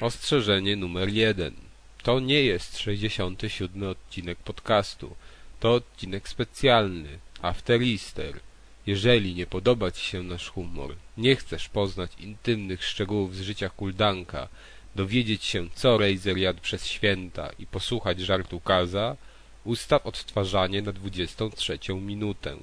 Ostrzeżenie 0.00 0.76
numer 0.76 1.08
jeden. 1.08 1.54
To 2.02 2.20
nie 2.20 2.42
jest 2.42 2.78
67 2.78 3.82
odcinek 3.82 4.38
podcastu. 4.38 5.16
To 5.60 5.74
odcinek 5.74 6.28
specjalny, 6.28 7.18
After 7.42 7.82
Easter. 7.82 8.40
Jeżeli 8.86 9.34
nie 9.34 9.46
podoba 9.46 9.90
Ci 9.90 10.04
się 10.04 10.22
nasz 10.22 10.48
humor, 10.48 10.96
nie 11.16 11.36
chcesz 11.36 11.68
poznać 11.68 12.10
intymnych 12.20 12.84
szczegółów 12.84 13.36
z 13.36 13.40
życia 13.40 13.68
Kuldanka, 13.68 14.48
dowiedzieć 14.94 15.44
się 15.44 15.68
co 15.74 15.98
Razer 15.98 16.36
jadł 16.38 16.60
przez 16.60 16.86
święta 16.86 17.50
i 17.58 17.66
posłuchać 17.66 18.20
żartu 18.20 18.60
Kaza, 18.60 19.16
ustaw 19.64 20.06
odtwarzanie 20.06 20.82
na 20.82 20.92
23 20.92 21.78
minutę. 21.94 22.56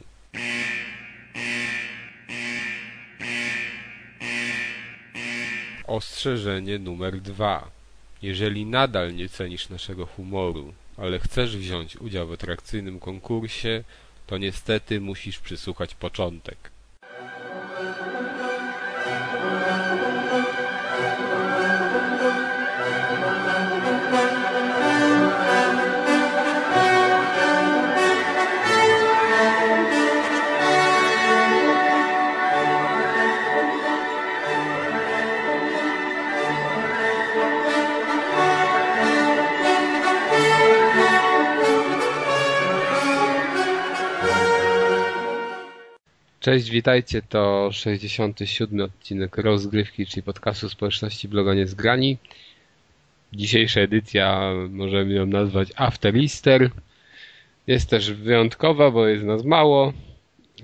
Ostrzeżenie 5.93 6.79
numer 6.79 7.21
dwa. 7.21 7.69
Jeżeli 8.21 8.65
nadal 8.65 9.15
nie 9.15 9.29
cenisz 9.29 9.69
naszego 9.69 10.05
humoru, 10.05 10.73
ale 10.97 11.19
chcesz 11.19 11.57
wziąć 11.57 11.97
udział 11.97 12.27
w 12.27 12.31
atrakcyjnym 12.31 12.99
konkursie, 12.99 13.83
to 14.27 14.37
niestety 14.37 15.01
musisz 15.01 15.39
przysłuchać 15.39 15.95
początek. 15.95 16.72
Cześć, 46.43 46.69
witajcie. 46.69 47.21
To 47.21 47.69
67 47.71 48.81
odcinek 48.81 49.37
rozgrywki, 49.37 50.05
czyli 50.05 50.23
podcastu 50.23 50.69
społeczności 50.69 51.27
bloga 51.27 51.53
Niezgrani. 51.53 52.17
Dzisiejsza 53.33 53.81
edycja 53.81 54.53
możemy 54.69 55.13
ją 55.13 55.25
nazwać 55.25 55.71
After 55.75 56.15
Easter. 56.17 56.69
Jest 57.67 57.89
też 57.89 58.13
wyjątkowa, 58.13 58.91
bo 58.91 59.07
jest 59.07 59.25
nas 59.25 59.43
mało. 59.43 59.93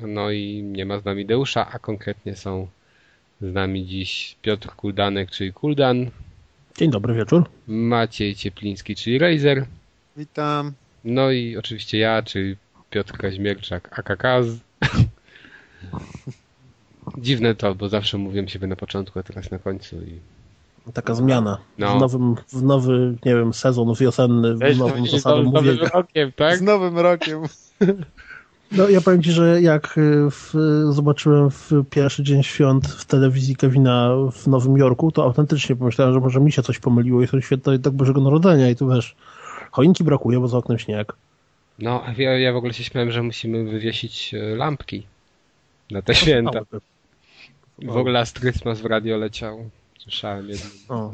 No 0.02 0.32
i 0.32 0.64
nie 0.64 0.86
ma 0.86 1.00
z 1.00 1.06
nami 1.06 1.26
Deusza, 1.26 1.72
a 1.72 1.80
konkretnie 1.80 2.36
są 2.36 2.68
z 3.42 3.54
nami 3.54 3.86
dziś 3.86 4.36
Piotr 4.42 4.70
Kuldanek, 4.70 5.32
czyli 5.32 5.54
Kuldan. 5.54 6.12
Dzień 6.78 6.92
dobry 6.92 7.14
wieczór. 7.14 7.50
Maciej 7.68 8.36
Ciepliński, 8.36 8.96
czyli 8.96 9.18
Razer. 9.20 9.66
Witam. 10.18 10.74
No 11.04 11.32
i 11.32 11.58
oczywiście 11.58 11.98
ja, 11.98 12.24
czyli 12.24 12.56
Piotr 12.90 13.18
Kaźmierczak, 13.18 14.00
AKKaz. 14.00 14.69
Dziwne 17.18 17.56
to, 17.56 17.76
bo 17.76 17.90
zawsze 17.90 18.18
mówiłem 18.18 18.48
siebie 18.48 18.68
na 18.68 18.76
początku, 18.76 19.20
a 19.20 19.24
teraz 19.24 19.52
na 19.52 19.60
końcu 19.60 19.96
i 19.96 20.20
Taka 20.94 21.16
zmiana. 21.16 21.58
No. 21.78 21.98
W, 21.98 22.00
nowym, 22.02 22.36
w 22.54 22.64
nowy, 22.64 23.16
nie 23.26 23.36
wiem, 23.36 23.54
sezon 23.54 23.94
wiosenny, 23.94 24.56
w 24.56 24.60
to 24.60 24.68
nowym 24.68 24.96
będzie 24.96 25.12
zasadom 25.12 25.46
nowym 25.46 25.66
mówienia. 25.66 25.90
rokiem, 25.90 26.32
tak? 26.36 26.58
Z 26.58 26.62
nowym 26.62 27.00
rokiem. 27.00 27.42
No 28.72 28.90
ja 28.90 29.02
powiem 29.02 29.24
Ci, 29.24 29.32
że 29.32 29.62
jak 29.62 29.98
y, 29.98 30.32
w, 30.32 30.54
zobaczyłem 30.90 31.50
w 31.50 31.72
pierwszy 31.90 32.24
dzień 32.24 32.44
świąt 32.44 32.88
w 32.88 33.06
telewizji 33.06 33.56
Kevina 33.56 34.16
w 34.32 34.48
Nowym 34.48 34.78
Jorku, 34.78 35.12
to 35.12 35.24
autentycznie 35.24 35.76
pomyślałem, 35.76 36.14
że 36.14 36.20
może 36.20 36.40
mi 36.40 36.52
się 36.52 36.64
coś 36.64 36.80
pomyliło 36.80 37.24
i 37.24 37.28
są 37.28 37.42
święta 37.42 37.72
jednak 37.72 37.94
Bożego 37.94 38.22
Narodzenia 38.22 38.70
i 38.70 38.76
tu 38.76 38.90
wiesz, 38.90 39.16
choinki 39.72 40.04
brakuje, 40.04 40.40
bo 40.40 40.48
za 40.48 40.58
oknem 40.58 40.80
śnieg. 40.80 41.14
No, 41.80 42.04
ja, 42.18 42.40
ja 42.40 42.54
w 42.54 42.56
ogóle 42.56 42.74
się 42.74 42.84
śmiałem, 42.84 43.12
że 43.12 43.24
musimy 43.24 43.64
wywiesić 43.64 44.34
e, 44.34 44.56
lampki 44.56 45.08
na 45.92 46.02
te 46.02 46.16
święta. 46.16 46.60
W 47.82 47.98
ogóle 47.98 48.14
Last 48.14 48.40
Christmas 48.40 48.82
w 48.82 48.86
radio 48.86 49.18
leciał. 49.18 49.70
Słyszałem 50.00 50.50
jedno. 50.50 50.66
O. 50.90 51.12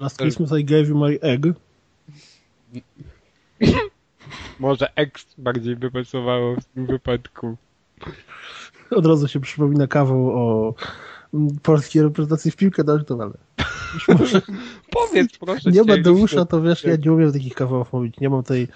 Last 0.00 0.18
Christmas 0.18 0.52
I 0.58 0.64
gave 0.64 0.88
you 0.88 0.98
my 0.98 1.18
egg. 1.20 1.46
Może 4.58 4.96
X 4.96 5.26
bardziej 5.38 5.76
by 5.76 5.90
pasowało 5.90 6.56
w 6.56 6.64
tym 6.64 6.86
wypadku. 6.86 7.56
Od 8.90 9.06
razu 9.06 9.28
się 9.28 9.40
przypomina 9.40 9.86
kawał 9.86 10.30
o 10.30 10.74
polskiej 11.62 12.02
reprezentacji 12.02 12.50
w 12.50 12.56
piłkę 12.56 12.84
nożną, 12.84 13.20
ale 13.20 13.32
może 14.18 14.42
Powiedz 14.90 15.38
proszę 15.38 15.70
nie 15.70 15.76
cię, 15.76 15.84
ma 15.84 15.94
już 15.94 16.04
Deusza, 16.04 16.44
to 16.44 16.62
wiesz, 16.62 16.84
ja 16.84 16.96
nie 17.04 17.12
umiem 17.12 17.32
takich 17.32 17.54
kawałów 17.54 17.92
mówić. 17.92 18.20
Nie 18.20 18.30
mam 18.30 18.42
tej, 18.42 18.68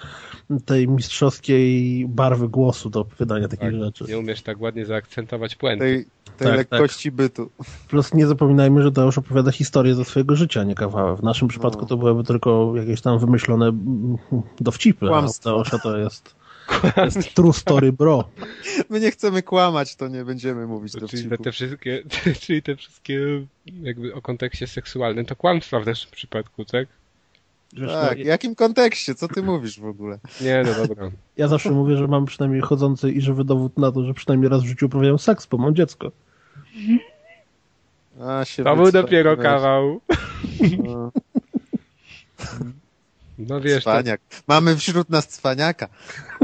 tej 0.65 0.89
mistrzowskiej 0.89 2.07
barwy 2.09 2.49
głosu 2.49 2.91
do 2.91 3.01
opowiadania 3.01 3.49
takich 3.49 3.71
Tak, 3.71 3.81
rzeczy. 3.81 4.05
nie 4.09 4.19
umiesz 4.19 4.43
tak 4.43 4.61
ładnie 4.61 4.87
zaakcentować 4.87 5.57
puenty. 5.57 5.85
Tej, 5.85 6.05
tej 6.37 6.47
Tak, 6.49 6.57
lekkości 6.57 7.11
bytu. 7.13 7.51
Plus 7.89 8.15
nie 8.15 8.27
zapominajmy, 8.27 8.83
że 8.83 8.91
Deusz 8.91 9.19
opowiada 9.19 9.53
historię 9.53 9.95
ze 9.95 10.05
swojego 10.05 10.37
życia, 10.37 10.65
nie 10.65 10.75
kawały. 10.75 11.17
W 11.17 11.23
naszym 11.23 11.49
przypadku 11.49 11.81
No. 11.83 11.87
to 11.89 11.97
byłyby 11.97 12.25
tylko 12.25 12.73
jakieś 12.77 13.01
tam 13.01 13.19
wymyślone 13.19 13.67
mm, 13.69 14.17
dowcipy, 14.61 15.07
a 15.07 15.09
Kłamstwo. 15.09 15.51
Deusza 15.51 15.79
to 15.79 15.99
jest, 15.99 16.35
jest 17.05 17.35
true 17.37 17.53
story 17.53 17.93
bro. 17.93 18.29
My 18.89 19.01
nie 19.01 19.11
chcemy 19.11 19.43
kłamać, 19.43 19.97
to 19.97 20.09
nie 20.09 20.25
będziemy 20.25 20.67
mówić 20.67 20.93
do 20.93 21.09
Czyli 21.09 21.29
te, 21.29 21.39
te 21.39 21.53
wszystkie, 21.53 22.03
czyli 22.41 22.63
te 22.63 22.77
wszystkie 22.77 23.21
jakby 23.83 24.15
o 24.15 24.23
kontekście 24.23 24.67
seksualnym, 24.67 25.27
to 25.27 25.37
kłamstwa 25.37 25.81
w 25.81 25.87
naszym 25.87 26.11
przypadku, 26.11 26.65
tak? 26.65 26.89
Wiesz, 27.73 27.93
Tak, 27.93 28.19
no, 28.19 28.25
w 28.25 28.27
jakim 28.27 28.55
kontekście? 28.55 29.15
Co 29.15 29.29
ty 29.29 29.43
mówisz 29.43 29.81
w 29.81 29.87
ogóle? 29.87 30.19
Nie, 30.41 30.63
no 30.67 30.87
dobra. 30.87 31.11
ja 31.37 31.49
zawsze 31.49 31.71
mówię, 31.71 31.97
że 31.97 32.07
mam 32.07 32.27
przynajmniej 32.27 32.63
chodzący 32.63 33.13
i 33.13 33.21
żywy 33.21 33.45
dowód 33.45 33.79
na 33.79 33.93
to, 33.93 34.05
że 34.05 34.15
przynajmniej 34.15 34.51
raz 34.51 34.63
w 34.63 34.67
życiu 34.67 34.87
uprawiałem 34.87 35.19
seks, 35.19 35.47
bo 35.47 35.59
mam 35.59 35.75
dziecko. 35.75 36.13
A, 38.21 38.45
się 38.45 38.65
To 38.65 38.77
był 38.77 38.93
dopiero 38.93 39.37
kawał. 39.37 40.01
No, 40.85 41.13
No 43.39 43.61
wiesz, 43.61 43.85
to, 43.85 43.91
Cwaniak. 43.91 44.21
Mamy 44.49 44.77
wśród 44.77 45.11
nas 45.11 45.29
cwaniaka. 45.29 45.89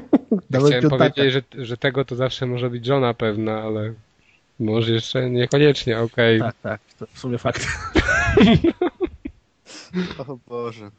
ja 0.50 0.60
chciałem 0.60 0.90
powiedzieć, 0.90 1.32
że, 1.32 1.42
że 1.64 1.76
tego 1.76 2.04
to 2.04 2.16
zawsze 2.16 2.46
może 2.46 2.70
być 2.70 2.86
żona 2.86 3.14
pewna, 3.14 3.62
ale 3.62 3.94
może 4.60 4.92
jeszcze 4.92 5.30
niekoniecznie, 5.30 6.00
okej. 6.00 6.40
Tak, 6.40 6.56
tak, 6.62 6.80
to 6.98 7.06
w 7.12 7.18
sumie 7.18 7.38
fakt. 7.38 7.66
O 10.18 10.38
Boże. 10.48 10.90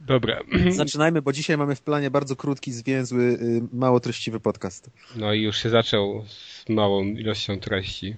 Dobra. 0.00 0.40
Zaczynajmy, 0.70 1.22
bo 1.22 1.32
dzisiaj 1.32 1.56
mamy 1.58 1.76
w 1.76 1.80
planie 1.80 2.10
bardzo 2.10 2.36
krótki, 2.36 2.72
zwięzły, 2.72 3.22
y, 3.22 3.62
mało 3.72 4.00
treściwy 4.00 4.40
podcast. 4.40 4.90
No 5.16 5.32
i 5.32 5.42
już 5.42 5.56
się 5.56 5.70
zaczął 5.70 6.24
z 6.26 6.68
małą 6.68 7.04
ilością 7.04 7.60
treści. 7.60 8.16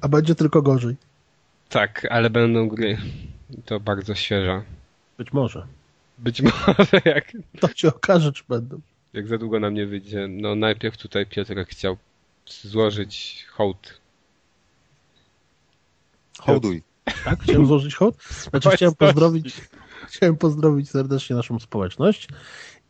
A 0.00 0.08
będzie 0.08 0.34
tylko 0.34 0.62
gorzej. 0.62 0.96
Tak, 1.68 2.06
ale 2.10 2.30
będą 2.30 2.68
gry. 2.68 2.98
To 3.64 3.80
bardzo 3.80 4.14
świeża. 4.14 4.62
Być 5.18 5.32
może. 5.32 5.66
Być 6.22 6.42
może 6.42 7.00
jak, 7.04 7.32
To 7.60 7.68
się 7.74 7.88
okaże, 7.88 8.32
czy 8.32 8.44
będą. 8.48 8.80
jak 9.12 9.28
za 9.28 9.38
długo 9.38 9.60
nam 9.60 9.74
nie 9.74 9.86
wyjdzie. 9.86 10.28
No 10.28 10.54
najpierw 10.54 10.96
tutaj 10.96 11.26
Piotrek 11.26 11.68
chciał 11.68 11.96
złożyć 12.46 13.46
hołd. 13.50 14.00
Hołduj. 16.38 16.82
Tak? 17.24 17.42
Chciałem 17.42 17.66
złożyć 17.66 17.94
hołd? 17.94 18.22
Znaczy 18.50 18.70
chciałem 18.70 18.94
pozdrowić, 18.94 19.60
chciałem 20.08 20.36
pozdrowić 20.36 20.90
serdecznie 20.90 21.36
naszą 21.36 21.58
społeczność 21.58 22.28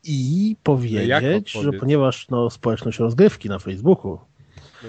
i 0.04 0.49
Jak 0.49 0.59
powiedzieć, 0.62 1.53
że 1.53 1.72
ponieważ 1.72 2.28
no, 2.28 2.50
społeczność 2.50 2.99
rozgrywki 2.99 3.49
na 3.49 3.59
Facebooku 3.59 4.19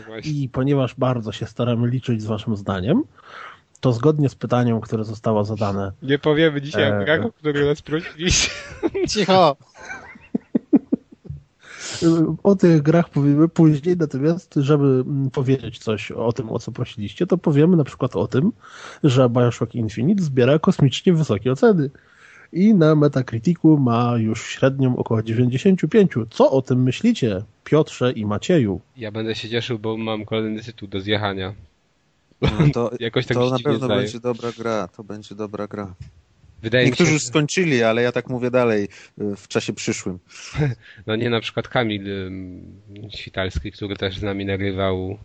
No 0.09 0.17
i 0.23 0.49
ponieważ 0.49 0.95
bardzo 0.95 1.31
się 1.31 1.45
staramy 1.45 1.87
liczyć 1.87 2.21
z 2.21 2.25
waszym 2.25 2.55
zdaniem, 2.55 3.03
to 3.83 3.93
zgodnie 3.93 4.29
z 4.29 4.35
pytaniem, 4.35 4.81
które 4.81 5.03
zostało 5.03 5.43
zadane, 5.43 5.91
Nie 6.01 6.19
powiemy 6.19 6.61
dzisiaj 6.61 7.01
o 7.01 7.05
grach, 7.05 7.25
o 7.25 7.31
które 7.31 7.65
nas 7.65 7.81
prosiliście. 7.81 8.51
Cicho! 9.09 9.57
o 12.43 12.55
tych 12.55 12.81
grach 12.81 13.09
powiemy 13.09 13.49
później, 13.49 13.97
natomiast 13.97 14.53
żeby 14.55 15.03
powiedzieć 15.31 15.79
coś 15.79 16.11
o 16.11 16.33
tym, 16.33 16.49
o 16.49 16.59
co 16.59 16.71
prosiliście, 16.71 17.27
to 17.27 17.37
powiemy 17.37 17.77
na 17.77 17.83
przykład 17.83 18.15
o 18.15 18.27
tym, 18.27 18.51
że 19.03 19.29
Bioshock 19.29 19.75
Infinite 19.75 20.23
zbiera 20.23 20.59
kosmicznie 20.59 21.13
wysokie 21.13 21.51
oceny. 21.51 21.89
I 22.53 22.73
na 22.73 22.95
Metacriticu 22.95 23.77
ma 23.77 24.17
już 24.17 24.45
średnią 24.45 24.97
około 24.97 25.23
95. 25.23 26.11
Co 26.29 26.51
o 26.51 26.61
tym 26.61 26.83
myślicie, 26.83 27.43
Piotrze 27.63 28.11
i 28.11 28.25
Macieju? 28.25 28.81
Ja 28.97 29.11
będę 29.11 29.35
się 29.35 29.49
cieszył, 29.49 29.79
bo 29.79 29.97
mam 29.97 30.25
kolejny 30.25 30.61
tytuł 30.61 30.87
do 30.87 30.99
zjechania. 30.99 31.53
No, 32.43 32.69
to 32.73 32.91
Jakoś 32.99 33.25
tak 33.25 33.37
to 33.37 33.49
na 33.49 33.57
się 33.57 33.63
pewno 33.63 33.85
zdaje. 33.85 34.01
będzie 34.01 34.19
dobra 34.19 34.51
gra. 34.57 34.87
To 34.87 35.03
będzie 35.03 35.35
dobra 35.35 35.67
gra. 35.67 35.95
Wydaje 36.61 36.85
Niektórzy 36.85 37.09
mi 37.09 37.13
już 37.13 37.21
się, 37.21 37.27
skończyli, 37.27 37.83
ale 37.83 38.01
ja 38.01 38.11
tak 38.11 38.29
mówię 38.29 38.51
dalej 38.51 38.83
y, 39.21 39.35
w 39.35 39.47
czasie 39.47 39.73
przyszłym. 39.73 40.19
no 41.07 41.15
nie 41.15 41.29
na 41.29 41.39
przykład 41.39 41.67
Kamil 41.67 42.31
Świtalski, 43.09 43.71
który 43.71 43.95
też 43.95 44.17
z 44.17 44.23
nami 44.23 44.45
nagrywał 44.45 45.17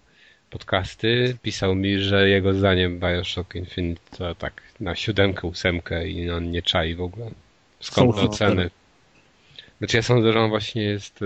podcasty, 0.50 1.36
pisał 1.42 1.74
mi, 1.74 1.98
że 1.98 2.28
jego 2.28 2.54
zdaniem 2.54 3.00
Bioshock 3.00 3.54
Infinite 3.54 4.00
to 4.18 4.34
tak 4.34 4.62
na 4.80 4.94
siódemkę, 4.94 5.46
ósemkę 5.46 6.08
i 6.08 6.30
on 6.30 6.50
nie 6.50 6.62
czai 6.62 6.94
w 6.94 7.02
ogóle. 7.02 7.30
Skąd 7.80 8.16
te 8.16 8.22
oceny? 8.22 8.70
Znaczy 9.78 9.96
ja 9.96 10.02
sądzę, 10.02 10.32
że 10.32 10.40
on 10.40 10.50
właśnie 10.50 10.82
jest, 10.82 11.20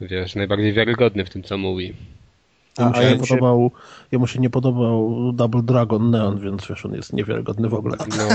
wiesz, 0.00 0.34
najbardziej 0.34 0.72
wiarygodny 0.72 1.24
w 1.24 1.30
tym, 1.30 1.42
co 1.42 1.58
mówi. 1.58 1.94
Jemu, 2.78 2.94
się- 2.94 3.16
podobał, 3.18 3.70
jemu 4.12 4.26
się 4.26 4.40
nie 4.40 4.50
podobał 4.50 5.32
Double 5.32 5.62
Dragon 5.62 6.10
Neon, 6.10 6.38
więc 6.40 6.66
wiesz, 6.66 6.86
on 6.86 6.94
jest 6.94 7.12
niewiarygodny 7.12 7.68
w 7.68 7.74
ogóle. 7.74 7.96
No 8.18 8.28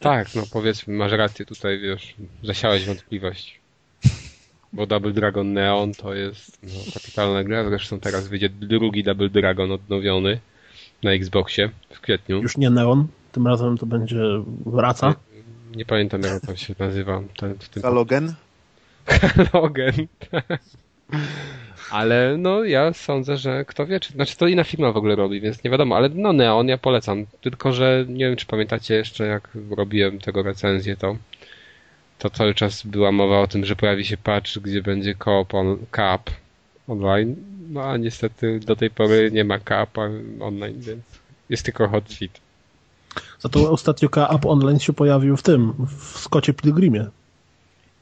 tak, 0.00 0.34
no 0.34 0.42
powiedzmy, 0.52 0.94
masz 0.94 1.12
rację 1.12 1.46
tutaj, 1.46 1.78
wiesz, 1.78 2.14
zasiałeś 2.42 2.86
wątpliwość. 2.86 3.60
Bo 4.72 4.86
Double 4.86 5.12
Dragon 5.12 5.52
Neon 5.52 5.94
to 5.94 6.14
jest 6.14 6.58
no, 6.62 6.92
kapitalna 6.94 7.44
gra, 7.44 7.68
zresztą 7.68 8.00
teraz 8.00 8.28
wyjdzie 8.28 8.48
drugi 8.48 9.04
Double 9.04 9.28
Dragon 9.28 9.72
odnowiony 9.72 10.40
na 11.02 11.12
Xboxie 11.12 11.70
w 11.90 12.00
kwietniu. 12.00 12.42
Już 12.42 12.56
nie 12.56 12.70
Neon, 12.70 13.06
tym 13.32 13.46
razem 13.46 13.78
to 13.78 13.86
będzie 13.86 14.20
Raca. 14.74 15.14
Nie 15.76 15.84
pamiętam 15.84 16.22
jak 16.22 16.46
to 16.46 16.56
się 16.56 16.74
nazywa. 16.78 17.22
Ten, 17.36 17.54
tym 17.70 17.82
Halogen? 17.82 18.34
Logan. 19.54 19.92
Ale 21.90 22.36
no 22.38 22.64
ja 22.64 22.92
sądzę, 22.92 23.36
że 23.36 23.64
kto 23.64 23.86
wie, 23.86 24.00
czy, 24.00 24.12
znaczy 24.12 24.36
to 24.36 24.46
inna 24.46 24.64
firma 24.64 24.92
w 24.92 24.96
ogóle 24.96 25.16
robi, 25.16 25.40
więc 25.40 25.64
nie 25.64 25.70
wiadomo, 25.70 25.96
ale 25.96 26.08
no 26.08 26.32
Neon 26.32 26.68
ja 26.68 26.78
polecam. 26.78 27.26
Tylko, 27.40 27.72
że 27.72 28.04
nie 28.08 28.26
wiem, 28.26 28.36
czy 28.36 28.46
pamiętacie 28.46 28.94
jeszcze 28.94 29.26
jak 29.26 29.48
robiłem 29.70 30.18
tego 30.18 30.42
recenzję, 30.42 30.96
to 30.96 31.16
to 32.18 32.30
cały 32.30 32.54
czas 32.54 32.82
była 32.82 33.12
mowa 33.12 33.40
o 33.40 33.46
tym, 33.46 33.64
że 33.64 33.76
pojawi 33.76 34.04
się 34.04 34.16
patch, 34.16 34.58
gdzie 34.58 34.82
będzie 34.82 35.14
co-op 35.24 35.54
on, 35.54 35.78
online. 36.88 37.36
No 37.70 37.82
a 37.82 37.96
niestety 37.96 38.60
do 38.60 38.76
tej 38.76 38.90
pory 38.90 39.30
nie 39.32 39.44
ma 39.44 39.58
co-op 39.58 39.98
online, 40.40 40.80
więc 40.80 41.02
jest 41.50 41.64
tylko 41.64 41.88
hot 41.88 42.04
feed. 42.12 42.40
Za 43.40 43.48
to 43.48 43.70
ostatnio 43.70 44.08
K-Up 44.08 44.48
Online 44.48 44.80
się 44.80 44.92
pojawił 44.92 45.36
w 45.36 45.42
tym, 45.42 45.72
w 45.98 46.18
Skocie 46.18 46.54
Pilgrimie. 46.54 47.06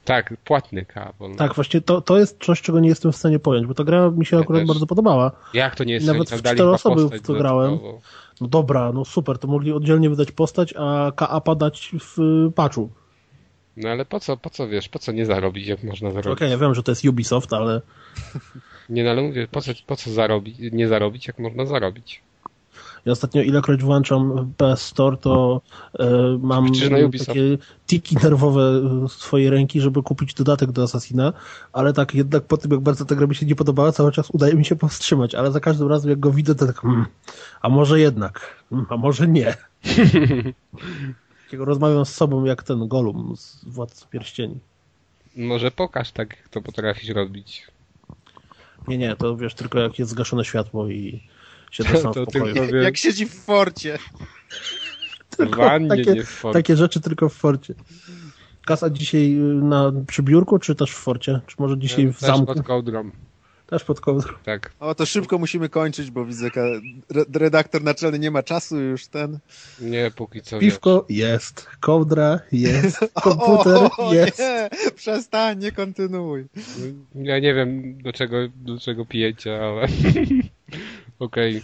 Tak, 0.04 0.34
płatny 0.44 0.87
co-op 0.94 1.22
online. 1.22 1.38
Tak, 1.38 1.54
właśnie 1.54 1.81
to, 1.81 2.00
to 2.00 2.19
jest 2.19 2.44
coś, 2.44 2.62
czego 2.62 2.81
nie 2.81 2.88
jestem 2.88 3.12
w 3.12 3.16
stanie 3.16 3.38
pojąć, 3.38 3.66
bo 3.66 3.75
ta 3.75 3.84
gra 3.84 4.10
mi 4.10 4.26
się 4.26 4.37
Ja 4.37 4.43
akurat 4.43 4.62
też. 4.62 4.69
bardzo 4.69 4.87
podobała. 4.87 5.32
Jak 5.54 5.76
to 5.76 5.84
nie 5.84 5.94
jest 5.94 6.06
Nawet 6.06 6.31
w 6.31 6.43
dali 6.43 6.56
cztery 6.56 6.70
osoby 6.70 7.19
w 7.19 7.22
to 7.26 7.32
grałem. 7.32 7.78
No 8.40 8.49
dobra, 8.49 8.93
no 8.93 9.04
super, 9.04 9.38
to 9.38 9.49
mogli 9.49 9.72
oddzielnie 9.72 10.10
wydać 10.10 10.32
postać, 10.32 10.75
a 10.76 11.12
K-Apa 11.16 11.54
dać 11.54 11.90
w 12.00 12.19
y, 12.49 12.52
patchu. 12.52 12.90
No 13.76 13.88
ale 13.88 14.04
po 14.04 14.20
co, 14.20 14.37
po 14.37 14.50
co 14.50 14.69
wiesz, 14.69 14.88
po 14.88 14.99
co 14.99 15.12
nie 15.12 15.26
zarobić, 15.26 15.66
jak 15.66 15.82
można 15.82 16.08
Okej, 16.08 16.22
zarobić? 16.22 16.50
ja 16.50 16.58
wiem, 16.58 16.75
że 16.75 16.82
to 16.82 16.93
jest 16.93 17.05
Ubisoft, 17.05 17.52
ale 17.52 17.81
Nie, 18.88 19.05
no 19.05 19.10
ale 19.10 19.22
mówię, 19.22 19.48
po 19.50 19.60
co, 19.60 19.72
po 19.87 19.96
co 19.96 20.10
zarobić, 20.10 20.56
nie 20.72 20.88
zarobić, 20.88 21.26
jak 21.26 21.38
można 21.38 21.66
zarobić? 21.66 22.22
Ja 23.04 23.12
ostatnio 23.12 23.42
ilekroć 23.42 23.82
włączam 23.82 24.52
PS 24.56 24.82
Store, 24.82 25.16
to 25.16 25.60
e, 25.98 26.38
mam 26.40 26.66
takie 27.19 27.58
tiki 27.86 28.16
nerwowe 28.22 28.62
z 29.08 29.12
swojej 29.12 29.50
ręki, 29.50 29.80
żeby 29.80 30.02
kupić 30.02 30.34
dodatek 30.34 30.72
do 30.72 30.82
Assassina, 30.82 31.32
ale 31.72 31.92
tak 31.92 32.14
jednak 32.14 32.44
po 32.44 32.56
tym, 32.56 32.70
jak 32.70 32.80
bardzo 32.80 33.04
ta 33.04 33.14
gra 33.14 33.26
mi 33.26 33.34
się 33.34 33.46
nie 33.46 33.54
podobała, 33.54 33.92
cały 33.92 34.12
czas 34.12 34.30
udaje 34.30 34.54
mi 34.54 34.64
się 34.64 34.76
powstrzymać, 34.76 35.34
ale 35.34 35.52
za 35.52 35.60
każdym 35.60 35.88
razem, 35.88 36.10
jak 36.10 36.20
go 36.20 36.30
widzę, 36.30 36.54
to 36.54 36.66
tak 36.66 36.80
hmm, 36.80 37.06
a 37.62 37.69
może 37.69 38.00
jednak, 38.00 38.64
hmm, 38.70 38.86
a 38.90 38.96
może 38.96 39.28
nie. 39.28 39.56
Takiego 41.44 41.64
rozmawiam 41.64 42.06
z 42.06 42.14
sobą 42.14 42.44
jak 42.44 42.62
ten 42.62 42.88
Golum 42.88 43.34
z 43.36 43.64
Władcy 43.64 44.06
Pierścieni. 44.10 44.58
Może 45.36 45.70
pokaż 45.70 46.12
tak, 46.12 46.36
jak 46.36 46.48
to 46.48 46.62
potrafisz 46.62 47.08
robić. 47.08 47.66
Nie, 48.88 48.98
nie, 48.98 49.16
to 49.16 49.36
wiesz, 49.36 49.54
tylko 49.54 49.78
jak 49.78 49.98
jest 49.98 50.10
zgaszone 50.10 50.44
światło 50.44 50.88
i 50.88 51.22
siedzę 51.72 51.90
To 51.92 51.98
sam 52.00 52.12
w 52.12 52.14
pokoju. 52.26 52.54
tylko 52.54 52.72
wiesz, 52.72 52.84
Jak 52.84 52.96
siedzi 52.96 53.26
w 53.26 53.34
forcie. 53.34 53.98
w 55.38 55.56
wannie, 55.56 55.88
takie- 55.88 56.12
nie 56.12 56.22
w 56.24 56.28
formie. 56.28 56.52
Takie 56.54 56.76
rzeczy 56.76 57.00
tylko 57.00 57.28
w 57.28 57.34
forcie. 57.34 57.74
Kasa 58.66 58.90
dzisiaj 58.90 59.34
y, 59.34 59.38
na, 59.54 59.92
przy 60.06 60.22
biurku, 60.22 60.58
czy 60.58 60.74
też 60.74 60.90
w 60.90 60.94
forcie? 60.98 61.40
Czy 61.46 61.56
może 61.58 61.78
dzisiaj 61.78 62.06
w 62.06 62.19
Też 62.19 62.28
zamku? 62.28 62.46
pod 62.54 62.62
kołdrą, 62.62 63.10
Też 63.66 63.84
pod 63.84 64.00
kołdrą. 64.00 64.32
tak. 64.44 64.72
O, 64.80 64.94
to 64.94 65.06
szybko 65.06 65.38
musimy 65.38 65.69
kończyć, 65.69 66.10
bo 66.10 66.24
widzę, 66.26 66.46
re- 67.10 67.24
redaktor 67.34 67.82
naczelny 67.82 68.19
nie 68.19 68.30
ma 68.30 68.42
czasu 68.42 68.80
już 68.80 69.06
ten. 69.06 69.38
Nie, 69.80 70.10
póki 70.16 70.42
co 70.42 70.58
wiesz. 70.60 70.70
Piwko 70.74 71.06
jest, 71.08 71.66
kołdra 71.80 72.40
jest, 72.52 72.98
komputer 73.22 73.88
o, 73.98 74.14
jest. 74.14 74.38
Nie, 74.38 74.70
przestań, 74.96 75.58
nie 75.58 75.72
kontynuuj. 75.72 76.46
Ja 77.14 77.38
nie 77.38 77.54
wiem, 77.54 77.98
do 78.02 78.12
czego, 78.12 78.36
do 78.56 78.78
czego 78.80 79.06
pijecie, 79.06 79.60
ale... 79.66 79.86
Okej. 81.24 81.62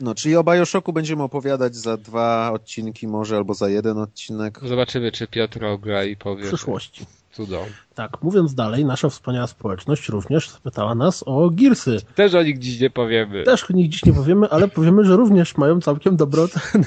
No, 0.00 0.14
czyli 0.14 0.36
o 0.36 0.44
Bioshocku 0.44 0.92
będziemy 0.92 1.22
opowiadać 1.22 1.76
za 1.76 1.96
dwa 1.96 2.52
odcinki 2.52 3.08
może, 3.08 3.36
albo 3.36 3.54
za 3.54 3.68
jeden 3.68 3.98
odcinek. 3.98 4.58
Zobaczymy, 4.62 5.12
czy 5.12 5.26
Piotr 5.26 5.64
ogra 5.64 6.04
i 6.04 6.14
W 6.14 6.18
powie 6.18 6.46
przyszłości. 6.46 7.06
cudo. 7.32 7.66
Tak, 7.94 8.22
mówiąc 8.22 8.54
dalej, 8.54 8.84
nasza 8.84 9.08
wspaniała 9.08 9.46
społeczność 9.46 10.08
również 10.08 10.50
spytała 10.50 10.94
nas 10.94 11.22
o 11.26 11.50
Gearsy. 11.50 11.96
Też 12.14 12.34
o 12.34 12.42
nich 12.42 12.58
dziś 12.58 12.80
nie 12.80 12.90
powiemy. 12.90 13.44
Też 13.44 13.68
nich 13.70 13.88
dziś 13.88 14.04
nie 14.04 14.12
powiemy, 14.12 14.48
ale 14.50 14.68
powiemy, 14.68 15.04
że 15.04 15.16
również 15.16 15.56
mają 15.56 15.80
całkiem 15.80 16.16
dobre 16.16 16.42
oceny. 16.42 16.84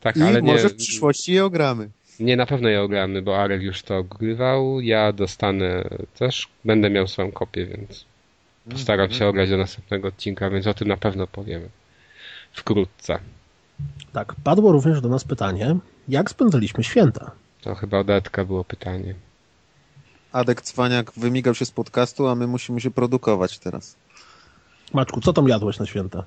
Tak, 0.00 0.16
I 0.16 0.22
ale 0.22 0.42
nie, 0.42 0.52
może 0.52 0.68
w 0.68 0.74
przyszłości 0.76 1.32
je 1.32 1.44
ogramy. 1.44 1.90
nie 2.20 2.36
na 2.36 2.46
pewno 2.46 2.68
je 2.68 2.82
ogramy, 2.82 3.22
bo 3.22 3.38
Arek 3.38 3.62
już 3.62 3.82
to 3.82 3.96
ogrywał. 3.96 4.80
Ja 4.80 5.12
dostanę 5.12 5.88
też, 6.18 6.48
będę 6.64 6.90
miał 6.90 7.06
swoją 7.08 7.32
kopię, 7.32 7.66
więc 7.66 8.04
postaram 8.70 9.10
się 9.10 9.26
ograć 9.26 9.50
do 9.50 9.56
następnego 9.56 10.08
odcinka, 10.08 10.50
więc 10.50 10.66
o 10.66 10.74
tym 10.74 10.88
na 10.88 10.96
pewno 10.96 11.26
powiemy. 11.26 11.68
Wkrótce. 12.52 13.18
Tak, 14.12 14.34
padło 14.44 14.72
również 14.72 15.00
do 15.00 15.08
nas 15.08 15.24
pytanie, 15.24 15.76
jak 16.08 16.30
spędzaliśmy 16.30 16.84
święta? 16.84 17.30
To 17.60 17.74
chyba 17.74 17.98
od 17.98 18.10
Edka 18.10 18.44
było 18.44 18.64
pytanie. 18.64 19.14
Adek 20.32 20.62
Cwaniak 20.62 21.12
wymigał 21.16 21.54
się 21.54 21.64
z 21.64 21.70
podcastu, 21.70 22.28
a 22.28 22.34
my 22.34 22.46
musimy 22.46 22.80
się 22.80 22.90
produkować 22.90 23.58
teraz. 23.58 23.96
Maczku, 24.92 25.20
co 25.20 25.32
tam 25.32 25.48
jadłeś 25.48 25.78
na 25.78 25.86
święta? 25.86 26.24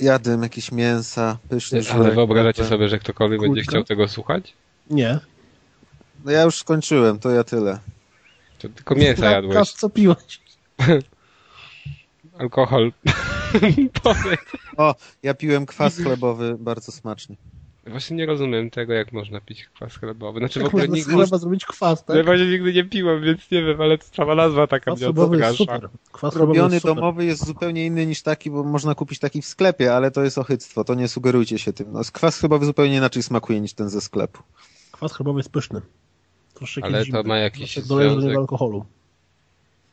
Jadłem 0.00 0.42
jakieś 0.42 0.72
mięsa, 0.72 1.38
pyszne. 1.48 1.78
Ale 1.78 1.84
żurek, 1.84 2.14
wyobrażacie 2.14 2.56
prawda? 2.56 2.76
sobie, 2.76 2.88
że 2.88 2.98
ktokolwiek 2.98 3.40
będzie 3.40 3.60
Kurka? 3.60 3.70
chciał 3.70 3.84
tego 3.84 4.08
słuchać? 4.08 4.52
Nie. 4.90 5.18
No 6.24 6.30
ja 6.30 6.42
już 6.42 6.58
skończyłem, 6.58 7.18
to 7.18 7.30
ja 7.30 7.44
tyle. 7.44 7.78
To 8.58 8.68
tylko 8.68 8.94
mięsa 8.94 9.30
jadłeś. 9.30 9.72
co 9.72 9.90
piłeś? 9.90 10.40
Alkohol. 12.38 12.92
O, 14.76 14.94
ja 15.22 15.34
piłem 15.34 15.66
kwas 15.66 15.96
chlebowy, 15.96 16.56
bardzo 16.58 16.92
smaczny. 16.92 17.36
Właśnie 17.86 18.16
nie 18.16 18.26
rozumiem 18.26 18.70
tego, 18.70 18.92
jak 18.92 19.12
można 19.12 19.40
pić 19.40 19.64
kwas 19.64 19.96
chlebowy. 19.96 20.38
Znaczy 20.38 20.60
w 20.60 20.62
Jak 20.62 20.68
ogóle 20.68 20.88
można 20.88 21.04
z 21.04 21.06
chleba 21.06 21.38
zrobić 21.38 21.64
kwas, 21.66 22.04
tak? 22.04 22.16
ja 22.16 22.24
właśnie 22.24 22.46
nigdy 22.46 22.72
nie 22.72 22.84
piłem, 22.84 23.22
więc 23.22 23.50
nie 23.50 23.62
wiem, 23.62 23.80
ale 23.80 23.98
to 23.98 24.04
sama 24.12 24.34
nazwa 24.34 24.66
taka 24.66 24.84
Kwas 24.84 24.98
mnie 24.98 25.04
chlebowy 25.06 25.36
jest 25.38 25.56
super. 25.56 25.88
Kwas 26.12 26.34
chlebowy 26.34 26.52
Robiony 26.52 26.74
jest 26.74 26.82
super. 26.86 26.96
domowy 26.96 27.24
jest 27.24 27.46
zupełnie 27.46 27.86
inny 27.86 28.06
niż 28.06 28.22
taki, 28.22 28.50
bo 28.50 28.64
można 28.64 28.94
kupić 28.94 29.18
taki 29.18 29.42
w 29.42 29.46
sklepie, 29.46 29.94
ale 29.94 30.10
to 30.10 30.24
jest 30.24 30.38
ochyctwo, 30.38 30.84
to 30.84 30.94
nie 30.94 31.08
sugerujcie 31.08 31.58
się 31.58 31.72
tym. 31.72 31.92
No, 31.92 32.00
kwas 32.12 32.38
chlebowy 32.38 32.66
zupełnie 32.66 32.96
inaczej 32.96 33.22
smakuje 33.22 33.60
niż 33.60 33.72
ten 33.74 33.88
ze 33.88 34.00
sklepu. 34.00 34.42
Kwas 34.92 35.12
chlebowy 35.12 35.38
jest 35.40 35.50
pyszny. 35.50 35.80
Troszeczkę 36.54 36.88
Ale 36.88 36.98
to 36.98 37.04
zimny. 37.04 37.22
ma 37.22 37.38
jakiś 37.38 37.78
doleję 37.86 38.16
do 38.20 38.38
alkoholu. 38.38 38.84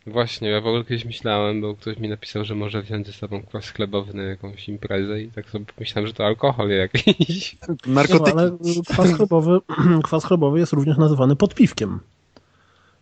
Właśnie, 0.08 0.50
ja 0.50 0.62
w 0.62 0.68
ogóle 0.68 0.84
kiedyś 0.84 1.06
myślałem, 1.06 1.62
bo 1.62 1.76
ktoś 1.76 1.98
mi 1.98 2.10
napisał, 2.10 2.46
że 2.46 2.56
może 2.56 2.82
wziąć 2.82 3.08
ze 3.08 3.14
sobą 3.14 3.44
kwas 3.44 3.70
chlebowy 3.70 4.14
na 4.14 4.24
jakąś 4.24 4.70
imprezę 4.70 5.22
i 5.22 5.32
tak 5.32 5.50
sobie 5.50 5.66
pomyślałem, 5.66 6.08
że 6.08 6.14
to 6.14 6.26
alkohol 6.26 6.70
jakiś. 6.70 7.58
Narkotyki. 7.88 8.36
No, 8.36 8.42
ale 8.42 8.52
kwas 8.88 9.14
chlebowy, 9.14 9.60
kwas 10.04 10.26
chlebowy 10.26 10.60
jest 10.60 10.74
również 10.74 10.98
nazywany 10.98 11.36
podpiwkiem. 11.36 12.00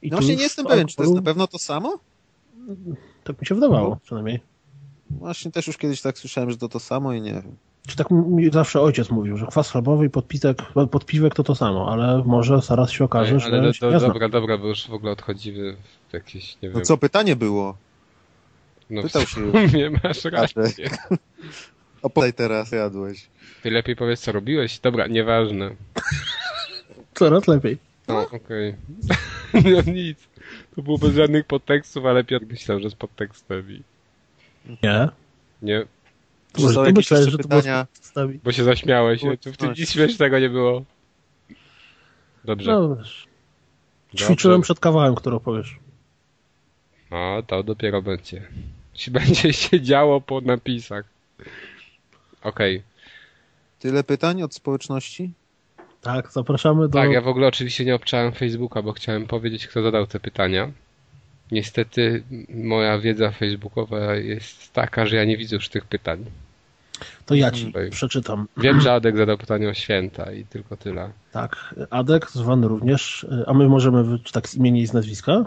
I 0.01 0.10
No 0.10 0.17
właśnie 0.17 0.36
nie 0.36 0.43
jestem 0.43 0.65
pewien, 0.65 0.88
czy 0.88 0.96
to 0.96 1.03
jest 1.03 1.15
na 1.15 1.22
pewno 1.22 1.48
to 1.48 1.60
samo? 1.60 2.00
Tak 3.24 3.41
mi 3.41 3.48
się 3.48 3.55
wydawało 3.55 4.00
przynajmniej. 4.03 4.39
Właśnie 5.10 5.51
też 5.51 5.67
już 5.67 5.77
kiedyś 5.77 6.01
tak 6.01 6.17
słyszałem, 6.17 6.51
że 6.51 6.58
to 6.58 6.70
to 6.70 6.79
samo 6.79 7.13
i 7.13 7.22
nie 7.22 7.34
wiem. 7.34 7.55
Czy 7.88 7.96
tak 7.96 8.12
mi 8.12 8.51
zawsze 8.51 8.81
ojciec 8.81 9.10
mówił, 9.10 9.38
że 9.38 9.46
kwas 9.46 9.72
chlebowy 9.72 10.05
i 10.05 10.10
podpitek, 10.10 10.58
podpiwek 10.91 11.36
to 11.36 11.43
to 11.43 11.55
samo, 11.55 11.91
ale 11.91 12.24
może 12.25 12.62
zaraz 12.62 12.91
się 12.91 13.03
okaże, 13.03 13.39
że 13.39 13.46
ale 13.46 13.62
do, 13.62 13.74
się 13.74 13.86
do, 13.86 13.91
nie 13.91 14.00
znam. 14.00 14.12
dobra, 14.12 14.29
dobra, 14.29 14.58
bo 14.58 14.67
już 14.67 14.88
w 14.88 14.93
ogóle 14.93 15.12
odchodzimy 15.12 15.75
w 15.75 16.00
jakieś, 16.13 16.56
nie 16.62 16.70
wiem. 16.70 16.77
No 16.77 16.82
co, 16.82 16.98
pytanie 16.98 17.36
było? 17.36 17.77
no, 18.89 19.03
pytał 19.03 19.22
się 19.22 19.27
sumie 19.51 19.89
masz 20.03 20.25
rację. 20.25 20.89
Opowiadaj 22.01 22.34
teraz, 22.34 22.72
jadłeś. 22.72 23.27
Ty 23.63 23.72
lepiej 23.72 23.96
powiedz, 23.96 24.20
co 24.20 24.32
robiłeś? 24.32 24.80
Dobra, 24.80 25.08
nieważne. 25.08 25.75
Coraz 27.13 27.48
lepiej. 27.48 27.77
No, 28.08 28.22
okej. 28.32 28.75
no 29.53 29.91
nic. 29.91 30.20
To 30.75 30.82
było 30.82 30.98
bez 30.98 31.15
żadnych 31.15 31.46
podtekstów, 31.46 32.06
ale 32.06 32.24
Piotr 32.24 32.46
myślał, 32.46 32.80
że 32.80 32.89
z 32.89 32.96
podtekstem 32.96 33.72
i 33.72 33.84
Nie. 34.84 35.10
nie, 35.62 35.86
Czy 36.53 36.62
Może 36.62 36.74
są 36.74 36.84
jakieś 36.84 37.12
jeszcze 37.12 37.32
że 37.32 37.38
to 37.38 37.48
było 37.48 37.62
pytania? 37.62 37.88
bo 38.44 38.51
się 38.51 38.63
zaśmiałeś. 38.63 39.22
W 39.46 39.58
tym 39.58 39.74
nic 39.77 39.91
śmiesznego 39.91 40.39
nie 40.39 40.50
było. 40.50 40.84
Dobrze. 42.46 42.72
No, 42.72 42.96
wiesz, 42.96 43.27
Dobrze. 44.12 44.25
ćwiczyłem 44.25 44.62
przed 44.62 44.80
kawałem, 44.80 45.15
który 45.15 45.36
opowiesz. 45.36 45.80
No, 47.12 47.44
to 47.48 47.63
dopiero 47.63 48.01
będzie. 48.01 48.41
Będzie 49.12 49.53
się 49.53 49.82
działo 49.82 50.22
po 50.22 50.41
napisach. 50.41 51.06
Okej. 52.44 52.84
Tyle 53.80 54.03
pytań 54.03 54.44
od 54.44 54.53
społeczności? 54.56 55.32
Tak, 56.01 56.32
zapraszamy 56.32 56.89
do... 56.89 57.00
Tak, 57.00 57.12
ja 57.12 57.22
w 57.22 57.27
ogóle 57.27 57.48
oczywiście 57.48 57.86
nie 57.86 57.96
obczałem 57.96 58.32
Facebooka, 58.32 58.82
bo 58.82 58.94
chciałem 58.94 59.27
powiedzieć, 59.27 59.68
kto 59.68 59.82
zadał 59.84 60.08
te 60.08 60.20
pytania. 60.20 60.72
Niestety 61.51 62.24
moja 62.50 63.00
wiedza 63.00 63.32
facebookowa 63.32 64.15
jest 64.15 64.74
taka, 64.74 65.06
że 65.06 65.15
ja 65.15 65.25
nie 65.25 65.38
widzę 65.38 65.56
już 65.56 65.70
tych 65.70 65.86
pytań. 65.86 66.25
To 67.25 67.36
ja 67.36 67.51
ci 67.51 67.74
przeczytam. 67.91 68.48
Wiem, 68.58 68.82
że 68.82 68.94
Adek 68.94 69.18
zadał 69.18 69.38
pytanie 69.38 69.70
o 69.70 69.74
święta 69.74 70.32
i 70.32 70.46
tylko 70.46 70.77
tyle. 70.77 71.10
Tak, 71.32 71.75
Adek, 71.89 72.32
zwany 72.32 72.68
również, 72.68 73.25
a 73.48 73.53
my 73.53 73.68
możemy 73.70 74.03
wy- 74.03 74.20
czy 74.20 74.34
tak 74.34 74.50
z 74.50 74.56
imienia 74.56 74.82
i 74.82 74.88
z 74.88 74.94
nazwiska? 74.94 75.46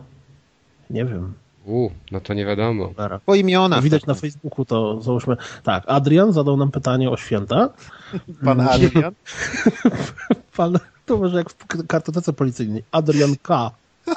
Nie 0.90 1.04
wiem. 1.04 1.34
U, 1.66 1.90
no 2.10 2.20
to 2.20 2.34
nie 2.34 2.46
wiadomo. 2.46 2.90
Po 3.26 3.34
imionach. 3.34 3.82
Widać 3.82 4.06
na 4.06 4.14
Facebooku, 4.14 4.64
to 4.64 5.02
załóżmy. 5.02 5.36
Tak, 5.62 5.84
Adrian 5.86 6.32
zadał 6.32 6.56
nam 6.56 6.70
pytanie 6.70 7.10
o 7.10 7.16
święta. 7.16 7.68
Pan 8.44 8.60
Adrian. 8.60 9.14
Pan, 10.56 10.78
to 11.06 11.16
może 11.16 11.36
jak 11.36 11.50
w 11.50 11.86
kartotece 11.86 12.32
policyjnej. 12.32 12.84
Adrian 12.90 13.34
K. 13.42 13.70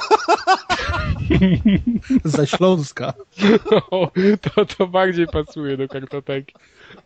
Ze 2.26 2.48
Śląska. 2.48 3.14
O, 3.92 4.12
to, 4.42 4.66
to 4.66 4.88
bardziej 4.88 5.28
pasuje 5.28 5.78
do 5.78 5.88
kartoteki. 5.88 6.54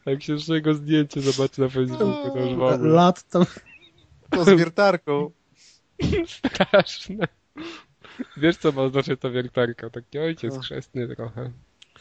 Jak 0.06 0.24
się 0.24 0.38
z 0.38 0.48
jego 0.48 0.74
zdjęcie 0.74 1.22
zobaczy 1.22 1.62
na 1.62 1.70
Facebooku, 1.70 2.32
to 2.34 2.40
już 2.40 2.50
w 2.56 2.62
ogóle 2.62 2.78
Lat 2.78 3.24
tam. 3.24 3.46
To 4.30 4.46
z 4.46 4.50
wiertarką. 4.50 5.32
straszne. 6.28 7.28
Wiesz, 8.38 8.58
co 8.58 8.72
ma 8.72 8.82
oznaczać 8.82 9.20
ta 9.20 9.30
wiertarka? 9.30 9.90
Taki 9.90 10.20
ojciec 10.20 10.60
chrzestny 10.60 11.16
trochę. 11.16 11.52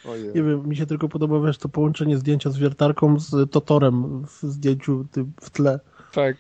Ojej. 0.09 0.27
Nie 0.27 0.43
wiem, 0.43 0.69
mi 0.69 0.77
się 0.77 0.87
tylko 0.87 1.09
podoba, 1.09 1.47
wiesz, 1.47 1.59
to 1.59 1.69
połączenie 1.69 2.19
zdjęcia 2.19 2.51
z 2.51 2.59
wiertarką 2.59 3.21
z 3.21 3.51
Totorem 3.51 4.27
w 4.27 4.43
zdjęciu 4.43 5.07
tym 5.13 5.33
w 5.41 5.51
tle. 5.51 5.81
Tak. 6.13 6.37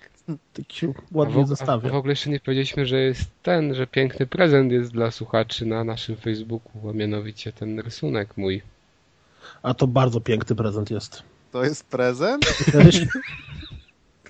Tak 0.52 0.72
się 0.72 0.88
A 0.88 0.92
w, 1.12 1.16
ładnie 1.16 1.46
zestawia. 1.46 1.90
w 1.90 1.94
ogóle 1.94 2.12
jeszcze 2.12 2.30
nie 2.30 2.40
powiedzieliśmy, 2.40 2.87
że 2.87 3.00
jest 3.00 3.30
ten, 3.42 3.75
że 3.75 3.87
piękny 3.87 4.26
prezent 4.26 4.72
jest 4.72 4.92
dla 4.92 5.10
słuchaczy 5.10 5.66
na 5.66 5.84
naszym 5.84 6.16
Facebooku, 6.16 6.90
a 6.90 6.92
mianowicie 6.92 7.52
ten 7.52 7.80
rysunek 7.80 8.37
mój. 8.37 8.62
A 9.62 9.75
to 9.75 9.87
bardzo 9.87 10.20
piękny 10.20 10.56
prezent 10.56 10.90
jest. 10.90 11.22
To 11.52 11.64
jest 11.64 11.87
prezent? 11.87 12.44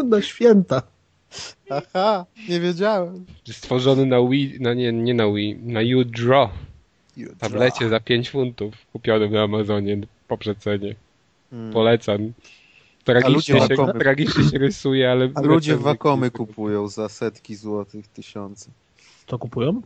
Na 0.04 0.22
święta. 0.22 0.82
Aha, 1.70 2.26
nie 2.48 2.60
wiedziałem. 2.60 3.24
Stworzony 3.52 4.06
na 4.06 4.28
Wii, 4.28 4.56
no 4.60 4.74
nie, 4.74 4.92
nie 4.92 5.14
na 5.14 5.32
Wii, 5.32 5.56
na 5.62 5.80
UDraw 5.96 6.50
tablecie 7.38 7.88
za 7.88 8.00
5 8.00 8.30
funtów 8.30 8.74
kupionym 8.92 9.32
na 9.32 9.42
Amazonie 9.42 9.98
po 10.28 10.38
przecenie. 10.38 10.94
Hmm. 11.50 11.72
Polecam. 11.72 12.32
Tragicznie, 13.04 13.34
ludzie 13.34 13.52
się, 13.52 13.74
wakomy- 13.74 13.98
tragicznie 13.98 14.44
się 14.44 14.58
rysuje, 14.58 15.10
ale... 15.10 15.30
A 15.34 15.40
ludzie 15.40 15.76
wakomy 15.76 16.30
kupują. 16.30 16.88
za 16.88 17.08
setki 17.08 17.54
złotych, 17.54 18.08
tysiące. 18.08 18.70
To 19.26 19.38
kupują? 19.38 19.82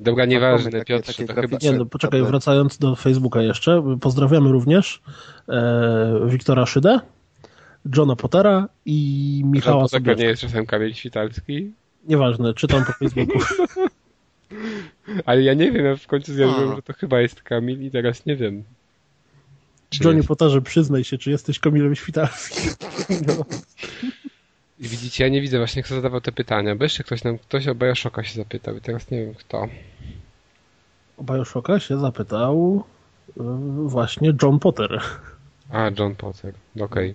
Dobra, 0.00 0.24
nieważne, 0.24 0.70
takie- 0.70 0.84
Piotrze, 0.84 1.12
takie 1.12 1.34
to 1.34 1.40
chyba... 1.40 1.58
Nie, 1.62 1.72
no 1.72 1.86
poczekaj, 1.86 2.22
wracając 2.22 2.78
do 2.78 2.96
Facebooka 2.96 3.42
jeszcze. 3.42 3.96
Pozdrawiamy 4.00 4.52
również 4.52 5.02
e, 5.48 6.20
Wiktora 6.26 6.66
Szydę, 6.66 7.00
Johna 7.96 8.16
Pottera 8.16 8.68
i 8.86 9.42
Michała 9.46 9.82
To 9.82 9.88
taka 9.88 9.98
Sobiewka. 10.04 10.22
nie 10.22 10.28
jest 10.28 10.42
czasem 10.42 10.66
Kamil 10.66 10.94
Świtalski? 10.94 11.72
Nieważne, 12.08 12.54
czytam 12.54 12.84
po 12.84 12.92
Facebooku. 12.92 13.38
Ale 15.26 15.42
ja 15.42 15.54
nie 15.54 15.72
wiem, 15.72 15.84
ja 15.86 15.96
w 15.96 16.06
końcu 16.06 16.32
zjawiłem, 16.34 16.70
A. 16.72 16.76
że 16.76 16.82
to 16.82 16.92
chyba 16.92 17.20
jest 17.20 17.42
Kamil 17.42 17.82
i 17.82 17.90
teraz 17.90 18.26
nie 18.26 18.36
wiem. 18.36 18.64
Czy 19.90 20.04
Johnny 20.04 20.16
jest. 20.18 20.28
Potterze, 20.28 20.62
przyznaj 20.62 21.04
się, 21.04 21.18
czy 21.18 21.30
jesteś 21.30 21.58
Kamilem 21.58 21.94
Świtalskim. 21.94 22.72
No. 23.26 23.44
I 24.80 24.88
widzicie, 24.88 25.24
ja 25.24 25.30
nie 25.30 25.40
widzę 25.40 25.58
właśnie, 25.58 25.82
kto 25.82 25.94
zadawał 25.94 26.20
te 26.20 26.32
pytania, 26.32 26.76
bo 26.76 26.84
jeszcze 26.84 27.04
ktoś 27.04 27.24
nam, 27.24 27.38
ktoś 27.38 27.68
o 27.68 27.74
Bioshocka 27.74 28.24
się 28.24 28.34
zapytał 28.34 28.76
i 28.76 28.80
teraz 28.80 29.10
nie 29.10 29.24
wiem 29.24 29.34
kto. 29.34 29.68
O 31.16 31.24
Bioshocka 31.24 31.80
się 31.80 31.98
zapytał 31.98 32.84
e, 33.40 33.42
właśnie 33.86 34.32
John 34.42 34.58
Potter. 34.58 35.00
A, 35.70 35.90
John 35.98 36.14
Potter, 36.16 36.54
okej. 36.80 37.14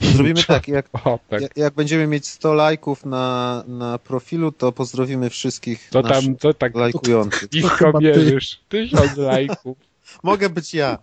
Zrobimy 0.00 0.44
tak, 0.44 0.68
jak, 0.68 0.86
O, 1.06 1.18
tak. 1.28 1.42
jak, 1.42 1.56
jak 1.56 1.74
będziemy 1.74 2.06
mieć 2.06 2.26
100 2.26 2.54
lajków 2.54 3.04
na, 3.06 3.64
na 3.66 3.98
profilu, 3.98 4.52
to 4.52 4.72
pozdrowimy 4.72 5.30
wszystkich 5.30 5.92
naszych 5.92 6.10
tam, 6.24 6.36
co 6.36 6.54
tak 6.54 6.74
lajkujących. 6.74 7.48
To 7.78 8.00
mierzysz? 8.00 8.60
Tysiąc 8.68 9.16
lajków. 9.32 9.78
Mogę 10.22 10.50
być 10.50 10.74
ja. 10.74 10.98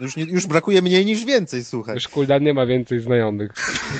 Już, 0.00 0.16
nie, 0.16 0.24
już 0.24 0.46
brakuje 0.46 0.82
mniej 0.82 1.06
niż 1.06 1.24
więcej, 1.24 1.64
słuchaj. 1.64 1.94
Już 1.94 2.08
Kuldan 2.08 2.42
nie 2.42 2.54
ma 2.54 2.66
więcej 2.66 3.00
znajomych. 3.00 3.52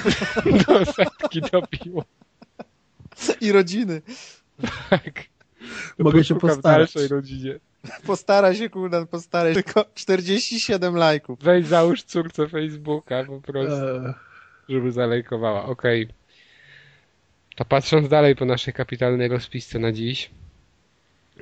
Do 0.68 0.84
setki 0.92 1.40
dobiło. 1.52 2.04
I 3.40 3.52
rodziny. 3.52 4.02
Tak. 4.90 5.24
Mogę 5.98 6.24
się 6.24 6.34
Poszukam 6.34 6.50
w 6.50 6.54
postarać. 6.54 6.92
dalszej 6.94 7.08
rodzinie. 7.08 7.58
Postara 8.06 8.54
się, 8.54 8.70
Kuldan, 8.70 9.06
postaraj 9.06 9.54
się. 9.54 9.62
Tylko 9.62 9.84
47 9.94 10.96
lajków. 10.96 11.38
Weź 11.42 11.66
załóż 11.66 12.02
córce 12.02 12.48
Facebooka 12.48 13.24
po 13.24 13.40
prostu. 13.40 13.84
E, 13.86 14.14
żeby 14.68 14.92
zalejkowała. 14.92 15.64
Okej. 15.64 16.08
To 17.56 17.64
patrząc 17.64 18.08
dalej 18.08 18.36
po 18.36 18.44
naszej 18.44 18.74
kapitalnej 18.74 19.28
rozpisce 19.28 19.78
na 19.78 19.92
dziś, 19.92 20.30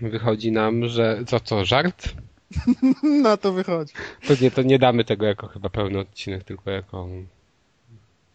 wychodzi 0.01 0.53
nam, 0.53 0.87
że 0.89 1.23
co 1.27 1.41
co, 1.41 1.65
żart? 1.65 2.09
Na 3.23 3.37
to 3.37 3.53
wychodzi. 3.53 3.93
To 4.27 4.35
nie, 4.41 4.51
to 4.51 4.63
nie 4.63 4.79
damy 4.79 5.05
tego 5.05 5.27
jako 5.27 5.49
chyba 5.49 5.69
pełny 5.69 5.99
odcinek, 5.99 6.45
tylko 6.45 6.71
jako 6.71 7.09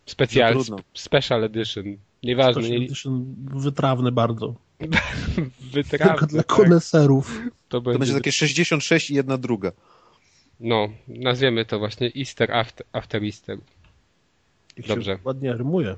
specjal, 0.06 0.54
No 0.54 0.64
trudno. 0.64 0.84
special 0.94 1.44
edition. 1.44 1.98
Nieważne, 2.24 2.62
Special 2.62 2.80
nie, 2.80 2.86
edition 2.86 3.36
wytrawny 3.56 4.12
bardzo. 4.12 4.56
Wytrawne, 5.74 6.08
Tylko 6.16 6.26
dla 6.28 6.44
tak? 6.44 6.56
koneserów. 6.56 7.42
To 7.46 7.52
To 7.70 7.82
będzie, 7.82 8.00
będzie 8.00 8.14
takie 8.14 8.32
66 8.32 9.10
i 9.12 9.16
jedna 9.16 9.38
druga. 9.38 9.72
no, 10.60 10.90
nazwiemy 11.08 11.66
to 11.66 11.80
właśnie 11.80 12.12
Easter 12.18 12.52
after, 12.52 12.86
after 12.94 13.24
Easter. 13.24 13.58
Dobrze. 14.88 15.18
Ładnie 15.24 15.54
rymuje. 15.54 15.96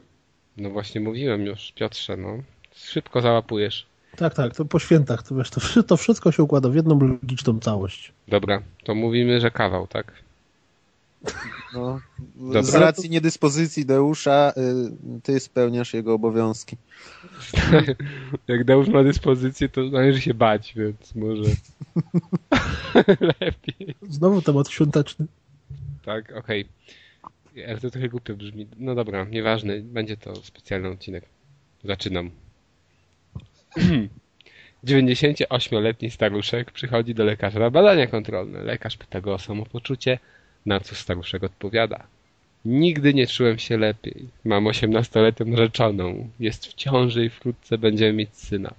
No 0.57 0.69
właśnie 0.69 1.01
mówiłem 1.01 1.45
już, 1.45 1.71
Piotrze, 1.75 2.17
no. 2.17 2.37
Szybko 2.75 3.21
załapujesz. 3.21 3.85
Tak, 4.15 4.33
tak, 4.33 4.55
to 4.55 4.65
po 4.65 4.79
świętach, 4.79 5.23
to 5.23 5.35
wiesz, 5.35 5.49
to, 5.49 5.83
to 5.83 5.97
wszystko 5.97 6.31
się 6.31 6.43
układa 6.43 6.69
w 6.69 6.75
jedną 6.75 6.99
logiczną 6.99 7.59
całość. 7.59 8.11
Dobra, 8.27 8.61
to 8.83 8.95
mówimy, 8.95 9.41
że 9.41 9.51
kawał, 9.51 9.87
tak? 9.87 10.13
No, 11.73 11.99
Dobra. 12.35 12.63
z 12.63 12.75
racji 12.75 13.09
niedyspozycji 13.09 13.85
Deusza, 13.85 14.53
y, 15.17 15.21
ty 15.21 15.39
spełniasz 15.39 15.93
jego 15.93 16.13
obowiązki. 16.13 16.77
Jak 18.47 18.63
Deusz 18.63 18.87
ma 18.87 19.03
dyspozycję, 19.03 19.69
to 19.69 19.81
należy 19.81 20.21
się 20.21 20.33
bać, 20.33 20.73
więc 20.75 21.15
może 21.15 21.43
lepiej. 23.39 23.95
Znowu 24.09 24.41
temat 24.41 24.69
świąteczny. 24.69 25.25
Tak, 26.05 26.33
okej. 26.35 26.65
Ale 27.67 27.77
to 27.77 27.89
trochę 27.89 28.09
głupio 28.09 28.35
brzmi. 28.35 28.67
No 28.77 28.95
dobra, 28.95 29.23
nieważne, 29.23 29.79
będzie 29.79 30.17
to 30.17 30.35
specjalny 30.35 30.89
odcinek. 30.89 31.25
Zaczynam. 31.83 32.31
98-letni 34.83 36.11
staruszek 36.11 36.71
przychodzi 36.71 37.15
do 37.15 37.23
lekarza 37.23 37.59
na 37.59 37.69
badania 37.69 38.07
kontrolne. 38.07 38.63
Lekarz 38.63 38.97
pyta 38.97 39.21
go 39.21 39.33
o 39.33 39.39
samopoczucie, 39.39 40.19
na 40.65 40.79
co 40.79 40.95
staruszek 40.95 41.43
odpowiada. 41.43 42.07
Nigdy 42.65 43.13
nie 43.13 43.27
czułem 43.27 43.59
się 43.59 43.77
lepiej. 43.77 44.27
Mam 44.45 44.65
18-letnią 44.65 45.47
narzeczoną. 45.47 46.29
Jest 46.39 46.65
w 46.65 46.73
ciąży 46.73 47.25
i 47.25 47.29
wkrótce 47.29 47.77
będziemy 47.77 48.13
mieć 48.13 48.35
syna. 48.35 48.73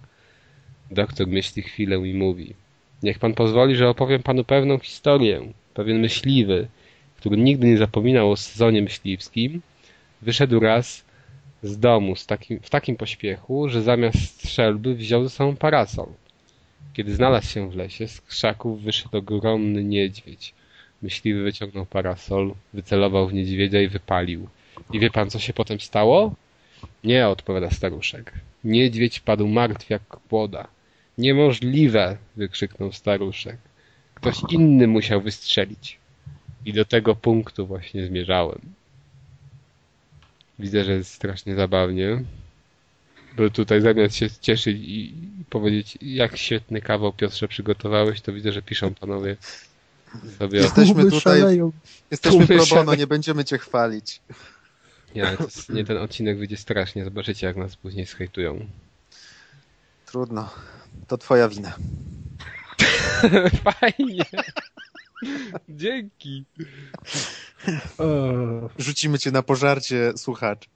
Doktor 0.91 1.27
myśli 1.27 1.63
chwilę 1.63 1.97
i 1.97 2.15
mówi. 2.15 2.55
Niech 3.03 3.19
pan 3.19 3.35
pozwoli, 3.35 3.77
że 3.77 3.89
opowiem 3.89 4.23
panu 4.23 4.45
pewną 4.45 4.79
historię. 4.79 5.53
Pewien 5.75 6.01
myśliwy, 6.01 6.69
który 7.17 7.37
nigdy 7.37 7.67
nie 7.67 7.79
zapominał 7.79 8.31
o 8.31 8.37
sezonie 8.37 8.83
myśliwskim, 8.83 9.63
wyszedł 10.23 10.61
raz 10.61 11.05
z 11.63 11.79
domu 11.79 12.17
z 12.17 12.27
takim, 12.27 12.61
w 12.61 12.71
takim 12.71 12.97
pośpiechu, 12.97 13.69
że 13.69 13.83
zamiast 13.83 14.19
strzelby 14.19 14.95
wziął 14.95 15.25
ze 15.25 15.31
sobą 15.31 15.57
parasol. 15.57 16.09
Kiedy 16.93 17.15
znalazł 17.15 17.49
się 17.49 17.71
w 17.71 17.77
lesie, 17.77 18.09
z 18.09 18.21
krzaków 18.21 18.83
wyszedł 18.83 19.17
ogromny 19.17 19.85
niedźwiedź. 19.85 20.55
Myśliwy 21.03 21.43
wyciągnął 21.43 21.87
parasol, 21.87 22.55
wycelował 22.73 23.29
w 23.29 23.35
niedźwiedzia 23.35 23.81
i 23.81 23.89
wypalił. 23.89 24.49
I 24.93 25.01
wie 25.01 25.11
pan, 25.11 25.31
co 25.31 25.39
się 25.39 25.53
potem 25.53 25.81
stało? 25.81 26.35
Nie, 27.05 27.29
odpowiada 27.29 27.71
staruszek. 27.71 28.33
Niedźwiedź 28.65 29.21
padł 29.21 29.49
martwy 29.49 29.93
jak 29.93 30.03
kłoda. 30.03 30.69
Niemożliwe! 31.19 32.17
wykrzyknął 32.37 32.93
staruszek. 32.93 33.57
Ktoś 34.15 34.37
inny 34.51 34.87
musiał 34.87 35.21
wystrzelić. 35.21 35.99
I 36.67 36.73
do 36.73 36.85
tego 36.85 37.17
punktu 37.17 37.67
właśnie 37.67 38.07
zmierzałem. 38.07 38.61
Widzę, 40.59 40.85
że 40.85 40.93
jest 40.93 41.15
strasznie 41.15 41.55
zabawnie. 41.55 42.25
Bo 43.37 43.51
tutaj 43.51 43.81
zamiast 43.81 44.17
się 44.17 44.31
cieszyć 44.41 44.79
i 44.81 45.15
powiedzieć, 45.51 45.99
jak 46.03 46.37
świetny 46.37 46.81
kawał 46.81 47.13
Piotrze 47.13 47.49
przygotowałeś, 47.49 48.21
to 48.21 48.33
widzę, 48.33 48.53
że 48.53 48.63
piszą 48.63 48.95
panowie 48.95 49.37
Sobie 50.39 50.59
Jesteśmy 50.59 50.95
Tłumy 50.95 51.11
tutaj- 51.11 51.21
szaleją. 51.41 51.73
Jesteśmy 52.11 52.47
Tłumy 52.47 52.67
pro 52.67 52.77
bono, 52.77 52.95
nie 52.95 53.07
będziemy 53.07 53.45
cię 53.45 53.59
chwalić. 53.59 54.21
Nie, 55.15 55.29
ale 55.29 55.37
to 55.37 55.45
jest, 55.45 55.69
nie 55.69 55.85
ten 55.85 55.97
odcinek 55.97 56.39
wyjdzie 56.39 56.57
strasznie. 56.57 57.05
Zobaczycie, 57.05 57.47
jak 57.47 57.57
nas 57.57 57.77
później 57.77 58.07
schejtują. 58.07 58.67
Trudno. 60.07 60.51
To 61.07 61.19
twoja 61.19 61.49
wina. 61.49 61.77
Fajnie. 63.81 64.25
Dzięki. 65.69 66.45
Rzucimy 68.79 69.19
cię 69.19 69.31
na 69.31 69.43
pożarcie 69.43 70.13
słuchaczy. 70.17 70.69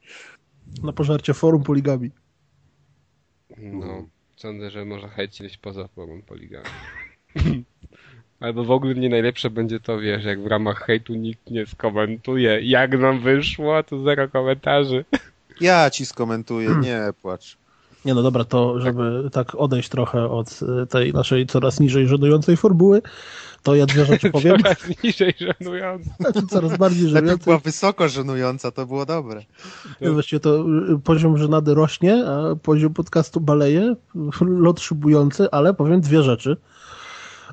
na 0.83 0.93
pożarcie 0.93 1.35
forum 1.35 1.63
poligami. 1.63 2.11
No, 3.57 4.09
sądzę, 4.37 4.71
że 4.71 4.85
może 4.85 5.09
hejt 5.09 5.31
gdzieś 5.31 5.59
poza 5.59 5.89
forum 5.89 6.23
poligami. 6.23 6.67
Albo 8.45 8.65
w 8.65 8.71
ogóle 8.71 8.95
nie 8.95 9.09
najlepsze 9.09 9.51
będzie 9.51 9.81
to, 9.81 9.99
wiesz, 9.99 10.25
jak 10.25 10.43
w 10.43 10.47
ramach 10.47 10.85
hejtu 10.87 11.15
nikt 11.15 11.51
nie 11.51 11.67
skomentuje, 11.67 12.61
jak 12.63 12.99
nam 12.99 13.21
wyszło, 13.21 13.83
to 13.83 14.03
zero 14.03 14.29
komentarzy. 14.29 15.05
Ja 15.61 15.91
ci 15.91 16.07
skomentuję, 16.07 16.71
nie 16.83 17.01
płacz. 17.23 17.57
Nie 18.05 18.15
no 18.15 18.23
dobra, 18.23 18.45
to 18.45 18.81
żeby 18.81 19.31
tak 19.33 19.55
odejść 19.55 19.89
trochę 19.89 20.31
od 20.31 20.61
e, 20.83 20.87
tej 20.87 21.13
naszej 21.13 21.47
coraz 21.47 21.81
niżej 21.81 22.09
żenującej 22.09 22.57
formuły, 22.57 23.03
to 23.63 23.75
ja 23.75 23.87
dwie 23.87 24.05
rzeczy 24.05 24.31
powiem. 24.33 24.59
Coraz 24.63 25.03
niżej 25.05 25.35
żenujące. 25.39 26.11
Znaczy 26.21 26.47
coraz 26.51 26.79
bardziej 26.79 27.03
Lepiej 27.03 27.15
żenującej. 27.15 27.45
była 27.45 27.59
wysoko 27.59 28.09
żenująca, 28.09 28.71
to 28.71 28.87
było 28.87 29.07
dobre. 29.07 29.43
Właściwie 30.01 30.41
to 30.41 30.65
y, 30.95 30.99
poziom 31.05 31.39
żenady 31.39 31.75
rośnie, 31.75 32.25
a 32.27 32.57
poziom 32.57 32.95
podcastu 32.95 33.41
baleje, 33.41 33.95
lot 34.41 34.81
szybujący, 34.81 35.51
ale 35.51 35.75
powiem 35.75 36.01
dwie 36.01 36.23
rzeczy. 36.23 36.57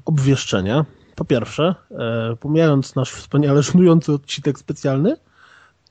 Obwieszczenia. 0.05 0.85
Po 1.15 1.25
pierwsze, 1.25 1.75
e, 1.91 2.35
pomijając 2.39 2.95
nasz 2.95 3.11
wspaniale 3.11 3.63
żenujący 3.63 4.13
odcinek 4.13 4.59
specjalny, 4.59 5.15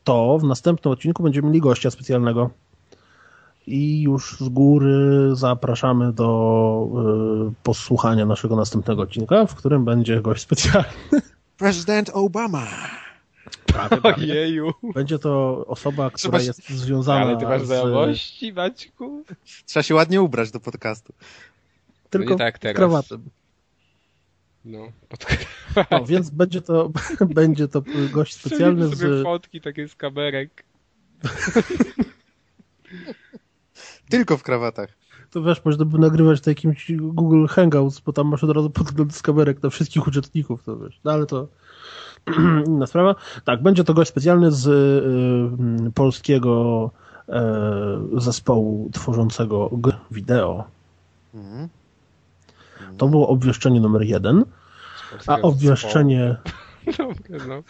to 0.05 0.39
w 0.39 0.45
następnym 0.45 0.93
odcinku 0.93 1.23
będziemy 1.23 1.49
mieli 1.49 1.61
gościa 1.61 1.91
specjalnego. 1.91 2.51
I 3.67 4.03
już 4.03 4.37
z 4.41 4.49
góry 4.49 5.31
zapraszamy 5.33 6.13
do 6.13 6.89
y, 7.51 7.55
posłuchania 7.63 8.27
naszego 8.27 8.57
następnego 8.57 9.03
odcinka, 9.03 9.47
w 9.47 9.55
którym 9.55 9.85
będzie 9.85 10.21
gość 10.21 10.43
specjalny. 10.43 10.89
Prezydent 11.59 12.11
Obama. 12.15 12.67
Prawie, 13.67 13.97
prawie. 14.03 14.33
Ojeju. 14.33 14.71
Będzie 14.95 15.19
to 15.19 15.65
osoba, 15.67 16.11
która 16.11 16.19
Trzeba 16.19 16.39
się- 16.41 16.45
jest 16.47 16.69
związana 16.71 17.21
Ale 17.21 17.37
ty 17.37 17.45
masz 17.45 17.63
z... 17.63 17.67
znajomości, 17.67 18.53
Maćku? 18.53 19.25
Trzeba 19.67 19.83
się 19.83 19.95
ładnie 19.95 20.23
ubrać 20.23 20.51
do 20.51 20.61
podcastu. 20.61 21.13
tylko 22.11 22.33
nie 22.33 22.39
tak 22.39 22.59
teraz. 22.59 22.77
krawatem. 22.77 23.23
No. 24.65 24.93
No, 25.91 26.05
więc 26.05 26.31
będzie 26.31 26.61
to, 26.61 26.91
będzie 27.35 27.69
to 27.69 27.83
gość 28.13 28.35
specjalny 28.35 28.97
sobie 28.97 29.21
z... 29.21 29.23
fotki 29.23 29.61
takie 29.61 29.89
z 29.89 29.95
kamerek. 29.95 30.65
Tylko 34.11 34.37
w 34.37 34.43
krawatach. 34.43 34.91
To 35.31 35.43
wiesz, 35.43 35.65
można 35.65 35.85
by 35.85 35.99
nagrywać 35.99 36.41
to 36.41 36.51
jakimś 36.51 36.93
Google 36.97 37.47
Hangouts, 37.47 38.01
bo 38.01 38.13
tam 38.13 38.29
masz 38.29 38.45
od 38.45 38.51
razu 38.51 38.71
podgląd 38.71 39.15
z 39.15 39.23
kamerek 39.23 39.63
na 39.63 39.71
wszystkich 39.71 40.07
uczestników, 40.07 40.65
to 40.65 40.77
wiesz. 40.77 41.01
No 41.05 41.13
ale 41.13 41.27
to 41.27 41.49
inna 42.67 42.87
sprawa. 42.87 43.15
Tak, 43.45 43.63
będzie 43.63 43.85
to 43.85 43.95
gość 43.95 44.11
specjalny 44.11 44.53
z 44.53 44.67
y, 44.67 45.87
y, 45.89 45.91
polskiego 45.93 46.91
y, 47.29 47.33
zespołu 48.21 48.91
tworzącego 48.93 49.71
gry 49.73 49.97
wideo. 50.11 50.65
Mhm. 51.35 51.69
To 53.01 53.09
było 53.09 53.29
obwieszczenie 53.29 53.81
numer 53.81 54.03
jeden, 54.03 54.45
a 55.27 55.41
obwieszczenie, 55.41 56.37
no. 57.49 57.63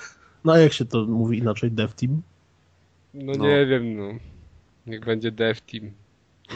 no 0.44 0.52
a 0.52 0.58
jak 0.58 0.72
się 0.72 0.84
to 0.84 1.04
mówi 1.04 1.38
inaczej, 1.38 1.70
Dev 1.70 1.92
Team? 1.94 2.22
No, 3.14 3.32
No. 3.38 3.44
nie 3.44 3.66
wiem, 3.66 3.96
no. 3.96 4.08
Niech 4.86 5.04
będzie 5.04 5.32
Dev 5.32 5.60
Team. 5.60 5.92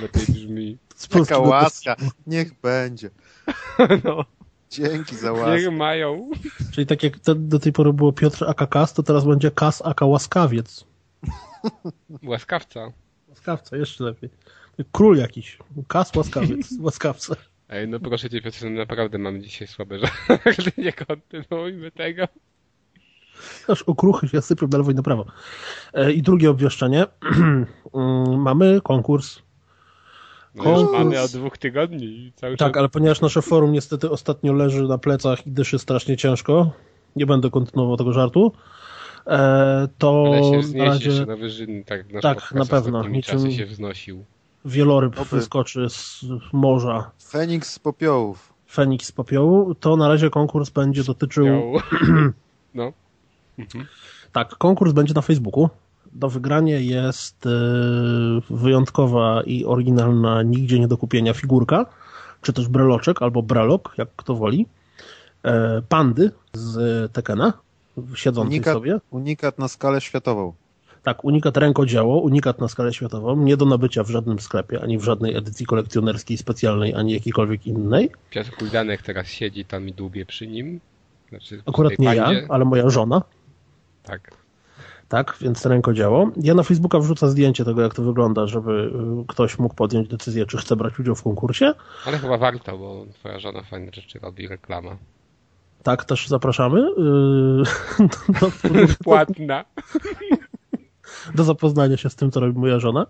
Lepiej 0.02 0.34
brzmi. 0.34 0.78
Taka 1.10 1.38
łaska. 1.38 1.96
Niech 2.26 2.60
będzie. 2.60 3.10
No. 4.04 4.24
Dzięki 4.70 5.16
za 5.16 5.32
łaskę. 5.32 5.56
Niech 5.56 5.72
mają. 5.72 6.30
Czyli 6.72 6.86
tak 6.86 7.02
jak 7.02 7.18
te, 7.18 7.34
do 7.34 7.58
tej 7.58 7.72
pory 7.72 7.92
było 7.92 8.12
Piotr 8.12 8.44
aka 8.48 8.66
Kas, 8.66 8.92
to 8.92 9.02
teraz 9.02 9.24
będzie 9.24 9.50
Kas 9.50 9.82
aka 9.82 10.06
Łaskawiec. 10.06 10.84
Łaskawca. 12.22 12.92
Łaskawca, 13.28 13.76
jeszcze 13.76 14.04
lepiej. 14.04 14.30
Król 14.92 15.16
jakiś. 15.16 15.58
Kas 15.88 16.14
Łaskawiec. 16.16 16.68
Łaskawca. 16.80 17.36
Ej, 17.74 17.88
no 17.88 18.00
proszę 18.00 18.30
cię, 18.30 18.42
Piotr, 18.42 18.64
naprawdę 18.70 19.18
mamy 19.18 19.40
dzisiaj 19.40 19.68
słabe 19.68 19.98
żarty. 19.98 20.72
Nie 20.78 20.92
kontynuujmy 20.92 21.90
tego. 21.90 22.24
Aż 23.68 23.82
okruchy 23.82 24.28
się 24.28 24.42
sypią 24.42 24.66
na 24.68 24.78
lewo 24.78 24.90
i 24.90 24.94
na 24.94 25.02
prawo. 25.02 25.26
E, 25.94 26.12
I 26.12 26.22
drugie 26.22 26.50
obwieszczenie. 26.50 27.06
Mm, 27.94 28.40
Mamy 28.42 28.80
konkurs. 28.84 29.38
No 30.54 30.64
Konkurs. 30.64 30.92
mamy 30.92 31.20
od 31.20 31.30
dwóch 31.30 31.58
tygodni 31.58 32.04
i 32.06 32.32
cały 32.36 32.56
Tak, 32.56 32.68
czas... 32.72 32.78
ale 32.78 32.88
ponieważ 32.88 33.20
nasze 33.20 33.42
forum 33.42 33.72
niestety 33.72 34.10
ostatnio 34.10 34.52
leży 34.52 34.82
na 34.82 34.98
plecach 34.98 35.46
i 35.46 35.50
dyszy 35.50 35.78
strasznie 35.78 36.16
ciężko, 36.16 36.70
nie 37.16 37.26
będę 37.26 37.50
kontynuował 37.50 37.96
tego 37.96 38.12
żartu, 38.12 38.52
e, 39.26 39.88
to 39.98 40.24
Ale 40.26 40.62
się 40.62 40.78
na 40.78 40.84
razie 40.84 41.26
na 41.26 41.36
wyżyny, 41.36 41.84
tak 41.84 42.04
Tak, 42.22 42.52
na 42.52 42.64
pewno. 42.64 43.08
Niczym- 43.08 43.50
się 43.52 43.66
wznosił. 43.66 44.24
Wieloryb 44.64 45.20
Oby. 45.20 45.30
wyskoczy 45.30 45.88
z 45.90 46.24
morza 46.52 47.10
Feniks 47.28 47.72
z 47.72 47.78
popiołów. 47.78 48.52
Feniks 48.70 49.06
z 49.06 49.12
popiołu, 49.12 49.74
to 49.74 49.96
na 49.96 50.08
razie 50.08 50.30
konkurs 50.30 50.70
będzie 50.70 51.04
dotyczył... 51.04 51.46
No. 52.74 52.92
Mhm. 53.58 53.86
Tak, 54.32 54.48
konkurs 54.48 54.92
będzie 54.92 55.14
na 55.14 55.22
Facebooku. 55.22 55.68
Do 56.12 56.28
wygrania 56.28 56.78
jest 56.78 57.46
e, 57.46 57.50
wyjątkowa 58.50 59.42
i 59.46 59.64
oryginalna, 59.64 60.42
nigdzie 60.42 60.80
nie 60.80 60.88
do 60.88 60.96
kupienia 60.96 61.34
figurka, 61.34 61.86
czy 62.42 62.52
też 62.52 62.68
breloczek, 62.68 63.22
albo 63.22 63.42
brelok, 63.42 63.94
jak 63.98 64.08
kto 64.16 64.34
woli. 64.34 64.66
E, 65.42 65.82
pandy 65.88 66.30
z 66.52 67.12
Tekena, 67.12 67.52
siedzącej 68.14 68.56
Unikat, 68.56 68.74
sobie. 68.74 69.00
unikat 69.10 69.58
na 69.58 69.68
skalę 69.68 70.00
światową. 70.00 70.52
Tak, 71.04 71.24
unikat 71.24 71.56
rękodzieło, 71.56 72.20
unikat 72.20 72.60
na 72.60 72.68
skalę 72.68 72.92
światową, 72.92 73.36
nie 73.36 73.56
do 73.56 73.64
nabycia 73.64 74.04
w 74.04 74.10
żadnym 74.10 74.38
sklepie, 74.38 74.82
ani 74.82 74.98
w 74.98 75.04
żadnej 75.04 75.36
edycji 75.36 75.66
kolekcjonerskiej 75.66 76.36
specjalnej, 76.36 76.94
ani 76.94 77.12
jakiejkolwiek 77.12 77.66
innej. 77.66 78.10
Piotr 78.30 78.50
Kuldanek 78.50 79.02
teraz 79.02 79.26
siedzi 79.26 79.64
tam 79.64 79.88
i 79.88 79.92
dłubie 79.92 80.26
przy 80.26 80.46
nim. 80.46 80.80
Znaczy, 81.28 81.62
Akurat 81.66 81.98
nie 81.98 82.14
ja, 82.14 82.24
pandzie. 82.24 82.46
ale 82.48 82.64
moja 82.64 82.90
żona. 82.90 83.22
Tak. 84.02 84.30
Tak, 85.08 85.36
więc 85.40 85.66
rękodzieło. 85.66 86.30
Ja 86.36 86.54
na 86.54 86.62
Facebooka 86.62 86.98
wrzucę 86.98 87.28
zdjęcie 87.28 87.64
tego, 87.64 87.82
jak 87.82 87.94
to 87.94 88.02
wygląda, 88.02 88.46
żeby 88.46 88.72
y, 89.22 89.26
ktoś 89.28 89.58
mógł 89.58 89.74
podjąć 89.74 90.08
decyzję, 90.08 90.46
czy 90.46 90.58
chce 90.58 90.76
brać 90.76 90.98
udział 90.98 91.14
w 91.14 91.22
konkursie. 91.22 91.72
Ale 92.06 92.18
chyba 92.18 92.38
warto, 92.38 92.78
bo 92.78 93.06
twoja 93.14 93.38
żona 93.38 93.62
fajne 93.62 93.90
rzeczy 93.92 94.18
robi, 94.18 94.48
reklama. 94.48 94.96
Tak, 95.82 96.04
też 96.04 96.28
zapraszamy 96.28 96.80
yy, 96.98 97.62
do, 98.40 98.50
Płatna. 99.04 99.64
do 101.34 101.44
zapoznania 101.44 101.96
się 101.96 102.10
z 102.10 102.16
tym, 102.16 102.30
co 102.30 102.40
robi 102.40 102.58
moja 102.58 102.78
żona. 102.78 103.06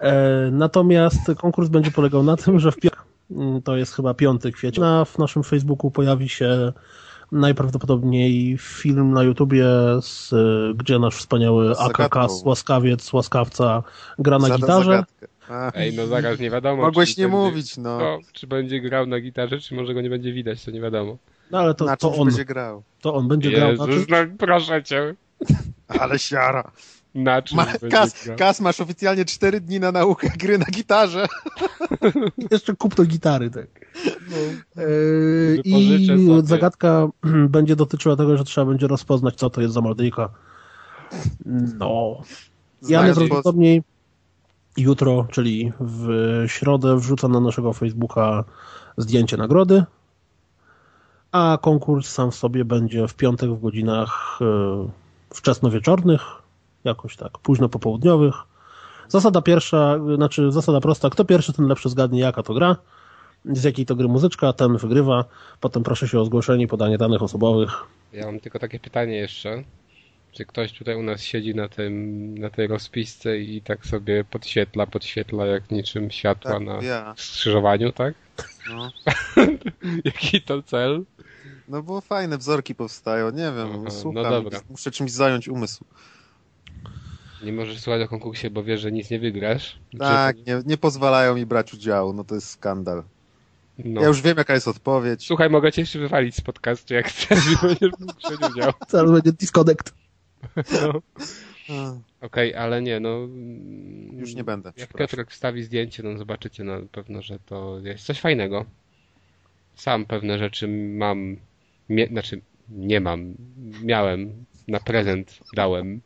E, 0.00 0.48
natomiast 0.52 1.20
konkurs 1.38 1.68
będzie 1.68 1.90
polegał 1.90 2.22
na 2.22 2.36
tym, 2.36 2.60
że 2.60 2.72
w 2.72 2.76
piątek, 2.76 3.04
mm, 3.30 3.62
to 3.62 3.76
jest 3.76 3.94
chyba 3.94 4.14
5 4.14 4.42
kwietnia, 4.52 4.84
na, 4.84 5.04
w 5.04 5.18
naszym 5.18 5.42
Facebooku 5.42 5.90
pojawi 5.90 6.28
się 6.28 6.72
najprawdopodobniej 7.32 8.58
film 8.58 9.12
na 9.12 9.22
YouTubie, 9.22 9.64
z, 10.02 10.30
gdzie 10.76 10.98
nasz 10.98 11.16
wspaniały. 11.16 11.78
AKK, 11.78 12.16
łaskawiec, 12.44 13.12
łaskawca 13.12 13.82
gra 14.18 14.38
na 14.38 14.48
Zada 14.48 14.56
gitarze. 14.56 14.90
zagadkę. 14.90 15.26
Ej, 15.74 15.96
no 15.96 16.06
zaraz 16.06 16.40
nie 16.40 16.50
wiadomo. 16.50 16.82
Mogłeś 16.82 17.16
nie 17.16 17.24
będzie, 17.24 17.36
mówić, 17.36 17.76
no. 17.76 17.98
No, 17.98 18.18
czy 18.32 18.46
będzie 18.46 18.80
grał 18.80 19.06
na 19.06 19.20
gitarze, 19.20 19.58
czy 19.58 19.74
może 19.74 19.94
go 19.94 20.00
nie 20.00 20.10
będzie 20.10 20.32
widać, 20.32 20.64
to 20.64 20.70
nie 20.70 20.80
wiadomo. 20.80 21.16
No 21.50 21.58
ale 21.58 21.74
to, 21.74 21.84
na 21.84 21.96
to, 21.96 22.14
on, 22.14 22.26
będzie 22.26 22.44
grał. 22.44 22.82
to 23.00 23.14
on 23.14 23.28
będzie 23.28 23.50
grał 23.50 23.72
na 23.72 23.84
czym? 23.84 23.90
Jezus, 23.90 24.08
no 24.08 24.16
proszę 24.38 24.82
cię. 24.82 25.14
Ale 25.88 26.18
siara. 26.18 26.70
Na 27.14 27.42
czym 27.42 27.56
Ma, 27.56 27.66
Kas? 27.90 28.28
Kas, 28.38 28.60
masz 28.60 28.80
oficjalnie 28.80 29.24
4 29.24 29.60
dni 29.60 29.80
na 29.80 29.92
naukę 29.92 30.30
gry 30.38 30.58
na 30.58 30.64
gitarze. 30.64 31.26
Jeszcze 32.50 32.76
kupno 32.76 33.04
gitary, 33.04 33.50
tak. 33.50 33.66
Eee, 34.76 35.56
Wypożyczę 35.56 36.14
I 36.14 36.26
sobie. 36.26 36.42
zagadka 36.42 37.08
będzie 37.48 37.76
dotyczyła 37.76 38.16
tego, 38.16 38.36
że 38.36 38.44
trzeba 38.44 38.66
będzie 38.66 38.86
rozpoznać, 38.86 39.34
co 39.34 39.50
to 39.50 39.60
jest 39.60 39.74
za 39.74 39.80
meldyjka. 39.80 40.28
No. 41.78 42.22
Ja 42.88 43.02
najprawdopodobniej 43.02 43.82
jutro, 44.76 45.26
czyli 45.30 45.72
w 45.80 46.08
środę, 46.46 46.96
wrzucę 46.96 47.28
na 47.28 47.40
naszego 47.40 47.72
Facebooka 47.72 48.44
zdjęcie 48.96 49.36
nagrody, 49.36 49.84
a 51.32 51.58
konkurs 51.62 52.08
sam 52.08 52.30
w 52.30 52.34
sobie 52.34 52.64
będzie 52.64 53.08
w 53.08 53.14
piątek 53.14 53.50
w 53.50 53.60
godzinach 53.60 54.38
e, 54.40 54.88
wczesnowieczornych, 55.34 56.20
jakoś 56.84 57.16
tak, 57.16 57.38
późno 57.38 57.68
popołudniowych. 57.68 58.34
Zasada 59.08 59.42
pierwsza, 59.42 59.98
znaczy 60.16 60.52
zasada 60.52 60.80
prosta, 60.80 61.10
kto 61.10 61.24
pierwszy, 61.24 61.52
ten 61.52 61.66
lepszy 61.66 61.88
zgadnie, 61.88 62.20
jaka 62.20 62.42
to 62.42 62.54
gra. 62.54 62.76
z 63.44 63.64
jakiej 63.64 63.86
to 63.86 63.96
gry 63.96 64.08
muzyczka, 64.08 64.52
ten 64.52 64.76
wygrywa. 64.76 65.24
Potem 65.60 65.82
proszę 65.82 66.08
się 66.08 66.20
o 66.20 66.24
zgłoszenie, 66.24 66.68
podanie 66.68 66.98
danych 66.98 67.22
osobowych. 67.22 67.70
Ja 68.12 68.26
mam 68.26 68.40
tylko 68.40 68.58
takie 68.58 68.80
pytanie 68.80 69.16
jeszcze. 69.16 69.64
Czy 70.32 70.44
ktoś 70.44 70.72
tutaj 70.72 70.96
u 70.96 71.02
nas 71.02 71.20
siedzi 71.20 71.54
na 71.54 71.68
tym, 71.68 72.38
na 72.38 72.50
tej 72.50 72.66
rozpisce 72.66 73.38
i 73.38 73.62
tak 73.62 73.86
sobie 73.86 74.24
podświetla, 74.24 74.86
podświetla 74.86 75.46
jak 75.46 75.70
niczym 75.70 76.10
światła 76.10 76.50
Tak, 76.50 76.62
na 76.62 76.82
ja. 76.82 77.14
skrzyżowaniu, 77.16 77.92
tak? 77.92 78.14
No. 78.70 78.90
Jaki 80.04 80.42
to 80.42 80.62
cel? 80.62 81.04
no 81.68 81.82
bo 81.82 82.00
fajne 82.00 82.38
wzorki 82.38 82.74
powstają, 82.74 83.30
nie 83.30 83.52
wiem, 83.56 83.68
Aha, 83.70 83.78
no 83.84 83.90
słucham, 83.90 84.30
dobra. 84.30 84.60
muszę 84.70 84.90
czymś 84.90 85.12
zająć 85.12 85.48
umysł. 85.48 85.84
Nie 87.42 87.52
możesz 87.52 87.80
słuchać 87.80 88.02
o 88.02 88.08
konkursie, 88.08 88.50
bo 88.50 88.62
wiesz, 88.64 88.80
że 88.80 88.92
nic 88.92 89.10
nie 89.10 89.18
wygrasz. 89.18 89.78
Tak, 89.98 90.36
Czy- 90.36 90.42
nie, 90.46 90.62
nie 90.66 90.76
pozwalają 90.76 91.34
mi 91.34 91.46
brać 91.46 91.74
udziału, 91.74 92.12
no 92.12 92.24
to 92.24 92.34
jest 92.34 92.48
skandal. 92.50 93.02
No. 93.84 94.00
Ja 94.00 94.06
już 94.08 94.22
wiem, 94.22 94.38
jaka 94.38 94.54
jest 94.54 94.68
odpowiedź. 94.68 95.26
Słuchaj, 95.26 95.50
mogę 95.50 95.72
cię 95.72 95.82
jeszcze 95.82 95.98
wywalić 95.98 96.34
z 96.36 96.40
podcastu, 96.40 96.94
jak 96.94 97.08
chcesz 97.08 97.38
i 97.52 97.56
będziesz 97.66 97.90
mógł 98.00 98.46
udział. 98.52 98.72
Zaraz 98.88 99.10
będzie 99.12 99.32
disconnect. 99.32 99.94
No. 101.68 102.00
Okej, 102.20 102.54
ale 102.54 102.82
nie, 102.82 103.00
no... 103.00 103.08
mm, 103.24 104.18
Już 104.18 104.34
nie 104.34 104.44
będę, 104.44 104.72
Jak. 104.76 104.92
Piotrek 104.96 105.30
wstawi 105.30 105.62
zdjęcie, 105.62 106.02
no 106.02 106.18
zobaczycie 106.18 106.64
na 106.64 106.80
pewno, 106.92 107.22
że 107.22 107.38
to 107.38 107.78
jest 107.84 108.04
coś 108.04 108.20
fajnego. 108.20 108.64
Sam 109.74 110.04
pewne 110.06 110.38
rzeczy 110.38 110.68
mam, 110.68 111.36
mie, 111.88 112.06
znaczy 112.06 112.40
nie 112.68 113.00
mam, 113.00 113.34
miałem, 113.82 114.44
na 114.68 114.80
prezent 114.80 115.38
dałem, 115.54 116.00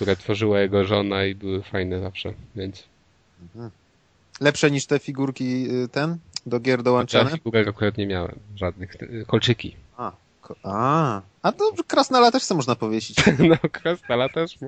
które 0.00 0.16
tworzyła 0.16 0.60
jego 0.60 0.84
żona 0.84 1.24
i 1.24 1.34
były 1.34 1.62
fajne 1.62 2.00
zawsze, 2.00 2.32
więc 2.56 2.84
Lepsze 4.40 4.70
niż 4.70 4.86
te 4.86 4.98
figurki, 4.98 5.70
y, 5.84 5.88
ten, 5.88 6.18
do 6.46 6.60
gier 6.60 6.78
ja 6.78 6.82
dołączane? 6.82 7.30
figurek 7.30 7.68
akurat 7.68 7.96
nie 7.98 8.06
miałem, 8.06 8.38
żadnych, 8.56 8.96
kolczyki. 9.26 9.76
A, 9.96 10.12
ko- 10.42 10.56
a, 10.62 11.20
a 11.42 11.52
to 11.52 11.72
krasnala 11.86 12.30
też 12.30 12.42
sobie 12.42 12.56
można 12.56 12.74
powiesić. 12.76 13.16
No, 13.48 13.56
krasnala 13.72 14.28
też. 14.28 14.58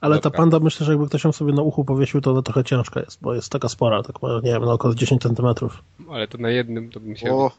Ale 0.00 0.14
Dobra. 0.16 0.30
ta 0.30 0.36
panda, 0.36 0.60
myślę, 0.60 0.86
że 0.86 0.92
jakby 0.92 1.06
ktoś 1.08 1.24
ją 1.24 1.32
sobie 1.32 1.52
na 1.52 1.62
uchu 1.62 1.84
powiesił, 1.84 2.20
to 2.20 2.30
ona 2.32 2.42
trochę 2.42 2.64
ciężka 2.64 3.00
jest, 3.00 3.18
bo 3.22 3.34
jest 3.34 3.52
taka 3.52 3.68
spora, 3.68 4.02
tak 4.02 4.22
ma, 4.22 4.28
nie 4.42 4.52
wiem, 4.52 4.64
na 4.64 4.72
około 4.72 4.94
10 4.94 5.22
centymetrów. 5.22 5.82
Ale 6.10 6.28
to 6.28 6.38
na 6.38 6.50
jednym 6.50 6.90
to 6.90 7.00
bym 7.00 7.08
musiał 7.08 7.40
O. 7.40 7.52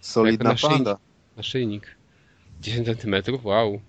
Solidna 0.00 0.50
na 0.52 0.68
panda. 0.68 0.96
naszyjnik. 1.36 1.86
10 2.60 2.86
centymetrów, 2.86 3.44
wow. 3.44 3.80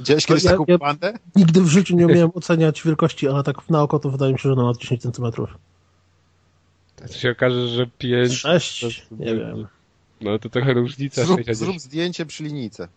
Widziałeś 0.00 0.26
kiedyś 0.26 0.44
Ja- 0.44 0.50
taką 0.50 0.64
ja- 0.68 0.78
pandę? 0.78 1.12
Nigdy 1.36 1.60
w 1.62 1.66
życiu 1.66 1.96
nie 1.96 2.06
umiałem 2.06 2.30
oceniać 2.34 2.82
wielkości, 2.82 3.28
ale 3.28 3.42
tak 3.42 3.70
na 3.70 3.82
oko 3.82 3.98
to 3.98 4.10
wydaje 4.10 4.32
mi 4.32 4.38
się, 4.38 4.42
że 4.48 4.52
ona 4.52 4.62
ma 4.62 4.72
10 4.74 5.02
centymetrów. 5.02 5.50
To 6.96 7.08
się 7.08 7.30
okaże, 7.30 7.68
że 7.68 7.86
5, 7.98 8.32
6? 8.36 9.06
Nie 9.10 9.34
wiem. 9.34 9.66
no 10.20 10.38
to 10.38 10.48
trochę 10.48 10.72
różnica. 10.74 11.24
Zrób, 11.24 11.38
6 11.38 11.48
a 11.48 11.52
10. 11.52 11.58
zrób 11.58 11.78
zdjęcie 11.80 12.26
przy 12.26 12.44
linijce. 12.44 12.88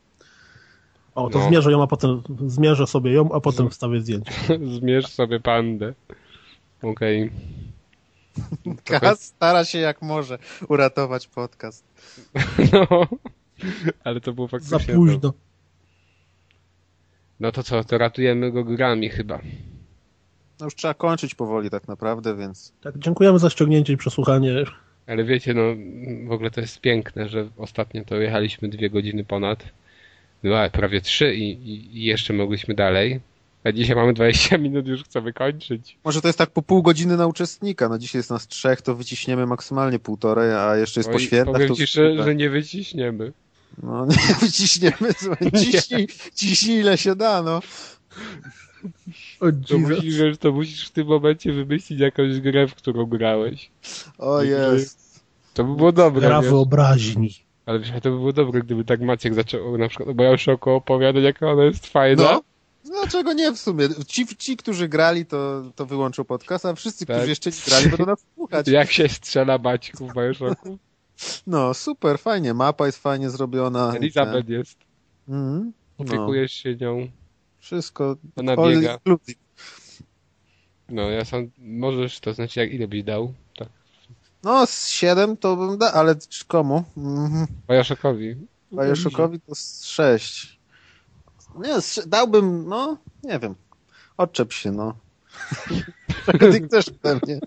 O, 1.16 1.30
to 1.30 1.39
No. 1.39 1.48
zmierzę 1.48 1.72
ją, 1.72 1.84
a 1.84 1.88
potem 1.88 2.22
zmierzę 2.48 2.88
sobie 2.88 3.12
ją, 3.12 3.32
a 3.32 3.39
potem 3.39 3.70
wstawię 3.70 4.02
zdjęcie. 4.02 4.32
Zmierz 4.80 5.08
sobie 5.08 5.39
pandę. 5.39 5.94
Okej. 6.82 7.32
Kas 8.86 9.24
stara 9.24 9.66
się 9.66 9.78
jak 9.80 10.02
może 10.02 10.38
uratować 10.70 11.28
podcast. 11.28 11.84
No. 12.74 13.08
Ale 14.04 14.22
to 14.22 14.34
było 14.34 14.48
Za 14.48 14.52
faktycznie... 14.52 14.94
późno. 14.96 15.34
No 17.39 17.52
to 17.52 17.63
co, 17.63 17.84
to 17.84 17.98
ratujemy 17.98 18.52
go 18.52 18.63
grami 18.63 19.10
chyba. 19.10 19.39
No 20.60 20.65
już 20.65 20.76
trzeba 20.76 20.93
kończyć 20.93 21.36
powoli 21.36 21.69
tak 21.69 21.88
naprawdę, 21.88 22.38
więc 22.38 22.74
Tak, 22.82 23.00
dziękujemy 23.00 23.39
za 23.39 23.50
ściągnięcie 23.50 23.93
i 23.93 23.98
przesłuchanie. 23.98 24.54
Ale 25.08 25.24
wiecie, 25.24 25.54
no 25.54 25.62
w 26.28 26.32
ogóle 26.32 26.52
to 26.52 26.62
jest 26.62 26.82
piękne, 26.82 27.30
że 27.30 27.50
ostatnio 27.58 28.06
to 28.06 28.15
jechaliśmy 28.15 28.69
dwie 28.69 28.89
godziny 28.89 29.24
ponad. 29.26 29.63
Była 30.43 30.69
prawie 30.69 31.02
trzy 31.02 31.36
i, 31.36 31.69
i, 31.69 32.04
jeszcze 32.04 32.34
mogliśmy 32.34 32.74
dalej. 32.74 33.19
A 33.63 33.72
dzisiaj 33.72 33.96
mamy 33.96 34.13
20 34.13 34.58
minut, 34.58 34.88
już 34.88 35.04
chcemy 35.04 35.34
kończyć. 35.34 35.98
może 36.04 36.22
to 36.22 36.28
jest 36.28 36.38
tak 36.38 36.50
po 36.50 36.62
pół 36.62 36.82
godziny 36.84 37.17
na 37.17 37.28
uczestnika. 37.28 37.89
No 37.89 37.98
dzisiaj 37.98 38.19
jest 38.19 38.30
nas 38.30 38.48
trzech, 38.48 38.82
to 38.82 38.96
wyciśniemy 38.96 39.46
maksymalnie 39.46 40.00
półtorej, 40.00 40.54
a 40.54 40.76
jeszcze 40.78 41.00
jest 41.00 41.10
po 41.10 41.15
Oj, 41.15 41.22
świętach. 41.22 41.54
powiem 41.54 41.67
to 41.67 41.76
ci, 41.76 41.88
że, 41.88 42.24
że 42.24 42.36
nie 42.36 42.50
wyciśniemy. 42.50 43.32
No 43.84 44.06
nie 45.02 45.14
słuchaj, 45.18 45.52
ciśnij, 45.52 46.08
ciśnij 46.36 46.80
ile 46.80 46.98
się 46.98 47.16
da, 47.16 47.42
no. 47.42 47.62
O 49.40 49.46
To 49.68 49.78
musisz, 49.78 50.18
wiesz, 50.18 50.38
to 50.38 50.52
musisz 50.52 50.88
w 50.88 50.92
tym 50.92 51.08
momencie 51.08 51.54
wymyślić 51.54 52.00
jakąś 52.00 52.40
grę, 52.40 52.68
w 52.68 52.76
którą 52.76 53.06
grałeś. 53.06 53.72
O 54.18 54.44
jest. 54.44 55.24
To 55.54 55.64
by 55.64 55.76
było 55.76 55.92
dobre, 55.92 56.28
Gra 56.28 56.42
wyobraźni. 56.42 57.36
Ale 57.66 57.80
wiesz, 57.80 57.90
to 57.90 58.12
by 58.12 58.18
było 58.18 58.34
dobre, 58.34 58.62
gdyby 58.62 58.86
tak 58.86 59.02
Maciek 59.02 59.34
zaczął 59.34 59.78
na 59.78 59.88
przykład 59.88 60.10
o 60.10 60.14
Bioshoku 60.14 60.70
opowiadać, 60.70 61.24
jaka 61.24 61.52
ona 61.52 61.64
jest 61.64 61.88
fajna. 61.88 62.24
No. 62.24 62.42
Dlaczego 62.86 63.34
nie 63.34 63.52
w 63.52 63.60
sumie? 63.60 63.90
Ci, 64.08 64.28
ci 64.38 64.58
którzy 64.58 64.88
grali, 64.88 65.26
to, 65.26 65.64
to 65.76 65.86
wyłączą 65.86 66.24
podcast, 66.24 66.66
a 66.66 66.74
wszyscy, 66.76 67.06
Tak. 67.06 67.16
którzy 67.16 67.30
jeszcze 67.30 67.50
nie 67.50 67.56
grali, 67.68 67.90
będą 67.90 68.06
nas 68.06 68.26
słuchać. 68.36 68.68
Jak 68.80 68.92
się 68.92 69.10
strzela 69.10 69.58
Maćku 69.58 70.08
w 70.08 70.14
Bioshocku? 70.14 70.78
No, 71.47 71.73
super, 71.73 72.19
fajnie. 72.19 72.54
Mapa 72.54 72.86
jest 72.86 72.97
fajnie 72.97 73.30
zrobiona. 73.30 73.93
Elizabeth 73.95 74.49
jest. 74.49 74.78
Mhm. 75.30 75.73
No, 75.99 76.06
Opiekujesz 76.06 76.52
się 76.52 76.76
nią. 76.76 77.08
wszystko. 77.60 78.15
Ona 78.36 78.58
biega. 78.58 78.97
No, 80.89 81.10
ja 81.10 81.26
sam... 81.26 81.49
Możesz, 81.58 82.19
to 82.19 82.34
znaczy, 82.34 82.60
jak 82.60 82.73
ile 82.73 82.88
byś 82.88 83.04
dał? 83.04 83.34
Tak. 83.58 83.69
No, 84.43 84.65
z 84.65 84.88
7 84.88 85.38
to 85.38 85.56
bym 85.56 85.78
da, 85.78 85.93
ale 85.93 86.15
komu? 86.47 86.84
Mhm. 86.97 87.47
Bioshockowi 88.73 89.39
to 89.39 89.56
z 89.56 89.86
6. 89.86 90.60
Nie, 91.56 91.82
z, 91.82 92.08
dałbym, 92.08 92.69
no, 92.69 92.97
nie 93.23 93.39
wiem. 93.39 93.56
Odczep 94.17 94.54
się, 94.54 94.71
no. 94.71 94.95
Czego 96.26 96.52
ty 96.52 96.62
chcesz 96.62 96.86
mnie? 97.04 97.39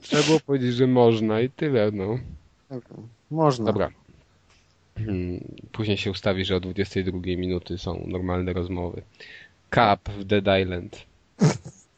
Trzeba 0.00 0.22
było 0.22 0.40
powiedzieć, 0.40 0.74
że 0.74 0.86
można 0.86 1.40
i 1.40 1.50
tyle, 1.50 1.90
no. 1.92 2.18
Można. 3.30 3.64
Dobra. 3.64 3.90
Hmm, 4.96 5.40
Później 5.72 5.96
się 5.96 6.10
ustawi, 6.10 6.44
że 6.44 6.56
o 6.56 6.60
22 6.60 7.18
minuty 7.18 7.78
są 7.78 8.04
normalne 8.06 8.52
rozmowy. 8.52 9.02
Cup 9.70 10.14
w 10.14 10.24
Dead 10.24 10.62
Island. 10.62 11.06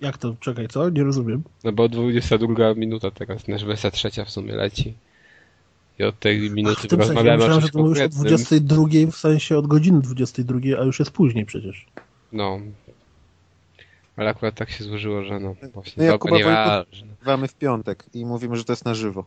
Jak 0.01 0.19
to? 0.19 0.37
Czekaj, 0.41 0.69
co? 0.69 0.91
Nie 0.91 1.05
rozumiem. 1.05 1.43
No 1.65 1.73
bo 1.73 1.89
22 1.89 2.75
minuta 2.75 3.11
teraz, 3.11 3.49
nasz 3.49 3.65
wersja 3.65 3.91
trzecia 3.91 4.25
w 4.25 4.31
sumie 4.31 4.53
leci. 4.55 4.95
I 5.99 6.05
od 6.05 6.19
tej 6.19 6.47
Ach, 6.47 6.53
minuty 6.53 6.77
w 6.77 6.81
tym 6.81 6.91
sensie, 6.91 7.15
rozmawiamy 7.15 7.37
myślałem, 7.37 7.59
o 7.59 7.61
że 7.61 7.69
to 7.69 7.79
mówisz 7.79 7.99
o 7.99 8.09
konkretnym. 8.09 8.27
22, 8.27 9.13
w 9.13 9.17
sensie 9.17 9.59
od 9.59 9.67
godziny 9.67 10.01
22, 10.01 10.59
a 10.81 10.85
już 10.85 10.99
jest 10.99 11.11
później 11.11 11.47
przecież. 11.47 11.87
No. 12.33 12.61
Ale 14.17 14.31
akurat 14.31 14.55
tak 14.55 14.71
się 14.71 14.85
złożyło, 14.85 15.25
że 15.25 15.41
no 15.41 15.55
właśnie. 15.75 15.95
No 15.97 16.05
ja 16.05 16.11
dobra, 16.11 16.19
Kuba 16.19 16.39
nieważne. 16.39 17.49
W 17.49 17.55
piątek 17.55 18.05
i 18.15 18.27
mówimy, 18.27 18.57
że 18.57 18.65
to 18.65 18.73
jest 18.73 18.85
na 18.85 18.95
żywo. 18.95 19.25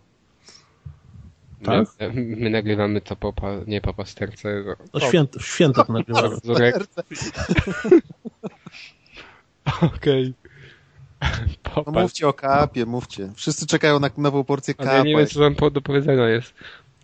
Tak? 1.64 1.88
My, 2.00 2.36
my 2.36 2.50
nagrywamy 2.50 3.02
to 3.02 3.16
po, 3.16 3.34
pa- 3.34 3.60
nie 3.68 3.82
po 3.82 3.94
pasterce. 3.94 4.50
No 4.94 5.00
o, 5.00 5.00
święt, 5.00 5.36
w 5.36 5.46
świętach 5.46 5.90
nagrywamy. 5.90 6.38
Okej. 9.82 10.34
No 11.22 11.28
Popatrz. 11.64 12.02
mówcie 12.02 12.28
o 12.28 12.34
kapie, 12.34 12.86
mówcie. 12.86 13.30
Wszyscy 13.36 13.68
czekają 13.68 14.00
na 14.00 14.10
nową 14.18 14.44
porcję 14.44 14.74
Ale 14.78 14.92
ja 14.94 15.04
nie 15.04 15.12
kapa. 15.14 15.20
wiem, 15.20 15.28
co 15.28 15.40
tam 15.40 15.56
po- 15.56 15.70
do 15.70 15.82
powiedzenia 15.82 16.30
jest. 16.30 16.54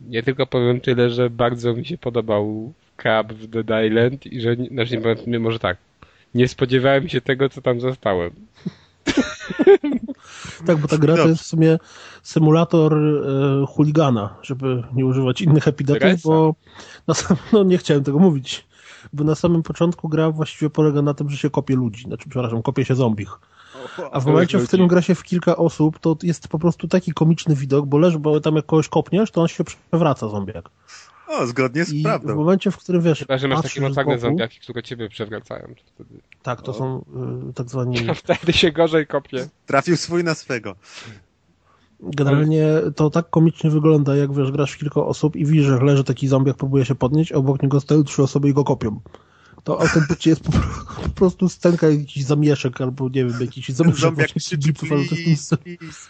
Ja 0.09 0.23
tylko 0.23 0.47
powiem 0.47 0.81
tyle, 0.81 1.09
że 1.09 1.29
bardzo 1.29 1.73
mi 1.73 1.85
się 1.85 1.97
podobał 1.97 2.73
Cup 2.97 3.33
w 3.33 3.47
Dead 3.47 3.85
Island 3.85 4.25
i 4.25 4.41
że, 4.41 4.57
nie- 4.57 4.67
znaczy 4.69 4.97
nie 4.97 5.01
powiem, 5.01 5.41
może 5.41 5.59
tak, 5.59 5.77
nie 6.35 6.47
spodziewałem 6.47 7.09
się 7.09 7.21
tego, 7.21 7.49
co 7.49 7.61
tam 7.61 7.79
zostałem. 7.81 8.31
Tak, 10.65 10.77
bo 10.77 10.87
ta 10.87 10.97
gra 10.97 11.15
to 11.15 11.27
jest 11.27 11.43
w 11.43 11.45
sumie 11.45 11.77
symulator 12.23 12.97
e, 12.97 13.65
chuligana, 13.67 14.35
żeby 14.41 14.83
nie 14.93 15.05
używać 15.05 15.41
innych 15.41 15.67
epitetów, 15.67 16.01
Teresa. 16.01 16.29
bo 16.29 16.55
na 17.07 17.13
sam, 17.13 17.37
no 17.53 17.63
nie 17.63 17.77
chciałem 17.77 18.03
tego 18.03 18.19
mówić, 18.19 18.67
bo 19.13 19.23
na 19.23 19.35
samym 19.35 19.63
początku 19.63 20.09
gra 20.09 20.31
właściwie 20.31 20.69
polega 20.69 21.01
na 21.01 21.13
tym, 21.13 21.29
że 21.29 21.37
się 21.37 21.49
kopie 21.49 21.75
ludzi, 21.75 22.03
znaczy 22.03 22.29
przepraszam, 22.29 22.61
kopie 22.61 22.85
się 22.85 22.95
zombich. 22.95 23.39
A 24.11 24.19
w 24.19 24.25
momencie, 24.25 24.57
w 24.57 24.67
którym 24.67 24.87
gra 24.87 25.01
się 25.01 25.15
w 25.15 25.23
kilka 25.23 25.55
osób, 25.55 25.99
to 25.99 26.17
jest 26.23 26.47
po 26.47 26.59
prostu 26.59 26.87
taki 26.87 27.13
komiczny 27.13 27.55
widok, 27.55 27.85
bo 27.85 27.97
leży, 27.97 28.19
bo 28.19 28.39
tam 28.39 28.55
jak 28.55 28.65
kogoś 28.65 28.89
kopniesz, 28.89 29.31
to 29.31 29.41
on 29.41 29.47
się 29.47 29.63
przewraca 29.63 30.29
zombiak. 30.29 30.69
O, 31.27 31.47
zgodnie 31.47 31.85
z 31.85 31.93
I 31.93 31.99
w 31.99 32.03
prawdą. 32.03 32.35
momencie, 32.35 32.71
w 32.71 32.77
którym 32.77 33.01
wiesz, 33.01 33.19
Chyba, 33.19 33.37
że 33.37 33.47
masz 33.47 33.61
takie 33.61 33.81
boku, 33.89 34.17
zombiaki, 34.17 34.59
które 34.59 34.83
ciebie 34.83 35.09
przewracają. 35.09 35.67
to 35.67 35.81
Wtedy, 35.93 36.19
tak, 36.43 36.61
to 36.61 36.73
są 36.73 37.05
y, 37.49 37.53
tak 37.53 37.69
zwani 37.69 37.97
wtedy 38.15 38.53
się 38.53 38.71
gorzej 38.71 39.07
kopie. 39.07 39.47
Trafił 39.65 39.97
swój 39.97 40.23
na 40.23 40.35
swego. 40.35 40.75
Generalnie 41.99 42.67
to 42.95 43.09
tak 43.09 43.29
komicznie 43.29 43.69
wygląda, 43.69 44.15
jak 44.15 44.33
wiesz, 44.33 44.51
grasz 44.51 44.71
w 44.71 44.77
kilka 44.77 45.01
osób 45.01 45.35
i 45.35 45.45
widzisz, 45.45 45.65
że 45.65 45.79
leży 45.79 46.03
taki 46.03 46.27
zombiak, 46.27 46.57
próbuje 46.57 46.85
się 46.85 46.95
podnieść, 46.95 47.31
a 47.31 47.35
obok 47.35 47.63
niego 47.63 47.79
stoją 47.79 48.03
trzy 48.03 48.23
osoby 48.23 48.49
i 48.49 48.53
go 48.53 48.63
kopią. 48.63 48.99
To 49.63 49.81
autentycznie 49.81 50.29
jest 50.29 50.43
po, 50.43 50.51
po 51.03 51.09
prostu 51.09 51.49
scenka 51.49 51.89
jakiś 51.89 52.23
zamieszek, 52.23 52.81
albo 52.81 53.09
nie 53.09 53.25
wiem, 53.25 53.33
jakiś 53.41 53.69
zamieszek 53.69 53.99
Zombiak 53.99 54.27
właśnie 54.33 54.57
krzyczy, 54.57 54.73
please, 54.73 55.15
please, 55.15 55.57
please. 55.57 56.09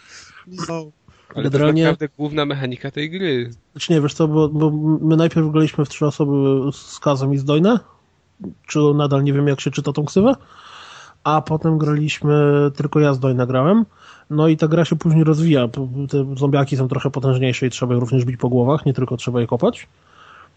No. 0.68 0.90
Ale 1.34 1.44
Generalnie- 1.50 1.82
to 1.82 1.88
jest 1.88 2.00
naprawdę 2.00 2.16
główna 2.18 2.44
mechanika 2.46 2.90
tej 2.90 3.10
gry. 3.10 3.50
Znaczy 3.72 3.92
nie, 3.92 4.00
wiesz 4.00 4.14
co, 4.14 4.28
bo, 4.28 4.48
bo 4.48 4.70
my 5.00 5.16
najpierw 5.16 5.50
graliśmy 5.52 5.84
w 5.84 5.88
trzy 5.88 6.06
osoby 6.06 6.32
z 6.72 6.98
Kazem 6.98 7.34
i 7.34 7.38
z 7.38 7.44
Dojne, 7.44 7.78
czy 8.66 8.78
nadal 8.94 9.22
nie 9.24 9.32
wiem 9.32 9.48
jak 9.48 9.60
się 9.60 9.70
czyta 9.70 9.92
tą 9.92 10.04
ksywę, 10.04 10.34
a 11.24 11.42
potem 11.42 11.78
graliśmy, 11.78 12.34
tylko 12.76 13.00
ja 13.00 13.14
z 13.14 13.18
Dojne 13.20 13.46
grałem, 13.46 13.84
no 14.30 14.48
i 14.48 14.56
ta 14.56 14.68
gra 14.68 14.84
się 14.84 14.96
później 14.96 15.24
rozwija, 15.24 15.68
te 16.10 16.34
zombiaki 16.36 16.76
są 16.76 16.88
trochę 16.88 17.10
potężniejsze 17.10 17.66
i 17.66 17.70
trzeba 17.70 17.94
je 17.94 18.00
również 18.00 18.24
bić 18.24 18.36
po 18.36 18.48
głowach, 18.48 18.86
nie 18.86 18.94
tylko 18.94 19.16
trzeba 19.16 19.40
je 19.40 19.46
kopać. 19.46 19.88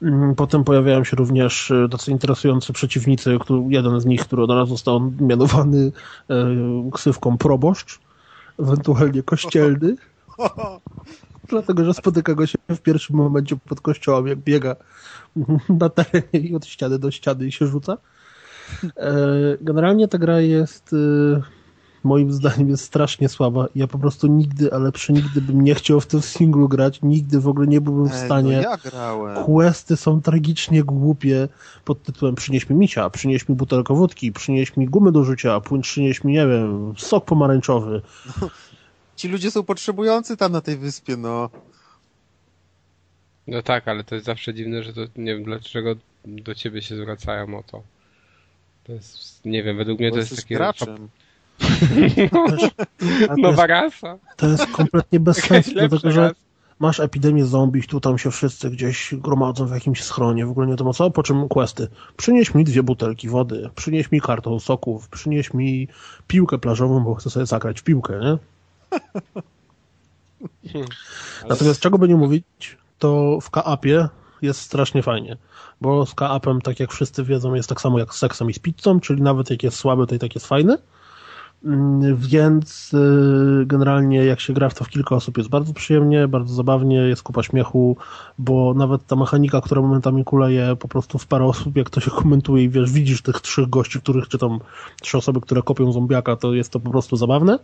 Mm, 0.01 0.35
Potem 0.35 0.63
pojawiają 0.63 1.03
się 1.03 1.15
również 1.15 1.71
e, 1.71 1.87
tacy 1.91 2.11
interesujący 2.11 2.73
przeciwnicy, 2.73 3.37
który, 3.41 3.61
jeden 3.69 3.99
z 3.99 4.05
nich, 4.05 4.21
który 4.21 4.43
od 4.43 4.49
razu 4.49 4.71
został 4.71 5.11
mianowany 5.19 5.91
e, 6.29 6.35
ksywką 6.93 7.37
proboszcz, 7.37 7.99
ewentualnie 8.59 9.23
kościelny. 9.23 9.95
Dlatego, 11.49 11.85
że 11.85 11.93
spotyka 11.93 12.33
go 12.33 12.45
się 12.45 12.57
w 12.69 12.79
pierwszym 12.79 13.15
momencie 13.15 13.55
pod 13.69 13.81
kościołem, 13.81 14.27
jak 14.27 14.39
biega 14.39 14.75
na 15.81 15.89
terenie 15.89 16.49
i 16.49 16.55
od 16.55 16.65
ściany 16.65 16.99
do 16.99 17.11
ściany 17.11 17.47
i 17.47 17.51
się 17.51 17.67
rzuca. 17.67 17.97
E, 18.97 19.13
Generalnie 19.61 20.07
ta 20.07 20.17
gra 20.17 20.41
jest 20.41 20.93
e, 20.93 21.41
moim 22.03 22.31
zdaniem 22.31 22.69
jest 22.69 22.83
strasznie 22.83 23.29
słaba. 23.29 23.65
Ja 23.75 23.87
po 23.87 23.99
prostu 23.99 24.27
nigdy, 24.27 24.73
ale 24.73 24.91
przenigdy 24.91 25.41
bym 25.41 25.61
nie 25.61 25.75
chciał 25.75 26.01
w 26.01 26.07
tym 26.07 26.21
singlu 26.21 26.69
grać. 26.69 26.99
Nigdy 27.01 27.39
w 27.39 27.47
ogóle 27.47 27.67
nie 27.67 27.81
byłbym 27.81 28.09
w 28.09 28.13
Ej, 28.13 28.25
stanie. 28.25 28.55
No 28.55 28.61
ja 28.61 28.77
grałem. 28.77 29.43
Questy 29.45 29.97
są 29.97 30.21
tragicznie 30.21 30.83
głupie 30.83 31.47
pod 31.85 32.03
tytułem 32.03 32.35
przynieś 32.35 32.69
mi 32.69 32.75
misia, 32.75 33.09
przynieś 33.09 33.49
mi 33.49 33.55
butelkę 33.55 33.95
wódki, 33.95 34.31
przynieś 34.31 34.77
mi 34.77 34.85
gumy 34.85 35.11
do 35.11 35.23
rzucia, 35.23 35.61
przynieś 35.81 36.23
mi, 36.23 36.33
nie 36.33 36.47
wiem, 36.47 36.93
sok 36.97 37.25
pomarańczowy. 37.25 38.01
Ci 39.21 39.27
ludzie 39.27 39.51
są 39.51 39.63
potrzebujący 39.63 40.37
tam 40.37 40.51
na 40.51 40.61
tej 40.61 40.77
wyspie, 40.77 41.17
no. 41.17 41.49
No 43.47 43.61
tak, 43.61 43.87
ale 43.87 44.03
to 44.03 44.15
jest 44.15 44.27
zawsze 44.27 44.53
dziwne, 44.53 44.83
że 44.83 44.93
to 44.93 45.01
nie 45.15 45.35
wiem 45.35 45.43
dlaczego 45.43 45.95
do 46.25 46.55
ciebie 46.55 46.81
się 46.81 46.95
zwracają 46.95 47.59
o 47.59 47.63
to. 47.63 47.83
To 48.83 48.93
jest, 48.93 49.45
nie 49.45 49.63
wiem, 49.63 49.77
według 49.77 49.99
mnie 49.99 50.09
Bo 50.09 50.15
to 50.15 50.19
jest 50.19 50.35
takie 50.35 50.55
graczem. 50.55 51.09
A 53.29 53.35
to, 53.35 53.41
nowa 53.41 53.61
jest, 53.61 53.69
rasa. 53.69 54.17
to 54.37 54.47
jest 54.47 54.67
kompletnie 54.67 55.19
bez 55.19 55.37
sensu, 55.37 55.71
dlatego 55.73 56.11
że 56.11 56.31
masz 56.79 56.99
epidemię 56.99 57.45
zombie, 57.45 57.83
tu 57.83 57.99
tam 57.99 58.17
się 58.17 58.31
wszyscy 58.31 58.69
gdzieś 58.69 59.15
gromadzą 59.17 59.65
w 59.65 59.71
jakimś 59.71 60.03
schronie, 60.03 60.45
w 60.45 60.49
ogóle 60.49 60.67
nie 60.67 60.73
wiadomo 60.73 60.93
co, 60.93 61.11
po 61.11 61.23
czym 61.23 61.47
questy. 61.47 61.87
Przynieś 62.17 62.53
mi 62.53 62.63
dwie 62.63 62.83
butelki 62.83 63.29
wody, 63.29 63.69
przynieś 63.75 64.11
mi 64.11 64.21
karton 64.21 64.59
soków, 64.59 65.09
przynieś 65.09 65.53
mi 65.53 65.87
piłkę 66.27 66.57
plażową, 66.57 67.03
bo 67.03 67.15
chcę 67.15 67.29
sobie 67.29 67.45
zagrać 67.45 67.79
w 67.79 67.83
piłkę, 67.83 68.19
nie? 68.19 68.50
Natomiast 71.49 71.79
czego 71.79 71.97
by 71.97 72.07
nie 72.07 72.15
mówić, 72.15 72.77
to 72.99 73.39
w 73.41 73.49
Kaapie 73.49 74.09
jest 74.41 74.61
strasznie 74.61 75.03
fajnie, 75.03 75.37
bo 75.81 76.05
z 76.05 76.15
Kaapem, 76.15 76.61
tak 76.61 76.79
jak 76.79 76.91
wszyscy 76.91 77.23
wiedzą, 77.23 77.53
jest 77.53 77.69
tak 77.69 77.81
samo 77.81 77.99
jak 77.99 78.13
z 78.13 78.17
seksem 78.17 78.49
i 78.49 78.53
z 78.53 78.59
pizzą, 78.59 78.99
czyli 78.99 79.21
nawet 79.21 79.49
jak 79.49 79.63
jest 79.63 79.77
słaby, 79.77 80.07
to 80.07 80.15
i 80.15 80.19
tak 80.19 80.35
jest 80.35 80.47
fajny. 80.47 80.77
Mm, 81.65 82.15
Więc 82.17 82.93
y, 82.93 83.65
generalnie 83.65 84.25
jak 84.25 84.39
się 84.39 84.53
gra 84.53 84.69
w 84.69 84.73
to 84.73 84.83
w 84.83 84.89
kilka 84.89 85.15
osób 85.15 85.37
jest 85.37 85.49
bardzo 85.49 85.73
przyjemnie, 85.73 86.27
bardzo 86.27 86.53
zabawnie, 86.53 86.95
jest 86.95 87.23
kupa 87.23 87.43
śmiechu, 87.43 87.97
bo 88.37 88.73
nawet 88.73 89.07
ta 89.07 89.15
mechanika, 89.15 89.61
która 89.61 89.81
momentami 89.81 90.23
kuleje 90.23 90.75
po 90.75 90.87
prostu 90.87 91.17
w 91.17 91.27
parę 91.27 91.45
osób, 91.45 91.75
jak 91.75 91.89
to 91.89 91.99
się 91.99 92.11
komentuje 92.11 92.63
i 92.63 92.69
wiesz, 92.69 92.91
widzisz 92.91 93.21
tych 93.21 93.41
trzech 93.41 93.69
gości, 93.69 94.01
których, 94.01 94.27
czy 94.27 94.37
tam 94.37 94.59
trzy 95.01 95.17
osoby, 95.17 95.41
które 95.41 95.61
kopią 95.61 95.91
zombiaka, 95.91 96.35
to 96.35 96.53
jest 96.53 96.71
to 96.71 96.79
po 96.79 96.91
prostu 96.91 97.15
zabawne. 97.15 97.59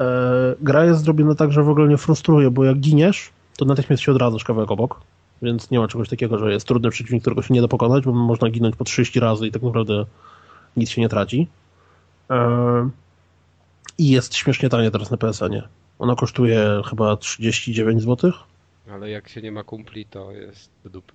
E, 0.00 0.54
gra 0.60 0.84
jest 0.84 1.04
zrobiona 1.04 1.34
tak, 1.34 1.52
że 1.52 1.62
w 1.62 1.68
ogóle 1.68 1.88
nie 1.88 1.96
frustruje, 1.96 2.50
bo 2.50 2.64
jak 2.64 2.76
giniesz, 2.80 3.30
to 3.56 3.64
natychmiast 3.64 4.02
się 4.02 4.12
odradzasz 4.12 4.44
kawałek 4.44 4.70
obok, 4.70 5.00
więc 5.42 5.70
nie 5.70 5.78
ma 5.78 5.88
czegoś 5.88 6.08
takiego, 6.08 6.38
że 6.38 6.52
jest 6.52 6.66
trudny 6.66 6.90
przeciwnik, 6.90 7.22
którego 7.22 7.42
się 7.42 7.54
nie 7.54 7.60
da 7.60 7.68
pokonać, 7.68 8.04
bo 8.04 8.12
można 8.12 8.50
ginąć 8.50 8.76
po 8.76 8.84
30 8.84 9.20
razy 9.20 9.46
i 9.46 9.52
tak 9.52 9.62
naprawdę 9.62 10.06
nic 10.76 10.90
się 10.90 11.00
nie 11.00 11.08
traci. 11.08 11.48
E, 12.30 12.90
I 13.98 14.08
jest 14.08 14.34
śmiesznie 14.34 14.68
tanie 14.68 14.90
teraz 14.90 15.10
na 15.10 15.16
PSN-ie. 15.16 15.62
Ona 15.98 16.14
kosztuje 16.14 16.82
chyba 16.90 17.16
39 17.16 18.02
zł. 18.02 18.32
Ale 18.90 19.10
jak 19.10 19.28
się 19.28 19.42
nie 19.42 19.52
ma 19.52 19.64
kumpli, 19.64 20.06
to 20.06 20.32
jest 20.32 20.70
do 20.84 20.90
dupy. 20.90 21.12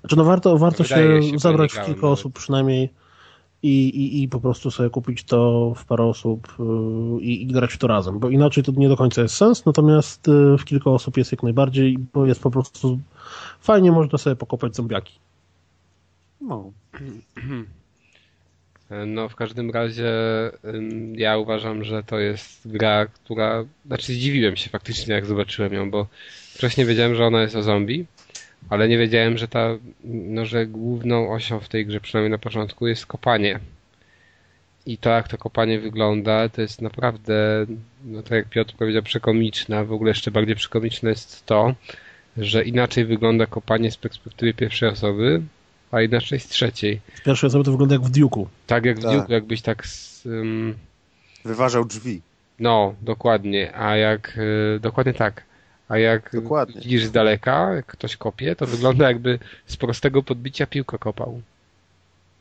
Znaczy 0.00 0.16
no 0.16 0.24
warto, 0.24 0.58
warto 0.58 0.84
się 0.84 1.22
się, 1.22 1.38
zabrać 1.38 1.72
w 1.72 1.84
kilka 1.84 2.08
osób 2.08 2.38
przynajmniej 2.38 2.90
i, 3.62 3.88
i, 3.88 4.22
i 4.22 4.28
po 4.28 4.40
prostu 4.40 4.70
sobie 4.70 4.90
kupić 4.90 5.24
to 5.24 5.72
w 5.76 5.84
parę 5.84 6.04
osób 6.04 6.54
yy, 6.58 7.20
i, 7.20 7.42
i 7.42 7.46
grać 7.46 7.72
w 7.72 7.78
to 7.78 7.86
razem, 7.86 8.18
bo 8.18 8.30
inaczej 8.30 8.64
to 8.64 8.72
nie 8.76 8.88
do 8.88 8.96
końca 8.96 9.22
jest 9.22 9.34
sens, 9.34 9.66
natomiast 9.66 10.26
yy, 10.26 10.58
w 10.58 10.64
kilka 10.64 10.90
osób 10.90 11.16
jest 11.16 11.32
jak 11.32 11.42
najbardziej, 11.42 11.98
bo 12.12 12.26
jest 12.26 12.42
po 12.42 12.50
prostu 12.50 12.98
fajnie 13.60 13.92
można 13.92 14.18
sobie 14.18 14.36
pokopać 14.36 14.76
zombiaki. 14.76 15.18
No. 16.40 16.72
No, 19.06 19.28
w 19.28 19.36
każdym 19.36 19.70
razie 19.70 20.12
ja 21.14 21.38
uważam, 21.38 21.84
że 21.84 22.02
to 22.02 22.18
jest 22.18 22.68
gra, 22.68 23.06
która... 23.06 23.64
Znaczy 23.86 24.12
zdziwiłem 24.12 24.56
się 24.56 24.70
faktycznie, 24.70 25.14
jak 25.14 25.26
zobaczyłem 25.26 25.72
ją, 25.72 25.90
bo 25.90 26.06
wcześniej 26.54 26.86
wiedziałem, 26.86 27.14
że 27.14 27.26
ona 27.26 27.42
jest 27.42 27.56
o 27.56 27.62
zombie, 27.62 28.06
ale 28.70 28.88
nie 28.88 28.98
wiedziałem, 28.98 29.38
że 29.38 29.48
ta, 29.48 29.68
no, 30.04 30.44
że 30.44 30.66
główną 30.66 31.32
osią 31.32 31.60
w 31.60 31.68
tej 31.68 31.86
grze, 31.86 32.00
przynajmniej 32.00 32.30
na 32.30 32.38
początku, 32.38 32.86
jest 32.86 33.06
kopanie. 33.06 33.60
I 34.86 34.98
to, 34.98 35.10
jak 35.10 35.28
to 35.28 35.38
kopanie 35.38 35.78
wygląda, 35.80 36.48
to 36.48 36.62
jest 36.62 36.82
naprawdę, 36.82 37.66
no 38.04 38.22
tak 38.22 38.32
jak 38.32 38.48
Piotr 38.48 38.74
powiedział, 38.74 39.02
przekomiczne, 39.02 39.78
a 39.78 39.84
w 39.84 39.92
ogóle 39.92 40.10
jeszcze 40.10 40.30
bardziej 40.30 40.56
przekomiczne 40.56 41.10
jest 41.10 41.46
to, 41.46 41.74
że 42.36 42.64
inaczej 42.64 43.04
wygląda 43.04 43.46
kopanie 43.46 43.90
z 43.90 43.96
perspektywy 43.96 44.54
pierwszej 44.54 44.88
osoby, 44.88 45.42
a 45.90 46.02
inaczej 46.02 46.40
z 46.40 46.46
trzeciej. 46.48 47.00
Z 47.14 47.20
pierwszej 47.20 47.48
osoby 47.48 47.64
to 47.64 47.70
wygląda 47.70 47.94
jak 47.94 48.04
w 48.04 48.10
Duke'u. 48.12 48.46
Tak 48.66 48.84
jak 48.84 48.98
w 48.98 49.02
Tak. 49.02 49.28
Jakbyś 49.28 49.62
tak 49.62 49.86
z, 49.86 50.26
ym, 50.26 50.74
Wyważał 51.44 51.84
drzwi. 51.84 52.20
no, 52.58 52.94
dokładnie, 53.02 53.76
a 53.76 53.96
jak, 53.96 54.38
y, 54.76 54.80
dokładnie 54.80 55.14
tak, 55.14 55.42
a 55.88 55.98
jak 55.98 56.30
Dokładnie. 56.32 56.80
widzisz 56.80 57.04
z 57.04 57.10
daleka, 57.10 57.74
jak 57.74 57.86
ktoś 57.86 58.16
kopie, 58.16 58.56
to 58.56 58.66
wygląda 58.66 59.08
jakby 59.08 59.38
z 59.66 59.76
prostego 59.76 60.22
podbicia 60.22 60.66
piłkę 60.66 60.98
kopał. 60.98 61.40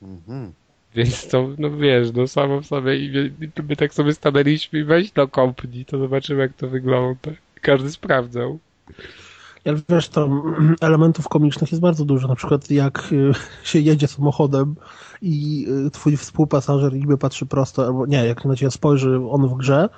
Mhm. 0.02 0.52
Więc 0.96 1.28
to, 1.28 1.50
no 1.58 1.72
wiesz, 1.72 2.14
no 2.14 2.28
samo 2.28 2.62
w 2.62 2.66
sobie 2.66 3.00
i 3.00 3.32
my, 3.70 3.76
tak 3.76 3.94
sobie 3.94 4.14
stanęliśmy 4.14 4.80
i 4.80 4.84
weź 4.84 5.12
do 5.12 5.28
kompni, 5.28 5.86
to 5.86 5.98
zobaczymy 5.98 6.42
jak 6.42 6.54
to 6.54 6.68
wygląda. 6.68 7.32
Każdy 7.62 7.92
sprawdzał. 7.92 8.60
Jak 9.66 9.78
wiesz, 9.90 10.10
tam 10.10 10.56
elementów 10.82 11.28
komicznych 11.28 11.72
jest 11.72 11.82
bardzo 11.82 12.06
dużo. 12.06 12.28
Na 12.28 12.36
przykład 12.36 12.72
jak 12.72 13.10
y, 13.12 13.32
się 13.70 13.80
jedzie 13.80 14.08
samochodem 14.08 14.76
i 15.22 15.68
y, 15.88 15.92
twój 15.92 16.18
współpasażer 16.18 16.94
niby 16.94 17.18
patrzy 17.18 17.46
prosto, 17.46 17.86
albo 17.86 18.06
nie, 18.06 18.26
jak 18.26 18.46
na 18.46 18.56
ciebie 18.56 18.72
spojrzy 18.72 19.20
on 19.30 19.48
w 19.48 19.58
grze, 19.58 19.90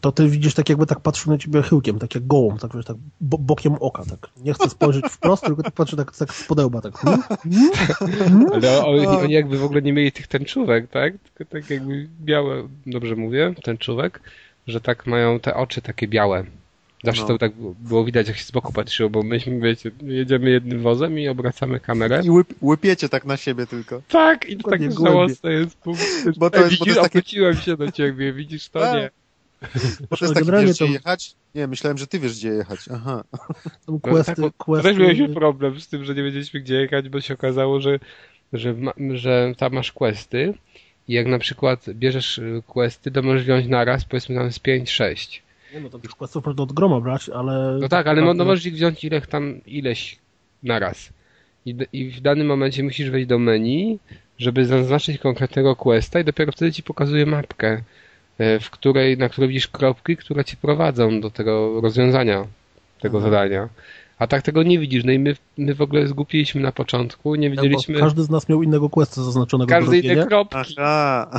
to 0.00 0.12
ty 0.12 0.28
widzisz 0.28 0.54
tak 0.54 0.68
jakby 0.68 0.86
tak 0.86 1.00
patrzył 1.00 1.32
na 1.32 1.38
ciebie 1.38 1.62
chyłkiem, 1.62 1.98
tak 1.98 2.14
jak 2.14 2.26
gołą, 2.26 2.58
tak 2.58 2.74
wiesz, 2.76 2.84
tak 2.84 2.96
bo 3.20 3.38
bokiem 3.38 3.74
oka, 3.80 4.04
tak. 4.04 4.30
Nie 4.44 4.54
chce 4.54 4.70
spojrzeć 4.70 5.04
wprost, 5.10 5.44
tylko 5.44 5.62
tak 5.62 5.72
patrzy 5.72 5.96
tak, 5.96 6.16
tak 6.16 6.34
z 6.34 6.46
podełba, 6.46 6.80
tak. 6.80 6.94
Hmm? 6.98 7.22
Hmm? 7.22 8.46
Ale 8.52 8.84
oni, 8.86 9.06
oni 9.06 9.32
jakby 9.32 9.58
w 9.58 9.64
ogóle 9.64 9.82
nie 9.82 9.92
mieli 9.92 10.12
tych 10.12 10.26
tęczówek, 10.26 10.90
tak? 10.90 11.14
Tylko 11.34 11.52
tak 11.52 11.70
jakby 11.70 12.08
białe, 12.20 12.68
dobrze 12.86 13.16
mówię, 13.16 13.54
tęczówek, 13.62 14.20
że 14.66 14.80
tak 14.80 15.06
mają 15.06 15.40
te 15.40 15.54
oczy 15.54 15.82
takie 15.82 16.08
białe. 16.08 16.44
Zawsze 17.04 17.22
No. 17.22 17.28
to 17.28 17.38
tak 17.38 17.52
było 17.78 18.04
widać, 18.04 18.28
jak 18.28 18.36
się 18.36 18.44
z 18.44 18.50
boku 18.50 18.72
patrzyło, 18.72 19.10
bo 19.10 19.22
myśmy, 19.22 19.60
wiecie, 19.60 19.90
jedziemy 20.02 20.50
jednym 20.50 20.82
wozem 20.82 21.18
i 21.18 21.28
obracamy 21.28 21.80
kamerę. 21.80 22.20
I 22.24 22.30
łyp, 22.30 22.54
łypiecie 22.62 23.08
tak 23.08 23.24
na 23.24 23.36
siebie 23.36 23.66
tylko. 23.66 24.02
Tak, 24.08 24.46
i 24.48 24.56
to 24.56 24.62
Dokładnie, 24.62 24.88
gołębie. 24.88 25.10
żałosne 25.18 25.52
jest. 25.52 25.76
Bo, 25.84 25.92
Bo 25.92 26.50
to 26.50 26.58
Ej, 26.58 26.64
jest- 26.64 26.78
bo 26.78 26.84
to 26.84 26.84
widzisz, 26.84 26.86
jest 26.86 27.00
takie- 27.12 27.62
się 27.62 27.76
do 27.76 27.90
ciebie, 27.92 28.32
widzisz 28.32 28.68
to? 28.68 28.80
Tak. 28.80 28.94
Nie. 28.94 29.10
Bo 30.10 30.16
to 30.16 30.24
jest 30.24 30.34
taki, 30.34 30.46
Generalnie 30.46 30.66
wiesz, 30.66 30.76
gdzie 30.76 30.86
to- 30.86 30.92
jechać? 30.92 31.34
Nie, 31.54 31.66
myślałem, 31.66 31.98
że 31.98 32.06
ty 32.06 32.18
wiesz, 32.18 32.36
gdzie 32.36 32.48
jechać. 32.48 32.78
Aha. 32.94 33.24
Tam 33.86 33.94
No, 33.94 34.00
questy, 34.00 34.26
tak, 34.34 34.40
bo 34.40 34.50
questy, 34.52 34.88
Też 34.88 34.98
mieliśmy 34.98 35.28
problem 35.28 35.80
z 35.80 35.88
tym, 35.88 36.04
że 36.04 36.14
nie 36.14 36.22
wiedzieliśmy 36.22 36.60
gdzie 36.60 36.74
jechać, 36.74 37.08
bo 37.08 37.20
się 37.20 37.34
okazało, 37.34 37.80
że, 37.80 37.98
że, 38.52 38.74
ma, 38.74 38.92
że 39.14 39.52
tam 39.58 39.72
masz 39.72 39.92
questy 39.92 40.54
i 41.08 41.12
jak 41.12 41.26
na 41.26 41.38
przykład 41.38 41.84
bierzesz 41.90 42.38
y, 42.38 42.62
questy, 42.66 43.10
to 43.10 43.22
możesz 43.22 43.42
wziąć 43.44 43.66
naraz, 43.66 44.04
powiedzmy 44.04 44.34
tam 44.34 44.52
z 44.52 44.58
5-6. 44.58 45.40
Nie, 45.74 45.80
no 45.80 45.90
to 45.90 45.98
tych 45.98 46.10
questów 46.10 46.46
można 46.46 46.62
od 46.62 46.72
groma 46.72 47.00
brać, 47.00 47.28
ale... 47.28 47.78
No 47.80 47.88
tak, 47.88 48.06
ale 48.06 48.22
mo- 48.22 48.34
no 48.34 48.44
możesz 48.44 48.66
ich 48.66 48.74
wziąć 48.74 49.04
ile 49.04 49.20
tam, 49.20 49.60
ileś 49.66 50.18
naraz. 50.62 51.12
I, 51.66 51.76
I 51.92 52.10
w 52.10 52.20
danym 52.20 52.46
momencie 52.46 52.82
musisz 52.82 53.10
wejść 53.10 53.28
do 53.28 53.38
menu, 53.38 53.98
żeby 54.38 54.64
zaznaczyć 54.64 55.18
konkretnego 55.18 55.76
questa 55.76 56.20
i 56.20 56.24
dopiero 56.24 56.52
wtedy 56.52 56.72
ci 56.72 56.82
pokazuje 56.82 57.26
mapkę, 57.26 57.82
w 58.38 58.70
której, 58.70 59.18
na 59.18 59.28
której 59.28 59.48
widzisz 59.48 59.68
kropki, 59.68 60.16
które 60.16 60.44
ci 60.44 60.56
prowadzą 60.56 61.20
do 61.20 61.30
tego 61.30 61.80
rozwiązania 61.80 62.46
tego 63.00 63.18
Mhm. 63.18 63.32
zadania. 63.32 63.68
A 64.18 64.26
tak 64.26 64.42
tego 64.42 64.62
nie 64.62 64.78
widzisz. 64.78 65.04
No 65.04 65.12
i 65.12 65.18
my, 65.18 65.36
my 65.58 65.74
w 65.74 65.82
ogóle 65.82 66.06
zgupiliśmy 66.08 66.60
na 66.60 66.72
początku, 66.72 67.34
nie 67.34 67.50
Bo 67.50 67.56
widzieliśmy 67.62 67.98
każdy 67.98 68.22
z 68.22 68.30
nas 68.30 68.48
miał 68.48 68.62
innego 68.62 68.88
questa 68.90 69.22
zaznaczonego 69.22 69.68
tej 69.74 69.80
robienia. 69.84 70.26
kropki. 70.26 70.74
Aha. 70.78 71.30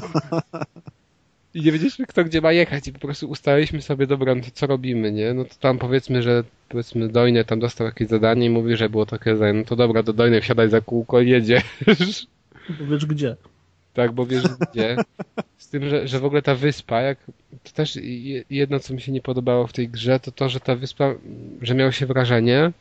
I 1.53 1.61
nie 1.61 1.71
wiedzieliśmy, 1.71 2.05
kto 2.05 2.23
gdzie 2.23 2.41
ma 2.41 2.51
jechać 2.51 2.87
i 2.87 2.93
po 2.93 2.99
prostu 2.99 3.29
ustaliliśmy 3.29 3.81
sobie, 3.81 4.07
dobra, 4.07 4.35
no 4.35 4.41
to 4.43 4.47
co 4.53 4.67
robimy, 4.67 5.11
nie? 5.11 5.33
No 5.33 5.45
to 5.45 5.55
tam 5.59 5.77
powiedzmy, 5.77 6.21
że 6.21 6.43
powiedzmy 6.69 7.07
Dojny 7.09 7.45
tam 7.45 7.59
dostał 7.59 7.87
jakieś 7.87 8.07
zadanie 8.07 8.45
i 8.45 8.49
mówi, 8.49 8.75
że 8.77 8.89
było 8.89 9.05
takie 9.05 9.35
zadanie, 9.35 9.59
no 9.59 9.65
to 9.65 9.75
dobra, 9.75 10.03
do 10.03 10.13
Dojny 10.13 10.41
wsiadaj 10.41 10.69
za 10.69 10.81
kółko 10.81 11.21
i 11.21 11.29
jedziesz. 11.29 11.63
Bo 12.79 12.85
wiesz 12.85 13.05
gdzie. 13.05 13.35
Tak, 13.95 14.11
bo 14.11 14.25
wiesz 14.25 14.43
gdzie. 14.71 14.97
Z 15.57 15.69
tym, 15.69 15.89
że, 15.89 16.07
że 16.07 16.19
w 16.19 16.25
ogóle 16.25 16.41
ta 16.41 16.55
wyspa, 16.55 17.01
jak 17.01 17.17
to 17.63 17.71
też 17.73 17.99
jedno, 18.49 18.79
co 18.79 18.93
mi 18.93 19.01
się 19.01 19.11
nie 19.11 19.21
podobało 19.21 19.67
w 19.67 19.73
tej 19.73 19.89
grze, 19.89 20.19
to 20.19 20.31
to, 20.31 20.49
że 20.49 20.59
ta 20.59 20.75
wyspa, 20.75 21.13
że 21.61 21.75
miało 21.75 21.91
się 21.91 22.05
wrażenie, 22.05 22.71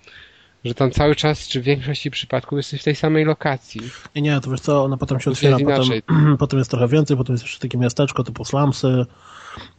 że 0.64 0.74
tam 0.74 0.90
cały 0.90 1.14
czas, 1.14 1.48
czy 1.48 1.60
w 1.60 1.64
większości 1.64 2.10
przypadków 2.10 2.56
jesteś 2.56 2.80
w 2.80 2.84
tej 2.84 2.94
samej 2.94 3.24
lokacji. 3.24 3.80
Nie, 4.14 4.22
nie, 4.22 4.40
to 4.40 4.50
wiesz 4.50 4.60
co, 4.60 4.84
ona 4.84 4.96
potem 4.96 5.20
się 5.20 5.30
otwiera, 5.30 5.58
potem, 5.58 6.36
potem 6.38 6.58
jest 6.58 6.70
trochę 6.70 6.88
więcej, 6.88 7.16
potem 7.16 7.34
jest 7.34 7.44
jeszcze 7.44 7.60
takie 7.60 7.78
miasteczko 7.78 8.24
typu 8.24 8.44
Slumsy, 8.44 9.06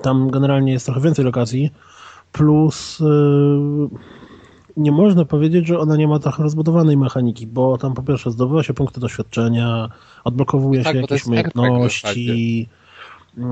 tam 0.02 0.30
generalnie 0.30 0.72
jest 0.72 0.86
trochę 0.86 1.02
więcej 1.02 1.26
lokacji, 1.26 1.72
plus 2.32 3.00
yy, 3.00 3.90
nie 4.78 4.92
można 4.92 5.26
powiedzieć, 5.26 5.68
że 5.68 5.80
ona 5.80 5.96
nie 5.96 6.08
ma 6.08 6.20
trochę 6.20 6.44
rozbudowanej 6.44 6.98
mechaniki, 6.98 7.48
bo 7.48 7.78
tam 7.78 7.94
po 7.94 8.04
pierwsze 8.04 8.32
zdobywa 8.32 8.64
się 8.64 8.74
punkty 8.74 9.00
doświadczenia, 9.00 9.90
odblokowuje 10.24 10.84
tak, 10.84 10.94
się 10.94 11.02
jakieś 11.02 11.26
umiejętności, 11.26 12.70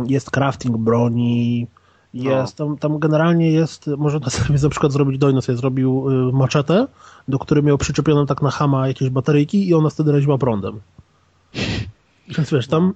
jest 0.08 0.32
crafting 0.32 0.78
broni, 0.78 1.68
no. 2.14 2.32
jest, 2.32 2.60
no. 2.60 2.66
tam, 2.66 2.78
tam 2.78 3.00
generalnie 3.00 3.52
jest, 3.52 3.88
można 3.88 4.30
sobie 4.30 4.60
na 4.64 4.70
przykład 4.70 4.92
zrobić, 4.92 5.18
Dojno 5.18 5.42
sobie 5.42 5.58
zrobił 5.58 6.10
y, 6.30 6.34
maczetę, 6.34 6.88
do 7.28 7.40
której 7.40 7.64
miał 7.64 7.78
przyczepioną 7.78 8.26
tak 8.26 8.42
na 8.42 8.52
hama 8.52 8.88
jakieś 8.88 9.10
bateryjki 9.10 9.68
i 9.68 9.74
ona 9.74 9.90
wtedy 9.90 10.12
raziła 10.12 10.38
prądem. 10.38 10.80
Więc 12.38 12.52
wiesz, 12.52 12.68
tam 12.68 12.94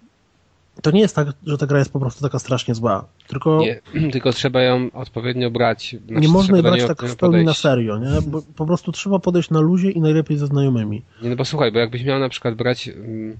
to 0.82 0.92
nie 0.92 1.02
jest 1.02 1.16
tak, 1.16 1.28
że 1.46 1.58
ta 1.58 1.68
gra 1.68 1.80
jest 1.80 1.94
po 1.94 2.00
prostu 2.00 2.22
taka 2.22 2.40
strasznie 2.40 2.76
zła, 2.76 3.06
tylko... 3.28 3.60
Nie, 3.60 3.82
tylko 4.14 4.34
trzeba 4.34 4.62
ją 4.62 4.90
odpowiednio 4.94 5.52
brać. 5.52 5.96
Znaczy, 6.08 6.22
nie 6.22 6.28
można 6.28 6.58
jej 6.58 6.64
brać 6.64 6.86
tak 6.86 7.02
w 7.02 7.16
pełni 7.16 7.46
na 7.46 7.54
serio, 7.54 7.98
nie? 7.98 8.22
Bo 8.28 8.42
po 8.56 8.66
prostu 8.66 8.92
trzeba 8.92 9.20
podejść 9.20 9.50
na 9.50 9.60
luzie 9.60 9.92
i 9.92 10.02
najlepiej 10.02 10.38
ze 10.38 10.48
znajomymi. 10.48 11.02
Nie, 11.22 11.30
no 11.30 11.36
bo 11.36 11.46
słuchaj, 11.46 11.72
bo 11.72 11.80
jakbyś 11.80 12.04
miał 12.04 12.20
na 12.20 12.30
przykład 12.30 12.56
brać... 12.56 12.88
Mm, 12.88 13.38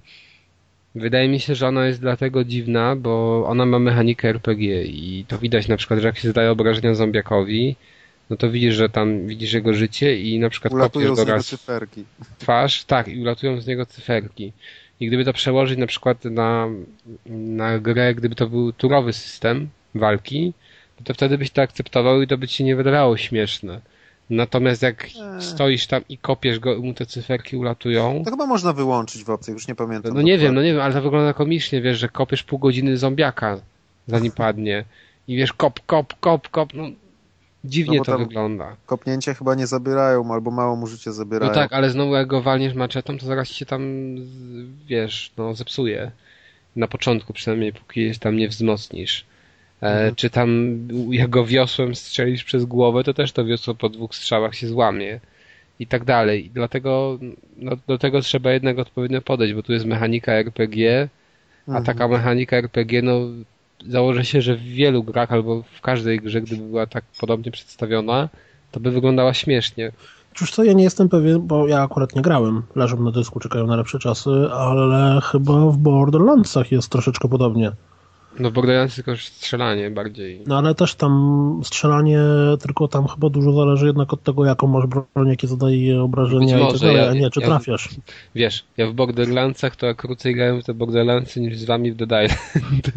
wydaje 0.96 1.30
mi 1.30 1.40
się, 1.40 1.56
że 1.56 1.68
ona 1.68 1.86
jest 1.86 2.02
dlatego 2.02 2.44
dziwna, 2.44 2.96
bo 2.96 3.44
ona 3.48 3.66
ma 3.66 3.80
mechanikę 3.80 4.30
RPG 4.30 4.84
i 4.84 5.26
to 5.28 5.38
widać 5.38 5.68
na 5.68 5.78
przykład, 5.78 6.00
że 6.00 6.08
jak 6.08 6.18
się 6.18 6.30
zdaje 6.30 6.52
obrażenia 6.52 6.96
zombiakowi, 6.96 7.76
no 8.30 8.38
to 8.38 8.52
widzisz, 8.52 8.76
że 8.76 8.90
tam 8.90 9.28
widzisz 9.28 9.54
jego 9.54 9.74
życie 9.74 10.22
i 10.22 10.40
na 10.40 10.50
przykład 10.50 10.74
ulatują 10.74 11.16
z 11.16 11.20
niego 11.20 11.44
cyferki. 11.44 12.04
Twarz, 12.38 12.84
tak, 12.84 13.08
i 13.08 13.22
ulatują 13.22 13.62
z 13.62 13.68
niego 13.68 13.86
cyferki. 13.86 14.54
I 15.00 15.08
gdyby 15.08 15.26
to 15.26 15.34
przełożyć 15.34 15.80
na 15.80 15.88
przykład 15.88 16.26
na, 16.26 16.68
na 17.26 17.80
grę, 17.80 18.16
gdyby 18.16 18.36
to 18.36 18.48
był 18.48 18.74
turowy 18.74 19.14
system 19.14 19.70
walki, 19.96 20.54
to 21.04 21.14
wtedy 21.14 21.38
byś 21.38 21.52
to 21.52 21.62
akceptował 21.62 22.22
i 22.22 22.28
to 22.28 22.38
by 22.38 22.48
ci 22.48 22.64
nie 22.64 22.76
wydawało 22.76 23.18
śmieszne. 23.18 23.82
Natomiast 24.30 24.82
jak 24.82 25.08
stoisz 25.40 25.88
tam 25.88 26.02
i 26.10 26.18
kopiesz 26.18 26.60
go, 26.60 26.82
mu 26.82 26.94
te 26.94 27.06
cyferki 27.06 27.58
ulatują. 27.58 28.24
To 28.26 28.32
chyba 28.32 28.46
można 28.46 28.74
wyłączyć 28.74 29.24
w 29.24 29.30
opcjach, 29.30 29.54
już 29.54 29.68
nie 29.68 29.76
pamiętam. 29.76 30.14
No, 30.14 30.22
nie 30.22 30.38
wiem, 30.38 30.56
no 30.56 30.62
nie 30.62 30.74
wiem, 30.74 30.82
ale 30.82 30.94
to 30.94 31.02
wygląda 31.02 31.34
komicznie, 31.34 31.82
wiesz, 31.82 32.00
że 32.00 32.10
kopiesz 32.10 32.44
pół 32.44 32.60
godziny 32.60 32.98
zombiaka, 32.98 33.60
zanim 34.08 34.32
padnie. 34.46 34.84
I 35.28 35.36
wiesz, 35.36 35.54
kop, 35.54 35.80
kop, 35.86 36.14
kop, 36.20 36.50
kop, 36.50 36.74
no 36.74 36.90
Dziwnie 37.68 37.98
no 37.98 38.04
to 38.04 38.18
wygląda. 38.18 38.76
Kopnięcie 38.86 39.34
chyba 39.34 39.56
nie 39.56 39.68
zabierają, 39.68 40.34
albo 40.34 40.52
mało 40.52 40.76
mu 40.76 40.88
życie 40.88 41.12
zabierają. 41.12 41.52
No 41.52 41.56
tak, 41.56 41.74
ale 41.74 41.90
znowu 41.90 42.16
jak 42.16 42.28
go 42.28 42.42
walniesz 42.42 42.74
maczetą, 42.74 43.18
to 43.18 43.26
zaraz 43.26 43.50
się 43.50 43.66
tam, 43.66 44.16
wiesz, 44.88 45.32
no 45.38 45.54
zepsuje. 45.54 46.12
Na 46.76 46.88
początku 46.88 47.34
przynajmniej, 47.34 47.74
póki 47.74 48.20
tam 48.20 48.38
nie 48.38 48.48
wzmocnisz. 48.48 49.26
E, 49.82 49.86
mhm. 49.86 50.16
Czy 50.16 50.30
tam 50.30 50.78
jak 51.12 51.30
go 51.30 51.46
wiosłem 51.46 51.96
strzelisz 51.96 52.44
przez 52.44 52.66
głowę, 52.66 53.04
to 53.04 53.14
też 53.14 53.32
to 53.32 53.46
wiosło 53.46 53.76
po 53.76 53.90
dwóch 53.90 54.16
strzałach 54.16 54.56
się 54.56 54.68
złamie. 54.68 55.20
I 55.80 55.88
tak 55.88 56.04
dalej. 56.04 56.52
Dlatego 56.54 57.20
no, 57.58 57.72
do 57.88 57.98
tego 57.98 58.22
trzeba 58.22 58.52
jednak 58.52 58.80
odpowiednio 58.80 59.22
podejść, 59.22 59.54
bo 59.54 59.64
tu 59.64 59.74
jest 59.74 59.86
mechanika 59.86 60.32
RPG, 60.32 61.10
a 61.68 61.70
mhm. 61.70 61.86
taka 61.86 62.08
mechanika 62.08 62.58
RPG, 62.58 63.02
no 63.02 63.20
założę 63.90 64.26
się, 64.26 64.42
że 64.42 64.56
w 64.56 64.62
wielu 64.62 65.04
grach 65.04 65.32
albo 65.32 65.64
w 65.78 65.82
każdej 65.82 66.20
grze, 66.20 66.42
gdyby 66.42 66.64
była 66.64 66.88
tak 66.88 67.06
podobnie 67.20 67.52
przedstawiona, 67.52 68.30
to 68.72 68.80
by 68.80 68.92
wyglądała 68.92 69.34
śmiesznie. 69.34 69.92
Cóż 70.36 70.52
co, 70.52 70.64
ja 70.64 70.74
nie 70.74 70.84
jestem 70.84 71.10
pewien, 71.10 71.48
bo 71.48 71.68
ja 71.68 71.82
akurat 71.82 72.16
nie 72.16 72.22
grałem, 72.22 72.64
leżą 72.76 73.04
na 73.04 73.12
dysku, 73.12 73.40
czekają 73.40 73.68
na 73.68 73.76
lepsze 73.76 74.00
czasy, 74.00 74.30
ale 74.54 75.22
chyba 75.22 75.54
w 75.54 75.78
Borderlandsach 75.78 76.72
jest 76.72 76.90
troszeczkę 76.90 77.28
podobnie. 77.28 77.72
No 78.40 78.52
Borderlands 78.52 78.96
tylko 78.96 79.18
strzelanie 79.18 79.92
bardziej. 79.92 80.42
No 80.48 80.58
ale 80.58 80.76
też 80.76 80.96
tam 80.96 81.62
strzelanie, 81.64 82.20
tylko 82.62 82.88
tam 82.88 83.08
chyba 83.08 83.30
dużo 83.30 83.52
zależy 83.52 83.86
jednak 83.86 84.14
od 84.14 84.24
tego, 84.24 84.46
jaką 84.46 84.68
masz 84.68 84.86
broń, 84.86 85.28
jakie 85.28 85.48
zadaje 85.48 86.02
obrażenia 86.02 86.58
może, 86.58 86.70
i 86.70 86.72
tak 86.72 86.82
dalej, 86.82 86.98
ja, 86.98 87.10
a 87.10 87.14
nie, 87.14 87.30
czy 87.30 87.40
ja, 87.40 87.48
trafiasz. 87.48 87.90
Wiesz, 88.36 88.66
ja 88.78 88.88
w 88.88 88.94
Borderlandsach 88.94 89.76
to 89.76 89.86
jak 89.86 89.98
krócej 89.98 90.36
grałem 90.36 90.62
w 90.62 90.66
te 90.66 90.74
Borderlandsy 90.74 91.42
niż 91.42 91.58
z 91.58 91.66
wami 91.66 91.92
w 91.92 91.96
Dead 91.96 92.26
Island. 92.26 92.92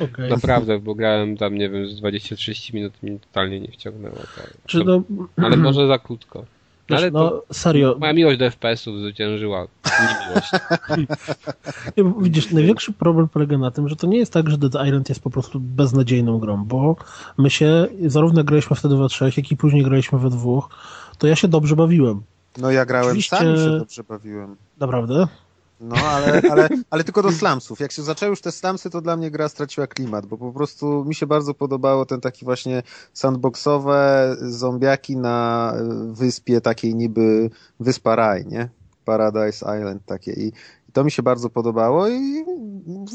Okay. 0.00 0.28
Naprawdę, 0.28 0.78
bo 0.78 0.94
grałem 0.94 1.36
tam, 1.36 1.54
nie 1.54 1.68
wiem, 1.68 1.88
z 1.88 2.02
20-30 2.02 2.74
minut 2.74 3.02
mi 3.02 3.20
totalnie 3.20 3.60
nie 3.60 3.68
wciągnęło. 3.68 4.16
Czy 4.66 4.84
to, 4.84 5.02
ale 5.36 5.56
może 5.56 5.86
za 5.86 5.98
krótko. 5.98 6.44
No, 6.90 6.96
ale 6.96 7.10
no, 7.10 7.42
serio. 7.52 7.96
Moja 8.00 8.12
miłość 8.12 8.38
do 8.38 8.50
FPS-ów 8.50 8.98
zwyciężyła 8.98 9.66
miłość. 10.00 10.50
Widzisz, 12.22 12.50
największy 12.50 12.92
problem 12.92 13.28
polega 13.28 13.58
na 13.58 13.70
tym, 13.70 13.88
że 13.88 13.96
to 13.96 14.06
nie 14.06 14.18
jest 14.18 14.32
tak, 14.32 14.50
że 14.50 14.58
Dead 14.58 14.86
Island 14.86 15.08
jest 15.08 15.20
po 15.20 15.30
prostu 15.30 15.60
beznadziejną 15.60 16.38
grą, 16.38 16.64
bo 16.64 16.96
my 17.38 17.50
się, 17.50 17.86
zarówno 18.06 18.44
graliśmy 18.44 18.76
wtedy 18.76 18.96
we 18.96 19.08
trzech, 19.08 19.36
jak 19.36 19.50
i 19.50 19.56
później 19.56 19.84
graliśmy 19.84 20.18
we 20.18 20.30
dwóch, 20.30 20.68
to 21.18 21.26
ja 21.26 21.36
się 21.36 21.48
dobrze 21.48 21.76
bawiłem. 21.76 22.22
No 22.58 22.70
ja 22.70 22.86
grałem 22.86 23.08
Oczywiście... 23.08 23.36
sam 23.36 23.56
się 23.56 23.78
dobrze 23.78 24.04
bawiłem. 24.04 24.56
Naprawdę? 24.78 25.26
No, 25.80 25.96
ale, 25.96 26.42
ale, 26.50 26.68
ale 26.90 27.04
tylko 27.04 27.22
do 27.22 27.32
slumsów. 27.32 27.80
Jak 27.80 27.92
się 27.92 28.02
zaczęły 28.02 28.30
już 28.30 28.40
te 28.40 28.52
slumsy, 28.52 28.90
to 28.90 29.00
dla 29.00 29.16
mnie 29.16 29.30
gra 29.30 29.48
straciła 29.48 29.86
klimat, 29.86 30.26
bo 30.26 30.38
po 30.38 30.52
prostu 30.52 31.04
mi 31.04 31.14
się 31.14 31.26
bardzo 31.26 31.54
podobało 31.54 32.06
ten 32.06 32.20
taki 32.20 32.44
właśnie 32.44 32.82
sandboxowe 33.12 34.36
zombiaki 34.40 35.16
na 35.16 35.72
wyspie 36.12 36.60
takiej 36.60 36.94
niby 36.94 37.50
wyspa 37.80 38.16
raj, 38.16 38.46
nie? 38.46 38.68
Paradise 39.04 39.78
Island 39.78 40.02
takie 40.06 40.32
i 40.32 40.52
to 40.96 41.04
mi 41.04 41.10
się 41.10 41.22
bardzo 41.22 41.50
podobało 41.50 42.08
i 42.08 42.44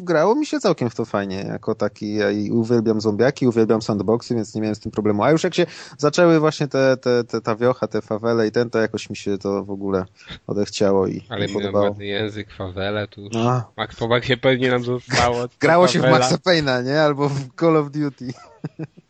grało 0.03 0.35
mi 0.35 0.45
się 0.45 0.59
całkiem 0.59 0.89
w 0.89 0.95
to 0.95 1.05
fajnie, 1.05 1.35
jako 1.35 1.75
taki, 1.75 2.15
ja 2.15 2.31
i 2.31 2.51
uwielbiam 2.51 3.01
zombiaki, 3.01 3.47
uwielbiam 3.47 3.81
sandboxy, 3.81 4.35
więc 4.35 4.55
nie 4.55 4.61
miałem 4.61 4.75
z 4.75 4.79
tym 4.79 4.91
problemu. 4.91 5.23
A 5.23 5.31
już 5.31 5.43
jak 5.43 5.53
się 5.53 5.65
zaczęły 5.97 6.39
właśnie 6.39 6.67
te, 6.67 6.97
te, 6.97 7.23
te 7.23 7.41
ta 7.41 7.55
wiocha, 7.55 7.87
te 7.87 8.01
fawele 8.01 8.47
i 8.47 8.51
ten, 8.51 8.69
to 8.69 8.79
jakoś 8.79 9.09
mi 9.09 9.15
się 9.15 9.37
to 9.37 9.65
w 9.65 9.71
ogóle 9.71 10.05
odechciało 10.47 11.07
i 11.07 11.21
Ale 11.29 11.47
mi 11.47 11.53
podobało. 11.53 11.85
ładny 11.85 12.05
język, 12.05 12.53
fawele, 12.53 13.07
tu 13.07 13.21
już 13.21 13.33
no. 13.33 13.71
Max 13.77 13.97
się 14.21 14.37
pewnie 14.37 14.71
nam 14.71 14.83
zostało. 14.83 15.45
Grało 15.59 15.87
się 15.87 15.99
w 15.99 16.11
Maxa 16.11 16.35
Payne'a, 16.35 16.85
nie? 16.85 17.01
Albo 17.01 17.29
w 17.29 17.55
Call 17.59 17.77
of 17.77 17.91
Duty. 17.91 18.33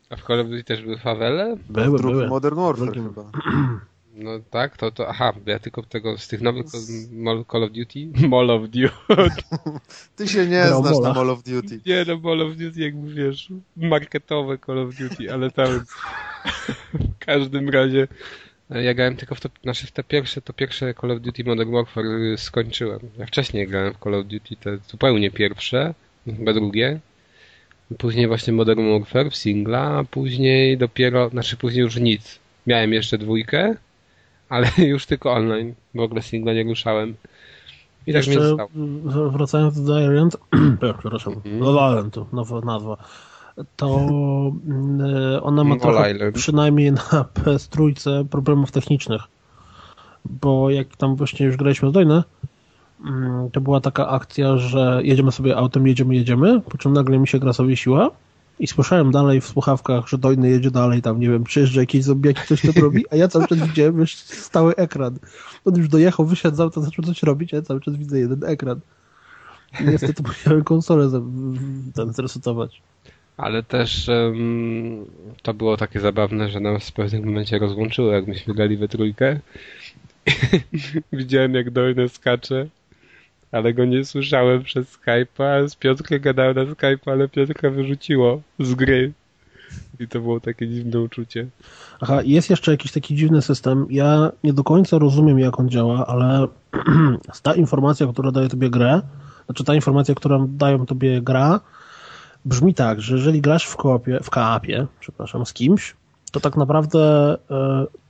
A 0.09 0.15
w 0.15 0.23
Call 0.23 0.39
of 0.39 0.47
Duty 0.47 0.63
też 0.63 0.81
były 0.81 0.97
fawele? 0.97 1.57
Były, 1.69 1.99
były. 1.99 2.27
Modern 2.27 2.55
Warfare 2.55 2.93
chyba. 2.93 3.23
No 4.15 4.39
tak, 4.49 4.77
to, 4.77 4.91
to 4.91 5.09
aha, 5.09 5.33
ja 5.45 5.59
tylko 5.59 5.83
tego 5.83 6.17
z 6.17 6.27
tych 6.27 6.41
nowych 6.41 6.65
Call 7.51 7.63
of 7.63 7.71
Duty, 7.71 7.99
Mall 8.29 8.49
of 8.49 8.61
Duty. 8.69 8.89
Ty 10.15 10.27
się 10.27 10.47
nie 10.47 10.65
no, 10.69 10.81
znasz 10.81 10.99
na 10.99 11.13
Mall 11.13 11.29
of 11.29 11.43
Duty. 11.43 11.79
Nie, 11.85 12.05
no 12.07 12.19
Mall 12.19 12.41
of 12.41 12.55
Duty 12.55 12.81
jakby 12.81 13.13
wiesz, 13.13 13.49
marketowe 13.77 14.57
Call 14.57 14.79
of 14.79 14.95
Duty, 14.95 15.33
ale 15.33 15.51
tam 15.51 15.85
w 16.93 17.17
każdym 17.25 17.69
razie 17.69 18.07
ja 18.69 18.93
grałem 18.93 19.15
tylko 19.15 19.35
w 19.35 19.41
to, 19.41 19.49
znaczy 19.63 19.87
w 19.87 19.91
te 19.91 20.03
pierwsze, 20.03 20.41
to 20.41 20.53
pierwsze 20.53 20.93
Call 21.01 21.11
of 21.11 21.21
Duty 21.21 21.43
Modern 21.43 21.71
Warfare 21.71 22.37
skończyłem. 22.37 22.99
Ja 23.17 23.25
wcześniej 23.25 23.67
grałem 23.67 23.93
w 23.93 23.97
Call 23.97 24.15
of 24.15 24.25
Duty 24.25 24.55
te 24.55 24.77
zupełnie 24.77 25.31
pierwsze, 25.31 25.93
chyba 26.25 26.53
drugie. 26.53 26.99
Później 27.97 28.27
właśnie 28.27 28.53
Modern 28.53 28.91
Warfare 28.91 29.29
w 29.31 29.35
singla, 29.35 29.97
a 29.97 30.03
później 30.03 30.77
dopiero, 30.77 31.29
znaczy 31.29 31.57
później 31.57 31.81
już 31.81 31.95
nic. 31.95 32.39
Miałem 32.67 32.93
jeszcze 32.93 33.17
dwójkę, 33.17 33.75
ale 34.51 34.67
już 34.93 35.05
tylko 35.05 35.31
online. 35.31 35.73
W 35.95 35.99
ogóle 35.99 36.21
singla 36.21 36.53
nie 36.53 36.63
ruszałem. 36.63 37.15
I 38.07 38.13
tak 38.13 38.27
Jeszcze 38.27 38.55
tak 38.57 38.67
wracając 39.31 39.83
do 39.83 39.99
Island, 39.99 40.37
przepraszam, 40.99 41.33
mm 41.45 41.59
-hmm. 41.59 41.89
Island, 41.89 42.33
nowa 42.33 42.61
nazwa, 42.61 42.97
to 43.75 44.07
mm, 44.67 45.43
ona 45.43 45.63
ma 45.63 45.79
trochę, 45.79 46.31
przynajmniej 46.31 46.91
na 46.91 47.01
PS3 47.35 48.25
problemów 48.25 48.71
technicznych, 48.71 49.21
bo 50.25 50.69
jak 50.69 50.95
tam 50.95 51.15
właśnie 51.15 51.45
już 51.45 51.57
graliśmy 51.57 51.89
z 51.89 51.91
Dojne, 51.91 52.23
mm, 53.05 53.51
to 53.51 53.61
była 53.61 53.81
taka 53.81 54.07
akcja, 54.07 54.57
że 54.57 54.99
jedziemy 55.03 55.31
sobie 55.31 55.57
autem, 55.57 55.87
jedziemy, 55.87 56.15
jedziemy, 56.15 56.61
po 56.61 56.77
czym 56.77 56.93
nagle 56.93 57.19
mi 57.19 57.27
się 57.27 57.39
gra 57.39 57.53
sobie 57.53 57.77
siła 57.77 58.11
i 58.61 58.67
słyszałem 58.67 59.11
dalej 59.11 59.41
w 59.41 59.45
słuchawkach, 59.45 60.07
że 60.07 60.17
Dojny 60.17 60.49
jedzie 60.49 60.71
dalej, 60.71 61.01
tam 61.01 61.19
nie 61.19 61.29
wiem, 61.29 61.43
przyjeżdża 61.43 61.81
jakiś 61.81 62.03
zombiaki, 62.03 62.41
coś 62.47 62.61
tam 62.61 62.83
robi, 62.83 63.05
a 63.11 63.15
ja 63.15 63.27
cały 63.27 63.47
czas 63.47 63.57
widziałem 63.57 63.99
już 63.99 64.15
stały 64.15 64.75
ekran. 64.75 65.19
On 65.65 65.75
już 65.77 65.87
dojechał, 65.87 66.25
wysiadł 66.25 66.61
auta, 66.61 66.81
zaczął 66.81 67.05
coś 67.05 67.23
robić, 67.23 67.53
a 67.53 67.57
ja 67.57 67.61
cały 67.61 67.81
czas 67.81 67.95
widzę 67.95 68.19
jeden 68.19 68.43
ekran. 68.43 68.79
I 69.79 69.83
niestety 69.83 70.23
musiałem 70.27 70.63
konsolę 70.63 71.09
ten 71.95 72.13
zresetować. 72.13 72.81
Ale 73.37 73.63
też 73.63 74.07
um, 74.07 75.05
to 75.41 75.53
było 75.53 75.77
takie 75.77 75.99
zabawne, 75.99 76.49
że 76.49 76.59
nas 76.59 76.89
w 76.89 76.93
pewnym 76.93 77.25
momencie 77.25 77.59
rozłączyło, 77.59 78.11
jak 78.11 78.27
myśmy 78.27 78.53
grali 78.53 78.77
we 78.77 78.87
trójkę. 78.87 79.39
Widziałem 81.13 81.53
jak 81.53 81.71
Dojne 81.71 82.09
skacze, 82.09 82.67
ale 83.51 83.73
go 83.73 83.85
nie 83.85 84.05
słyszałem 84.05 84.63
przez 84.63 84.97
Skype'a, 84.97 85.69
z 85.69 85.75
Piotrkiem 85.75 86.21
gadałem 86.21 86.55
na 86.55 86.63
Skype'a, 86.63 87.11
ale 87.11 87.27
Piotrka 87.27 87.69
wyrzuciło 87.69 88.41
z 88.59 88.73
gry. 88.73 89.11
I 89.99 90.07
to 90.07 90.19
było 90.19 90.39
takie 90.39 90.67
dziwne 90.67 90.99
uczucie. 90.99 91.47
Aha, 92.01 92.19
jest 92.25 92.49
jeszcze 92.49 92.71
jakiś 92.71 92.91
taki 92.91 93.15
dziwny 93.15 93.41
system. 93.41 93.85
Ja 93.89 94.31
nie 94.43 94.53
do 94.53 94.63
końca 94.63 94.97
rozumiem, 94.97 95.39
jak 95.39 95.59
on 95.59 95.69
działa, 95.69 96.07
ale 96.07 96.47
ta 97.43 97.53
informacja, 97.53 98.07
która 98.07 98.31
daje 98.31 98.49
tobie 98.49 98.69
grę, 98.69 99.01
znaczy 99.45 99.63
ta 99.63 99.75
informacja, 99.75 100.15
którą 100.15 100.47
dają 100.47 100.85
tobie 100.85 101.21
gra, 101.21 101.59
brzmi 102.45 102.73
tak, 102.73 103.01
że 103.01 103.15
jeżeli 103.15 103.41
grasz 103.41 103.65
w 103.65 103.75
koopie, 103.75 104.19
w 104.23 104.29
kaapie, 104.29 104.87
przepraszam, 104.99 105.45
z 105.45 105.53
kimś, 105.53 105.95
to 106.31 106.39
tak 106.39 106.57
naprawdę 106.57 107.33
y, 107.35 107.37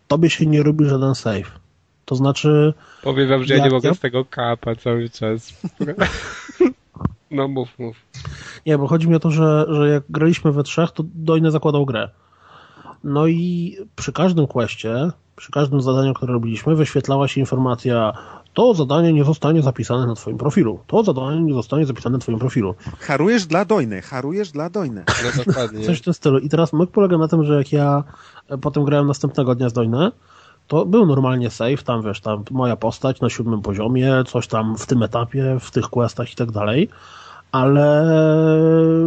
tobie 0.08 0.30
się 0.30 0.46
nie 0.46 0.64
robi 0.64 0.86
żaden 0.86 1.16
save. 1.16 1.61
To 2.06 2.16
znaczy... 2.16 2.74
Powiem 3.04 3.30
wam, 3.30 3.44
że 3.44 3.54
ja, 3.54 3.60
ja 3.60 3.66
nie 3.66 3.72
mogę 3.72 3.90
ja... 3.90 3.96
z 3.96 4.00
tego 4.00 4.26
kapa 4.26 4.76
cały 4.76 5.10
czas. 5.10 5.62
no 7.32 7.48
mów, 7.48 7.80
mów. 7.80 7.98
Nie, 8.66 8.78
bo 8.78 8.88
chodzi 8.88 9.10
mi 9.10 9.16
o 9.16 9.20
to, 9.20 9.32
że, 9.32 9.66
że 9.70 9.90
jak 9.90 10.04
graliśmy 10.10 10.52
we 10.52 10.64
trzech, 10.64 10.92
to 10.92 11.04
Dojny 11.16 11.52
zakładał 11.52 11.86
grę. 11.86 12.10
No 13.04 13.28
i 13.28 13.78
przy 13.96 14.14
każdym 14.14 14.48
questie, 14.48 15.12
przy 15.36 15.52
każdym 15.52 15.82
zadaniu, 15.82 16.14
które 16.14 16.34
robiliśmy, 16.34 16.76
wyświetlała 16.76 17.28
się 17.28 17.40
informacja 17.40 18.14
to 18.54 18.74
zadanie 18.74 19.14
nie 19.14 19.24
zostanie 19.24 19.62
zapisane 19.62 20.08
na 20.08 20.16
twoim 20.16 20.38
profilu. 20.38 20.80
To 20.88 21.04
zadanie 21.04 21.42
nie 21.42 21.54
zostanie 21.54 21.86
zapisane 21.86 22.14
na 22.14 22.20
twoim 22.20 22.40
profilu. 22.40 22.76
Harujesz 23.00 23.46
dla 23.46 23.66
Dojny, 23.66 24.02
harujesz 24.02 24.52
dla 24.52 24.70
Dojny. 24.70 25.04
No 25.08 25.44
dokładnie. 25.46 25.86
Coś 25.86 26.00
w 26.00 26.02
tym 26.02 26.14
stylu. 26.14 26.40
I 26.40 26.50
teraz 26.50 26.74
myk 26.74 26.92
polega 26.92 27.18
na 27.18 27.28
tym, 27.28 27.46
że 27.46 27.58
jak 27.58 27.72
ja 27.72 28.04
potem 28.62 28.84
grałem 28.84 29.08
następnego 29.08 29.56
dnia 29.56 29.70
z 29.70 29.74
Dojny, 29.74 30.12
to 30.72 30.86
był 30.86 31.06
normalnie 31.06 31.50
save, 31.50 31.84
tam 31.84 32.04
wiesz, 32.04 32.22
tam 32.22 32.44
moja 32.52 32.76
postać 32.76 33.22
na 33.22 33.30
siódmym 33.30 33.62
poziomie, 33.62 34.14
coś 34.28 34.48
tam 34.48 34.78
w 34.78 34.86
tym 34.86 35.04
etapie, 35.04 35.58
w 35.60 35.72
tych 35.72 35.86
questach 35.86 36.34
i 36.34 36.36
tak 36.36 36.52
dalej, 36.52 36.90
ale 37.52 38.06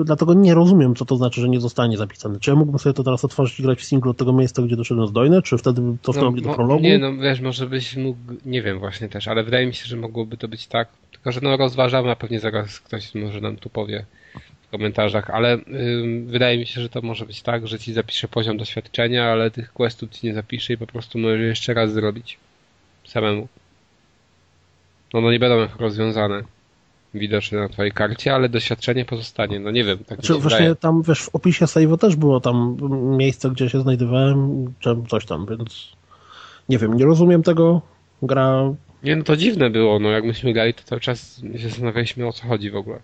dlatego 0.04 0.34
nie 0.34 0.54
rozumiem, 0.54 0.94
co 0.94 1.04
to 1.04 1.16
znaczy, 1.16 1.40
że 1.40 1.48
nie 1.48 1.60
zostanie 1.60 1.96
zapisane. 1.96 2.40
Czy 2.40 2.50
ja 2.50 2.56
mógłbym 2.56 2.78
sobie 2.78 2.94
to 2.94 3.04
teraz 3.04 3.24
otworzyć 3.24 3.60
i 3.60 3.62
grać 3.62 3.78
w 3.78 3.84
singlu 3.84 4.10
od 4.10 4.16
tego 4.16 4.32
miejsca, 4.32 4.62
gdzie 4.62 4.76
doszedłem 4.76 5.06
z 5.06 5.12
Dojny, 5.12 5.42
czy 5.42 5.58
wtedy 5.58 5.82
cofnął 6.02 6.24
no, 6.24 6.30
mnie 6.30 6.42
do 6.42 6.54
prologu? 6.54 6.82
Nie, 6.82 6.98
no 6.98 7.16
wiesz, 7.16 7.40
może 7.40 7.66
byś 7.66 7.96
mógł, 7.96 8.18
nie 8.46 8.62
wiem 8.62 8.78
właśnie 8.78 9.08
też, 9.08 9.28
ale 9.28 9.44
wydaje 9.44 9.66
mi 9.66 9.74
się, 9.74 9.86
że 9.86 9.96
mogłoby 9.96 10.36
to 10.36 10.48
być 10.48 10.66
tak, 10.66 10.88
tylko 11.12 11.32
że 11.32 11.40
no 11.42 11.56
rozważamy, 11.56 12.10
a 12.10 12.16
pewnie 12.16 12.40
zaraz 12.40 12.80
ktoś 12.80 13.14
może 13.14 13.40
nam 13.40 13.56
tu 13.56 13.70
powie 13.70 14.06
komentarzach, 14.74 15.30
ale 15.30 15.58
wydaje 16.26 16.58
mi 16.58 16.66
się, 16.66 16.80
że 16.80 16.88
to 16.88 17.02
może 17.02 17.26
być 17.26 17.42
tak, 17.42 17.66
że 17.66 17.78
ci 17.78 17.92
zapisze 17.92 18.28
poziom 18.28 18.56
doświadczenia, 18.56 19.24
ale 19.24 19.50
tych 19.50 19.72
questów 19.72 20.10
ci 20.10 20.26
nie 20.26 20.34
zapisze 20.34 20.72
i 20.72 20.78
po 20.78 20.86
prostu 20.86 21.18
możesz 21.18 21.40
jeszcze 21.40 21.74
raz 21.74 21.92
zrobić 21.92 22.38
samemu. 23.04 23.48
No, 25.14 25.20
no 25.20 25.32
nie 25.32 25.38
będą 25.38 25.76
rozwiązane 25.78 26.42
widoczne 27.14 27.58
na 27.58 27.68
twojej 27.68 27.92
karcie, 27.92 28.34
ale 28.34 28.48
doświadczenie 28.48 29.04
pozostanie. 29.04 29.60
No 29.60 29.70
nie 29.70 29.84
wiem. 29.84 29.98
Tak 29.98 30.18
znaczy, 30.18 30.34
właśnie 30.34 30.58
wydaje. 30.58 30.76
tam, 30.76 31.02
wiesz, 31.02 31.22
w 31.22 31.34
opisie 31.34 31.64
save'u 31.64 31.98
też 31.98 32.16
było 32.16 32.40
tam 32.40 32.76
miejsce, 33.16 33.50
gdzie 33.50 33.68
się 33.70 33.80
znajdowałem, 33.80 34.66
czy 34.80 34.96
coś 35.08 35.26
tam, 35.26 35.46
więc 35.46 35.92
nie 36.68 36.78
wiem, 36.78 36.94
nie 36.94 37.04
rozumiem 37.04 37.42
tego. 37.42 37.82
Gra... 38.22 38.74
Nie, 39.02 39.16
no 39.16 39.24
to 39.24 39.36
dziwne 39.36 39.70
było, 39.70 39.98
no 39.98 40.10
jak 40.10 40.24
myśmy 40.24 40.52
grali, 40.52 40.74
to 40.74 40.82
cały 40.84 41.00
czas 41.00 41.42
się 41.56 41.68
zastanawialiśmy 41.68 42.26
o 42.26 42.32
co 42.32 42.46
chodzi 42.46 42.70
w 42.70 42.76
ogóle. 42.76 43.00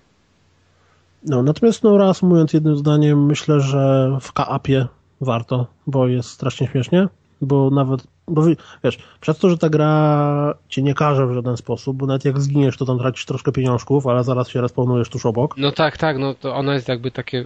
No, 1.27 1.43
natomiast 1.43 1.83
no 1.83 1.99
reasumując 1.99 2.53
jednym 2.53 2.77
zdaniem, 2.77 3.27
myślę, 3.27 3.61
że 3.61 4.11
w 4.21 4.33
kaapie 4.33 4.87
warto, 5.21 5.67
bo 5.87 6.09
jest 6.09 6.29
strasznie 6.29 6.67
śmiesznie, 6.67 7.09
bo 7.41 7.71
nawet 7.71 8.07
bo 8.31 8.43
wiesz, 8.85 8.99
przez 9.21 9.39
to, 9.39 9.51
że 9.51 9.59
ta 9.59 9.69
gra 9.69 10.55
cię 10.69 10.83
nie 10.83 10.95
każe 10.95 11.27
w 11.27 11.35
żaden 11.35 11.57
sposób, 11.57 11.97
bo 11.97 12.07
nawet 12.07 12.25
jak 12.25 12.41
zginiesz, 12.41 12.77
to 12.77 12.85
tam 12.85 12.99
tracisz 12.99 13.25
troszkę 13.27 13.53
pieniążków, 13.53 14.07
ale 14.07 14.25
zaraz 14.25 14.49
się 14.49 14.61
respawnujesz 14.61 15.09
tuż 15.09 15.27
obok. 15.27 15.57
No 15.57 15.73
tak, 15.73 15.97
tak, 15.97 16.19
no 16.19 16.35
to 16.35 16.55
ona 16.55 16.75
jest 16.75 16.89
jakby 16.89 17.11
takie 17.11 17.45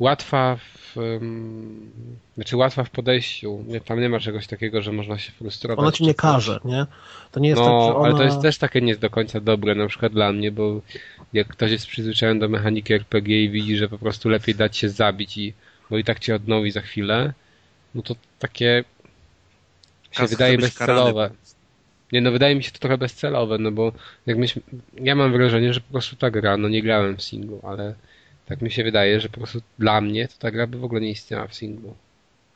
łatwa 0.00 0.56
w, 0.56 0.96
um, 0.96 1.90
znaczy 2.34 2.56
łatwa 2.56 2.84
w 2.84 2.90
podejściu. 2.90 3.64
Nie, 3.66 3.80
tam 3.80 4.00
nie 4.00 4.08
ma 4.08 4.20
czegoś 4.20 4.46
takiego, 4.46 4.82
że 4.82 4.92
można 4.92 5.18
się 5.18 5.32
frustrować. 5.32 5.82
Ona 5.82 5.92
ci 5.92 6.04
nie 6.04 6.14
każe, 6.14 6.60
nie? 6.64 6.86
To 7.32 7.40
nie 7.40 7.48
jest 7.48 7.60
no, 7.60 7.66
tak, 7.66 7.86
że 7.86 7.96
ona... 7.96 8.08
ale 8.08 8.16
to 8.16 8.22
jest 8.22 8.42
też 8.42 8.58
takie 8.58 8.80
nie 8.80 8.96
do 8.96 9.10
końca 9.10 9.40
dobre, 9.40 9.74
na 9.74 9.86
przykład 9.86 10.12
dla 10.12 10.32
mnie, 10.32 10.52
bo 10.52 10.80
jak 11.32 11.48
ktoś 11.48 11.70
jest 11.70 11.86
przyzwyczajony 11.86 12.40
do 12.40 12.48
mechaniki 12.48 12.94
RPG 12.94 13.44
i 13.44 13.50
widzi, 13.50 13.76
że 13.76 13.88
po 13.88 13.98
prostu 13.98 14.28
lepiej 14.28 14.54
dać 14.54 14.76
się 14.76 14.88
zabić 14.88 15.38
i 15.38 15.54
bo 15.90 15.98
i 15.98 16.04
tak 16.04 16.18
cię 16.18 16.34
odnowi 16.34 16.70
za 16.70 16.80
chwilę, 16.80 17.32
no 17.94 18.02
to 18.02 18.14
takie 18.38 18.84
się 20.12 20.26
wydaje 20.26 20.58
bezcelowe. 20.58 21.30
Nie, 22.12 22.20
no 22.20 22.32
wydaje 22.32 22.54
mi 22.54 22.62
się 22.62 22.70
to 22.70 22.78
trochę 22.78 22.98
bezcelowe, 22.98 23.58
no 23.58 23.72
bo 23.72 23.92
jak 24.26 24.38
myśmy, 24.38 24.62
ja 24.94 25.14
mam 25.14 25.32
wrażenie, 25.32 25.74
że 25.74 25.80
po 25.80 25.92
prostu 25.92 26.16
ta 26.16 26.30
gra, 26.30 26.56
no 26.56 26.68
nie 26.68 26.82
grałem 26.82 27.16
w 27.16 27.22
singlu, 27.22 27.60
ale 27.62 27.94
tak 28.46 28.62
mi 28.62 28.70
się 28.70 28.84
wydaje, 28.84 29.20
że 29.20 29.28
po 29.28 29.36
prostu 29.36 29.60
dla 29.78 30.00
mnie 30.00 30.28
to 30.28 30.34
ta 30.38 30.50
gra 30.50 30.66
by 30.66 30.78
w 30.78 30.84
ogóle 30.84 31.00
nie 31.00 31.10
istniała 31.10 31.46
w 31.46 31.54
singlu. 31.54 31.94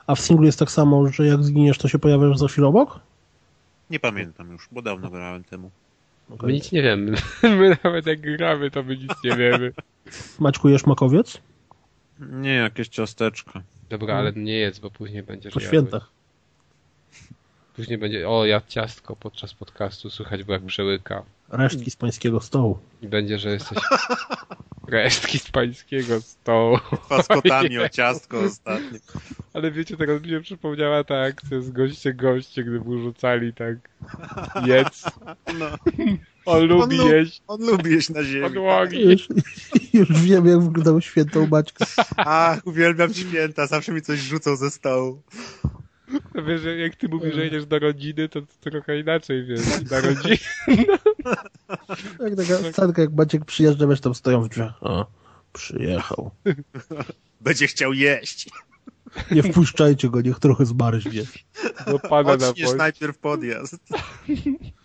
A 0.07 0.15
w 0.15 0.19
singlu 0.19 0.45
jest 0.45 0.59
tak 0.59 0.71
samo, 0.71 1.07
że 1.07 1.27
jak 1.27 1.43
zginiesz, 1.43 1.77
to 1.77 1.87
się 1.87 1.99
pojawiasz 1.99 2.37
za 2.37 2.47
chwilę 2.47 2.67
obok? 2.67 2.99
Nie 3.89 3.99
pamiętam 3.99 4.51
już, 4.51 4.67
bo 4.71 4.81
dawno 4.81 5.09
grałem 5.09 5.43
temu. 5.43 5.71
Okay. 6.29 6.47
My 6.47 6.53
nic 6.53 6.71
nie 6.71 6.81
wiemy. 6.81 7.17
My 7.59 7.77
nawet 7.83 8.05
jak 8.05 8.21
gramy, 8.21 8.71
to 8.71 8.83
my 8.83 8.97
nic 8.97 9.11
nie 9.23 9.35
wiemy. 9.35 9.73
Maćkujesz 10.39 10.85
makowiec? 10.85 11.41
Nie, 12.19 12.53
jakieś 12.53 12.87
ciasteczka. 12.87 13.61
Dobra, 13.89 14.15
ale 14.15 14.33
nie 14.33 14.53
jedz, 14.53 14.79
bo 14.79 14.91
później 14.91 15.23
będziesz 15.23 15.53
Po 15.53 15.59
świętach. 15.59 16.09
Później 17.77 17.97
będzie, 17.97 18.29
o, 18.29 18.45
ja 18.45 18.61
ciastko 18.67 19.15
podczas 19.15 19.53
podcastu, 19.53 20.09
słychać 20.09 20.43
bo 20.43 20.53
jak 20.53 20.65
przełyka. 20.65 21.23
Resztki 21.49 21.91
z 21.91 21.95
pańskiego 21.95 22.41
stołu. 22.41 22.79
I 23.01 23.07
będzie, 23.07 23.39
że 23.39 23.49
jesteś... 23.49 23.79
Resztki 24.87 25.39
z 25.39 25.51
pańskiego 25.51 26.21
stołu. 26.21 26.77
Paskotami 27.09 27.79
o 27.85 27.89
ciastko 27.89 28.39
ostatnio. 28.39 28.99
Ale 29.53 29.71
wiecie, 29.71 29.97
teraz 29.97 30.21
mi 30.21 30.29
się 30.29 30.41
przypomniała 30.41 31.03
ta 31.03 31.21
akcja 31.21 31.61
z 31.61 31.69
goście 31.69 32.13
goście, 32.13 32.63
gdy 32.63 32.79
mu 32.79 33.01
rzucali 33.01 33.53
tak 33.53 33.75
jedz. 34.65 35.03
No. 35.59 35.65
On 36.45 36.67
lubi 36.67 36.99
on 36.99 37.07
jeść. 37.07 37.41
On 37.47 37.61
lubi 37.61 37.91
jeść 37.91 38.09
na 38.09 38.23
ziemi. 38.23 38.43
Podłogi. 38.43 39.01
Już, 39.01 39.27
już 39.93 40.21
wiem, 40.21 40.47
jak 40.47 40.59
wyglądał 40.59 41.01
świętą 41.01 41.47
Maćkę. 41.47 41.85
Ach, 42.17 42.59
uwielbiam 42.65 43.13
święta. 43.13 43.67
Zawsze 43.67 43.91
mi 43.91 44.01
coś 44.01 44.19
rzucą 44.19 44.55
ze 44.55 44.71
stołu. 44.71 45.21
No 46.35 46.43
wiesz, 46.43 46.61
że 46.61 46.77
jak 46.77 46.95
ty 46.95 47.07
mówisz, 47.07 47.35
że 47.35 47.43
jedziesz 47.43 47.65
do 47.65 47.79
rodziny, 47.79 48.29
to, 48.29 48.41
to 48.41 48.69
trochę 48.69 48.99
inaczej, 48.99 49.45
wiesz, 49.45 49.61
na 49.91 50.01
rodzinę. 50.01 50.37
Jak 52.19 52.35
taka 52.35 52.71
scenka, 52.71 53.01
jak 53.01 53.13
Maciek 53.13 53.45
przyjeżdża, 53.45 53.87
wiesz, 53.87 54.01
tam 54.01 54.15
stoją 54.15 54.41
w 54.41 54.49
drzwiach. 54.49 54.83
O, 54.83 55.05
przyjechał. 55.53 56.31
Będzie 57.41 57.67
chciał 57.67 57.93
jeść. 57.93 58.49
Nie 59.31 59.43
wpuszczajcie 59.43 60.09
go, 60.09 60.21
niech 60.21 60.39
trochę 60.39 60.65
zmarznie. 60.65 61.23
No 61.87 61.99
pana 61.99 62.33
Odśniesz 62.33 62.69
na 62.71 62.75
najpierw 62.75 63.17
podjazd. 63.17 63.75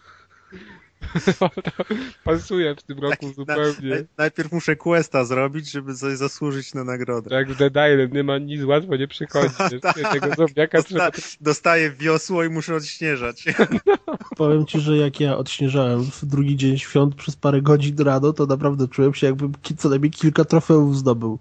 pasuje 2.25 2.75
w 2.75 2.83
tym 2.83 2.99
roku 2.99 3.27
tak, 3.27 3.35
zupełnie. 3.35 3.91
Na, 3.91 3.97
najpierw 4.19 4.53
muszę 4.53 4.77
questa 4.77 5.25
zrobić, 5.25 5.71
żeby 5.71 5.95
coś 5.95 6.17
zasłużyć 6.17 6.75
na 6.75 6.85
nagrodę. 6.85 7.31
Tak, 7.31 7.53
w 7.53 7.57
Dead 7.57 7.73
Island 7.93 8.13
nie 8.13 8.25
ma 8.25 8.39
nic 8.39 8.65
łatwo 8.65 8.97
nie 8.97 9.09
przychodzi. 9.09 9.55
Tego 10.13 10.35
zombiaka 10.35 10.79
Dosta, 10.79 11.11
trzeba... 11.11 11.11
Dostaję 11.41 11.91
wiosło 11.91 12.45
i 12.45 12.49
muszę 12.49 12.75
odśnieżać. 12.75 13.45
Powiem 14.37 14.67
ci, 14.67 14.81
że 14.81 14.97
jak 14.97 15.21
ja 15.21 15.37
odśnieżałem 15.37 16.05
w 16.05 16.25
drugi 16.25 16.57
dzień 16.57 16.79
świąt 16.79 17.15
przez 17.15 17.37
parę 17.37 17.63
godzin 17.63 17.97
rano, 17.99 18.33
to 18.33 18.47
naprawdę 18.47 18.89
czułem 18.89 19.15
się 19.15 19.27
jakbym 19.27 19.53
co 19.79 19.89
najmniej 19.89 20.11
kilka 20.11 20.45
trofeów 20.45 20.97
zdobył. 20.97 21.39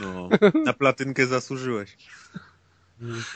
No, 0.00 0.28
na 0.64 0.72
platynkę 0.72 1.26
zasłużyłeś. 1.26 1.96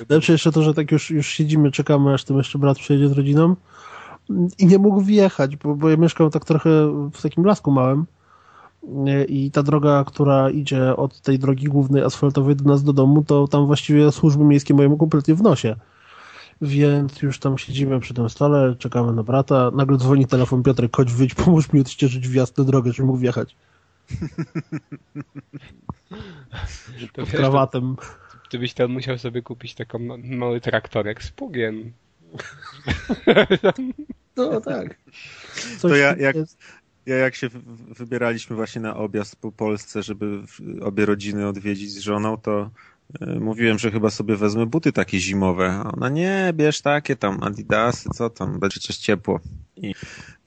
Lepsze 0.08 0.32
jeszcze 0.32 0.52
to, 0.52 0.62
że 0.62 0.74
tak 0.74 0.92
już, 0.92 1.10
już 1.10 1.26
siedzimy, 1.26 1.70
czekamy, 1.70 2.14
aż 2.14 2.24
ten 2.24 2.36
jeszcze 2.36 2.58
brat 2.58 2.78
przyjedzie 2.78 3.08
z 3.08 3.12
rodziną 3.12 3.56
i 4.58 4.66
nie 4.66 4.78
mógł 4.78 5.00
wjechać, 5.00 5.56
bo, 5.56 5.74
bo 5.74 5.90
ja 5.90 5.96
mieszkam 5.96 6.30
tak 6.30 6.44
trochę 6.44 6.70
w 7.12 7.22
takim 7.22 7.44
lasku 7.44 7.70
małym 7.70 8.06
i 9.28 9.50
ta 9.50 9.62
droga, 9.62 10.04
która 10.06 10.50
idzie 10.50 10.96
od 10.96 11.20
tej 11.20 11.38
drogi 11.38 11.66
głównej 11.66 12.02
asfaltowej 12.02 12.56
do 12.56 12.64
nas 12.64 12.82
do 12.84 12.92
domu, 12.92 13.24
to 13.24 13.48
tam 13.48 13.66
właściwie 13.66 14.12
służby 14.12 14.44
miejskie 14.44 14.74
mają 14.74 14.96
kompletnie 14.96 15.34
w 15.34 15.42
nosie. 15.42 15.76
Więc 16.62 17.22
już 17.22 17.38
tam 17.38 17.58
siedzimy 17.58 18.00
przy 18.00 18.14
tym 18.14 18.30
stole, 18.30 18.74
czekamy 18.78 19.12
na 19.12 19.22
brata. 19.22 19.70
Nagle 19.74 19.96
dzwoni 19.96 20.26
telefon, 20.26 20.62
Piotrek, 20.62 20.96
chodź 20.96 21.12
wyjdź, 21.12 21.34
pomóż 21.34 21.72
mi 21.72 21.80
odścieżyć 21.80 22.28
wjazd 22.28 22.58
na 22.58 22.64
drogę, 22.64 22.92
żeby 22.92 23.06
mógł 23.06 23.18
wjechać. 23.18 23.56
Pod 27.14 27.30
krawatem. 27.30 27.96
Ty 28.50 28.58
byś 28.58 28.74
tam 28.74 28.90
musiał 28.90 29.18
sobie 29.18 29.42
kupić 29.42 29.74
taką 29.74 29.98
mały 30.24 30.60
traktorek 30.60 31.22
z 31.22 31.30
pługiem. 31.30 31.92
No 34.36 34.60
tak. 34.60 34.96
Coś 35.78 35.90
to 35.90 35.96
ja, 35.96 36.16
jak, 36.16 36.36
Ja 37.06 37.16
jak 37.16 37.34
się 37.34 37.48
wybieraliśmy 37.98 38.56
właśnie 38.56 38.80
na 38.80 38.96
objazd 38.96 39.36
po 39.36 39.52
Polsce, 39.52 40.02
żeby 40.02 40.42
obie 40.80 41.06
rodziny 41.06 41.48
odwiedzić 41.48 41.90
z 41.90 41.98
żoną, 41.98 42.36
to 42.36 42.70
e, 43.20 43.26
mówiłem, 43.40 43.78
że 43.78 43.90
chyba 43.90 44.10
sobie 44.10 44.36
wezmę 44.36 44.66
buty 44.66 44.92
takie 44.92 45.20
zimowe. 45.20 45.70
A 45.70 45.92
ona 45.92 46.08
nie, 46.08 46.52
bierz 46.54 46.80
takie 46.80 47.16
tam 47.16 47.42
adidasy, 47.42 48.08
co 48.14 48.30
tam, 48.30 48.58
będzie 48.58 48.80
przecież 48.80 48.96
ciepło. 48.96 49.40
I 49.76 49.94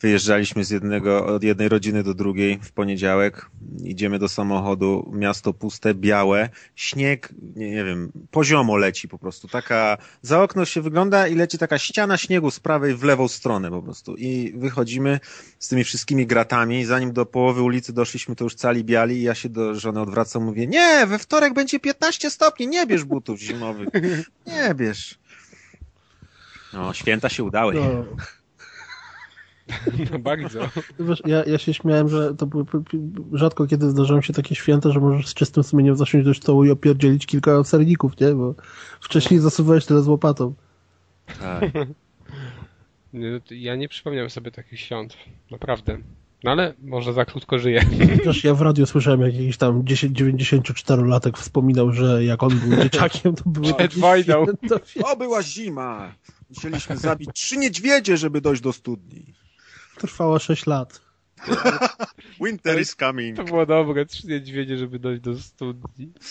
wyjeżdżaliśmy 0.01 0.63
z 0.63 0.69
jednego, 0.69 1.25
od 1.25 1.43
jednej 1.43 1.69
rodziny 1.69 2.03
do 2.03 2.13
drugiej 2.13 2.59
w 2.63 2.71
poniedziałek. 2.71 3.49
Idziemy 3.83 4.19
do 4.19 4.29
samochodu, 4.29 5.11
miasto 5.13 5.53
puste, 5.53 5.93
białe, 5.93 6.49
śnieg, 6.75 7.33
nie, 7.55 7.69
nie 7.69 7.83
wiem, 7.83 8.11
poziomo 8.31 8.77
leci 8.77 9.07
po 9.07 9.17
prostu. 9.17 9.47
Taka, 9.47 9.97
za 10.21 10.43
okno 10.43 10.65
się 10.65 10.81
wygląda 10.81 11.27
i 11.27 11.35
leci 11.35 11.57
taka 11.57 11.77
ściana 11.77 12.17
śniegu 12.17 12.51
z 12.51 12.59
prawej 12.59 12.95
w 12.95 13.03
lewą 13.03 13.27
stronę 13.27 13.69
po 13.69 13.81
prostu. 13.81 14.15
I 14.17 14.53
wychodzimy 14.55 15.19
z 15.59 15.67
tymi 15.67 15.83
wszystkimi 15.83 16.27
gratami. 16.27 16.85
Zanim 16.85 17.13
do 17.13 17.25
połowy 17.25 17.61
ulicy 17.61 17.93
doszliśmy, 17.93 18.35
to 18.35 18.43
już 18.43 18.55
cali 18.55 18.83
biali 18.83 19.15
i 19.17 19.21
ja 19.21 19.35
się 19.35 19.49
do 19.49 19.75
żony 19.75 20.01
odwracam, 20.01 20.43
mówię, 20.43 20.67
nie, 20.67 21.05
we 21.07 21.19
wtorek 21.19 21.53
będzie 21.53 21.79
15 21.79 22.29
stopni, 22.29 22.67
nie 22.67 22.87
bierz 22.87 23.03
butów 23.03 23.39
zimowych. 23.39 23.89
Nie 24.47 24.75
bierz. 24.75 25.19
No, 26.73 26.93
święta 26.93 27.29
się 27.29 27.43
udały. 27.43 27.73
No. 27.73 28.05
No 30.11 30.19
bardzo. 30.19 30.59
Wiesz, 30.99 31.21
ja, 31.25 31.43
ja 31.43 31.57
się 31.57 31.73
śmiałem, 31.73 32.09
że 32.09 32.35
to 32.35 32.45
były, 32.45 32.65
rzadko 33.33 33.67
kiedy 33.67 33.89
zdarzają 33.89 34.21
się 34.21 34.33
takie 34.33 34.55
święta, 34.55 34.91
że 34.91 34.99
możesz 34.99 35.27
z 35.27 35.33
czystym 35.33 35.63
sumieniem 35.63 35.95
zasiąść 35.95 36.25
do 36.25 36.33
stołu 36.33 36.65
i 36.65 36.71
opierdzielić 36.71 37.25
kilka 37.25 37.63
serników, 37.63 38.19
nie? 38.19 38.33
Bo 38.33 38.55
wcześniej 39.01 39.39
zasuwałeś 39.39 39.85
tyle 39.85 40.01
z 40.01 40.07
łopatą. 40.07 40.53
Tak. 41.39 41.71
Ja 43.51 43.75
nie 43.75 43.89
przypomniałem 43.89 44.29
sobie 44.29 44.51
takich 44.51 44.79
świąt. 44.79 45.17
Naprawdę. 45.51 45.97
No 46.43 46.51
ale 46.51 46.73
może 46.83 47.13
za 47.13 47.25
krótko 47.25 47.59
żyję. 47.59 47.81
Wiesz, 48.25 48.43
ja 48.43 48.53
w 48.53 48.61
radiu 48.61 48.85
słyszałem, 48.85 49.21
jak 49.21 49.33
jakiś 49.33 49.57
tam 49.57 49.83
94-latek 49.83 51.37
wspominał, 51.37 51.91
że 51.91 52.23
jak 52.23 52.43
on 52.43 52.59
był 52.59 52.83
dzieciakiem, 52.83 53.35
to 53.35 53.43
były 53.45 53.73
Przed 53.73 53.93
wojną. 53.93 54.45
To 55.01 55.15
była 55.15 55.43
zima. 55.43 56.15
Musieliśmy 56.49 56.97
zabić 56.97 57.29
trzy 57.33 57.57
niedźwiedzie, 57.57 58.17
żeby 58.17 58.41
dojść 58.41 58.61
do 58.61 58.73
studni. 58.73 59.33
Trwało 60.01 60.39
6 60.39 60.65
lat. 60.65 61.01
Winter 62.45 62.81
is 62.81 62.95
coming. 62.95 63.37
To 63.37 63.43
było 63.43 63.65
dobre, 63.65 64.05
trzy 64.05 64.27
niedźwiedzie, 64.27 64.77
żeby 64.77 64.99
dojść 64.99 65.21
do 65.21 65.39
studni. 65.39 66.11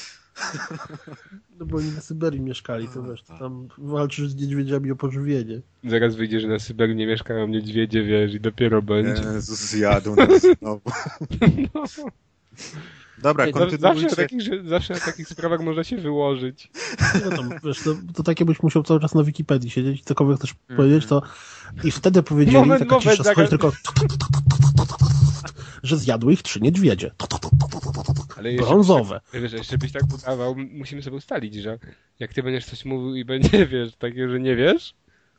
No 1.59 1.67
bo 1.67 1.77
oni 1.77 1.93
na 1.93 2.01
Syberii 2.01 2.41
mieszkali, 2.41 2.89
to 2.89 3.03
wiesz, 3.03 3.23
to 3.23 3.39
tam 3.39 3.69
walczysz 3.79 4.29
z 4.29 4.37
niedźwiedziami 4.37 4.91
o 4.91 4.97
pożywienie. 4.97 5.61
Zaraz 5.85 6.17
wyjdzie, 6.17 6.41
że 6.41 6.49
na 6.49 6.59
Syberii 6.59 6.97
nie 6.97 7.07
mieszkają 7.07 7.47
niedźwiedzie, 7.47 8.03
wiesz, 8.03 8.35
i 8.35 8.41
dopiero 8.41 8.83
będzie. 8.83 9.23
Jezus, 9.23 9.59
zjadł 9.59 10.17
nas 10.17 10.43
znowu. 10.61 10.91
No. 11.75 11.85
Dobra, 13.23 13.45
Ej, 13.45 13.53
zawsze, 13.79 14.17
takich, 14.17 14.43
zawsze 14.65 14.95
na 14.95 15.01
takich 15.01 15.29
sprawach 15.29 15.61
można 15.61 15.85
się 15.85 15.97
wyłożyć. 15.97 16.71
No 17.25 17.37
tam, 17.37 17.51
wiesz, 17.65 17.83
to, 17.83 17.95
to 18.15 18.23
takie 18.23 18.45
byś 18.45 18.63
musiał 18.63 18.83
cały 18.83 19.01
czas 19.01 19.15
na 19.15 19.25
Wikipedii 19.25 19.71
siedzieć 19.71 20.01
i 20.01 20.05
cokolwiek 20.05 20.39
też 20.39 20.55
mm. 20.69 20.77
powiedzieć, 20.77 21.07
to 21.07 21.23
i 21.85 21.91
wtedy 21.91 22.23
powiedzieli, 22.23 22.57
moment, 22.57 22.83
taka 22.83 22.95
moment, 22.95 23.19
cisza, 23.19 23.49
tylko 23.49 23.73
że 25.83 25.97
zjadły 25.97 26.33
ich 26.33 26.43
trzy 26.43 26.61
niedźwiedzie. 26.61 27.11
Ale 28.37 28.53
Brązowe. 28.53 29.21
Wiesz, 29.33 29.53
jeszcze 29.53 29.79
byś 29.79 29.93
tak 29.93 30.03
udawał, 30.15 30.57
musimy 30.57 31.03
sobie 31.03 31.17
ustalić, 31.17 31.55
że 31.55 31.79
jak 32.19 32.35
ty 32.35 32.43
będziesz 32.43 32.65
coś 32.65 32.85
mówił 32.85 33.15
i 33.15 33.25
będzie, 33.25 33.67
wiesz, 33.67 33.97
takie, 33.97 34.29
że 34.29 34.41
nie 34.41 34.57
wiesz, 34.57 34.95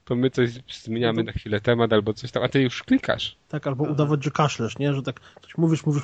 to 0.06 0.16
my 0.16 0.30
coś 0.30 0.49
zmieniamy 0.84 1.24
no 1.24 1.24
to... 1.24 1.26
na 1.26 1.39
chwilę 1.39 1.62
temat 1.62 1.93
albo 1.93 2.14
coś 2.14 2.32
tam, 2.32 2.43
a 2.43 2.49
ty 2.49 2.62
już 2.62 2.84
klikasz. 2.84 3.38
Tak, 3.47 3.68
albo 3.68 3.84
udawać, 3.84 4.24
że 4.24 4.32
kaszlesz, 4.32 4.78
nie? 4.78 4.93
Że 4.93 5.02
tak 5.02 5.20
coś 5.41 5.58
mówisz, 5.58 5.86
mówisz. 5.86 6.04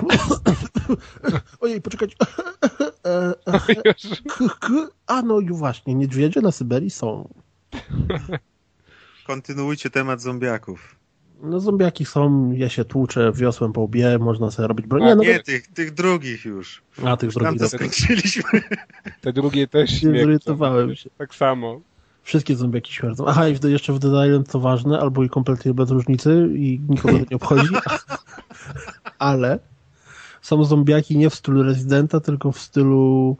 Ojej, 1.60 1.82
poczekać. 1.82 2.16
a 5.06 5.22
no 5.22 5.40
i 5.40 5.48
właśnie, 5.48 5.94
niedźwiedzie 5.94 6.40
na 6.40 6.52
Syberii 6.52 6.90
są. 6.90 7.28
Kontynuujcie 9.26 9.90
temat 9.90 10.20
zombiaków. 10.20 10.98
No 11.42 11.60
zombiaki 11.60 12.04
są, 12.04 12.52
ja 12.52 12.68
się 12.68 12.84
tłuczę 12.84 13.32
wiosłem 13.34 13.72
po 13.72 13.80
łbie, 13.80 14.18
można 14.18 14.50
sobie 14.50 14.68
robić 14.68 14.86
broń. 14.86 15.02
Nie, 15.02 15.14
no, 15.14 15.22
nie 15.22 15.42
tych, 15.42 15.66
tych 15.66 15.94
drugich 15.94 16.44
już. 16.44 16.82
A, 17.04 17.16
tych 17.16 17.30
drugich. 17.30 17.48
Tam 17.48 17.58
to 17.58 17.68
skończyliśmy. 17.68 18.60
Te 19.20 19.32
drugie 19.32 19.68
też 19.68 19.90
śmierdzą. 19.90 20.20
Zorientowałem 20.20 20.96
się. 20.96 21.10
Tak 21.18 21.34
samo. 21.34 21.80
Wszystkie 22.28 22.56
zombiaki 22.56 22.92
śmierdzą. 22.92 23.26
Aha, 23.26 23.48
i 23.48 23.56
jeszcze 23.64 23.92
w 23.92 23.98
Dead 23.98 24.26
Island 24.26 24.50
to 24.50 24.60
ważne, 24.60 25.00
albo 25.00 25.24
i 25.24 25.28
kompletnie 25.28 25.74
bez 25.74 25.90
różnicy 25.90 26.48
i 26.54 26.80
nikogo 26.88 27.18
to 27.18 27.24
nie 27.30 27.36
obchodzi, 27.36 27.68
ale 29.18 29.58
są 30.42 30.64
zombiaki 30.64 31.18
nie 31.18 31.30
w 31.30 31.34
stylu 31.34 31.62
Residenta, 31.62 32.20
tylko 32.20 32.52
w 32.52 32.58
stylu 32.58 33.36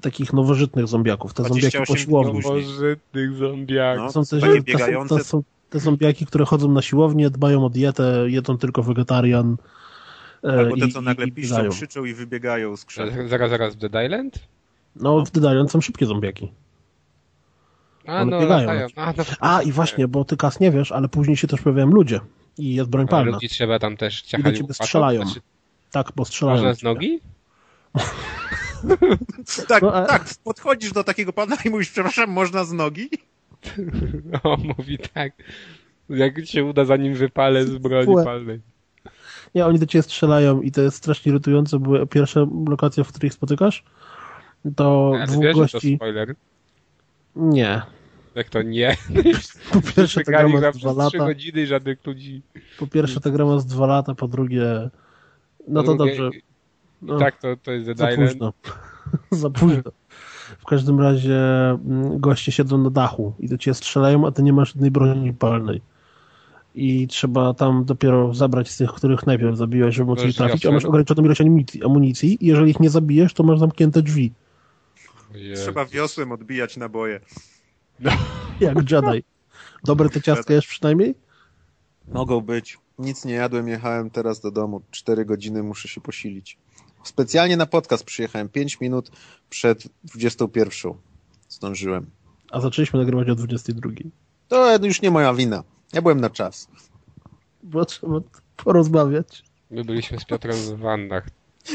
takich 0.00 0.32
nowożytnych 0.32 0.86
zombiaków. 0.86 1.34
Te 1.34 1.42
zombiaki 1.42 1.78
po 1.86 1.96
siłowni. 1.96 2.40
Nowożytnych 2.40 3.34
zombiaków. 3.34 4.14
No, 4.14 4.24
są 4.24 4.36
te, 4.36 4.46
takie 4.46 4.62
biegające. 4.62 5.18
To, 5.18 5.24
są 5.24 5.42
te 5.70 5.78
zombiaki, 5.78 6.26
które 6.26 6.44
chodzą 6.44 6.70
na 6.70 6.82
siłownię, 6.82 7.30
dbają 7.30 7.64
o 7.64 7.70
dietę, 7.70 8.24
jedzą 8.26 8.58
tylko 8.58 8.82
wegetarian. 8.82 9.56
E, 10.44 10.58
Albo 10.58 10.76
te, 10.76 10.88
co 10.88 11.00
i, 11.00 11.04
nagle 11.04 11.26
i 11.26 11.32
piszczą, 11.32 11.68
krzyczą 11.68 12.04
i 12.04 12.14
wybiegają 12.14 12.76
z 12.76 12.84
krzaku. 12.84 13.10
Zaraz, 13.28 13.50
zaraz 13.50 13.74
w 13.74 13.78
Dead 13.78 14.04
Island? 14.04 14.38
No, 14.96 15.24
w 15.24 15.30
Dead 15.30 15.52
Island 15.52 15.70
są 15.70 15.80
szybkie 15.80 16.06
zombiaki. 16.06 16.52
A, 18.06 18.22
One 18.22 18.30
no, 18.30 18.40
biegają. 18.40 18.86
A, 18.96 19.12
no, 19.16 19.24
A, 19.40 19.62
i 19.62 19.72
właśnie, 19.72 20.08
bo 20.08 20.24
ty 20.24 20.36
kas 20.36 20.60
nie 20.60 20.70
wiesz, 20.70 20.92
ale 20.92 21.08
później 21.08 21.36
się 21.36 21.46
też 21.46 21.60
pojawiają 21.60 21.86
ludzie 21.86 22.20
i 22.58 22.74
jest 22.74 22.90
broń 22.90 23.08
palna. 23.08 23.30
ludzi 23.30 23.48
trzeba 23.48 23.78
tam 23.78 23.96
też 23.96 24.22
ciachać 24.22 24.46
I 24.46 24.52
do 24.52 24.58
ciebie 24.58 24.74
strzelają. 24.74 25.22
Znaczy... 25.22 25.40
Tak, 25.90 26.12
bo 26.16 26.24
strzelają. 26.24 26.58
Można 26.58 26.74
z 26.74 26.82
nogi? 26.82 27.20
tak, 29.68 29.82
no, 29.82 29.94
a... 29.94 30.06
tak, 30.06 30.24
podchodzisz 30.44 30.92
do 30.92 31.04
takiego 31.04 31.32
pana 31.32 31.56
i 31.64 31.70
mówisz, 31.70 31.90
przepraszam, 31.90 32.30
można 32.30 32.64
z 32.64 32.72
nogi? 32.72 33.10
o, 34.42 34.56
mówi 34.56 34.98
tak. 35.14 35.32
Jak 36.08 36.46
się 36.46 36.64
uda, 36.64 36.84
zanim 36.84 37.14
wypalę 37.14 37.66
z 37.66 37.78
broni 37.78 38.14
palnej. 38.24 38.60
Nie, 39.54 39.66
oni 39.66 39.78
do 39.78 39.86
ciebie 39.86 40.02
strzelają 40.02 40.60
i 40.60 40.72
to 40.72 40.82
jest 40.82 40.96
strasznie 40.96 41.30
irytujące, 41.30 41.78
bo 41.78 42.06
pierwsza 42.06 42.46
lokacja, 42.68 43.04
w 43.04 43.08
której 43.08 43.26
ich 43.26 43.34
spotykasz, 43.34 43.84
to 44.76 45.12
Ale 45.14 45.26
dwóch 45.26 45.44
wiesz, 45.44 45.56
gości... 45.56 45.90
To 45.92 45.96
spoiler? 45.96 46.34
Nie. 47.36 47.82
Jak 48.34 48.48
to 48.48 48.62
nie? 48.62 48.96
Po 49.72 49.80
pierwsze 49.96 50.20
ta 50.20 50.32
gra 50.32 50.48
ma 50.48 50.72
dwa 50.72 50.92
lata. 50.92 51.18
godziny 51.18 51.66
żadnych 51.66 52.06
ludzi. 52.06 52.42
Po 52.78 52.86
pierwsze 52.86 53.20
ta 53.20 53.30
gra 53.30 53.44
ma 53.44 53.58
z 53.58 53.66
dwa 53.66 53.86
lata, 53.86 54.14
po 54.14 54.28
drugie... 54.28 54.90
No 55.68 55.82
to 55.82 55.94
dobrze. 55.94 56.30
No, 57.02 57.18
tak, 57.18 57.40
to, 57.40 57.56
to 57.56 57.72
jest 57.72 57.86
The 57.86 57.94
Za 57.96 58.16
późno. 58.16 58.52
za 59.30 59.50
późno. 59.50 59.90
W 60.58 60.64
każdym 60.64 61.00
razie 61.00 61.38
mm, 61.70 62.18
goście 62.20 62.52
siedzą 62.52 62.78
na 62.78 62.90
dachu 62.90 63.34
i 63.38 63.48
do 63.48 63.58
ciebie 63.58 63.74
strzelają, 63.74 64.26
a 64.26 64.32
ty 64.32 64.42
nie 64.42 64.52
masz 64.52 64.72
żadnej 64.72 64.90
broni 64.90 65.32
palnej. 65.32 65.80
I 66.74 67.08
trzeba 67.08 67.54
tam 67.54 67.84
dopiero 67.84 68.34
zabrać 68.34 68.70
z 68.70 68.76
tych, 68.76 68.92
których 68.92 69.26
najpierw 69.26 69.56
zabiłeś, 69.56 69.94
żeby 69.94 70.10
móc 70.10 70.24
ich 70.24 70.36
trafić, 70.36 70.66
a 70.66 70.72
masz 70.72 70.84
ograniczoną 70.84 71.22
ilość 71.24 71.42
amunicji 71.84 72.44
i 72.44 72.46
jeżeli 72.46 72.70
ich 72.70 72.80
nie 72.80 72.90
zabijesz, 72.90 73.34
to 73.34 73.42
masz 73.42 73.58
zamknięte 73.58 74.02
drzwi. 74.02 74.32
Trzeba 75.54 75.86
wiosłem 75.86 76.32
odbijać 76.32 76.76
naboje. 76.76 77.20
No. 78.00 78.10
Jak 78.60 78.90
Jedi. 78.90 79.24
Dobre 79.84 80.08
te 80.08 80.20
ciastka 80.20 80.54
jest 80.54 80.68
przynajmniej? 80.68 81.14
Mogą 82.08 82.40
być. 82.40 82.78
Nic 82.98 83.24
nie 83.24 83.34
jadłem, 83.34 83.68
jechałem 83.68 84.10
teraz 84.10 84.40
do 84.40 84.50
domu. 84.50 84.82
Cztery 84.90 85.24
godziny 85.24 85.62
muszę 85.62 85.88
się 85.88 86.00
posilić. 86.00 86.58
Specjalnie 87.02 87.56
na 87.56 87.66
podcast 87.66 88.04
przyjechałem 88.04 88.48
5 88.48 88.80
minut 88.80 89.10
przed 89.50 89.88
21. 90.04 90.92
Zdążyłem. 91.48 92.10
A 92.50 92.60
zaczęliśmy 92.60 92.98
nagrywać 92.98 93.28
o 93.28 93.34
22. 93.34 93.90
To 94.48 94.86
już 94.86 95.02
nie 95.02 95.10
moja 95.10 95.34
wina. 95.34 95.64
Ja 95.92 96.02
byłem 96.02 96.20
na 96.20 96.30
czas. 96.30 96.68
Bo 97.62 97.84
trzeba 97.84 98.20
porozmawiać. 98.56 99.42
My 99.70 99.84
byliśmy 99.84 100.20
z 100.20 100.24
Piotrem 100.24 100.56
w 100.56 100.78
wannach. 100.78 101.26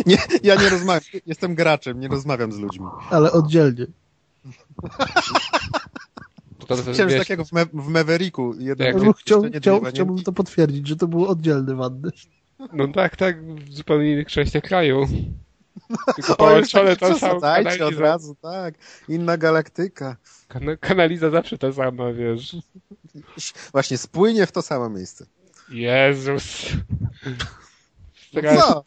Nie, 0.06 0.18
ja 0.44 0.56
nie 0.56 0.70
rozmawiam. 0.70 1.04
Jestem 1.26 1.56
graczem, 1.56 2.00
nie 2.00 2.08
rozmawiam 2.08 2.52
z 2.52 2.58
ludźmi. 2.58 2.86
Ale 3.10 3.32
oddzielnie. 3.32 3.86
Chciałem 6.94 7.10
wiesz, 7.10 7.20
takiego 7.20 7.46
w, 7.46 7.52
me 7.52 7.66
w 7.66 7.88
Mavericku. 7.88 8.54
Jeden, 8.60 8.98
no, 9.06 9.14
chciał, 9.14 9.44
chciał, 9.60 9.82
chciałbym 9.84 10.24
to 10.24 10.32
potwierdzić, 10.32 10.88
że 10.88 10.96
to 10.96 11.08
były 11.08 11.28
oddzielne 11.28 11.76
wanny. 11.76 12.10
No 12.74 12.88
tak, 12.88 13.16
tak, 13.16 13.46
w 13.56 13.74
zupełnie 13.74 14.12
innych 14.12 14.28
częściach 14.28 14.64
kraju. 14.64 15.08
Tylko 16.16 16.36
połączone 16.36 16.96
to 16.96 17.20
samo. 17.20 17.40
Dajcie 17.40 17.86
od 17.86 17.98
razu, 17.98 18.36
tak. 18.42 18.76
Inna 19.08 19.38
galaktyka. 19.38 20.16
Kan 20.48 20.64
kanaliza 20.80 21.30
zawsze 21.30 21.58
ta 21.58 21.74
sama, 21.74 22.14
wiesz. 22.14 22.56
Właśnie 23.72 23.98
spłynie 23.98 24.46
w 24.46 24.52
to 24.52 24.62
samo 24.62 24.90
miejsce. 24.90 25.26
Jezus. 25.70 26.66
No 28.34 28.42
co? 28.42 28.84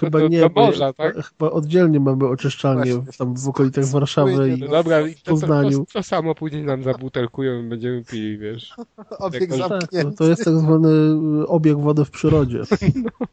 Chyba 0.00 0.18
do, 0.18 0.28
nie, 0.28 0.40
do 0.40 0.50
bo 0.50 0.66
morza, 0.66 0.92
tak? 0.92 1.16
chyba 1.16 1.50
oddzielnie 1.50 2.00
mamy 2.00 2.26
oczyszczalnie 2.28 2.94
Właśnie. 2.94 3.12
tam 3.18 3.34
w 3.34 3.48
okolicach 3.48 3.84
Warszawy 3.84 4.50
i 4.50 4.60
No 4.60 4.68
dobra, 4.68 5.00
i 5.00 5.14
to, 5.14 5.18
to, 5.18 5.24
to, 5.24 5.30
Poznaniu. 5.30 5.86
to 5.92 6.02
samo 6.02 6.34
później 6.34 6.62
nam 6.62 6.82
zabutelkują 6.82 7.62
i 7.62 7.68
będziemy 7.68 8.04
pili, 8.04 8.38
wiesz. 8.38 8.74
Obieg 9.18 9.50
tak, 9.50 9.58
to, 9.58 9.68
zamknięty. 9.68 10.16
to 10.16 10.24
jest 10.24 10.44
tak 10.44 10.54
zwany 10.54 10.88
y, 11.42 11.46
obieg 11.46 11.78
wody 11.78 12.04
w 12.04 12.10
przyrodzie. 12.10 12.62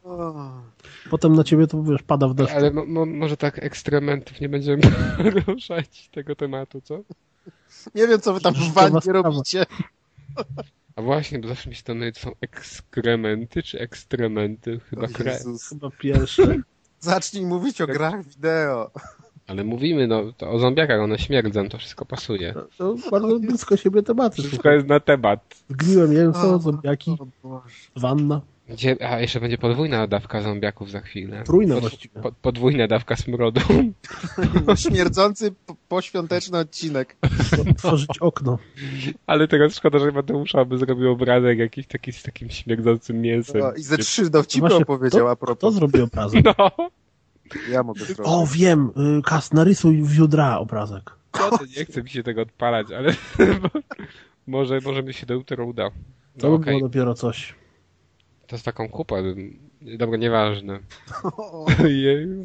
O. 0.04 0.50
Potem 1.10 1.34
na 1.34 1.44
ciebie 1.44 1.66
to 1.66 1.82
wiesz, 1.82 2.02
pada 2.02 2.28
w 2.28 2.34
deszczu. 2.34 2.56
Ale 2.56 2.70
mo, 2.70 2.86
mo, 2.86 3.06
może 3.06 3.36
tak 3.36 3.58
ekstrementów 3.58 4.40
nie 4.40 4.48
będziemy 4.48 4.82
ruszać 5.46 6.08
tego 6.08 6.36
tematu, 6.36 6.80
co? 6.80 6.98
Nie 7.94 8.06
wiem, 8.08 8.20
co 8.20 8.34
wy 8.34 8.40
tam 8.40 8.54
w 8.54 8.72
wannie 8.72 9.00
sprawa. 9.00 9.28
robicie. 9.30 9.66
A 10.96 11.02
właśnie, 11.02 11.38
bo 11.38 11.48
zawsze 11.48 11.68
mi 11.70 11.76
się 11.76 11.82
to 11.82 11.92
to 12.14 12.20
są 12.20 12.30
ekskrementy 12.40 13.62
czy 13.62 13.80
ekstrementy? 13.80 14.80
Chyba. 14.80 15.06
Jezus. 15.24 15.68
Chyba 15.68 15.90
pierwsze. 15.90 16.56
Zacznij 17.00 17.46
mówić 17.46 17.80
o 17.80 17.86
grach 17.86 18.24
wideo. 18.24 18.90
Ale 19.46 19.64
mówimy, 19.64 20.06
no, 20.06 20.32
to 20.32 20.50
o 20.50 20.58
zombiakach, 20.58 21.00
one 21.00 21.18
śmierdzą, 21.18 21.68
to 21.68 21.78
wszystko 21.78 22.06
pasuje. 22.06 22.54
To 22.78 22.94
bardzo 23.10 23.38
blisko 23.38 23.76
siebie 23.76 24.02
tematy. 24.02 24.42
Wszystko 24.42 24.70
jest 24.70 24.86
na 24.86 25.00
temat. 25.00 25.62
Zgniłe 25.68 26.08
mięso, 26.08 26.58
zombiaki, 26.58 27.16
wanna. 27.96 28.40
Gdzie, 28.68 28.96
a 29.10 29.20
jeszcze 29.20 29.40
będzie 29.40 29.58
podwójna 29.58 30.06
dawka 30.06 30.42
zombiaków 30.42 30.90
za 30.90 31.00
chwilę. 31.00 31.42
Trójna 31.46 31.80
właściwie. 31.80 32.20
po, 32.22 32.32
podwójna 32.32 32.86
dawka 32.86 33.16
smrodu. 33.16 33.60
Śmierdzący 34.88 35.52
po- 35.66 35.76
poświąteczny 35.88 36.58
odcinek. 36.58 37.16
Otworzyć 37.70 38.18
okno. 38.20 38.58
Ale 39.26 39.48
teraz 39.48 39.74
szkoda, 39.76 39.98
że 39.98 40.12
Mateusza 40.12 40.64
by 40.64 40.78
zrobił 40.78 41.10
obrazek 41.12 41.58
jakiś 41.58 41.86
taki 41.86 42.12
z 42.12 42.22
takim 42.22 42.50
śmierdzącym 42.50 43.20
mięsem. 43.20 43.62
O, 43.62 43.72
I 43.72 43.82
ze 43.82 43.98
trzy 43.98 44.30
dowcipy 44.30 44.60
Właśnie, 44.60 44.82
opowiedział 44.82 45.28
a 45.28 45.36
Kto 45.36 45.46
propos. 45.46 45.74
zrobi 45.74 46.00
obrazek? 46.00 46.44
No, 46.58 46.70
Ja 47.72 47.82
mogę 47.82 48.00
zrobić. 48.00 48.24
O, 48.24 48.46
wiem, 48.52 48.90
y, 49.18 49.22
Kas, 49.22 49.52
narysuj 49.52 50.02
wiódra 50.02 50.58
obrazek. 50.58 51.10
no 51.40 51.58
to 51.58 51.64
nie 51.78 51.84
chce 51.84 52.02
mi 52.02 52.10
się 52.10 52.22
tego 52.22 52.42
odpalać, 52.42 52.86
ale 52.92 53.14
może, 54.46 54.80
może 54.84 55.02
mi 55.02 55.14
się 55.14 55.26
do 55.26 55.34
jutra 55.34 55.64
uda. 55.64 55.90
To 56.38 56.48
No 56.48 56.48
by 56.48 56.62
okej, 56.62 56.78
było 56.78 56.88
dopiero 56.88 57.14
coś. 57.14 57.54
To 58.46 58.58
z 58.58 58.62
taką 58.62 58.88
kupę. 58.88 59.22
Dobra, 59.82 60.16
nieważne. 60.16 60.78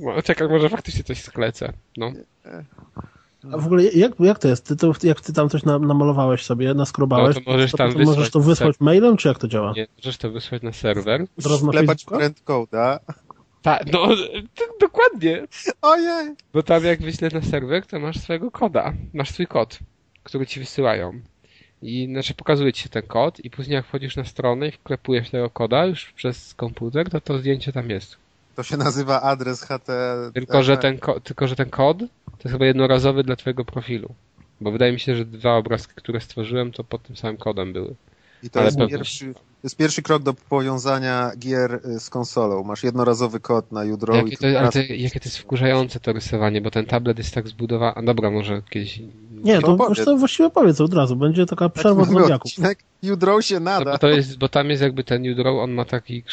No, 0.02 0.22
Czekaj, 0.22 0.49
może 0.49 0.70
faktycznie 0.70 1.04
coś 1.04 1.22
sklecę. 1.22 1.74
No. 1.97 2.12
A 3.52 3.58
w 3.58 3.66
ogóle 3.66 3.84
jak, 3.84 4.12
jak 4.20 4.39
to 4.39 4.47
jest? 4.47 4.66
Ty 4.66 4.76
to, 4.76 4.93
jak 5.04 5.22
ty 5.22 5.34
tam 5.34 5.49
coś 5.49 5.64
na, 5.64 5.80
namalowałeś 5.80 6.45
sobie, 6.45 6.74
naskrobałeś, 6.74 7.36
No 7.36 7.41
to 7.41 7.52
możesz 7.52 7.72
tam 7.72 7.89
potem 7.91 8.06
możesz 8.06 8.18
wysłać 8.18 8.34
to 8.34 8.39
wysłać 8.39 8.76
mailem, 8.80 9.18
czy 9.18 9.28
jak 9.28 9.39
to 9.39 9.47
działa? 9.47 9.74
Nie, 9.76 9.88
możesz 9.97 10.18
to 10.18 10.32
wysłać 10.32 10.62
na 10.62 10.72
serwer. 10.72 11.26
Wklepać 11.39 12.06
Facebooka? 12.06 12.18
tak? 12.72 13.16
Tak, 13.62 13.91
no, 13.93 14.08
to, 14.56 14.66
dokładnie. 14.80 15.47
Ojej! 15.82 16.36
Bo 16.54 16.64
tam 16.64 16.86
jak 16.86 17.02
wyślę 17.02 17.30
na 17.34 17.41
serwer, 17.41 17.86
to 17.86 17.99
masz 17.99 18.20
swojego 18.20 18.52
koda. 18.52 18.93
Masz 19.14 19.30
swój 19.30 19.47
kod, 19.47 19.80
który 20.24 20.47
ci 20.47 20.60
wysyłają. 20.60 21.22
I 21.82 22.08
znaczy 22.12 22.34
pokazuje 22.34 22.74
ci 22.74 22.84
się 22.84 22.90
ten 22.90 23.04
kod 23.04 23.40
i 23.40 23.50
później 23.50 23.76
jak 23.76 23.86
wchodzisz 23.86 24.16
na 24.16 24.26
stronę 24.26 24.68
i 24.68 24.72
wklepujesz 24.72 25.30
tego 25.30 25.50
koda 25.50 25.86
już 25.86 26.14
przez 26.16 26.54
komputer, 26.54 27.10
to 27.10 27.22
to 27.22 27.40
zdjęcie 27.40 27.72
tam 27.74 27.90
jest. 27.90 28.16
To 28.56 28.64
się 28.64 28.78
nazywa 28.78 29.22
adres 29.22 29.62
HT. 29.64 29.88
Tylko, 30.34 30.64
że 30.64 30.78
ten, 30.78 30.98
ko- 30.98 31.20
tylko, 31.20 31.48
że 31.48 31.56
ten 31.56 31.70
kod 31.70 31.98
to 31.98 32.06
jest 32.44 32.54
chyba 32.54 32.66
jednorazowy 32.66 33.24
dla 33.24 33.36
twojego 33.36 33.66
profilu. 33.66 34.10
Bo 34.62 34.72
wydaje 34.72 34.92
mi 34.94 35.00
się, 35.00 35.16
że 35.16 35.26
dwa 35.26 35.56
obrazki, 35.56 35.94
które 35.96 36.22
stworzyłem, 36.22 36.72
to 36.72 36.84
pod 36.84 37.04
tym 37.04 37.16
samym 37.16 37.38
kodem 37.38 37.74
były. 37.74 37.96
I 38.44 38.50
to 38.50 38.60
ale 38.60 38.68
jest, 38.68 38.78
pewnie. 38.78 38.96
pierwszy, 38.96 39.34
to 39.34 39.40
jest 39.64 39.78
pierwszy 39.78 40.02
krok 40.02 40.24
do 40.24 40.34
powiązania 40.34 41.32
gier 41.40 41.80
y, 41.86 42.00
z 42.00 42.10
konsolą. 42.10 42.64
Masz 42.64 42.84
jednorazowy 42.84 43.40
kod 43.40 43.72
na 43.72 43.84
jutro. 43.84 44.16
Jakie 44.16 44.38
to, 44.38 44.42
to, 44.42 44.62
raz- 44.62 44.76
jakie 44.76 45.20
to 45.20 45.26
jest 45.26 45.38
wkurzające 45.38 46.00
to 46.00 46.14
rysowanie, 46.14 46.62
bo 46.62 46.72
ten 46.72 46.86
tablet 46.86 47.18
jest 47.18 47.34
tak 47.34 47.48
zbudowany. 47.48 47.94
A 47.96 48.02
dobra, 48.02 48.32
może 48.32 48.62
kiedyś. 48.70 49.00
Nie, 49.44 49.56
To 49.56 49.62
to, 49.68 49.74
opowiedz. 49.74 49.98
wiesz 49.98 50.06
co, 50.06 50.18
właściwie 50.18 50.50
powiedz 50.50 50.82
od 50.82 50.94
razu, 50.94 51.16
będzie 51.16 51.46
taka 51.46 51.70
Taki 51.70 51.80
przerwa 51.80 52.02
mamy 52.06 52.20
zombiaków. 52.20 52.52
odcinek. 52.52 52.80
Jutro 53.04 53.42
się 53.42 53.56
No, 53.56 53.60
nada. 53.60 53.92
bo, 53.92 53.98
to 53.98 54.10
jest, 54.10 54.38
bo 54.38 54.50
tam 54.50 54.70
jest 54.70 54.82
jakby 54.82 55.04
ten 55.04 55.32
Udrow, 55.32 55.60
on 55.60 55.72
ma 55.72 55.86
taki. 55.86 56.24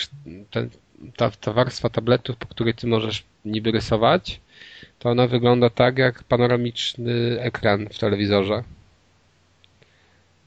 Ten, 0.51 0.71
ta, 1.17 1.31
ta 1.31 1.53
warstwa 1.53 1.89
tabletów, 1.91 2.37
po 2.37 2.47
której 2.47 2.75
ty 2.75 2.87
możesz 2.87 3.25
niby 3.45 3.71
rysować, 3.71 4.41
to 4.99 5.11
ona 5.11 5.27
wygląda 5.27 5.71
tak 5.71 5.99
jak 5.99 6.23
panoramiczny 6.25 7.37
ekran 7.41 7.87
w 7.93 7.99
telewizorze. 7.99 8.63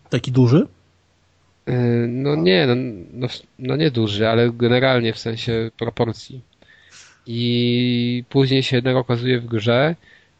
Taki 0.10 0.32
duży? 0.32 0.68
Yy, 1.68 1.74
No 2.08 2.36
nie, 2.36 2.68
no, 2.68 2.76
no, 3.14 3.28
no 3.60 3.76
nie 3.76 3.92
duży, 3.92 4.30
ale 4.30 4.52
generalnie 4.52 5.14
w 5.14 5.20
sensie 5.20 5.72
proporcji. 5.78 6.42
I 7.28 8.24
później 8.30 8.64
się 8.64 8.76
jednak 8.76 8.96
okazuje 8.96 9.40
w 9.40 9.46
grze, 9.46 9.96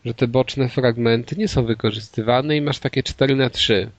że 0.06 0.14
te 0.14 0.28
boczne 0.28 0.70
fragmenty 0.70 1.36
nie 1.36 1.48
są 1.48 1.66
wykorzystywane 1.66 2.58
i 2.58 2.62
masz 2.62 2.80
takie 2.80 3.04
4 3.04 3.36
na 3.36 3.50
3 3.50 3.90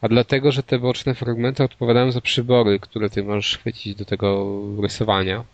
A 0.00 0.08
dlatego, 0.08 0.52
że 0.52 0.62
te 0.62 0.78
boczne 0.78 1.14
fragmenty 1.14 1.64
odpowiadają 1.64 2.12
za 2.12 2.20
przybory, 2.20 2.78
które 2.80 3.10
ty 3.10 3.22
możesz 3.22 3.58
chwycić 3.58 3.94
do 3.94 4.04
tego 4.04 4.60
rysowania. 4.82 5.44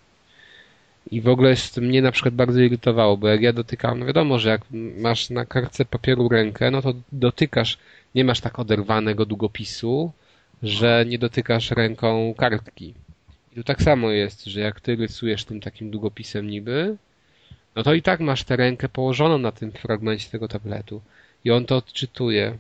I 1.11 1.21
w 1.21 1.29
ogóle 1.29 1.51
jest- 1.51 1.77
mnie 1.79 2.03
na 2.03 2.13
przykład 2.13 2.35
bardzo 2.35 2.61
irytowało, 2.61 3.17
bo 3.17 3.29
jak 3.29 3.43
ja 3.43 3.53
dotykam, 3.53 3.99
no 3.99 4.07
wiadomo, 4.07 4.39
że 4.39 4.49
jak 4.49 4.61
masz 5.01 5.31
na 5.31 5.45
kartce 5.45 5.85
papieru 5.85 6.29
rękę, 6.29 6.71
no 6.71 6.83
to 6.83 6.95
dotykasz, 7.13 7.79
nie 8.15 8.25
masz 8.25 8.41
tak 8.41 8.59
oderwanego 8.59 9.27
długopisu, 9.27 10.13
że 10.63 11.05
nie 11.09 11.19
dotykasz 11.19 11.71
ręką 11.71 12.35
kartki. 12.39 12.95
I 13.53 13.55
tu 13.55 13.65
tak 13.65 13.83
samo 13.83 14.11
jest, 14.11 14.45
że 14.45 14.61
jak 14.61 14.81
ty 14.81 14.97
rysujesz 14.97 15.45
tym 15.45 15.61
takim 15.61 15.91
długopisem 15.91 16.51
niby, 16.51 16.97
no 17.77 17.83
to 17.83 17.95
i 17.95 18.03
tak 18.03 18.21
masz 18.21 18.45
tę 18.45 18.57
rękę 18.57 18.89
położoną 18.89 19.39
na 19.39 19.53
tym 19.53 19.73
fragmencie 19.73 20.31
tego 20.31 20.49
tabletu. 20.49 21.01
I 21.45 21.51
on 21.51 21.65
to 21.65 21.77
odczytuje. 21.77 22.59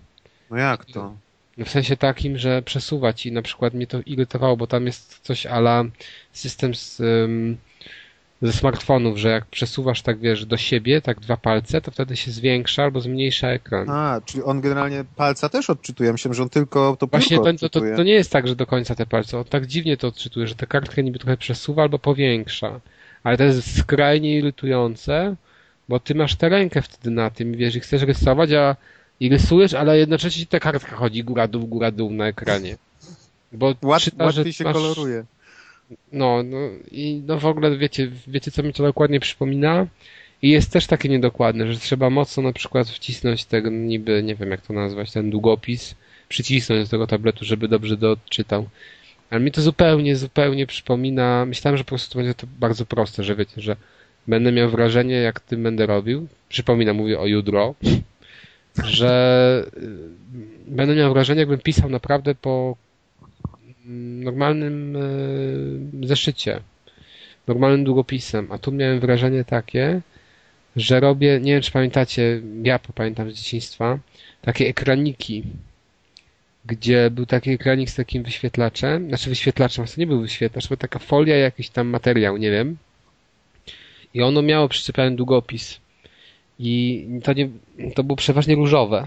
No 0.50 0.56
jak 0.56 0.84
to? 0.84 1.16
No 1.56 1.64
w 1.64 1.70
sensie 1.70 1.96
takim, 1.96 2.38
że 2.38 2.62
przesuwa 2.62 3.12
ci, 3.12 3.32
na 3.32 3.42
przykład 3.42 3.74
mnie 3.74 3.86
to 3.86 4.00
irytowało, 4.06 4.56
bo 4.56 4.66
tam 4.66 4.86
jest 4.86 5.18
coś 5.22 5.46
ala 5.46 5.84
system 6.32 6.74
z, 6.74 7.02
ze 8.42 8.52
smartfonów, 8.52 9.18
że 9.18 9.28
jak 9.28 9.46
przesuwasz 9.46 10.02
tak 10.02 10.18
wiesz 10.18 10.46
do 10.46 10.56
siebie, 10.56 11.02
tak 11.02 11.20
dwa 11.20 11.36
palce, 11.36 11.80
to 11.80 11.90
wtedy 11.90 12.16
się 12.16 12.30
zwiększa 12.30 12.82
albo 12.82 13.00
zmniejsza 13.00 13.48
ekran. 13.48 13.90
A, 13.90 14.20
czyli 14.24 14.42
on 14.42 14.60
generalnie 14.60 15.04
palca 15.16 15.48
też 15.48 15.70
odczytuje. 15.70 16.12
Myślałem, 16.12 16.34
że 16.34 16.42
on 16.42 16.48
tylko 16.48 16.96
to 16.98 17.06
Właśnie 17.06 17.36
to, 17.36 17.52
to, 17.52 17.68
to, 17.68 17.80
to 17.96 18.02
nie 18.02 18.12
jest 18.12 18.32
tak, 18.32 18.48
że 18.48 18.56
do 18.56 18.66
końca 18.66 18.94
te 18.94 19.06
palce. 19.06 19.38
On 19.38 19.44
tak 19.44 19.66
dziwnie 19.66 19.96
to 19.96 20.08
odczytuje, 20.08 20.46
że 20.46 20.54
tę 20.54 20.66
kartkę 20.66 21.02
niby 21.02 21.18
trochę 21.18 21.36
przesuwa 21.36 21.82
albo 21.82 21.98
powiększa. 21.98 22.80
Ale 23.26 23.36
to 23.36 23.44
jest 23.44 23.78
skrajnie 23.78 24.36
irytujące, 24.36 25.36
bo 25.88 26.00
ty 26.00 26.14
masz 26.14 26.36
tę 26.36 26.48
rękę 26.48 26.82
wtedy 26.82 27.10
na 27.10 27.30
tym, 27.30 27.56
wiesz, 27.56 27.76
i 27.76 27.80
chcesz 27.80 28.02
rysować, 28.02 28.52
a 28.52 28.76
i 29.20 29.28
rysujesz, 29.28 29.74
ale 29.74 29.98
jednocześnie 29.98 30.46
ta 30.46 30.60
kartka 30.60 30.96
chodzi 30.96 31.24
góra-dół, 31.24 31.66
góra-dół 31.66 32.10
na 32.10 32.26
ekranie. 32.26 32.76
Bo 33.52 33.74
Łat, 33.82 34.02
czyta, 34.02 34.30
że 34.30 34.40
łatwiej 34.40 34.52
się 34.52 34.64
masz- 34.64 34.72
koloruje. 34.72 35.24
No, 36.12 36.42
no 36.42 36.58
i 36.90 37.22
no 37.26 37.38
w 37.38 37.46
ogóle 37.46 37.76
wiecie, 37.76 38.10
wiecie 38.26 38.50
co 38.50 38.62
mi 38.62 38.72
to 38.72 38.82
dokładnie 38.82 39.20
przypomina? 39.20 39.86
I 40.42 40.50
jest 40.50 40.72
też 40.72 40.86
takie 40.86 41.08
niedokładne, 41.08 41.72
że 41.72 41.78
trzeba 41.78 42.10
mocno 42.10 42.42
na 42.42 42.52
przykład 42.52 42.88
wcisnąć 42.88 43.44
tego 43.44 43.70
niby, 43.70 44.22
nie 44.22 44.34
wiem 44.34 44.50
jak 44.50 44.60
to 44.60 44.72
nazwać, 44.72 45.12
ten 45.12 45.30
długopis, 45.30 45.94
przycisnąć 46.28 46.84
do 46.84 46.90
tego 46.90 47.06
tabletu, 47.06 47.44
żeby 47.44 47.68
dobrze 47.68 47.96
to 47.96 48.10
odczytał. 48.10 48.68
Ale 49.30 49.40
mi 49.40 49.52
to 49.52 49.62
zupełnie, 49.62 50.16
zupełnie 50.16 50.66
przypomina, 50.66 51.46
myślałem, 51.46 51.78
że 51.78 51.84
po 51.84 51.88
prostu 51.88 52.18
będzie 52.18 52.34
to 52.34 52.46
bardzo 52.58 52.86
proste, 52.86 53.24
że 53.24 53.36
wiecie, 53.36 53.60
że 53.60 53.76
będę 54.26 54.52
miał 54.52 54.70
wrażenie, 54.70 55.14
jak 55.14 55.40
tym 55.40 55.62
będę 55.62 55.86
robił, 55.86 56.26
przypominam, 56.48 56.96
mówię 56.96 57.20
o 57.20 57.26
jutro, 57.26 57.74
że 58.84 59.64
y, 59.76 59.88
będę 60.66 60.94
miał 60.94 61.12
wrażenie, 61.12 61.40
jakbym 61.40 61.58
pisał 61.58 61.90
naprawdę 61.90 62.34
po 62.34 62.76
mm, 63.86 64.24
normalnym 64.24 64.96
e, 64.96 66.06
zeszycie, 66.06 66.60
normalnym 67.46 67.84
długopisem, 67.84 68.52
a 68.52 68.58
tu 68.58 68.72
miałem 68.72 69.00
wrażenie 69.00 69.44
takie, 69.44 70.00
że 70.76 71.00
robię, 71.00 71.40
nie 71.42 71.52
wiem 71.52 71.62
czy 71.62 71.72
pamiętacie, 71.72 72.42
ja 72.62 72.78
pamiętam 72.78 73.30
z 73.30 73.34
dzieciństwa, 73.34 73.98
takie 74.42 74.68
ekraniki, 74.68 75.44
gdzie 76.66 77.10
był 77.10 77.26
taki 77.26 77.50
ekranik 77.50 77.90
z 77.90 77.94
takim 77.94 78.22
wyświetlaczem, 78.22 79.08
znaczy 79.08 79.28
wyświetlaczem, 79.30 79.84
a 79.84 79.88
to 79.88 79.94
nie 79.96 80.06
był 80.06 80.20
wyświetlacz, 80.20 80.68
była 80.68 80.76
taka 80.76 80.98
folia, 80.98 81.36
jakiś 81.36 81.68
tam 81.68 81.88
materiał, 81.88 82.36
nie 82.36 82.50
wiem. 82.50 82.76
I 84.14 84.22
ono 84.22 84.42
miało 84.42 84.68
przyczepiony 84.68 85.16
długopis. 85.16 85.80
I 86.58 87.06
to 87.24 87.32
nie, 87.32 87.48
to 87.94 88.04
było 88.04 88.16
przeważnie 88.16 88.54
różowe. 88.54 89.06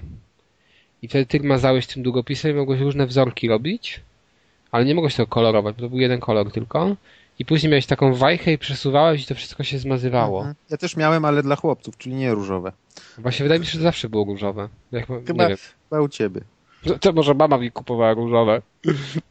I 1.01 1.07
wtedy 1.07 1.25
ty 1.25 1.39
mazałeś 1.39 1.87
tym 1.87 2.03
długopisem 2.03 2.51
i 2.51 2.53
mogłeś 2.53 2.81
różne 2.81 3.07
wzorki 3.07 3.47
robić, 3.47 4.01
ale 4.71 4.85
nie 4.85 4.95
mogłeś 4.95 5.15
tego 5.15 5.27
kolorować, 5.27 5.75
bo 5.75 5.81
to 5.81 5.89
był 5.89 5.99
jeden 5.99 6.19
kolor 6.19 6.51
tylko. 6.51 6.95
I 7.39 7.45
później 7.45 7.69
miałeś 7.69 7.85
taką 7.85 8.13
wajchę 8.13 8.53
i 8.53 8.57
przesuwałeś 8.57 9.23
i 9.23 9.25
to 9.25 9.35
wszystko 9.35 9.63
się 9.63 9.79
zmazywało. 9.79 10.37
Mhm. 10.37 10.55
Ja 10.69 10.77
też 10.77 10.97
miałem, 10.97 11.25
ale 11.25 11.43
dla 11.43 11.55
chłopców, 11.55 11.97
czyli 11.97 12.15
nie 12.15 12.33
różowe. 12.33 12.71
Właśnie 13.17 13.43
wydaje 13.43 13.59
mi 13.59 13.65
się, 13.65 13.71
że 13.71 13.83
zawsze 13.83 14.09
było 14.09 14.25
różowe. 14.25 14.69
Jak, 14.91 15.07
Chyba-. 15.07 15.49
Chyba 15.89 16.01
u 16.01 16.09
ciebie. 16.09 16.41
To, 17.01 17.13
może 17.13 17.33
mama 17.33 17.57
mi 17.57 17.71
kupowała 17.71 18.13
różowe. 18.13 18.61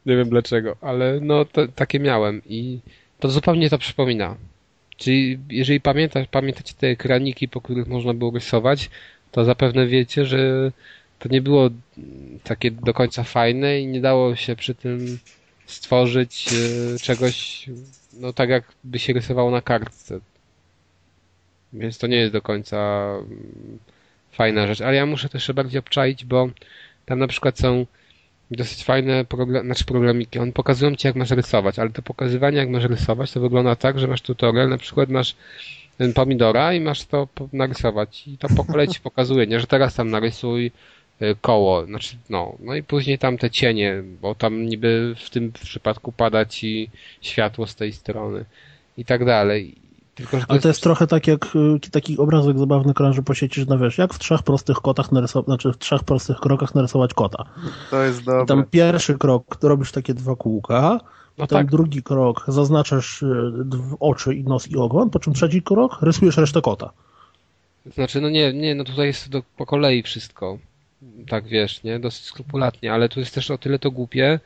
nie 0.06 0.16
wiem 0.16 0.28
dlaczego, 0.28 0.76
ale 0.80 1.20
no 1.20 1.44
to, 1.44 1.68
takie 1.68 2.00
miałem 2.00 2.42
i 2.46 2.78
to 3.20 3.28
zupełnie 3.28 3.70
to 3.70 3.78
przypomina. 3.78 4.36
Czyli 4.96 5.38
jeżeli 5.50 5.80
pamiętasz, 5.80 6.26
pamiętacie 6.30 6.74
te 6.78 6.86
ekraniki, 6.86 7.48
po 7.48 7.60
których 7.60 7.88
można 7.88 8.14
było 8.14 8.30
rysować, 8.30 8.90
to 9.32 9.44
zapewne 9.44 9.86
wiecie, 9.86 10.26
że 10.26 10.72
to 11.18 11.28
nie 11.28 11.42
było 11.42 11.70
takie 12.44 12.70
do 12.70 12.94
końca 12.94 13.22
fajne 13.22 13.80
i 13.80 13.86
nie 13.86 14.00
dało 14.00 14.36
się 14.36 14.56
przy 14.56 14.74
tym 14.74 15.18
stworzyć 15.66 16.48
e, 16.48 16.98
czegoś, 16.98 17.66
no 18.12 18.32
tak 18.32 18.48
jak 18.48 18.64
by 18.84 18.98
się 18.98 19.12
rysowało 19.12 19.50
na 19.50 19.62
kartce. 19.62 20.20
Więc 21.72 21.98
to 21.98 22.06
nie 22.06 22.16
jest 22.16 22.32
do 22.32 22.42
końca 22.42 22.76
mm, 23.18 23.78
fajna 24.32 24.66
rzecz. 24.66 24.80
Ale 24.80 24.96
ja 24.96 25.06
muszę 25.06 25.28
też 25.28 25.52
bardziej 25.52 25.78
obczaić, 25.78 26.24
bo 26.24 26.48
tam 27.08 27.18
na 27.18 27.26
przykład 27.26 27.58
są 27.58 27.86
dosyć 28.50 28.84
fajne 28.84 29.24
program, 29.24 29.64
znaczy 29.64 29.84
programiki. 29.84 30.38
On 30.38 30.52
pokazują 30.52 30.96
ci, 30.96 31.06
jak 31.06 31.16
masz 31.16 31.30
rysować, 31.30 31.78
ale 31.78 31.90
to 31.90 32.02
pokazywanie, 32.02 32.56
jak 32.56 32.68
masz 32.68 32.84
rysować, 32.84 33.32
to 33.32 33.40
wygląda 33.40 33.76
tak, 33.76 33.98
że 33.98 34.08
masz 34.08 34.22
tutorial, 34.22 34.68
na 34.68 34.78
przykład 34.78 35.08
masz 35.08 35.36
pomidora 36.14 36.74
i 36.74 36.80
masz 36.80 37.04
to 37.04 37.28
narysować. 37.52 38.28
I 38.28 38.38
to 38.38 38.48
po 38.56 38.64
kolei 38.64 38.88
ci 38.88 39.00
pokazuje, 39.10 39.46
nie, 39.46 39.60
że 39.60 39.66
teraz 39.66 39.94
tam 39.94 40.10
narysuj 40.10 40.70
y, 41.22 41.36
koło, 41.40 41.86
znaczy 41.86 42.16
no, 42.30 42.56
no 42.60 42.74
i 42.74 42.82
później 42.82 43.18
tam 43.18 43.38
te 43.38 43.50
cienie, 43.50 44.02
bo 44.20 44.34
tam 44.34 44.66
niby 44.66 45.14
w 45.18 45.30
tym 45.30 45.52
przypadku 45.52 46.12
pada 46.12 46.44
ci 46.44 46.90
światło 47.20 47.66
z 47.66 47.74
tej 47.74 47.92
strony 47.92 48.44
i 48.96 49.04
tak 49.04 49.24
dalej. 49.24 49.74
Tylko, 50.18 50.38
to 50.38 50.44
Ale 50.48 50.60
to 50.60 50.68
jest, 50.68 50.82
trochę 50.82 51.06
tak 51.06 51.26
jak 51.26 51.46
y, 51.86 51.90
taki 51.90 52.18
obrazek 52.18 52.58
zabawny 52.58 52.94
krąży 52.94 53.22
po 53.22 53.34
sieci, 53.34 53.60
że 53.60 53.66
no 53.68 53.78
wiesz, 53.78 53.98
jak 53.98 54.14
w 54.14 54.18
trzech 54.18 54.42
prostych 54.42 54.76
kotach 54.76 55.12
narysować, 55.12 55.44
znaczy 55.46 55.72
w 55.72 55.78
trzech 55.78 56.04
prostych 56.04 56.36
krokach 56.36 56.74
narysować 56.74 57.14
kota. 57.14 57.44
To 57.90 58.02
jest 58.02 58.24
dobre. 58.24 58.42
I 58.42 58.46
tam 58.46 58.64
pierwszy 58.70 59.18
krok, 59.18 59.56
to 59.56 59.68
robisz 59.68 59.92
takie 59.92 60.14
dwa 60.14 60.36
kółka, 60.36 61.00
no 61.38 61.44
Potem 61.44 61.58
tak. 61.58 61.70
drugi 61.70 62.02
krok 62.02 62.44
zaznaczasz 62.48 63.22
y, 63.22 63.52
oczy 64.00 64.34
i 64.34 64.44
nos 64.44 64.68
i 64.68 64.76
ogon, 64.76 65.10
po 65.10 65.18
czym 65.18 65.34
trzeci 65.34 65.62
krok 65.62 66.02
rysujesz 66.02 66.36
resztę 66.36 66.62
kota. 66.62 66.90
Znaczy, 67.94 68.20
no 68.20 68.30
nie, 68.30 68.52
nie, 68.52 68.74
no 68.74 68.84
tutaj 68.84 69.06
jest 69.06 69.28
do, 69.28 69.42
po 69.56 69.66
kolei 69.66 70.02
wszystko. 70.02 70.58
Tak 71.28 71.46
wiesz, 71.46 71.82
nie? 71.82 71.98
Dosyć 71.98 72.24
skrupulatnie, 72.24 72.92
ale 72.92 73.08
tu 73.08 73.20
jest 73.20 73.34
też 73.34 73.50
o 73.50 73.58
tyle 73.58 73.78
to 73.78 73.90
głupie, 73.90 74.40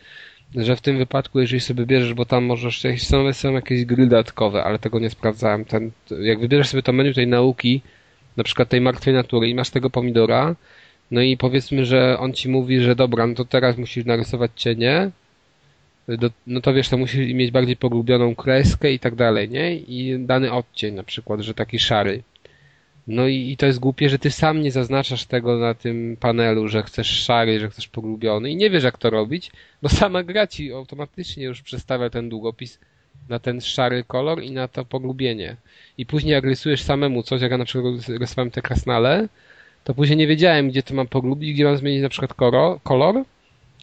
że 0.57 0.77
w 0.77 0.81
tym 0.81 0.99
wypadku, 0.99 1.41
jeżeli 1.41 1.61
sobie 1.61 1.87
bierzesz, 1.87 2.15
bo 2.15 2.25
tam 2.25 2.45
możesz, 2.45 2.83
są, 2.99 3.33
są 3.33 3.53
jakieś 3.53 3.85
gry 3.85 4.07
dodatkowe, 4.07 4.65
ale 4.65 4.79
tego 4.79 4.99
nie 4.99 5.11
sprawdzałem. 5.11 5.65
Ten, 5.65 5.91
jak 6.23 6.41
wybierzesz 6.41 6.69
sobie 6.69 6.83
to 6.83 6.93
menu 6.93 7.15
tej 7.15 7.27
nauki, 7.27 7.81
na 8.37 8.45
przykład 8.45 8.69
tej 8.69 8.81
martwej 8.81 9.15
natury 9.15 9.49
i 9.49 9.55
masz 9.55 9.71
tego 9.71 9.91
pomidora, 9.91 10.57
no 11.11 11.21
i 11.21 11.37
powiedzmy, 11.37 11.85
że 11.85 12.19
on 12.19 12.33
ci 12.33 12.49
mówi, 12.49 12.81
że 12.81 12.97
dobra, 12.97 13.27
no 13.27 13.35
to 13.35 13.45
teraz 13.45 13.77
musisz 13.77 14.05
narysować 14.05 14.51
cienie, 14.57 15.11
do, 16.09 16.31
no 16.47 16.61
to 16.61 16.75
wiesz, 16.75 16.89
to 16.89 16.99
musisz 16.99 17.35
mieć 17.35 17.51
bardziej 17.51 17.77
pogłębioną 17.77 18.35
kreskę 18.35 18.93
i 18.93 18.99
tak 18.99 19.15
dalej, 19.15 19.49
nie? 19.49 19.77
I 19.77 20.19
dany 20.19 20.53
odcień 20.53 20.95
na 20.95 21.03
przykład, 21.03 21.41
że 21.41 21.55
taki 21.55 21.79
szary. 21.79 22.23
No 23.07 23.29
i, 23.29 23.51
i, 23.51 23.57
to 23.57 23.67
jest 23.67 23.79
głupie, 23.79 24.09
że 24.09 24.19
ty 24.19 24.31
sam 24.31 24.63
nie 24.63 24.73
zaznaczasz 24.73 25.25
tego 25.25 25.59
na 25.59 25.75
tym 25.75 26.17
panelu, 26.21 26.69
że 26.69 26.83
chcesz 26.83 27.07
szary, 27.07 27.61
że 27.61 27.71
chcesz 27.71 27.89
pogrubiony 27.89 28.51
i 28.51 28.57
nie 28.57 28.71
wiesz 28.71 28.85
jak 28.85 28.99
to 28.99 29.11
robić, 29.11 29.51
bo 29.83 29.89
sama 29.89 30.23
gra 30.23 30.47
ci 30.47 30.73
automatycznie 30.73 31.45
już 31.45 31.63
przestawia 31.63 32.11
ten 32.11 32.29
długopis 32.29 32.79
na 33.29 33.39
ten 33.39 33.61
szary 33.61 34.05
kolor 34.05 34.43
i 34.43 34.51
na 34.51 34.69
to 34.69 34.85
pogrubienie. 34.85 35.57
I 35.99 36.07
później 36.07 36.33
jak 36.33 36.45
rysujesz 36.45 36.83
samemu 36.83 37.23
coś, 37.23 37.41
jak 37.41 37.51
ja 37.51 37.59
na 37.59 37.65
przykład 37.65 37.95
rysowałem 38.09 38.51
te 38.51 38.63
krasnale, 38.63 39.29
to 39.85 39.95
później 39.95 40.17
nie 40.17 40.27
wiedziałem, 40.27 40.69
gdzie 40.69 40.83
to 40.83 40.95
mam 40.95 41.07
pogrubić, 41.07 41.55
gdzie 41.55 41.65
mam 41.65 41.77
zmienić 41.77 42.03
na 42.03 42.09
przykład 42.09 42.35
kolor, 42.83 43.25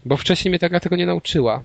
bo 0.05 0.17
wcześniej 0.17 0.49
mnie 0.49 0.59
ta 0.59 0.69
gra 0.69 0.79
tego 0.79 0.95
nie 0.95 1.05
nauczyła. 1.05 1.63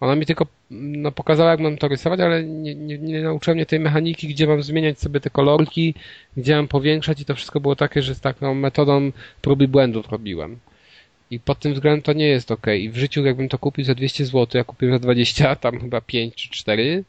Ona 0.00 0.16
mi 0.16 0.26
tylko 0.26 0.46
no, 0.70 1.12
pokazała, 1.12 1.50
jak 1.50 1.60
mam 1.60 1.78
to 1.78 1.88
rysować, 1.88 2.20
ale 2.20 2.44
nie, 2.44 2.74
nie, 2.74 2.98
nie 2.98 3.22
nauczyła 3.22 3.54
mnie 3.54 3.66
tej 3.66 3.80
mechaniki, 3.80 4.28
gdzie 4.28 4.46
mam 4.46 4.62
zmieniać 4.62 5.00
sobie 5.00 5.20
te 5.20 5.30
kolorki, 5.30 5.94
gdzie 6.36 6.56
mam 6.56 6.68
powiększać 6.68 7.20
i 7.20 7.24
to 7.24 7.34
wszystko 7.34 7.60
było 7.60 7.76
takie, 7.76 8.02
że 8.02 8.14
z 8.14 8.20
taką 8.20 8.54
metodą 8.54 9.12
próby 9.42 9.68
błędów 9.68 10.08
robiłem. 10.08 10.58
I 11.30 11.40
pod 11.40 11.58
tym 11.58 11.74
względem 11.74 12.02
to 12.02 12.12
nie 12.12 12.28
jest 12.28 12.50
ok. 12.50 12.66
I 12.66 12.90
w 12.90 12.96
życiu 12.96 13.24
jakbym 13.24 13.48
to 13.48 13.58
kupił 13.58 13.84
za 13.84 13.94
200 13.94 14.24
zł, 14.24 14.46
ja 14.54 14.64
kupiłem 14.64 14.94
za 14.94 14.98
20, 14.98 15.56
tam 15.56 15.80
chyba 15.80 16.00
5 16.00 16.34
czy 16.34 16.50
4, 16.50 17.04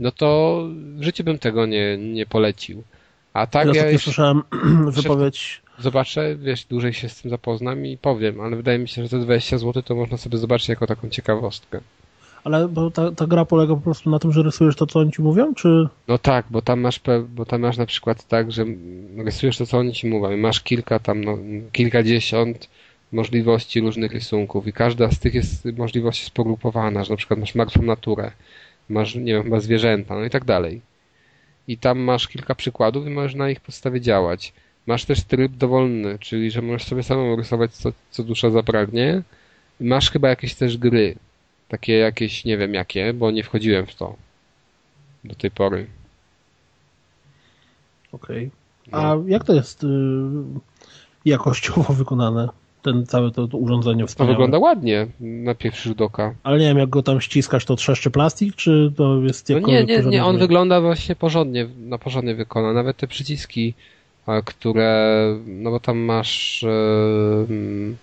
no 0.00 0.10
to 0.10 0.60
w 0.96 1.02
życiu 1.02 1.24
bym 1.24 1.38
tego 1.38 1.66
nie, 1.66 1.98
nie 1.98 2.26
polecił. 2.26 2.82
A 3.32 3.46
tak 3.46 3.74
ja, 3.74 3.90
ja 3.90 3.98
słyszałem 3.98 4.42
wypowiedź 4.96 5.62
zobaczę, 5.78 6.36
wiesz, 6.36 6.64
dłużej 6.64 6.92
się 6.92 7.08
z 7.08 7.22
tym 7.22 7.30
zapoznam 7.30 7.86
i 7.86 7.98
powiem, 7.98 8.40
ale 8.40 8.56
wydaje 8.56 8.78
mi 8.78 8.88
się, 8.88 9.02
że 9.02 9.08
te 9.08 9.18
20 9.18 9.58
zł 9.58 9.82
to 9.82 9.94
można 9.94 10.16
sobie 10.16 10.38
zobaczyć 10.38 10.68
jako 10.68 10.86
taką 10.86 11.08
ciekawostkę. 11.08 11.80
Ale 12.44 12.68
bo 12.68 12.90
ta, 12.90 13.12
ta 13.12 13.26
gra 13.26 13.44
polega 13.44 13.74
po 13.74 13.80
prostu 13.80 14.10
na 14.10 14.18
tym, 14.18 14.32
że 14.32 14.42
rysujesz 14.42 14.76
to, 14.76 14.86
co 14.86 14.98
oni 14.98 15.12
ci 15.12 15.22
mówią, 15.22 15.54
czy... 15.54 15.88
No 16.08 16.18
tak, 16.18 16.46
bo 16.50 16.62
tam 16.62 16.80
masz, 16.80 17.00
bo 17.28 17.46
tam 17.46 17.60
masz 17.60 17.76
na 17.76 17.86
przykład 17.86 18.26
tak, 18.28 18.52
że 18.52 18.64
rysujesz 19.16 19.58
to, 19.58 19.66
co 19.66 19.78
oni 19.78 19.92
ci 19.92 20.06
mówią. 20.06 20.36
Masz 20.36 20.60
kilka 20.60 20.98
tam, 20.98 21.24
no, 21.24 21.38
kilkadziesiąt 21.72 22.68
możliwości 23.12 23.80
różnych 23.80 24.12
rysunków 24.12 24.66
i 24.66 24.72
każda 24.72 25.10
z 25.10 25.18
tych 25.18 25.34
jest 25.34 25.64
możliwości 25.64 26.24
spogrupowana, 26.24 27.04
że 27.04 27.10
na 27.10 27.16
przykład 27.16 27.40
masz 27.40 27.54
martwą 27.54 27.82
naturę, 27.82 28.30
masz, 28.88 29.14
nie 29.14 29.32
wiem, 29.32 29.42
chyba 29.42 29.60
zwierzęta, 29.60 30.14
no 30.14 30.24
i 30.24 30.30
tak 30.30 30.44
dalej. 30.44 30.80
I 31.68 31.78
tam 31.78 31.98
masz 31.98 32.28
kilka 32.28 32.54
przykładów 32.54 33.06
i 33.06 33.10
możesz 33.10 33.34
na 33.34 33.50
ich 33.50 33.60
podstawie 33.60 34.00
działać. 34.00 34.52
Masz 34.86 35.04
też 35.04 35.22
tryb 35.22 35.52
dowolny, 35.52 36.18
czyli 36.18 36.50
że 36.50 36.62
możesz 36.62 36.84
sobie 36.84 37.02
samemu 37.02 37.36
rysować 37.36 37.72
co, 37.72 37.92
co 38.10 38.22
dusza 38.22 38.50
zapragnie. 38.50 39.22
Masz 39.80 40.10
chyba 40.10 40.28
jakieś 40.28 40.54
też 40.54 40.78
gry, 40.78 41.16
takie 41.74 41.98
jakieś, 41.98 42.44
nie 42.44 42.58
wiem 42.58 42.74
jakie, 42.74 43.12
bo 43.12 43.30
nie 43.30 43.42
wchodziłem 43.42 43.86
w 43.86 43.94
to 43.94 44.16
do 45.24 45.34
tej 45.34 45.50
pory. 45.50 45.86
Okej. 48.12 48.50
Okay. 48.88 49.00
A 49.00 49.14
no. 49.14 49.24
jak 49.26 49.44
to 49.44 49.54
jest 49.54 49.84
y, 49.84 49.86
jakościowo 51.24 51.92
wykonane? 51.92 52.48
Ten 52.82 53.06
całe 53.06 53.30
to, 53.30 53.48
to 53.48 53.58
urządzenie 53.58 54.06
wspaniałe. 54.06 54.34
To 54.34 54.36
wygląda 54.36 54.58
ładnie 54.58 55.06
na 55.20 55.54
pierwszy 55.54 55.88
rzut 55.88 56.00
oka. 56.00 56.34
Ale 56.42 56.58
nie 56.58 56.66
wiem, 56.66 56.78
jak 56.78 56.90
go 56.90 57.02
tam 57.02 57.20
ściskasz, 57.20 57.64
to 57.64 57.76
trzeszczy 57.76 58.10
plastik, 58.10 58.54
czy 58.54 58.92
to 58.96 59.20
jest 59.22 59.48
no 59.48 59.58
Nie, 59.58 59.84
nie, 59.84 60.02
nie, 60.02 60.24
on 60.24 60.38
wygląda 60.38 60.80
właśnie 60.80 61.16
porządnie, 61.16 61.68
na 61.78 61.98
porządnie 61.98 62.34
wykona. 62.34 62.72
Nawet 62.72 62.96
te 62.96 63.06
przyciski, 63.06 63.74
które, 64.44 65.26
no 65.46 65.70
bo 65.70 65.80
tam 65.80 65.98
masz 65.98 66.62
yy, 67.48 67.94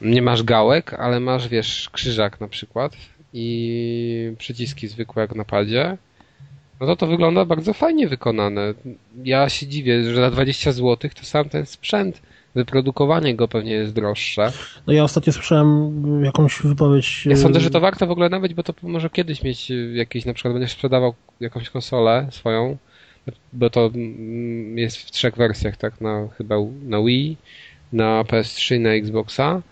nie 0.00 0.22
masz 0.22 0.42
gałek, 0.42 0.94
ale 0.94 1.20
masz, 1.20 1.48
wiesz, 1.48 1.90
krzyżak 1.92 2.40
na 2.40 2.48
przykład 2.48 2.96
i 3.32 4.32
przyciski 4.38 4.88
zwykłe 4.88 5.20
jak 5.20 5.34
na 5.34 5.44
padzie, 5.44 5.96
no 6.80 6.86
to 6.86 6.96
to 6.96 7.06
wygląda 7.06 7.44
bardzo 7.44 7.72
fajnie 7.72 8.08
wykonane. 8.08 8.74
Ja 9.24 9.48
się 9.48 9.66
dziwię, 9.66 10.04
że 10.04 10.20
za 10.20 10.30
20 10.30 10.72
zł 10.72 11.10
to 11.14 11.24
sam 11.24 11.48
ten 11.48 11.66
sprzęt, 11.66 12.22
wyprodukowanie 12.54 13.34
go 13.34 13.48
pewnie 13.48 13.72
jest 13.72 13.92
droższe. 13.92 14.52
No 14.86 14.92
ja 14.92 15.04
ostatnio 15.04 15.32
słyszałem 15.32 16.24
jakąś 16.24 16.62
wypowiedź... 16.62 17.26
Ja 17.26 17.36
sądzę, 17.36 17.60
że 17.60 17.70
to 17.70 17.80
warto 17.80 18.06
w 18.06 18.10
ogóle 18.10 18.28
nawet, 18.28 18.52
bo 18.52 18.62
to 18.62 18.74
może 18.82 19.10
kiedyś 19.10 19.42
mieć 19.42 19.72
jakieś, 19.94 20.24
na 20.24 20.34
przykład 20.34 20.54
będziesz 20.54 20.72
sprzedawał 20.72 21.14
jakąś 21.40 21.70
konsolę 21.70 22.28
swoją, 22.30 22.76
bo 23.52 23.70
to 23.70 23.90
mm, 23.94 24.78
jest 24.78 24.96
w 24.96 25.10
trzech 25.10 25.36
wersjach, 25.36 25.76
tak, 25.76 26.00
na 26.00 26.28
chyba 26.38 26.56
na 26.82 27.02
Wii, 27.02 27.36
na 27.96 28.22
PS3 28.22 28.80
na 28.80 28.90
Xboxa, 28.90 29.62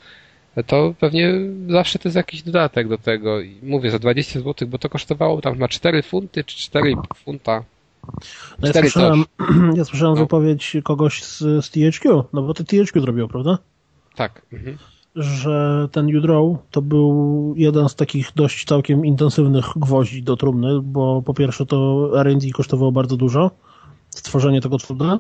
to 0.67 0.95
pewnie 1.01 1.33
zawsze 1.69 1.99
to 1.99 2.09
jest 2.09 2.17
jakiś 2.17 2.43
dodatek 2.43 2.89
do 2.89 2.99
tego. 2.99 3.41
I 3.41 3.59
mówię, 3.63 3.91
za 3.91 3.99
20 3.99 4.41
zł, 4.41 4.69
bo 4.69 4.79
to 4.79 4.89
kosztowało 4.89 5.41
tam 5.41 5.59
na 5.59 5.69
4 5.69 6.03
funty 6.03 6.45
czy 6.45 6.71
4,5 6.71 7.03
funta. 7.25 7.65
No 8.59 8.69
ja 8.69 8.73
słyszałem, 8.73 9.25
ja 9.77 9.85
słyszałem 9.85 10.15
no. 10.15 10.21
wypowiedź 10.21 10.77
kogoś 10.85 11.23
z, 11.23 11.39
z 11.39 11.71
THQ, 11.71 12.25
no 12.33 12.43
bo 12.43 12.55
to 12.55 12.65
THQ 12.65 13.01
zrobiło, 13.01 13.29
prawda? 13.29 13.59
Tak. 14.17 14.43
Mhm. 14.53 14.79
Że 15.17 15.89
ten 15.93 16.17
U-Draw 16.17 16.43
to 16.71 16.83
był 16.83 17.55
jeden 17.57 17.89
z 17.89 17.95
takich 17.95 18.31
dość 18.37 18.65
całkiem 18.65 19.07
intensywnych 19.07 19.65
gwoździ 19.77 20.23
do 20.23 20.37
trumny, 20.37 20.81
bo 20.83 21.23
po 21.23 21.35
pierwsze 21.35 21.67
to 21.67 22.11
R&D 22.21 22.51
kosztowało 22.51 22.93
bardzo 22.93 23.17
dużo, 23.17 23.51
stworzenie 24.11 24.61
tego 24.61 24.79
cuda, 24.79 25.19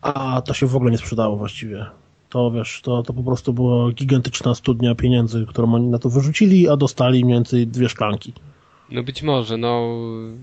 a 0.00 0.42
to 0.42 0.54
się 0.54 0.66
w 0.66 0.76
ogóle 0.76 0.90
nie 0.90 0.98
sprzedało 0.98 1.36
właściwie. 1.36 1.86
To 2.30 2.50
wiesz, 2.50 2.80
to, 2.82 3.02
to 3.02 3.12
po 3.12 3.22
prostu 3.22 3.52
była 3.52 3.92
gigantyczna 3.92 4.54
studnia 4.54 4.94
pieniędzy, 4.94 5.46
którą 5.48 5.74
oni 5.74 5.86
na 5.86 5.98
to 5.98 6.10
wyrzucili, 6.10 6.68
a 6.68 6.76
dostali 6.76 7.24
mniej 7.24 7.36
więcej 7.36 7.66
dwie 7.66 7.88
szklanki. 7.88 8.32
No 8.90 9.02
być 9.02 9.22
może, 9.22 9.56
no 9.56 9.96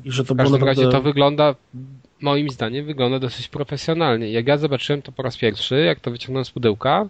I 0.06 0.12
że 0.12 0.26
to 0.26 0.34
w 0.34 0.38
każdym 0.38 0.60
naprawdę... 0.60 0.82
razie 0.84 0.92
to 0.92 1.02
wygląda, 1.02 1.56
moim 2.22 2.50
zdaniem 2.50 2.86
wygląda 2.86 3.20
dosyć 3.20 3.48
profesjonalnie. 3.48 4.32
Jak 4.32 4.48
ja 4.48 4.58
zobaczyłem 4.58 5.02
to 5.02 5.12
po 5.12 5.24
raz 5.24 5.38
pierwszy, 5.38 5.80
jak 5.80 6.00
to 6.00 6.12
wyciągnąłem 6.12 6.46
z 6.46 6.52
pudełka, 6.52 7.10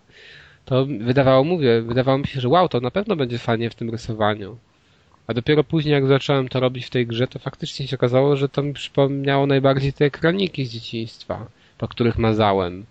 to 0.65 0.85
wydawało, 0.85 1.43
mówię, 1.43 1.81
wydawało 1.81 2.17
mi 2.17 2.27
się, 2.27 2.41
że 2.41 2.49
wow, 2.49 2.69
to 2.69 2.79
na 2.79 2.91
pewno 2.91 3.15
będzie 3.15 3.37
fajnie 3.37 3.69
w 3.69 3.75
tym 3.75 3.89
rysowaniu. 3.89 4.57
A 5.27 5.33
dopiero 5.33 5.63
później, 5.63 5.93
jak 5.93 6.07
zacząłem 6.07 6.47
to 6.47 6.59
robić 6.59 6.85
w 6.85 6.89
tej 6.89 7.07
grze, 7.07 7.27
to 7.27 7.39
faktycznie 7.39 7.87
się 7.87 7.95
okazało, 7.95 8.35
że 8.35 8.49
to 8.49 8.63
mi 8.63 8.73
przypomniało 8.73 9.45
najbardziej 9.45 9.93
te 9.93 10.05
ekraniki 10.05 10.65
z 10.65 10.71
dzieciństwa, 10.71 11.45
po 11.77 11.87
których 11.87 12.17
mazałem 12.17 12.85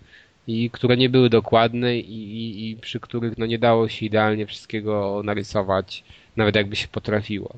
i 0.47 0.69
które 0.69 0.97
nie 0.97 1.09
były 1.09 1.29
dokładne 1.29 1.97
i, 1.97 2.23
i, 2.23 2.69
i 2.69 2.75
przy 2.75 2.99
których 2.99 3.37
no 3.37 3.45
nie 3.45 3.59
dało 3.59 3.89
się 3.89 4.05
idealnie 4.05 4.45
wszystkiego 4.45 5.21
narysować, 5.23 6.03
nawet 6.35 6.55
jakby 6.55 6.75
się 6.75 6.87
potrafiło. 6.87 7.55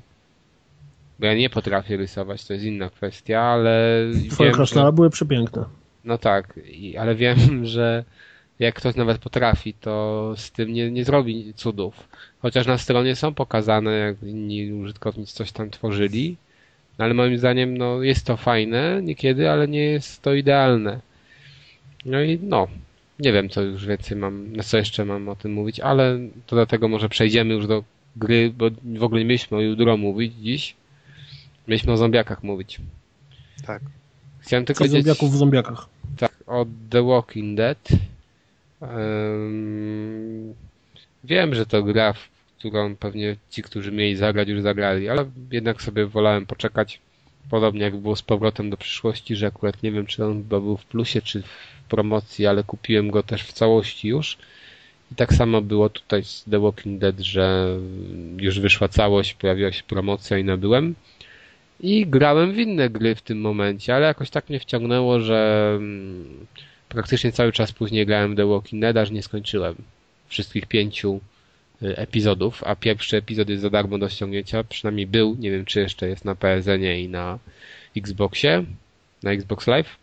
Bo 1.19 1.25
ja 1.25 1.35
nie 1.35 1.49
potrafię 1.49 1.97
rysować, 1.97 2.45
to 2.45 2.53
jest 2.53 2.65
inna 2.65 2.89
kwestia, 2.89 3.41
ale. 3.41 4.03
Twoje 4.31 4.51
krasnale 4.51 4.87
że... 4.87 4.93
były 4.93 5.09
przepiękne. 5.09 5.65
No 6.05 6.17
tak, 6.17 6.59
i, 6.71 6.97
ale 6.97 7.15
wiem, 7.15 7.37
że 7.65 8.03
jak 8.59 8.75
ktoś 8.75 8.95
nawet 8.95 9.17
potrafi, 9.17 9.73
to 9.73 10.33
z 10.37 10.51
tym 10.51 10.73
nie, 10.73 10.91
nie 10.91 11.05
zrobi 11.05 11.53
cudów. 11.55 12.07
Chociaż 12.41 12.67
na 12.67 12.77
stronie 12.77 13.15
są 13.15 13.33
pokazane, 13.33 13.91
jak 13.91 14.23
inni 14.23 14.73
użytkownicy 14.73 15.35
coś 15.35 15.51
tam 15.51 15.69
tworzyli, 15.69 16.37
no 16.97 17.05
ale 17.05 17.13
moim 17.13 17.37
zdaniem 17.37 17.77
no, 17.77 18.03
jest 18.03 18.25
to 18.25 18.37
fajne 18.37 19.01
niekiedy, 19.03 19.49
ale 19.49 19.67
nie 19.67 19.83
jest 19.83 20.21
to 20.21 20.33
idealne. 20.33 20.99
No 22.05 22.21
i 22.21 22.39
no, 22.41 22.67
nie 23.19 23.33
wiem 23.33 23.49
co 23.49 23.61
już 23.61 23.85
więcej 23.85 24.17
mam, 24.17 24.55
na 24.55 24.63
co 24.63 24.77
jeszcze 24.77 25.05
mam 25.05 25.29
o 25.29 25.35
tym 25.35 25.53
mówić, 25.53 25.79
ale 25.79 26.19
to 26.47 26.55
dlatego 26.55 26.87
może 26.87 27.09
przejdziemy 27.09 27.53
już 27.53 27.67
do 27.67 27.83
gry, 28.15 28.53
bo 28.57 28.69
w 28.97 29.03
ogóle 29.03 29.21
nie 29.21 29.27
mieliśmy 29.27 29.57
o 29.57 29.61
Judro 29.61 29.97
mówić 29.97 30.33
dziś. 30.35 30.75
Mieliśmy 31.67 31.93
o 31.93 31.97
zombiakach 31.97 32.43
mówić. 32.43 32.81
Tak. 33.65 33.81
Chciałem 34.39 34.65
tylko 34.65 34.83
powiedzieć... 34.83 35.05
zombiaków 35.05 35.31
w 35.31 35.37
zombiakach. 35.37 35.85
Tak, 36.17 36.31
o 36.47 36.65
The 36.89 37.03
Walking 37.03 37.57
Dead. 37.57 37.89
Um, 38.81 40.53
wiem, 41.23 41.55
że 41.55 41.65
to 41.65 41.83
gra, 41.83 42.13
w 42.13 42.29
którą 42.57 42.95
pewnie 42.95 43.35
ci, 43.49 43.63
którzy 43.63 43.91
mieli 43.91 44.15
zagrać, 44.15 44.47
już 44.47 44.61
zagrali, 44.61 45.09
ale 45.09 45.25
jednak 45.51 45.81
sobie 45.81 46.05
wolałem 46.05 46.45
poczekać. 46.45 46.99
Podobnie 47.49 47.81
jak 47.81 47.97
było 47.97 48.15
z 48.15 48.21
powrotem 48.21 48.69
do 48.69 48.77
przyszłości, 48.77 49.35
że 49.35 49.47
akurat 49.47 49.83
nie 49.83 49.91
wiem, 49.91 50.05
czy 50.05 50.25
on 50.25 50.43
był 50.43 50.77
w 50.77 50.85
plusie, 50.85 51.21
czy 51.21 51.41
w 51.41 51.78
promocji, 51.89 52.47
ale 52.47 52.63
kupiłem 52.63 53.11
go 53.11 53.23
też 53.23 53.43
w 53.43 53.53
całości 53.53 54.07
już. 54.07 54.37
I 55.11 55.15
tak 55.15 55.33
samo 55.33 55.61
było 55.61 55.89
tutaj 55.89 56.23
z 56.23 56.45
The 56.51 56.59
Walking 56.59 57.01
Dead, 57.01 57.19
że 57.19 57.77
już 58.37 58.59
wyszła 58.59 58.87
całość, 58.87 59.33
pojawiła 59.33 59.71
się 59.71 59.83
promocja 59.83 60.37
i 60.37 60.43
nabyłem. 60.43 60.95
I 61.79 62.07
grałem 62.07 62.53
w 62.53 62.59
inne 62.59 62.89
gry 62.89 63.15
w 63.15 63.21
tym 63.21 63.41
momencie, 63.41 63.95
ale 63.95 64.07
jakoś 64.07 64.29
tak 64.29 64.49
mnie 64.49 64.59
wciągnęło, 64.59 65.19
że 65.19 65.71
mm, 65.75 66.45
praktycznie 66.89 67.31
cały 67.31 67.51
czas 67.51 67.71
później 67.71 68.05
grałem 68.05 68.33
w 68.33 68.37
The 68.37 68.45
Walking 68.45 68.81
Dead, 68.81 68.97
aż 68.97 69.11
nie 69.11 69.23
skończyłem 69.23 69.75
wszystkich 70.27 70.65
pięciu 70.65 71.19
y, 71.83 71.97
epizodów, 71.97 72.63
a 72.63 72.75
pierwszy 72.75 73.17
epizod 73.17 73.49
jest 73.49 73.61
za 73.61 73.69
darmo 73.69 73.97
do 73.97 74.09
ściągnięcia, 74.09 74.63
przynajmniej 74.63 75.07
był, 75.07 75.35
nie 75.39 75.51
wiem 75.51 75.65
czy 75.65 75.79
jeszcze 75.79 76.09
jest 76.09 76.25
na 76.25 76.35
PSN-ie 76.35 77.03
i 77.03 77.09
na 77.09 77.39
Xboxie, 77.97 78.63
na 79.23 79.31
Xbox 79.31 79.67
Live. 79.67 79.97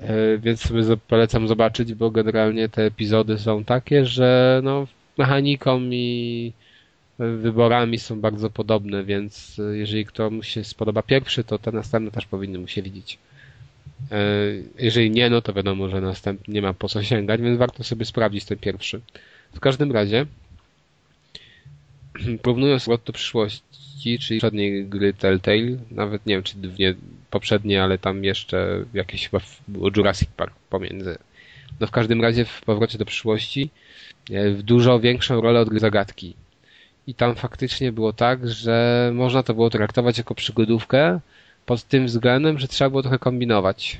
Y, 0.00 0.38
więc 0.38 0.60
sobie 0.60 0.82
polecam 1.08 1.48
zobaczyć, 1.48 1.94
bo 1.94 2.10
generalnie 2.10 2.68
te 2.68 2.82
epizody 2.82 3.38
są 3.38 3.64
takie, 3.64 4.06
że 4.06 4.60
no 4.64 4.86
mechaniką 5.18 5.80
i 5.80 6.52
wyborami 7.18 7.98
są 7.98 8.20
bardzo 8.20 8.50
podobne, 8.50 9.04
więc 9.04 9.58
y, 9.58 9.78
jeżeli 9.78 10.06
komuś 10.06 10.48
się 10.48 10.64
spodoba 10.64 11.02
pierwszy, 11.02 11.44
to 11.44 11.58
te 11.58 11.72
następne 11.72 12.10
też 12.10 12.26
powinny 12.26 12.58
mu 12.58 12.68
się 12.68 12.82
widzieć. 12.82 13.18
E, 14.10 14.18
jeżeli 14.78 15.10
nie, 15.10 15.30
no 15.30 15.42
to 15.42 15.52
wiadomo, 15.52 15.88
że 15.88 16.00
następny 16.00 16.54
nie 16.54 16.62
ma 16.62 16.74
po 16.74 16.88
co 16.88 17.02
sięgać, 17.02 17.40
więc 17.40 17.58
warto 17.58 17.84
sobie 17.84 18.04
sprawdzić 18.04 18.44
ten 18.44 18.58
pierwszy. 18.58 19.00
W 19.54 19.60
każdym 19.60 19.92
razie, 19.92 20.26
porównując 22.42 22.88
rok 22.88 23.04
do 23.04 23.12
przyszłości, 23.12 24.18
czyli 24.18 24.40
żadnej 24.40 24.86
gry 24.86 25.14
Telltale, 25.14 25.76
nawet 25.90 26.26
nie 26.26 26.34
wiem, 26.34 26.42
czy 26.42 26.56
dwie 26.56 26.94
poprzednie, 27.30 27.82
ale 27.82 27.98
tam 27.98 28.24
jeszcze 28.24 28.84
jakieś 28.94 29.28
chyba 29.28 29.42
było 29.68 29.90
Jurassic 29.96 30.28
Park 30.36 30.54
pomiędzy. 30.70 31.18
No 31.80 31.86
w 31.86 31.90
każdym 31.90 32.22
razie 32.22 32.44
w 32.44 32.62
powrocie 32.62 32.98
do 32.98 33.04
przyszłości 33.04 33.70
e, 34.30 34.50
w 34.50 34.62
dużo 34.62 35.00
większą 35.00 35.40
rolę 35.40 35.60
odgrywa 35.60 35.80
zagadki. 35.80 36.34
I 37.06 37.14
tam 37.14 37.34
faktycznie 37.34 37.92
było 37.92 38.12
tak, 38.12 38.48
że 38.48 39.10
można 39.14 39.42
to 39.42 39.54
było 39.54 39.70
traktować 39.70 40.18
jako 40.18 40.34
przygodówkę, 40.34 41.20
pod 41.66 41.82
tym 41.82 42.06
względem, 42.06 42.58
że 42.58 42.68
trzeba 42.68 42.90
było 42.90 43.02
trochę 43.02 43.18
kombinować. 43.18 43.98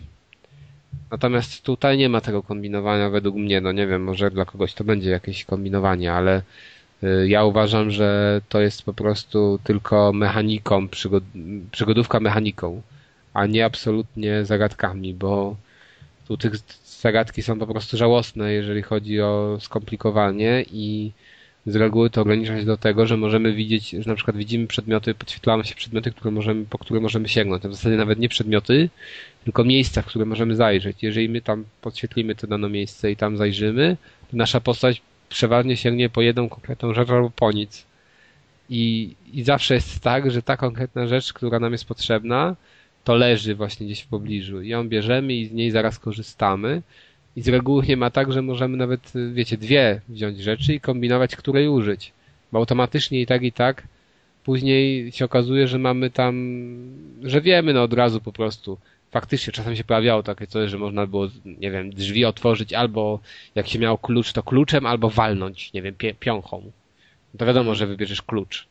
Natomiast 1.10 1.62
tutaj 1.62 1.98
nie 1.98 2.08
ma 2.08 2.20
tego 2.20 2.42
kombinowania 2.42 3.10
według 3.10 3.36
mnie. 3.36 3.60
No 3.60 3.72
nie 3.72 3.86
wiem, 3.86 4.04
może 4.04 4.30
dla 4.30 4.44
kogoś 4.44 4.74
to 4.74 4.84
będzie 4.84 5.10
jakieś 5.10 5.44
kombinowanie, 5.44 6.12
ale 6.12 6.42
y, 7.02 7.28
ja 7.28 7.44
uważam, 7.44 7.90
że 7.90 8.40
to 8.48 8.60
jest 8.60 8.82
po 8.82 8.92
prostu 8.92 9.58
tylko 9.64 10.12
mechaniką, 10.12 10.88
przygod 10.88 11.24
przygodówka 11.70 12.20
mechaniką, 12.20 12.82
a 13.36 13.46
nie 13.46 13.64
absolutnie 13.64 14.44
zagadkami, 14.44 15.14
bo 15.14 15.56
tu 16.28 16.36
tych 16.36 16.52
zagadki 17.02 17.42
są 17.42 17.58
po 17.58 17.66
prostu 17.66 17.96
żałosne, 17.96 18.52
jeżeli 18.52 18.82
chodzi 18.82 19.20
o 19.20 19.58
skomplikowanie 19.60 20.64
i 20.72 21.12
z 21.66 21.76
reguły 21.76 22.10
to 22.10 22.20
ogranicza 22.20 22.58
się 22.58 22.64
do 22.64 22.76
tego, 22.76 23.06
że 23.06 23.16
możemy 23.16 23.52
widzieć, 23.52 23.90
że 23.90 24.10
na 24.10 24.14
przykład 24.14 24.36
widzimy 24.36 24.66
przedmioty, 24.66 25.14
podświetlamy 25.14 25.64
się 25.64 25.74
przedmioty, 25.74 26.10
które 26.10 26.30
możemy, 26.30 26.64
po 26.64 26.78
które 26.78 27.00
możemy 27.00 27.28
sięgnąć. 27.28 27.62
w 27.62 27.72
zasadzie 27.72 27.96
nawet 27.96 28.18
nie 28.18 28.28
przedmioty, 28.28 28.88
tylko 29.44 29.64
miejsca, 29.64 30.02
w 30.02 30.06
które 30.06 30.24
możemy 30.24 30.56
zajrzeć. 30.56 31.02
Jeżeli 31.02 31.28
my 31.28 31.40
tam 31.40 31.64
podświetlimy 31.80 32.34
to 32.34 32.46
dane 32.46 32.68
miejsce 32.68 33.10
i 33.10 33.16
tam 33.16 33.36
zajrzymy, 33.36 33.96
to 34.30 34.36
nasza 34.36 34.60
postać 34.60 35.02
przeważnie 35.28 35.76
sięgnie 35.76 36.08
po 36.08 36.22
jedną 36.22 36.48
konkretną 36.48 36.94
rzecz 36.94 37.10
albo 37.10 37.30
po 37.30 37.52
nic. 37.52 37.86
I, 38.70 39.14
I 39.32 39.42
zawsze 39.44 39.74
jest 39.74 40.00
tak, 40.00 40.30
że 40.30 40.42
ta 40.42 40.56
konkretna 40.56 41.06
rzecz, 41.06 41.32
która 41.32 41.58
nam 41.58 41.72
jest 41.72 41.84
potrzebna, 41.84 42.56
to 43.06 43.14
leży 43.14 43.54
właśnie 43.54 43.86
gdzieś 43.86 44.00
w 44.00 44.06
pobliżu. 44.06 44.62
I 44.62 44.68
ją 44.68 44.88
bierzemy 44.88 45.34
i 45.34 45.46
z 45.46 45.52
niej 45.52 45.70
zaraz 45.70 45.98
korzystamy. 45.98 46.82
I 47.36 47.42
z 47.42 47.48
reguły 47.48 47.86
nie 47.86 47.96
ma 47.96 48.10
tak, 48.10 48.32
że 48.32 48.42
możemy 48.42 48.76
nawet, 48.76 49.12
wiecie, 49.32 49.56
dwie 49.56 50.00
wziąć 50.08 50.38
rzeczy 50.38 50.74
i 50.74 50.80
kombinować, 50.80 51.36
której 51.36 51.68
użyć. 51.68 52.12
Bo 52.52 52.58
automatycznie 52.58 53.20
i 53.20 53.26
tak, 53.26 53.42
i 53.42 53.52
tak 53.52 53.82
później 54.44 55.12
się 55.12 55.24
okazuje, 55.24 55.68
że 55.68 55.78
mamy 55.78 56.10
tam, 56.10 56.34
że 57.22 57.40
wiemy 57.40 57.72
no 57.72 57.82
od 57.82 57.92
razu 57.92 58.20
po 58.20 58.32
prostu. 58.32 58.78
Faktycznie 59.10 59.52
czasem 59.52 59.76
się 59.76 59.84
pojawiało 59.84 60.22
takie 60.22 60.46
coś, 60.46 60.70
że 60.70 60.78
można 60.78 61.06
było, 61.06 61.28
nie 61.44 61.70
wiem, 61.70 61.90
drzwi 61.90 62.24
otworzyć 62.24 62.72
albo 62.72 63.20
jak 63.54 63.68
się 63.68 63.78
miało 63.78 63.98
klucz, 63.98 64.32
to 64.32 64.42
kluczem, 64.42 64.86
albo 64.86 65.10
walnąć, 65.10 65.72
nie 65.72 65.82
wiem, 65.82 65.94
piąchą. 66.20 66.62
No 67.34 67.38
to 67.38 67.46
wiadomo, 67.46 67.74
że 67.74 67.86
wybierzesz 67.86 68.22
klucz. 68.22 68.66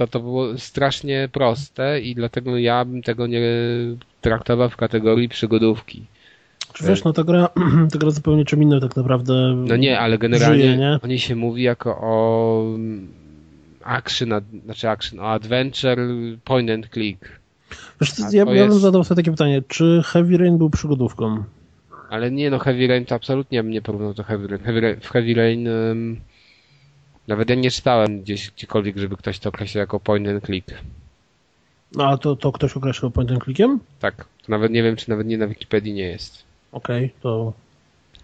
To 0.00 0.06
to 0.06 0.20
było 0.20 0.58
strasznie 0.58 1.28
proste 1.32 2.00
i 2.00 2.14
dlatego 2.14 2.58
ja 2.58 2.84
bym 2.84 3.02
tego 3.02 3.26
nie 3.26 3.40
traktował 4.20 4.70
w 4.70 4.76
kategorii 4.76 5.28
przygodówki. 5.28 6.04
Czy 6.72 6.84
wiesz, 6.84 7.04
no 7.04 7.12
ta 7.12 7.24
gra, 7.24 7.48
ta 7.92 7.98
gra 7.98 8.10
zupełnie 8.10 8.44
czym 8.44 8.62
innym 8.62 8.80
tak 8.80 8.96
naprawdę 8.96 9.54
No 9.56 9.76
nie, 9.76 10.00
ale 10.00 10.18
generalnie 10.18 10.62
żyje, 10.62 10.76
nie? 10.76 10.98
o 11.02 11.06
niej 11.06 11.18
się 11.18 11.36
mówi 11.36 11.62
jako 11.62 11.90
o 12.00 12.64
action, 13.84 14.28
znaczy 14.64 14.88
action, 14.88 15.20
o 15.20 15.30
adventure 15.30 15.98
point 16.44 16.70
and 16.70 16.88
click. 16.88 17.40
Wiesz, 18.00 18.12
ja, 18.32 18.44
ja 18.52 18.66
bym 18.66 18.78
zadał 18.78 19.04
sobie 19.04 19.22
takie 19.22 19.30
pytanie, 19.30 19.62
czy 19.68 20.02
Heavy 20.04 20.38
Rain 20.38 20.58
był 20.58 20.70
przygodówką? 20.70 21.44
Ale 22.10 22.30
nie, 22.30 22.50
no 22.50 22.58
Heavy 22.58 22.86
Rain 22.86 23.04
to 23.04 23.14
absolutnie 23.14 23.62
bym 23.62 23.72
nie 23.72 23.82
porównał 23.82 24.14
do 24.14 24.22
Heavy 24.22 24.48
Rain. 24.48 24.62
Heavy 24.62 24.80
Rain 24.80 25.00
w 25.00 25.10
Heavy 25.10 25.34
Rain 25.34 25.68
um, 25.68 26.20
nawet 27.30 27.50
ja 27.50 27.56
nie 27.56 27.70
czytałem 27.70 28.20
gdzieś 28.22 28.50
gdziekolwiek, 28.50 28.96
żeby 28.96 29.16
ktoś 29.16 29.38
to 29.38 29.48
określił 29.48 29.80
jako 29.80 30.00
point 30.00 30.28
and 30.28 30.44
click. 30.44 30.74
No 31.92 32.08
a 32.08 32.18
to, 32.18 32.36
to 32.36 32.52
ktoś 32.52 32.76
określił 32.76 33.10
point 33.10 33.30
and 33.30 33.44
clickiem? 33.44 33.80
Tak. 34.00 34.24
Nawet 34.48 34.72
nie 34.72 34.82
wiem, 34.82 34.96
czy 34.96 35.10
nawet 35.10 35.26
nie 35.26 35.38
na 35.38 35.46
Wikipedii 35.46 35.92
nie 35.92 36.02
jest. 36.02 36.44
Okej, 36.72 37.04
okay, 37.04 37.20
to... 37.22 37.52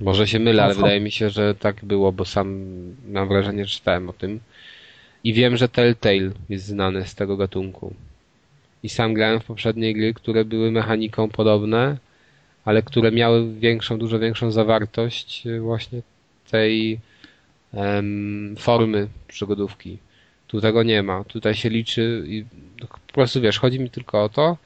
Może 0.01 0.29
się 0.29 0.39
mylę, 0.39 0.65
ale 0.65 0.75
wydaje 0.75 1.01
mi 1.01 1.11
się, 1.11 1.31
że 1.31 1.55
tak 1.55 1.85
było, 1.85 2.13
bo 2.13 2.25
sam 2.25 2.65
mam 3.09 3.29
wrażenie, 3.29 3.65
że 3.65 3.71
czytałem 3.71 4.09
o 4.09 4.13
tym. 4.13 4.41
I 5.25 5.33
wiem, 5.33 5.57
że 5.57 5.69
Telltale 5.69 6.31
jest 6.49 6.67
znane 6.67 7.07
z 7.07 7.15
tego 7.15 7.37
gatunku. 7.37 7.95
I 8.83 8.89
sam 8.89 9.15
grałem 9.15 9.41
w 9.41 9.45
poprzednie 9.45 9.95
gry, 9.95 10.15
które 10.15 10.45
były 10.45 10.71
mechaniką 10.71 11.29
podobne, 11.29 11.97
ale 12.65 12.83
które 12.83 13.13
miały 13.13 13.55
większą, 13.55 13.99
dużo 13.99 14.19
większą 14.19 14.51
zawartość 14.51 15.45
właśnie 15.61 16.03
tej 16.51 17.01
formy 18.59 19.09
przygodówki. 19.29 19.99
Tu 20.47 20.61
tego 20.61 20.83
nie 20.83 21.03
ma. 21.03 21.25
Tutaj 21.25 21.55
się 21.55 21.69
liczy 21.69 22.25
i 22.27 22.45
po 22.81 23.13
prostu 23.13 23.41
wiesz, 23.41 23.59
chodzi 23.59 23.81
mi 23.81 23.91
tylko 23.91 24.25
o 24.25 24.29
to, 24.29 24.57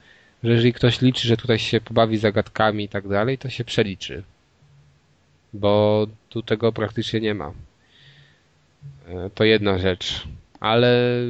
że 0.43 0.51
jeżeli 0.51 0.73
ktoś 0.73 1.01
liczy, 1.01 1.27
że 1.27 1.37
tutaj 1.37 1.59
się 1.59 1.81
pobawi 1.81 2.17
zagadkami 2.17 2.83
i 2.83 2.89
tak 2.89 3.07
dalej, 3.07 3.37
to 3.37 3.49
się 3.49 3.63
przeliczy. 3.63 4.23
Bo 5.53 6.07
tu 6.29 6.41
tego 6.41 6.71
praktycznie 6.71 7.19
nie 7.19 7.33
ma. 7.33 7.53
E, 9.07 9.29
to 9.35 9.43
jedna 9.43 9.77
rzecz. 9.77 10.27
Ale 10.59 11.21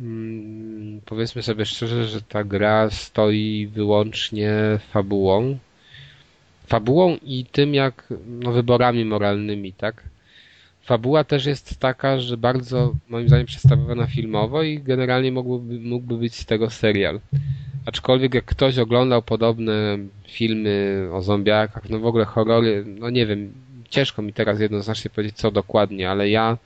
mm, 0.00 1.00
powiedzmy 1.06 1.42
sobie 1.42 1.66
szczerze, 1.66 2.04
że 2.04 2.22
ta 2.22 2.44
gra 2.44 2.90
stoi 2.90 3.66
wyłącznie 3.66 4.52
fabułą. 4.90 5.58
Fabułą 6.66 7.16
i 7.22 7.44
tym 7.44 7.74
jak 7.74 8.08
no, 8.26 8.52
wyborami 8.52 9.04
moralnymi, 9.04 9.72
tak? 9.72 10.11
Fabuła 10.82 11.24
też 11.24 11.46
jest 11.46 11.80
taka, 11.80 12.20
że 12.20 12.36
bardzo 12.36 12.94
moim 13.08 13.28
zdaniem 13.28 13.46
przedstawiona 13.46 14.06
filmowo 14.06 14.62
i 14.62 14.78
generalnie 14.78 15.32
mógłby, 15.32 15.80
mógłby 15.80 16.16
być 16.16 16.34
z 16.34 16.46
tego 16.46 16.70
serial. 16.70 17.20
Aczkolwiek 17.86 18.34
jak 18.34 18.44
ktoś 18.44 18.78
oglądał 18.78 19.22
podobne 19.22 19.98
filmy 20.28 21.08
o 21.12 21.22
zombiakach, 21.22 21.90
no 21.90 21.98
w 21.98 22.06
ogóle 22.06 22.24
horrory, 22.24 22.84
no 22.86 23.10
nie 23.10 23.26
wiem, 23.26 23.52
ciężko 23.90 24.22
mi 24.22 24.32
teraz 24.32 24.60
jednoznacznie 24.60 25.10
powiedzieć 25.10 25.36
co 25.36 25.50
dokładnie, 25.50 26.10
ale 26.10 26.30
ja 26.30 26.58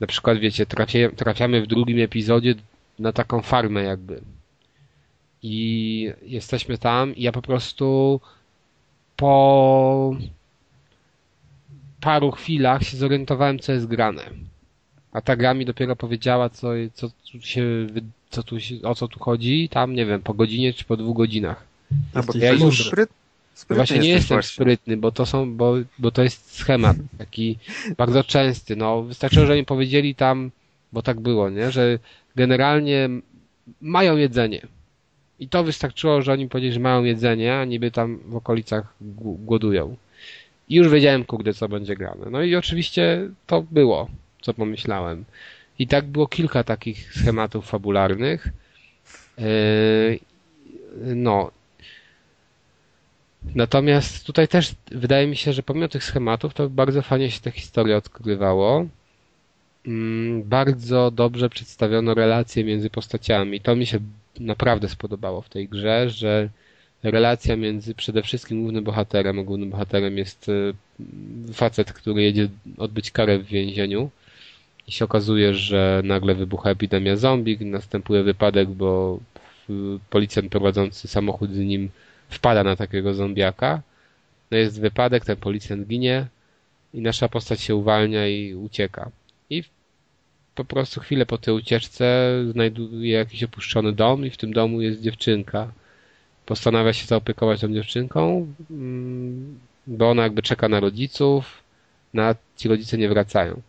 na 0.00 0.06
przykład 0.06 0.38
wiecie, 0.38 0.66
trafia, 0.66 1.10
trafiamy 1.10 1.62
w 1.62 1.66
drugim 1.66 2.00
epizodzie 2.00 2.54
na 2.98 3.12
taką 3.12 3.42
farmę 3.42 3.82
jakby. 3.82 4.20
I 5.42 6.12
jesteśmy 6.22 6.78
tam 6.78 7.16
i 7.16 7.22
ja 7.22 7.32
po 7.32 7.42
prostu 7.42 8.20
po 9.16 10.16
paru 12.00 12.30
chwilach 12.30 12.82
się 12.82 12.96
zorientowałem, 12.96 13.58
co 13.58 13.72
jest 13.72 13.86
grane. 13.86 14.22
A 15.12 15.20
ta 15.20 15.36
gra 15.36 15.54
mi 15.54 15.64
dopiero 15.64 15.96
powiedziała, 15.96 16.48
co, 16.50 16.68
co 16.94 17.08
tu 17.32 17.40
się, 17.40 17.62
co 18.30 18.42
tu 18.42 18.60
się, 18.60 18.74
o 18.82 18.94
co 18.94 19.08
tu 19.08 19.20
chodzi, 19.20 19.68
tam 19.68 19.94
nie 19.94 20.06
wiem, 20.06 20.22
po 20.22 20.34
godzinie 20.34 20.72
czy 20.74 20.84
po 20.84 20.96
dwóch 20.96 21.16
godzinach. 21.16 21.64
A 22.14 22.22
bo 22.22 22.32
Ja 22.36 22.52
już- 22.52 22.86
spryt, 22.86 23.10
sprytny 23.54 23.76
Właśnie 23.76 23.98
nie 23.98 24.08
jestem 24.08 24.34
właśnie. 24.36 24.54
sprytny, 24.54 24.96
bo 24.96 25.12
to 25.12 25.26
są, 25.26 25.56
bo, 25.56 25.74
bo 25.98 26.10
to 26.10 26.22
jest 26.22 26.54
schemat 26.54 26.96
taki 27.18 27.58
bardzo 27.96 28.24
częsty. 28.24 28.76
No, 28.76 29.02
wystarczyło, 29.02 29.46
że 29.46 29.56
mi 29.56 29.64
powiedzieli 29.64 30.14
tam, 30.14 30.50
bo 30.92 31.02
tak 31.02 31.20
było, 31.20 31.50
nie, 31.50 31.70
że 31.70 31.98
generalnie 32.36 33.08
mają 33.80 34.16
jedzenie. 34.16 34.60
I 35.40 35.48
to 35.48 35.64
wystarczyło, 35.64 36.22
że 36.22 36.32
oni 36.32 36.48
powiedzieli, 36.48 36.74
że 36.74 36.80
mają 36.80 37.04
jedzenie, 37.04 37.58
a 37.58 37.64
niby 37.64 37.90
tam 37.90 38.18
w 38.26 38.36
okolicach 38.36 38.94
gł- 39.02 39.36
głodują. 39.44 39.96
I 40.68 40.74
już 40.74 40.88
wiedziałem, 40.88 41.24
kurde, 41.24 41.54
co 41.54 41.68
będzie 41.68 41.96
grane. 41.96 42.30
No 42.30 42.42
i 42.42 42.56
oczywiście 42.56 43.28
to 43.46 43.62
było, 43.70 44.08
co 44.42 44.54
pomyślałem. 44.54 45.24
I 45.78 45.86
tak 45.86 46.06
było 46.06 46.26
kilka 46.26 46.64
takich 46.64 47.14
schematów 47.14 47.66
fabularnych. 47.66 48.48
Yy, 49.38 50.18
No, 51.14 51.50
Natomiast 53.54 54.26
tutaj 54.26 54.48
też 54.48 54.74
wydaje 54.90 55.26
mi 55.26 55.36
się, 55.36 55.52
że 55.52 55.62
pomimo 55.62 55.88
tych 55.88 56.04
schematów, 56.04 56.54
to 56.54 56.70
bardzo 56.70 57.02
fajnie 57.02 57.30
się 57.30 57.40
te 57.40 57.50
historie 57.50 57.96
odkrywało. 57.96 58.86
Mm, 59.86 60.42
Bardzo 60.42 61.10
dobrze 61.10 61.50
przedstawiono 61.50 62.14
relacje 62.14 62.64
między 62.64 62.90
postaciami. 62.90 63.60
To 63.60 63.76
mi 63.76 63.86
się 63.86 63.98
naprawdę 64.40 64.88
spodobało 64.88 65.42
w 65.42 65.48
tej 65.48 65.68
grze, 65.68 66.10
że 66.10 66.48
relacja 67.02 67.56
między 67.56 67.94
przede 67.94 68.22
wszystkim 68.22 68.62
głównym 68.62 68.84
bohaterem, 68.84 69.38
a 69.38 69.42
głównym 69.42 69.70
bohaterem 69.70 70.18
jest 70.18 70.48
y, 70.48 70.74
facet, 71.52 71.92
który 71.92 72.22
jedzie 72.22 72.48
odbyć 72.78 73.10
karę 73.10 73.38
w 73.38 73.46
więzieniu 73.46 74.10
i 74.86 74.92
się 74.92 75.04
okazuje, 75.04 75.54
że 75.54 76.00
nagle 76.04 76.34
wybucha 76.34 76.70
epidemia 76.70 77.16
zombie, 77.16 77.58
następuje 77.60 78.22
wypadek, 78.22 78.68
bo 78.68 79.20
y, 79.70 79.72
policjant 80.10 80.48
prowadzący 80.52 81.08
samochód 81.08 81.54
z 81.54 81.58
nim 81.58 81.90
wpada 82.28 82.64
na 82.64 82.76
takiego 82.76 83.14
zombiaka. 83.14 83.82
No 84.50 84.58
jest 84.58 84.80
wypadek, 84.80 85.24
ten 85.24 85.36
policjant 85.36 85.86
ginie 85.86 86.26
i 86.94 87.00
nasza 87.00 87.28
postać 87.28 87.60
się 87.60 87.74
uwalnia 87.74 88.28
i 88.28 88.54
ucieka. 88.54 89.10
I 89.50 89.62
po 90.54 90.64
prostu 90.64 91.00
chwilę 91.00 91.26
po 91.26 91.38
tej 91.38 91.54
ucieczce 91.54 92.34
znajduje 92.52 93.12
jakiś 93.18 93.42
opuszczony 93.42 93.92
dom 93.92 94.26
i 94.26 94.30
w 94.30 94.36
tym 94.36 94.52
domu 94.52 94.80
jest 94.80 95.02
dziewczynka. 95.02 95.72
Postanawia 96.48 96.92
się 96.92 97.06
zaopiekować 97.06 97.60
tą 97.60 97.72
dziewczynką, 97.74 98.46
mm, 98.70 99.58
bo 99.86 100.10
ona 100.10 100.22
jakby 100.22 100.42
czeka 100.42 100.68
na 100.68 100.80
rodziców, 100.80 101.62
no 102.14 102.22
a 102.22 102.34
ci 102.56 102.68
rodzice 102.68 102.98
nie 102.98 103.08
wracają. 103.08 103.60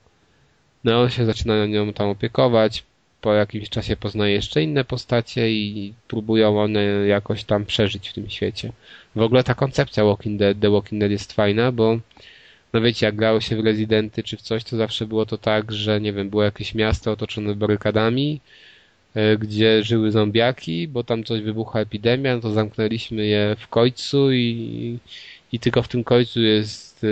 No 0.84 1.02
on 1.02 1.10
się 1.10 1.26
zaczyna 1.26 1.66
nią 1.66 1.94
tam 1.94 2.10
opiekować, 2.10 2.84
po 3.22 3.34
jakimś 3.34 3.70
czasie 3.70 3.96
poznaje 3.96 4.34
jeszcze 4.34 4.64
inne 4.64 4.86
postacie 4.86 5.52
i 5.52 5.94
próbują 6.08 6.62
one 6.62 6.84
jakoś 7.08 7.44
tam 7.44 7.66
przeżyć 7.66 8.10
w 8.10 8.14
tym 8.14 8.30
świecie. 8.30 8.72
W 9.16 9.22
ogóle 9.22 9.44
ta 9.44 9.56
koncepcja 9.56 10.06
Walking 10.06 10.40
Dead, 10.40 10.60
The 10.60 10.70
Walking 10.70 11.00
Dead 11.00 11.12
jest 11.12 11.34
fajna, 11.34 11.72
bo 11.72 12.00
no 12.74 12.82
wiecie, 12.82 13.06
jak 13.06 13.16
grało 13.16 13.42
się 13.42 13.56
w 13.58 13.66
Rezydenty 13.66 14.24
czy 14.24 14.38
w 14.38 14.42
coś, 14.42 14.64
to 14.64 14.78
zawsze 14.78 15.06
było 15.06 15.26
to 15.26 15.38
tak, 15.38 15.72
że 15.72 16.02
nie 16.02 16.14
wiem, 16.14 16.30
było 16.30 16.44
jakieś 16.44 16.76
miasto 16.76 17.12
otoczone 17.12 17.56
barykadami, 17.56 18.42
gdzie 19.39 19.84
żyły 19.84 20.12
zombiaki, 20.12 20.88
bo 20.88 21.03
tam 21.03 21.24
coś 21.24 21.41
wybuchła 21.41 21.82
epidemia, 21.82 22.36
no 22.36 22.41
to 22.41 22.51
zamknęliśmy 22.51 23.26
je 23.26 23.55
w 23.60 23.68
końcu 23.68 24.32
i, 24.32 24.99
i 25.51 25.60
tylko 25.60 25.82
w 25.82 25.88
tym 25.88 26.03
końcu 26.03 26.41
jest 26.41 27.03
e, 27.03 27.07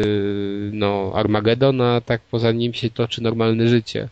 no 0.71 1.11
Armagedon, 1.15 1.81
a 1.81 2.01
tak 2.01 2.21
poza 2.21 2.51
nim 2.51 2.73
się 2.73 2.89
toczy 2.89 3.23
normalne 3.23 3.67
życie. 3.67 4.09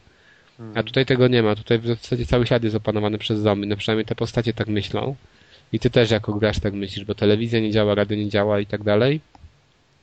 A 0.75 0.83
tutaj 0.83 1.05
tego 1.05 1.27
nie 1.27 1.43
ma. 1.43 1.55
Tutaj 1.55 1.79
w 1.79 1.87
zasadzie 1.87 2.25
cały 2.25 2.45
świat 2.45 2.63
jest 2.63 2.75
opanowany 2.75 3.17
przez 3.17 3.39
zombie. 3.39 3.67
No 3.67 3.75
przynajmniej 3.75 4.05
te 4.05 4.15
postacie 4.15 4.53
tak 4.53 4.67
myślą. 4.67 5.15
I 5.73 5.79
ty 5.79 5.89
też 5.89 6.11
jako 6.11 6.33
gracz 6.33 6.59
tak 6.59 6.73
myślisz, 6.73 7.05
bo 7.05 7.15
telewizja 7.15 7.59
nie 7.59 7.71
działa, 7.71 7.95
radio 7.95 8.17
nie 8.17 8.29
działa 8.29 8.59
i 8.59 8.65
tak 8.65 8.83
dalej. 8.83 9.21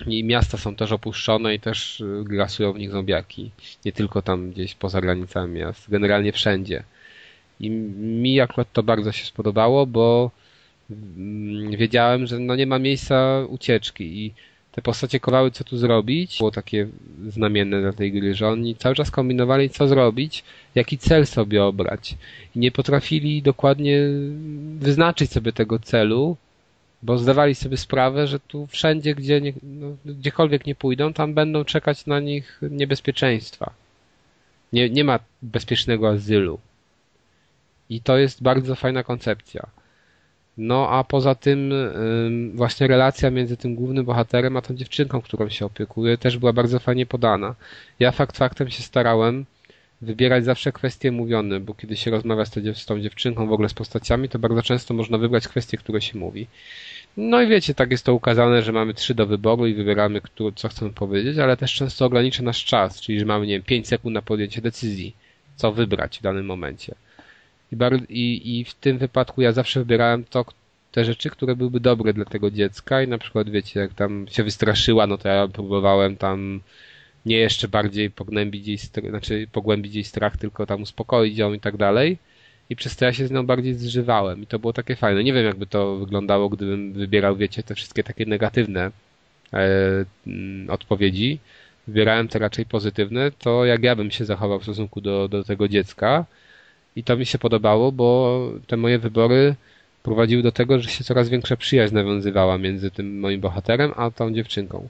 I 0.07 0.25
miasta 0.25 0.59
są 0.59 0.75
też 0.75 0.93
opuszczone 0.93 1.55
i 1.55 1.61
też 1.61 2.01
y, 2.01 2.25
grasują 2.25 2.73
w 2.73 2.79
nich 2.79 2.91
zombiaki. 2.91 3.51
Nie 3.85 3.93
tylko 3.93 4.23
tam 4.23 4.51
gdzieś 4.51 4.75
poza 4.75 5.01
granicami 5.01 5.61
miast. 5.61 5.91
Generalnie 5.91 6.33
wszędzie. 6.33 6.85
I 7.63 7.71
mi 7.71 8.41
akurat 8.41 8.73
to 8.73 8.83
bardzo 8.83 9.13
się 9.13 9.25
spodobało, 9.25 9.87
bo 9.87 10.31
mm, 10.91 11.77
wiedziałem, 11.77 12.27
że 12.27 12.39
no 12.39 12.57
nie 12.57 12.67
ma 12.67 12.79
miejsca 12.79 13.47
ucieczki 13.49 14.05
i 14.05 14.33
te 14.73 14.83
postacie 14.83 15.21
kowały 15.21 15.51
co 15.51 15.65
tu 15.65 15.77
zrobić. 15.77 16.39
Było 16.39 16.51
takie 16.51 16.89
znamienne 17.29 17.81
dla 17.81 17.93
tej 17.93 18.13
gry, 18.13 18.35
że 18.35 18.49
oni 18.49 18.77
cały 18.77 18.95
czas 18.95 19.11
kombinowali 19.11 19.71
co 19.71 19.89
zrobić, 19.89 20.45
jaki 20.75 20.99
cel 20.99 21.27
sobie 21.27 21.65
obrać. 21.65 22.17
I 22.57 22.59
nie 22.59 22.71
potrafili 22.71 23.43
dokładnie 23.43 24.01
wyznaczyć 24.79 25.33
sobie 25.33 25.53
tego 25.53 25.79
celu, 25.79 26.37
bo 27.03 27.19
zdawali 27.19 27.55
sobie 27.55 27.77
sprawę, 27.77 28.27
że 28.27 28.41
tu 28.41 28.67
wszędzie, 28.67 29.15
gdzie 29.15 29.41
nie, 29.41 29.53
no, 29.63 29.97
gdziekolwiek 30.05 30.67
nie 30.67 30.75
pójdą, 30.75 31.13
tam 31.13 31.35
będą 31.35 31.65
czekać 31.65 32.07
na 32.07 32.21
nich 32.21 32.61
niebezpieczeństwa. 32.71 33.73
Nie, 34.73 34.91
nie 34.91 35.05
ma 35.05 35.19
bezpiecznego 35.43 36.09
azylu. 36.09 36.59
I 37.95 38.01
to 38.01 38.19
jest 38.19 38.43
bardzo 38.43 38.75
fajna 38.75 39.03
koncepcja. 39.03 39.67
No 40.57 40.89
a 40.91 41.05
poza 41.05 41.35
tym 41.35 41.73
ym, 41.73 42.53
właśnie 42.55 42.87
relacja 42.87 43.31
między 43.31 43.57
tym 43.57 43.75
głównym 43.75 44.05
bohaterem 44.05 44.57
a 44.57 44.63
tą 44.63 44.75
dziewczynką, 44.75 45.21
którą 45.21 45.49
się 45.49 45.67
opiekuje, 45.67 46.19
też 46.19 46.39
była 46.39 46.53
bardzo 46.53 46.79
fajnie 46.79 47.07
podana. 47.07 47.55
Ja 48.01 48.11
fakt 48.11 48.37
faktem 48.37 48.71
się 48.71 48.83
starałem 48.83 49.45
wybierać 50.03 50.45
zawsze 50.45 50.73
kwestie 50.73 51.13
mówione, 51.13 51.61
bo 51.61 51.75
kiedy 51.75 51.97
się 51.97 52.11
rozmawia 52.11 52.45
z, 52.75 52.87
tą 52.87 53.01
dziewczynką, 53.01 53.47
w 53.47 53.53
ogóle 53.53 53.69
z 53.69 53.75
postaciami, 53.75 54.29
to 54.29 54.39
bardzo 54.39 54.63
często 54.63 54.95
można 54.95 55.19
wybrać 55.19 55.49
kwestie, 55.49 55.77
które 55.77 56.01
się 56.01 56.19
mówi. 56.19 56.47
No 57.17 57.43
i 57.43 57.49
wiecie, 57.49 57.75
tak 57.75 57.91
jest 57.91 58.05
to 58.05 58.15
ukazane, 58.15 58.63
że 58.63 58.73
mamy 58.73 58.95
trzy 58.95 59.15
do 59.15 59.27
wyboru 59.27 59.67
i 59.67 59.75
wybieramy, 59.75 60.21
co 60.57 60.69
chcemy 60.69 60.91
powiedzieć, 60.91 61.39
ale 61.39 61.57
też 61.57 61.75
często 61.75 62.05
ogranicza 62.05 62.43
nasz 62.43 62.65
czas, 62.65 63.01
czyli 63.01 63.21
że 63.21 63.27
mamy, 63.27 63.47
nie 63.47 63.55
wiem, 63.55 63.63
5 63.63 63.89
sekund 63.89 64.15
na 64.15 64.23
podjęcie 64.23 64.63
decyzji, 64.63 65.15
co 65.57 65.73
wybrać 65.73 66.19
w 66.19 66.23
danym 66.23 66.47
momencie. 66.47 66.95
I, 67.73 67.77
bar- 67.77 68.07
i, 68.09 68.59
I 68.59 68.65
w 68.65 68.75
tym 68.75 68.99
wypadku 68.99 69.43
ja 69.43 69.53
zawsze 69.53 69.81
wybierałem 69.81 70.25
to, 70.25 70.45
te 70.93 71.05
rzeczy, 71.05 71.31
które 71.31 71.57
byłyby 71.57 71.81
dobre 71.81 72.13
dla 72.13 72.25
tego 72.25 72.51
dziecka 72.51 73.03
i 73.03 73.09
na 73.09 73.19
przykład 73.19 73.51
wiecie, 73.51 73.81
jak 73.81 73.95
tam 73.95 74.27
się 74.31 74.45
wystraszyła, 74.45 75.07
no 75.07 75.19
to 75.19 75.29
ja 75.29 75.49
próbowałem 75.49 76.17
tam 76.17 76.61
nie 77.27 77.37
jeszcze 77.37 77.69
bardziej 77.69 78.11
pognębić 78.11 78.67
jej, 78.67 78.79
znaczy 79.11 79.47
pogłębić 79.53 79.95
jej 79.95 80.05
strach, 80.05 80.37
tylko 80.37 80.67
tam 80.67 80.83
uspokoić 80.83 81.39
ją 81.39 81.53
i 81.53 81.61
tak 81.61 81.77
dalej. 81.77 82.19
I 82.71 82.77
przez 82.77 82.97
to 82.97 83.05
ja 83.05 83.13
się 83.13 83.27
z 83.27 83.31
nią 83.31 83.47
bardziej 83.47 83.75
zżywałem 83.75 84.43
i 84.43 84.47
to 84.47 84.59
było 84.59 84.73
takie 84.73 84.97
fajne. 84.97 85.25
Nie 85.25 85.33
wiem, 85.33 85.45
jakby 85.45 85.67
to 85.67 85.97
wyglądało, 85.97 86.49
gdybym 86.49 86.93
wybierał, 86.93 87.37
wiecie, 87.37 87.63
te 87.63 87.75
wszystkie 87.75 88.05
takie 88.05 88.27
negatywne 88.27 88.91
e, 89.53 90.05
mm, 90.27 90.71
odpowiedzi. 90.71 91.39
Wybierałem 91.87 92.29
te 92.29 92.39
raczej 92.39 92.67
pozytywne, 92.67 93.31
to 93.31 93.65
jak 93.65 93.83
ja 93.83 93.97
bym 93.97 94.11
się 94.11 94.25
zachował 94.25 94.61
w 94.61 94.63
stosunku 94.63 95.01
do, 95.01 95.29
do 95.29 95.45
tego 95.45 95.69
dziecka. 95.69 96.27
I 96.97 97.05
to 97.05 97.17
mi 97.17 97.27
się 97.27 97.39
podobało, 97.39 97.93
bo 97.93 98.39
te 98.67 98.77
moje 98.77 98.99
wybory 98.99 99.55
prowadziły 100.03 100.43
do 100.43 100.53
tego, 100.53 100.79
że 100.79 100.91
się 100.91 101.05
coraz 101.05 101.29
większa 101.29 101.57
przyjaźń 101.57 101.95
nawiązywała 101.95 102.59
między 102.59 102.91
tym 102.91 103.21
moim 103.21 103.41
bohaterem 103.41 103.93
a 103.97 104.11
tą 104.11 104.35
dziewczynką. 104.35 104.89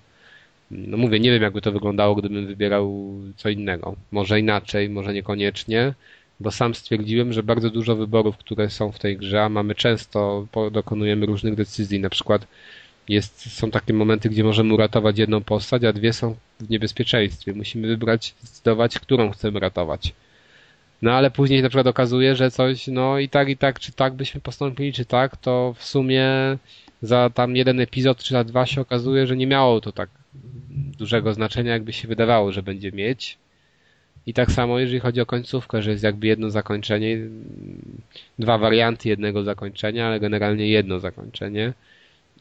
No 0.70 0.96
mówię, 0.96 1.20
nie 1.20 1.30
wiem 1.30 1.42
jakby 1.42 1.60
to 1.60 1.72
wyglądało, 1.72 2.14
gdybym 2.14 2.46
wybierał 2.46 3.14
co 3.36 3.48
innego. 3.48 3.96
Może 4.12 4.40
inaczej, 4.40 4.88
może 4.88 5.14
niekoniecznie, 5.14 5.94
bo 6.40 6.50
sam 6.50 6.74
stwierdziłem, 6.74 7.32
że 7.32 7.42
bardzo 7.42 7.70
dużo 7.70 7.96
wyborów, 7.96 8.36
które 8.36 8.70
są 8.70 8.92
w 8.92 8.98
tej 8.98 9.16
grze, 9.16 9.42
a 9.42 9.48
mamy 9.48 9.74
często, 9.74 10.46
dokonujemy 10.72 11.26
różnych 11.26 11.54
decyzji. 11.54 12.00
Na 12.00 12.10
przykład 12.10 12.46
jest, 13.08 13.52
są 13.52 13.70
takie 13.70 13.94
momenty, 13.94 14.28
gdzie 14.28 14.44
możemy 14.44 14.74
uratować 14.74 15.18
jedną 15.18 15.40
postać, 15.40 15.84
a 15.84 15.92
dwie 15.92 16.12
są 16.12 16.36
w 16.60 16.70
niebezpieczeństwie. 16.70 17.52
Musimy 17.52 17.88
wybrać, 17.88 18.34
zdecydować, 18.42 18.98
którą 18.98 19.30
chcemy 19.30 19.60
ratować. 19.60 20.12
No 21.02 21.12
ale 21.12 21.30
później 21.30 21.62
na 21.62 21.68
przykład 21.68 21.86
okazuje, 21.86 22.36
że 22.36 22.50
coś, 22.50 22.86
no 22.86 23.18
i 23.18 23.28
tak, 23.28 23.48
i 23.48 23.56
tak, 23.56 23.80
czy 23.80 23.92
tak 23.92 24.14
byśmy 24.14 24.40
postąpili, 24.40 24.92
czy 24.92 25.04
tak, 25.04 25.36
to 25.36 25.74
w 25.78 25.84
sumie 25.84 26.28
za 27.02 27.30
tam 27.30 27.56
jeden 27.56 27.80
epizod, 27.80 28.18
czy 28.18 28.34
za 28.34 28.44
dwa 28.44 28.66
się 28.66 28.80
okazuje, 28.80 29.26
że 29.26 29.36
nie 29.36 29.46
miało 29.46 29.80
to 29.80 29.92
tak 29.92 30.10
dużego 30.98 31.34
znaczenia, 31.34 31.72
jakby 31.72 31.92
się 31.92 32.08
wydawało, 32.08 32.52
że 32.52 32.62
będzie 32.62 32.92
mieć. 32.92 33.38
I 34.26 34.34
tak 34.34 34.52
samo, 34.52 34.78
jeżeli 34.78 35.00
chodzi 35.00 35.20
o 35.20 35.26
końcówkę, 35.26 35.82
że 35.82 35.90
jest 35.90 36.04
jakby 36.04 36.26
jedno 36.26 36.50
zakończenie, 36.50 37.18
dwa 38.38 38.58
warianty 38.58 39.08
jednego 39.08 39.42
zakończenia, 39.42 40.06
ale 40.06 40.20
generalnie 40.20 40.68
jedno 40.68 40.98
zakończenie. 40.98 41.72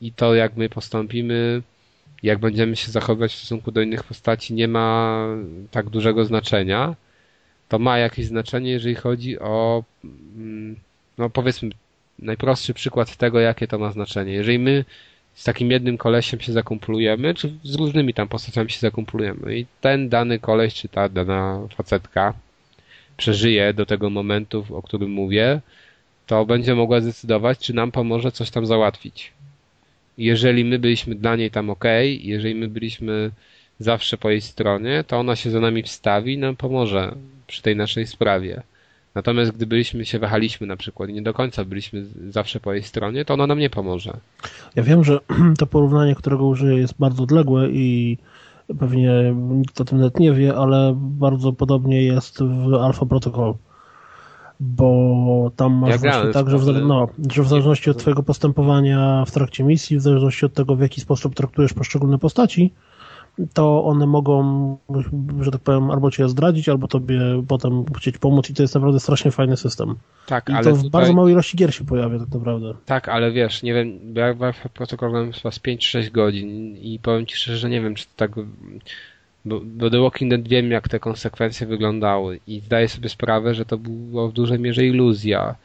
I 0.02 0.12
to, 0.12 0.36
jak 0.36 0.58
my 0.58 0.70
postąpimy, 0.70 1.62
jak 2.24 2.40
będziemy 2.40 2.76
się 2.76 2.92
zachowywać 2.92 3.32
w 3.34 3.38
stosunku 3.38 3.72
do 3.72 3.82
innych 3.82 4.04
postaci, 4.04 4.54
nie 4.54 4.68
ma 4.68 5.28
tak 5.72 5.90
dużego 5.90 6.26
znaczenia. 6.26 6.96
To 7.72 7.80
ma 7.80 7.98
jakieś 7.98 8.26
znaczenie, 8.26 8.72
jeżeli 8.72 8.96
chodzi 8.96 9.40
o, 9.40 9.84
mm, 10.36 10.76
no 11.18 11.30
powiedzmy, 11.30 11.70
najprostszy 12.20 12.74
przykład 12.74 13.16
tego, 13.16 13.40
jakie 13.40 13.68
to 13.68 13.80
ma 13.80 13.92
znaczenie. 13.92 14.34
Jeżeli 14.34 14.60
my 14.60 14.86
z 15.34 15.44
takim 15.44 15.72
jednym 15.72 15.98
kolesiem 15.98 16.40
się 16.40 16.54
zakumplujemy, 16.54 17.34
czy 17.34 17.54
z 17.64 17.76
różnymi 17.76 18.14
tam 18.14 18.28
postaciami 18.28 18.70
się 18.70 18.80
zakumplujemy 18.80 19.58
i 19.58 19.66
ten 19.82 20.10
dany 20.10 20.40
koleś, 20.40 20.74
czy 20.74 20.90
ta 20.90 21.10
dana 21.10 21.68
facetka 21.76 22.34
przeżyje 23.18 23.74
do 23.74 23.86
tego 23.86 24.10
momentu, 24.10 24.66
o 24.70 24.82
którym 24.82 25.12
mówię, 25.12 25.62
to 26.28 26.46
będzie 26.46 26.76
mogła 26.76 27.02
zdecydować, 27.02 27.60
czy 27.60 27.74
nam 27.74 27.92
pomoże 27.92 28.32
coś 28.32 28.50
tam 28.50 28.66
załatwić. 28.66 29.32
Jeżeli 30.18 30.66
my 30.66 30.80
byliśmy 30.80 31.16
dla 31.16 31.36
niej 31.36 31.52
tam 31.52 31.70
ok, 31.70 31.86
jeżeli 32.20 32.56
my 32.56 32.68
byliśmy 32.68 33.32
zawsze 33.80 34.18
po 34.18 34.30
jej 34.30 34.42
stronie, 34.42 35.04
to 35.08 35.20
ona 35.20 35.36
się 35.36 35.50
za 35.50 35.60
nami 35.60 35.84
wstawi 35.84 36.34
i 36.34 36.38
nam 36.38 36.56
pomoże 36.56 37.16
przy 37.52 37.62
tej 37.62 37.76
naszej 37.76 38.08
sprawie. 38.08 38.64
Natomiast 39.16 39.52
gdy 39.52 39.68
byliśmy 39.68 40.06
się 40.06 40.20
wahaliśmy 40.20 40.68
na 40.68 40.78
przykład 40.78 41.10
i 41.10 41.14
nie 41.14 41.22
do 41.22 41.34
końca 41.34 41.66
byliśmy 41.66 42.06
zawsze 42.30 42.60
po 42.60 42.74
jej 42.74 42.84
stronie, 42.84 43.26
to 43.26 43.34
ona 43.34 43.48
nam 43.48 43.60
nie 43.60 43.70
pomoże. 43.70 44.18
Ja 44.76 44.84
wiem, 44.84 45.04
że 45.04 45.20
to 45.60 45.68
porównanie, 45.68 46.16
którego 46.16 46.48
użyję 46.48 46.78
jest 46.78 46.94
bardzo 47.00 47.24
odległe 47.24 47.70
i 47.70 48.18
pewnie 48.80 49.36
nikt 49.36 49.82
o 49.82 49.86
tym 49.86 49.98
nawet 49.98 50.20
nie 50.20 50.34
wie, 50.34 50.56
ale 50.56 50.94
bardzo 50.98 51.54
podobnie 51.54 52.04
jest 52.04 52.40
w 52.44 52.74
Alpha 52.74 53.06
Protocol. 53.06 53.54
Bo 54.60 55.52
tam 55.56 55.74
masz 55.74 55.90
ja 55.90 55.98
właśnie 55.98 56.32
tak, 56.32 56.50
że 56.50 56.58
w, 56.58 56.66
no, 56.66 57.08
że 57.32 57.44
w 57.44 57.48
zależności 57.48 57.90
od 57.90 57.98
twojego 57.98 58.24
postępowania 58.24 59.24
w 59.28 59.32
trakcie 59.32 59.64
misji, 59.64 59.98
w 59.98 60.02
zależności 60.02 60.46
od 60.46 60.54
tego, 60.54 60.76
w 60.76 60.82
jaki 60.82 61.02
sposób 61.02 61.36
traktujesz 61.36 61.74
poszczególne 61.74 62.20
postaci, 62.20 62.74
to 63.54 63.84
one 63.86 64.08
mogą, 64.08 64.78
że 65.42 65.52
tak 65.52 65.62
powiem, 65.62 65.92
albo 65.92 66.12
cię 66.12 66.30
zdradzić, 66.30 66.70
albo 66.70 66.88
tobie 66.88 67.44
potem 67.48 67.86
chcieć 67.98 68.18
pomóc 68.18 68.50
i 68.50 68.54
to 68.54 68.64
jest 68.64 68.76
naprawdę 68.76 69.00
strasznie 69.00 69.32
fajny 69.32 69.58
system. 69.58 69.96
Tak, 70.28 70.50
I 70.50 70.54
ale 70.54 70.64
to 70.64 70.76
w 70.76 70.78
tutaj... 70.78 70.92
bardzo 70.92 71.14
małej 71.14 71.34
ilości 71.34 71.58
gier 71.58 71.76
się 71.76 71.86
pojawia 71.86 72.20
tak 72.20 72.30
naprawdę. 72.34 72.74
Tak, 72.86 73.10
ale 73.10 73.32
wiesz, 73.32 73.64
nie 73.64 73.74
wiem, 73.74 74.00
ja 74.16 74.34
w 74.54 74.70
protokolem 74.70 75.32
chyba 75.32 75.52
z 75.52 75.60
5-6 75.60 76.12
godzin 76.12 76.78
i 76.78 77.00
powiem 77.00 77.26
ci 77.26 77.36
szczerze, 77.36 77.58
że 77.58 77.70
nie 77.70 77.82
wiem, 77.82 77.96
czy 77.96 78.06
to 78.06 78.12
tak 78.16 78.32
bo, 79.46 79.62
bo 79.64 79.90
The 79.90 80.02
Walking 80.02 80.32
Dead 80.32 80.48
wiem, 80.48 80.72
jak 80.72 80.90
te 80.90 81.00
konsekwencje 81.00 81.68
wyglądały 81.68 82.40
i 82.48 82.60
zdaję 82.60 82.90
sobie 82.90 83.10
sprawę, 83.10 83.54
że 83.54 83.66
to 83.66 83.78
było 83.78 84.30
w 84.30 84.34
dużej 84.34 84.60
mierze 84.60 84.86
iluzja. 84.86 85.56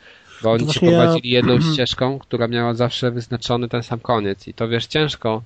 Bo 0.42 0.52
oni 0.52 0.66
cię 0.66 0.80
prowadzili 0.80 1.30
ja... 1.30 1.36
jedną 1.36 1.60
ścieżką, 1.72 2.18
która 2.18 2.48
miała 2.48 2.74
zawsze 2.74 3.10
wyznaczony 3.10 3.68
ten 3.68 3.82
sam 3.82 4.00
koniec. 4.00 4.48
I 4.48 4.54
to 4.54 4.68
wiesz, 4.68 4.86
ciężko 4.86 5.42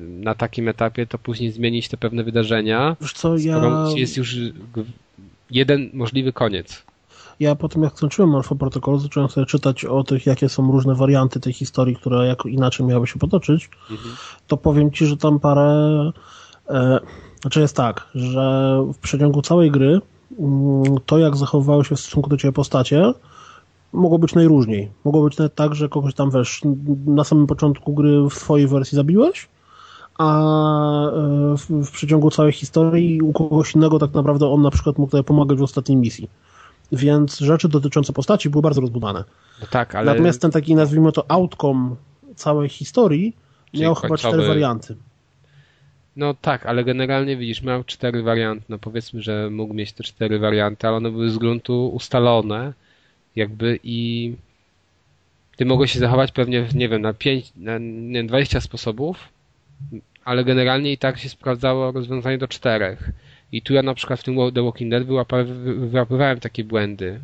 na 0.00 0.34
takim 0.34 0.68
etapie, 0.68 1.06
to 1.06 1.18
później 1.18 1.52
zmienić 1.52 1.88
te 1.88 1.96
pewne 1.96 2.24
wydarzenia, 2.24 2.96
Wiesz 3.00 3.12
co, 3.12 3.36
ja... 3.36 3.86
jest 3.96 4.16
już 4.16 4.36
jeden 5.50 5.90
możliwy 5.92 6.32
koniec. 6.32 6.82
Ja 7.40 7.54
po 7.54 7.68
tym 7.68 7.82
jak 7.82 7.96
skończyłem 7.96 8.34
Alpha 8.34 8.54
Protocol, 8.54 8.98
zacząłem 8.98 9.28
sobie 9.28 9.46
czytać 9.46 9.84
o 9.84 10.04
tych, 10.04 10.26
jakie 10.26 10.48
są 10.48 10.72
różne 10.72 10.94
warianty 10.94 11.40
tej 11.40 11.52
historii, 11.52 11.96
które 11.96 12.26
jako 12.26 12.48
inaczej 12.48 12.86
miały 12.86 13.06
się 13.06 13.18
potoczyć, 13.18 13.70
mhm. 13.90 14.14
to 14.46 14.56
powiem 14.56 14.90
Ci, 14.90 15.06
że 15.06 15.16
tam 15.16 15.40
parę... 15.40 16.12
E, 16.70 17.00
znaczy 17.40 17.60
jest 17.60 17.76
tak, 17.76 18.08
że 18.14 18.76
w 18.94 18.98
przeciągu 18.98 19.42
całej 19.42 19.70
gry 19.70 20.00
mm, 20.38 20.82
to, 21.06 21.18
jak 21.18 21.36
zachowywały 21.36 21.84
się 21.84 21.96
w 21.96 22.00
stosunku 22.00 22.30
do 22.30 22.36
Ciebie 22.36 22.52
postacie, 22.52 23.12
mogło 23.92 24.18
być 24.18 24.34
najróżniej. 24.34 24.90
Mogło 25.04 25.24
być 25.24 25.38
nawet 25.38 25.54
tak, 25.54 25.74
że 25.74 25.88
kogoś 25.88 26.14
tam, 26.14 26.30
wiesz, 26.30 26.60
na 27.06 27.24
samym 27.24 27.46
początku 27.46 27.94
gry 27.94 28.22
w 28.30 28.34
swojej 28.34 28.66
wersji 28.68 28.96
zabiłeś, 28.96 29.48
a 30.18 30.40
e, 31.06 31.56
w, 31.56 31.86
w 31.86 31.90
przeciągu 31.90 32.30
całej 32.30 32.52
historii 32.52 33.22
u 33.22 33.32
kogoś 33.32 33.74
innego 33.74 33.98
tak 33.98 34.14
naprawdę 34.14 34.46
on 34.48 34.62
na 34.62 34.70
przykład 34.70 34.98
mógł 34.98 35.10
tutaj 35.10 35.24
pomagać 35.24 35.58
w 35.58 35.62
ostatniej 35.62 35.98
misji. 35.98 36.28
Więc 36.92 37.38
rzeczy 37.38 37.68
dotyczące 37.68 38.12
postaci 38.12 38.50
były 38.50 38.62
bardzo 38.62 38.80
rozbudane. 38.80 39.24
No 39.60 39.66
tak, 39.70 39.94
ale... 39.94 40.12
Natomiast 40.12 40.42
ten 40.42 40.50
taki, 40.50 40.74
nazwijmy 40.74 41.12
to, 41.12 41.30
outcome 41.30 41.96
całej 42.34 42.68
historii 42.68 43.36
Czyli 43.70 43.82
miał 43.82 43.94
końcowy... 43.94 44.16
chyba 44.18 44.28
cztery 44.28 44.48
warianty. 44.48 44.96
No 46.16 46.34
tak, 46.34 46.66
ale 46.66 46.84
generalnie 46.84 47.36
widzisz, 47.36 47.62
miał 47.62 47.84
cztery 47.84 48.22
warianty. 48.22 48.64
No 48.68 48.78
powiedzmy, 48.78 49.22
że 49.22 49.50
mógł 49.50 49.74
mieć 49.74 49.92
te 49.92 50.04
cztery 50.04 50.38
warianty, 50.38 50.88
ale 50.88 50.96
one 50.96 51.10
były 51.10 51.30
z 51.30 51.38
gruntu 51.38 51.88
ustalone 51.88 52.72
jakby 53.36 53.78
i 53.84 54.32
ty 55.56 55.64
mogłeś 55.64 55.92
się 55.92 55.98
zachować 55.98 56.32
pewnie, 56.32 56.68
nie 56.74 56.88
wiem, 56.88 57.02
na 57.02 57.12
pięć, 57.12 57.52
na 57.56 57.78
nie, 57.78 58.24
20 58.24 58.60
sposobów, 58.60 59.16
ale 60.24 60.44
generalnie 60.44 60.92
i 60.92 60.98
tak 60.98 61.18
się 61.18 61.28
sprawdzało 61.28 61.92
rozwiązanie 61.92 62.38
do 62.38 62.48
czterech. 62.48 63.10
I 63.52 63.62
tu 63.62 63.74
ja 63.74 63.82
na 63.82 63.94
przykład 63.94 64.20
w 64.20 64.22
tym 64.22 64.36
The 64.54 64.62
Walking 64.62 64.90
Dead 64.90 65.04
wyłapywałem 65.90 66.40
takie 66.40 66.64
błędy, 66.64 67.20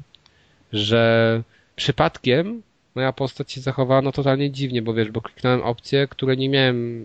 że 0.73 1.43
przypadkiem 1.77 2.63
moja 2.95 3.13
postać 3.13 3.53
się 3.53 3.61
zachowała 3.61 4.03
no 4.03 4.13
totalnie 4.13 4.51
dziwnie, 4.51 4.83
bo 4.83 4.95
wiesz, 4.95 5.11
bo 5.11 5.21
kliknąłem 5.21 5.63
opcję, 5.63 6.09
które 6.09 6.37
nie 6.37 6.49
miałem, 6.49 7.05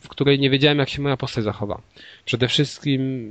w 0.00 0.08
której 0.08 0.38
nie 0.38 0.50
wiedziałem, 0.50 0.78
jak 0.78 0.88
się 0.88 1.02
moja 1.02 1.16
postać 1.16 1.44
zachowa. 1.44 1.80
Przede 2.24 2.48
wszystkim 2.48 3.30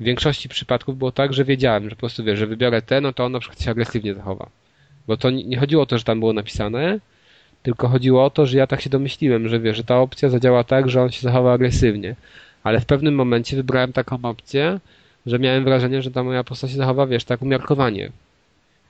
w 0.00 0.04
większości 0.04 0.48
przypadków 0.48 0.98
było 0.98 1.12
tak, 1.12 1.32
że 1.32 1.44
wiedziałem, 1.44 1.84
że 1.84 1.90
po 1.90 2.00
prostu 2.00 2.24
wiesz, 2.24 2.38
że 2.38 2.46
wybiorę 2.46 2.82
te, 2.82 3.00
no 3.00 3.12
to 3.12 3.24
on 3.24 3.32
na 3.32 3.40
przykład 3.40 3.62
się 3.62 3.70
agresywnie 3.70 4.14
zachowa. 4.14 4.48
Bo 5.06 5.16
to 5.16 5.30
nie 5.30 5.58
chodziło 5.58 5.82
o 5.82 5.86
to, 5.86 5.98
że 5.98 6.04
tam 6.04 6.20
było 6.20 6.32
napisane, 6.32 6.98
tylko 7.66 7.88
chodziło 7.88 8.24
o 8.24 8.30
to, 8.30 8.46
że 8.46 8.58
ja 8.58 8.66
tak 8.66 8.80
się 8.80 8.90
domyśliłem, 8.90 9.48
że 9.48 9.60
wiesz, 9.60 9.76
że 9.76 9.84
ta 9.84 9.98
opcja 9.98 10.28
zadziała 10.28 10.64
tak, 10.64 10.90
że 10.90 11.02
on 11.02 11.10
się 11.10 11.22
zachowa 11.22 11.52
agresywnie. 11.52 12.16
Ale 12.62 12.80
w 12.80 12.86
pewnym 12.86 13.14
momencie 13.14 13.56
wybrałem 13.56 13.92
taką 13.92 14.18
opcję, 14.22 14.80
że 15.26 15.38
miałem 15.38 15.64
wrażenie, 15.64 16.02
że 16.02 16.10
ta 16.10 16.22
moja 16.22 16.44
postać 16.44 16.70
się 16.70 16.76
zachowa, 16.76 17.06
wiesz, 17.06 17.24
tak 17.24 17.42
umiarkowanie. 17.42 18.10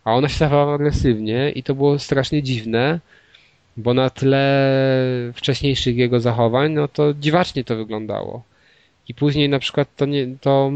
A 0.05 0.15
ona 0.15 0.29
się 0.29 0.39
zachowała 0.39 0.75
agresywnie 0.75 1.51
i 1.51 1.63
to 1.63 1.75
było 1.75 1.99
strasznie 1.99 2.43
dziwne, 2.43 3.01
bo 3.77 3.95
na 3.95 4.11
tle 4.11 4.45
wcześniejszych 5.35 5.97
jego 5.97 6.21
zachowań, 6.21 6.73
no 6.73 6.89
to 6.89 7.15
dziwacznie 7.15 7.65
to 7.65 7.77
wyglądało. 7.77 8.43
I 9.09 9.15
później 9.15 9.49
na 9.49 9.59
przykład 9.59 9.89
to, 9.97 10.07
nie, 10.07 10.27
to 10.41 10.73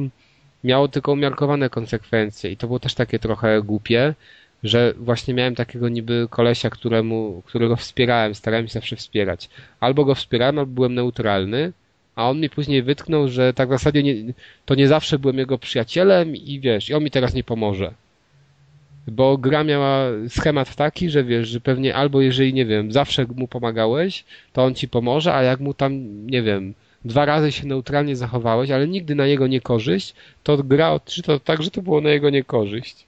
miało 0.65 0.89
tylko 0.89 1.13
umiarkowane 1.13 1.71
konsekwencje 1.71 2.51
i 2.51 2.57
to 2.57 2.67
było 2.67 2.79
też 2.79 2.95
takie 2.95 3.19
trochę 3.19 3.63
głupie, 3.63 4.15
że 4.65 4.95
właśnie 4.97 5.35
miałem 5.35 5.55
takiego 5.55 5.89
niby 5.89 6.27
kolesia, 6.31 6.71
któremu, 6.71 7.43
którego 7.47 7.77
wspierałem, 7.77 8.35
starałem 8.35 8.67
się 8.67 8.73
zawsze 8.73 8.97
wspierać. 8.97 9.49
Albo 9.81 10.05
go 10.05 10.15
wspierałem, 10.15 10.59
albo 10.59 10.73
byłem 10.73 10.95
neutralny, 10.95 11.73
a 12.15 12.31
on 12.31 12.41
mi 12.41 12.51
później 12.51 12.83
wytknął, 12.83 13.29
że 13.29 13.55
tak 13.55 13.69
w 13.69 13.73
zasadzie 13.73 14.03
nie, 14.03 14.15
to 14.65 14.75
nie 14.75 14.89
zawsze 14.89 15.19
byłem 15.19 15.39
jego 15.39 15.59
przyjacielem 15.59 16.37
i 16.37 16.61
wiesz, 16.61 16.91
i 16.91 16.95
on 16.95 17.05
mi 17.05 17.11
teraz 17.11 17.35
nie 17.35 17.45
pomoże. 17.45 17.95
Bo 19.09 19.39
gra 19.39 19.65
miała 19.65 20.05
schemat 20.29 20.77
taki, 20.77 21.11
że 21.11 21.25
wiesz, 21.25 21.49
że 21.49 21.61
pewnie 21.61 21.95
albo 21.95 22.21
jeżeli, 22.21 22.55
nie 22.55 22.67
wiem, 22.67 22.93
zawsze 22.93 23.27
mu 23.37 23.49
pomagałeś, 23.49 24.25
to 24.53 24.65
on 24.65 24.75
ci 24.75 24.89
pomoże, 24.89 25.35
a 25.35 25.43
jak 25.43 25.61
mu 25.61 25.75
tam, 25.75 26.27
nie 26.27 26.43
wiem, 26.43 26.75
dwa 27.05 27.25
razy 27.25 27.53
się 27.53 27.67
neutralnie 27.67 28.17
zachowałeś, 28.17 28.71
ale 28.71 28.89
nigdy 28.89 29.15
na 29.15 29.27
jego 29.27 29.47
niekorzyść, 29.47 30.15
to 30.43 30.57
gra 30.59 30.91
odczyta 30.91 31.39
tak, 31.39 31.63
że 31.63 31.71
to 31.71 31.83
było 31.83 32.01
na 32.01 32.11
jego 32.11 32.31
niekorzyść. 32.31 33.07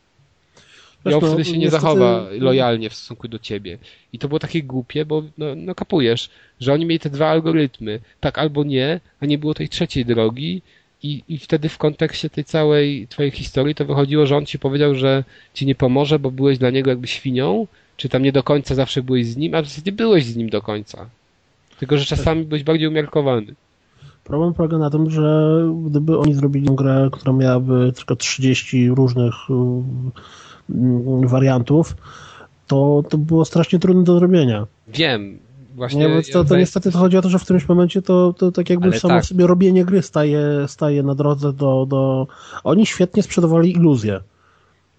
I 1.05 1.15
on 1.15 1.21
no, 1.21 1.29
wtedy 1.29 1.45
się 1.45 1.59
nie 1.59 1.71
zachowa 1.71 2.27
lojalnie 2.39 2.91
w 2.91 2.95
stosunku 2.95 3.29
do 3.29 3.39
ciebie. 3.39 3.79
I 4.13 4.19
to 4.19 4.29
było 4.29 4.39
takie 4.39 4.63
głupie, 4.63 5.05
bo 5.05 5.23
no, 5.39 5.47
no 5.57 5.75
kapujesz, 5.75 6.31
że 6.61 6.73
oni 6.73 6.87
mieli 6.87 7.01
te 7.01 7.11
dwa 7.11 7.29
algorytmy, 7.29 8.01
tak 8.21 8.39
albo 8.39 8.65
nie, 8.65 9.01
a 9.21 9.27
nie 9.27 9.39
było 9.39 9.55
tej 9.55 9.69
trzeciej 9.69 10.05
drogi 10.05 10.63
i, 11.03 11.23
i 11.29 11.39
wtedy 11.39 11.69
w 11.69 11.79
kontekście 11.79 12.31
tej 12.31 12.45
całej 12.45 13.09
twojej 13.09 13.31
historii 13.31 13.75
to 13.75 13.85
wychodziło, 13.85 14.27
że 14.27 14.37
on 14.37 14.47
ci 14.47 14.59
powiedział, 14.59 14.95
że 14.95 15.25
ci 15.55 15.67
nie 15.67 15.75
pomoże, 15.75 16.19
bo 16.19 16.31
byłeś 16.31 16.59
dla 16.59 16.71
niego 16.71 16.91
jakby 16.91 17.07
świnią, 17.07 17.67
czy 17.97 18.09
tam 18.09 18.23
nie 18.23 18.33
do 18.33 18.43
końca 18.43 18.75
zawsze 18.75 19.03
byłeś 19.03 19.27
z 19.27 19.37
nim, 19.37 19.55
a 19.55 19.63
w 19.63 19.69
zasadzie 19.69 19.93
byłeś 19.93 20.25
z 20.25 20.37
nim 20.37 20.49
do 20.49 20.63
końca. 20.63 21.09
Tylko, 21.79 21.99
że 21.99 22.05
czasami 22.05 22.45
byłeś 22.45 22.63
bardziej 22.63 22.89
umiarkowany. 22.89 23.55
Problem 24.25 24.55
polega 24.55 24.79
na 24.79 24.91
tym, 24.91 25.11
że 25.11 25.59
gdyby 25.87 26.19
oni 26.19 26.35
zrobili 26.35 26.67
grę, 26.71 27.09
która 27.13 27.33
miałaby 27.33 27.93
tylko 27.97 28.17
30 28.17 28.89
różnych 28.89 29.35
wariantów, 31.25 31.97
to, 32.67 33.03
to 33.09 33.19
było 33.19 33.45
strasznie 33.45 33.79
trudne 33.79 34.05
do 34.05 34.19
zrobienia. 34.19 34.67
Wiem, 34.89 35.39
właśnie. 35.75 36.09
Nie, 36.09 36.23
to, 36.33 36.45
to 36.45 36.57
niestety 36.57 36.93
to 36.93 36.99
chodzi 36.99 37.17
o 37.17 37.23
to, 37.23 37.29
że 37.29 37.39
w 37.39 37.43
którymś 37.43 37.69
momencie 37.69 38.03
to, 38.03 38.33
to 38.33 38.53
tak 38.53 38.71
jakby 38.71 38.99
samo 38.99 39.15
tak. 39.15 39.25
sobie 39.25 39.47
robienie 39.47 39.85
gry 39.85 40.03
staje, 40.03 40.41
staje 40.67 41.03
na 41.03 41.15
drodze 41.15 41.53
do, 41.53 41.87
do... 41.89 42.27
Oni 42.65 42.87
świetnie 42.87 43.23
sprzedawali 43.23 43.73
iluzję 43.73 44.21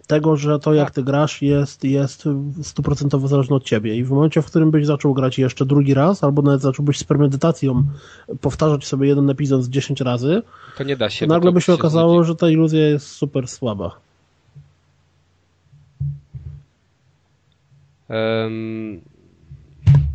tego, 0.07 0.35
że 0.35 0.60
to 0.60 0.73
jak 0.73 0.88
tak. 0.88 0.95
ty 0.95 1.03
grasz 1.03 1.41
jest, 1.41 1.84
jest 1.84 2.23
stuprocentowo 2.61 3.27
zależne 3.27 3.56
od 3.56 3.64
ciebie 3.64 3.95
i 3.95 4.03
w 4.03 4.11
momencie, 4.11 4.41
w 4.41 4.45
którym 4.45 4.72
byś 4.72 4.85
zaczął 4.85 5.14
grać 5.14 5.40
jeszcze 5.40 5.65
drugi 5.65 5.94
raz, 5.94 6.23
albo 6.23 6.41
nawet 6.41 6.61
zacząłbyś 6.61 6.98
z 6.98 7.03
premedytacją 7.03 7.84
powtarzać 8.41 8.85
sobie 8.85 9.07
jeden 9.07 9.30
epizod 9.30 9.64
z 9.64 9.69
10 9.69 10.02
razy, 10.02 10.41
to 10.77 10.84
nie 10.84 10.98
da 10.98 11.10
się. 11.10 11.27
Nagle 11.27 11.52
by 11.52 11.61
się 11.61 11.73
okazało, 11.73 12.23
że 12.23 12.35
ta 12.35 12.49
iluzja 12.49 12.90
jest 12.90 13.07
super 13.07 13.48
słaba. 13.48 14.02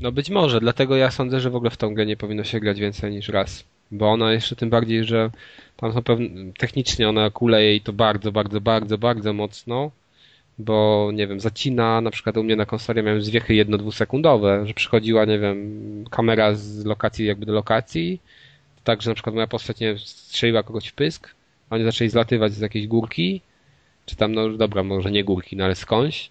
No 0.01 0.13
być 0.13 0.31
może, 0.31 0.61
dlatego 0.61 0.97
ja 0.97 1.11
sądzę, 1.11 1.41
że 1.41 1.51
w 1.51 1.57
ogóle 1.57 1.71
w 1.71 1.77
tą 1.77 1.95
grę 1.95 2.07
nie 2.07 2.17
powinno 2.17 2.45
się 2.45 2.61
grać 2.61 2.81
więcej 2.81 3.13
niż 3.13 3.29
raz. 3.29 3.65
Bo 3.91 4.11
ona 4.11 4.33
jeszcze 4.33 4.57
tym 4.57 4.71
bardziej, 4.71 5.05
że 5.05 5.31
tam 5.77 5.93
są 5.93 6.03
pewne, 6.03 6.29
technicznie 6.59 7.09
ona 7.09 7.31
kuleje 7.31 7.77
i 7.77 7.81
to 7.81 7.93
bardzo, 7.93 8.33
bardzo, 8.33 8.61
bardzo, 8.61 8.99
bardzo 8.99 9.33
mocno, 9.33 9.91
bo 10.59 11.11
nie 11.15 11.27
wiem, 11.27 11.41
zacina, 11.41 12.01
na 12.01 12.11
przykład 12.11 12.37
u 12.37 12.45
mnie 12.45 12.57
na 12.57 12.67
konsoli 12.67 13.03
miałem 13.03 13.23
zwiechy 13.23 13.55
jedno-dwusekundowe, 13.55 14.67
że 14.67 14.75
przychodziła, 14.75 15.25
nie 15.25 15.39
wiem, 15.39 16.05
kamera 16.11 16.55
z 16.55 16.85
lokacji 16.85 17.27
jakby 17.27 17.47
do 17.47 17.53
lokacji, 17.53 18.21
tak, 18.85 19.03
że 19.03 19.11
na 19.11 19.15
przykład 19.15 19.35
moja 19.35 19.47
postać, 19.47 19.81
nie 19.81 19.87
wiem, 19.87 19.99
strzeliła 19.99 20.63
kogoś 20.63 20.89
w 20.89 20.95
pysk, 20.95 21.35
a 21.71 21.75
oni 21.75 21.85
zaczęli 21.85 22.11
zlatywać 22.11 22.53
z 22.53 22.61
jakiejś 22.61 22.87
górki, 22.87 23.41
czy 24.07 24.17
tam, 24.17 24.35
no 24.35 24.49
dobra, 24.49 24.83
może 24.83 25.11
nie 25.11 25.25
górki, 25.25 25.57
no 25.57 25.65
ale 25.65 25.75
skądś, 25.75 26.31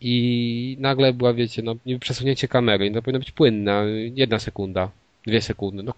i 0.00 0.76
nagle 0.80 1.12
była, 1.12 1.34
wiecie, 1.34 1.62
no 1.62 1.74
przesunięcie 2.00 2.48
kamery, 2.48 2.90
to 2.90 3.02
powinno 3.02 3.18
być 3.18 3.30
płynne, 3.30 3.84
jedna 4.14 4.38
sekunda, 4.38 4.90
dwie 5.26 5.42
sekundy, 5.42 5.82
no 5.82 5.94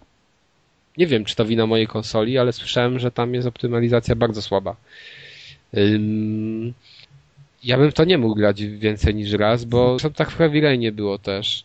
nie 0.99 1.07
wiem, 1.07 1.25
czy 1.25 1.37
to 1.37 1.45
wina 1.45 1.67
mojej 1.67 1.87
konsoli, 1.87 2.39
ale 2.39 2.53
słyszałem, 2.53 2.99
że 2.99 3.11
tam 3.11 3.35
jest 3.35 3.49
optymalizacja 3.49 4.15
bardzo 4.15 4.43
słaba. 4.43 4.77
Ja 7.65 7.79
bym 7.79 7.93
to 7.93 8.05
nie 8.05 8.19
mógł 8.19 8.35
grać 8.35 8.63
więcej 8.63 9.15
niż 9.15 9.33
raz, 9.33 9.65
bo 9.65 9.97
to 9.97 10.11
tak 10.11 10.31
w 10.31 10.37
Heavy 10.37 10.79
nie 10.79 10.93
było 10.93 11.19
też. 11.19 11.65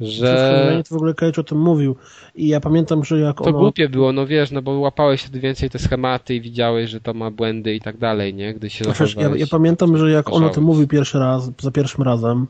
Że... 0.00 0.82
to 0.88 0.94
w 0.94 0.96
ogóle 0.98 1.14
Cage 1.14 1.40
o 1.40 1.44
tym 1.44 1.58
mówił 1.58 1.96
i 2.34 2.48
ja 2.48 2.60
pamiętam, 2.60 3.04
że 3.04 3.18
jak 3.18 3.36
To 3.36 3.44
ono... 3.44 3.58
głupie 3.58 3.88
było, 3.88 4.12
no 4.12 4.26
wiesz, 4.26 4.50
no 4.50 4.62
bo 4.62 4.78
łapałeś 4.78 5.22
wtedy 5.22 5.40
więcej 5.40 5.70
te 5.70 5.78
schematy 5.78 6.34
i 6.34 6.40
widziałeś, 6.40 6.90
że 6.90 7.00
to 7.00 7.14
ma 7.14 7.30
błędy 7.30 7.74
i 7.74 7.80
tak 7.80 7.98
dalej, 7.98 8.34
nie? 8.34 8.54
Gdy 8.54 8.70
się 8.70 8.84
Wiesz, 9.00 9.16
ja, 9.16 9.30
ja 9.36 9.46
pamiętam, 9.50 9.98
że 9.98 10.10
jak 10.10 10.32
on 10.32 10.44
o 10.44 10.48
tym 10.48 10.64
mówił 10.64 10.88
pierwszy 10.88 11.18
raz, 11.18 11.50
za 11.60 11.70
pierwszym 11.70 12.04
razem, 12.04 12.46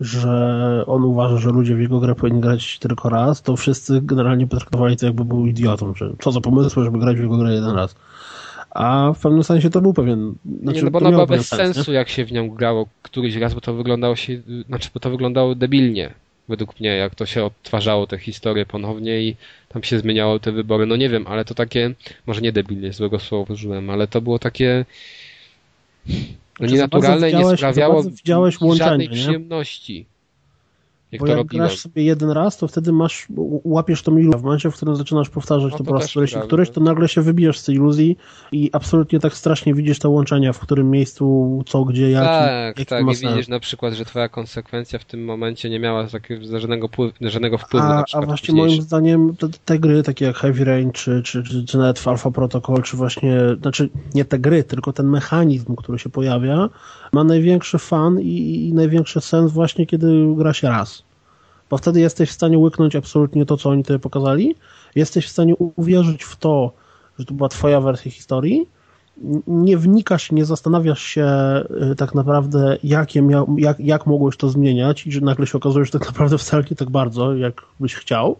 że 0.00 0.84
on 0.86 1.04
uważa, 1.04 1.36
że 1.36 1.50
ludzie 1.50 1.74
w 1.74 1.80
jego 1.80 2.00
grę 2.00 2.14
powinni 2.14 2.40
grać 2.40 2.78
tylko 2.78 3.08
raz, 3.08 3.42
to 3.42 3.56
wszyscy 3.56 4.00
generalnie 4.02 4.46
potraktowali 4.46 4.96
to 4.96 5.06
jakby 5.06 5.24
był 5.24 5.46
idiotą, 5.46 5.94
że 5.94 6.12
co 6.20 6.32
za 6.32 6.40
pomysł, 6.40 6.84
żeby 6.84 6.98
grać 6.98 7.16
w 7.16 7.20
jego 7.20 7.36
grę 7.36 7.54
jeden 7.54 7.70
raz. 7.70 7.94
A 8.70 9.12
w 9.14 9.20
pewnym 9.20 9.44
sensie 9.44 9.70
to 9.70 9.80
był 9.80 9.92
pewien. 9.92 10.34
Znaczy, 10.62 10.78
nie, 10.78 10.84
no 10.84 10.90
bo 10.90 10.98
ona 10.98 11.10
była 11.10 11.26
bez 11.26 11.48
sens, 11.48 11.74
sensu, 11.74 11.90
nie? 11.90 11.96
jak 11.96 12.08
się 12.08 12.24
w 12.24 12.32
nią 12.32 12.50
grało 12.50 12.86
któryś 13.02 13.36
raz, 13.36 13.54
bo 13.54 13.60
to 13.60 13.74
wyglądało 13.74 14.16
się, 14.16 14.42
znaczy, 14.66 14.90
bo 14.94 15.00
to 15.00 15.10
wyglądało 15.10 15.54
debilnie, 15.54 16.14
według 16.50 16.80
mnie, 16.80 16.88
jak 16.88 17.14
to 17.14 17.26
się 17.26 17.44
odtwarzało 17.44 18.06
te 18.06 18.18
historie 18.18 18.66
ponownie 18.66 19.20
i 19.20 19.36
tam 19.68 19.82
się 19.82 19.98
zmieniało 19.98 20.38
te 20.38 20.52
wybory. 20.52 20.86
No 20.86 20.96
nie 20.96 21.08
wiem, 21.08 21.26
ale 21.26 21.44
to 21.44 21.54
takie, 21.54 21.94
może 22.26 22.40
nie 22.40 22.52
debilnie, 22.52 22.92
złego 22.92 23.18
słowa 23.18 23.54
użyłem, 23.54 23.90
ale 23.90 24.06
to 24.08 24.20
było 24.20 24.38
takie 24.38 24.84
no 26.60 26.66
nienaturalne 26.66 27.30
i 27.30 27.36
nie 27.36 27.56
sprawiało 27.56 28.04
żadnej 28.76 29.08
przyjemności. 29.08 30.06
Jak 31.12 31.20
Bo 31.20 31.26
to 31.26 31.32
jak 31.32 31.38
robiłem. 31.38 31.66
grasz 31.66 31.78
sobie 31.78 32.04
jeden 32.04 32.30
raz, 32.30 32.56
to 32.56 32.68
wtedy 32.68 32.92
masz, 32.92 33.26
łapiesz 33.64 34.02
tą 34.02 34.16
iluzję. 34.16 34.40
W 34.40 34.42
momencie, 34.42 34.70
w 34.70 34.74
którym 34.76 34.96
zaczynasz 34.96 35.28
powtarzać 35.28 35.72
no 35.72 35.78
to, 35.78 35.84
to 35.84 35.90
po 35.90 35.94
raz 35.94 36.10
któryś, 36.10 36.34
któryś, 36.34 36.70
to 36.70 36.80
nagle 36.80 37.08
się 37.08 37.22
wybijasz 37.22 37.58
z 37.58 37.64
tej 37.64 37.74
iluzji 37.74 38.16
i 38.52 38.70
absolutnie 38.72 39.20
tak 39.20 39.34
strasznie 39.34 39.74
widzisz 39.74 39.98
te 39.98 40.08
łączenia, 40.08 40.52
w 40.52 40.58
którym 40.58 40.90
miejscu, 40.90 41.62
co, 41.66 41.84
gdzie, 41.84 42.10
jak. 42.10 42.24
Tak, 42.24 42.86
tak. 42.86 43.02
I 43.02 43.26
widzisz 43.26 43.48
na 43.48 43.60
przykład, 43.60 43.94
że 43.94 44.04
twoja 44.04 44.28
konsekwencja 44.28 44.98
w 44.98 45.04
tym 45.04 45.24
momencie 45.24 45.70
nie 45.70 45.80
miała 45.80 46.06
takiego 46.06 46.44
żadnego, 46.58 46.88
żadnego 47.20 47.58
wpływu 47.58 47.86
a, 47.86 47.94
na 47.94 48.02
przykład. 48.02 48.24
A 48.24 48.26
właśnie 48.26 48.54
moim 48.54 48.82
zdaniem 48.82 49.36
te, 49.36 49.48
te, 49.64 49.78
gry, 49.78 50.02
takie 50.02 50.24
jak 50.24 50.36
Heavy 50.36 50.64
Rain, 50.64 50.92
czy, 50.92 51.22
czy, 51.22 51.42
czy, 51.42 51.64
czy 51.64 51.78
nawet 51.78 52.08
Alpha 52.08 52.30
Protocol, 52.30 52.82
czy 52.82 52.96
właśnie, 52.96 53.36
znaczy 53.62 53.88
nie 54.14 54.24
te 54.24 54.38
gry, 54.38 54.64
tylko 54.64 54.92
ten 54.92 55.06
mechanizm, 55.06 55.76
który 55.76 55.98
się 55.98 56.10
pojawia, 56.10 56.68
ma 57.12 57.24
największy 57.24 57.78
fan 57.78 58.20
i, 58.20 58.68
i 58.68 58.74
największy 58.74 59.20
sens 59.20 59.52
właśnie, 59.52 59.86
kiedy 59.86 60.34
gra 60.36 60.52
się 60.52 60.68
raz 60.68 60.99
bo 61.70 61.78
wtedy 61.78 62.00
jesteś 62.00 62.30
w 62.30 62.32
stanie 62.32 62.58
łyknąć 62.58 62.96
absolutnie 62.96 63.46
to, 63.46 63.56
co 63.56 63.70
oni 63.70 63.82
tutaj 63.82 63.98
pokazali, 63.98 64.54
jesteś 64.94 65.26
w 65.26 65.30
stanie 65.30 65.56
uwierzyć 65.56 66.24
w 66.24 66.36
to, 66.36 66.72
że 67.18 67.24
to 67.24 67.34
była 67.34 67.48
twoja 67.48 67.80
wersja 67.80 68.10
historii, 68.10 68.68
nie 69.46 69.78
wnikasz, 69.78 70.32
nie 70.32 70.44
zastanawiasz 70.44 71.02
się 71.02 71.26
y, 71.92 71.96
tak 71.96 72.14
naprawdę, 72.14 72.76
jakie 72.82 73.22
mia- 73.22 73.54
jak, 73.58 73.80
jak 73.80 74.06
mogłeś 74.06 74.36
to 74.36 74.48
zmieniać 74.48 75.06
i 75.06 75.12
że 75.12 75.20
nagle 75.20 75.46
się 75.46 75.58
okazuje, 75.58 75.84
że 75.84 75.90
tak 75.90 76.06
naprawdę 76.06 76.38
wcale 76.38 76.64
nie 76.70 76.76
tak 76.76 76.90
bardzo, 76.90 77.34
jak 77.34 77.62
byś 77.80 77.94
chciał. 77.94 78.36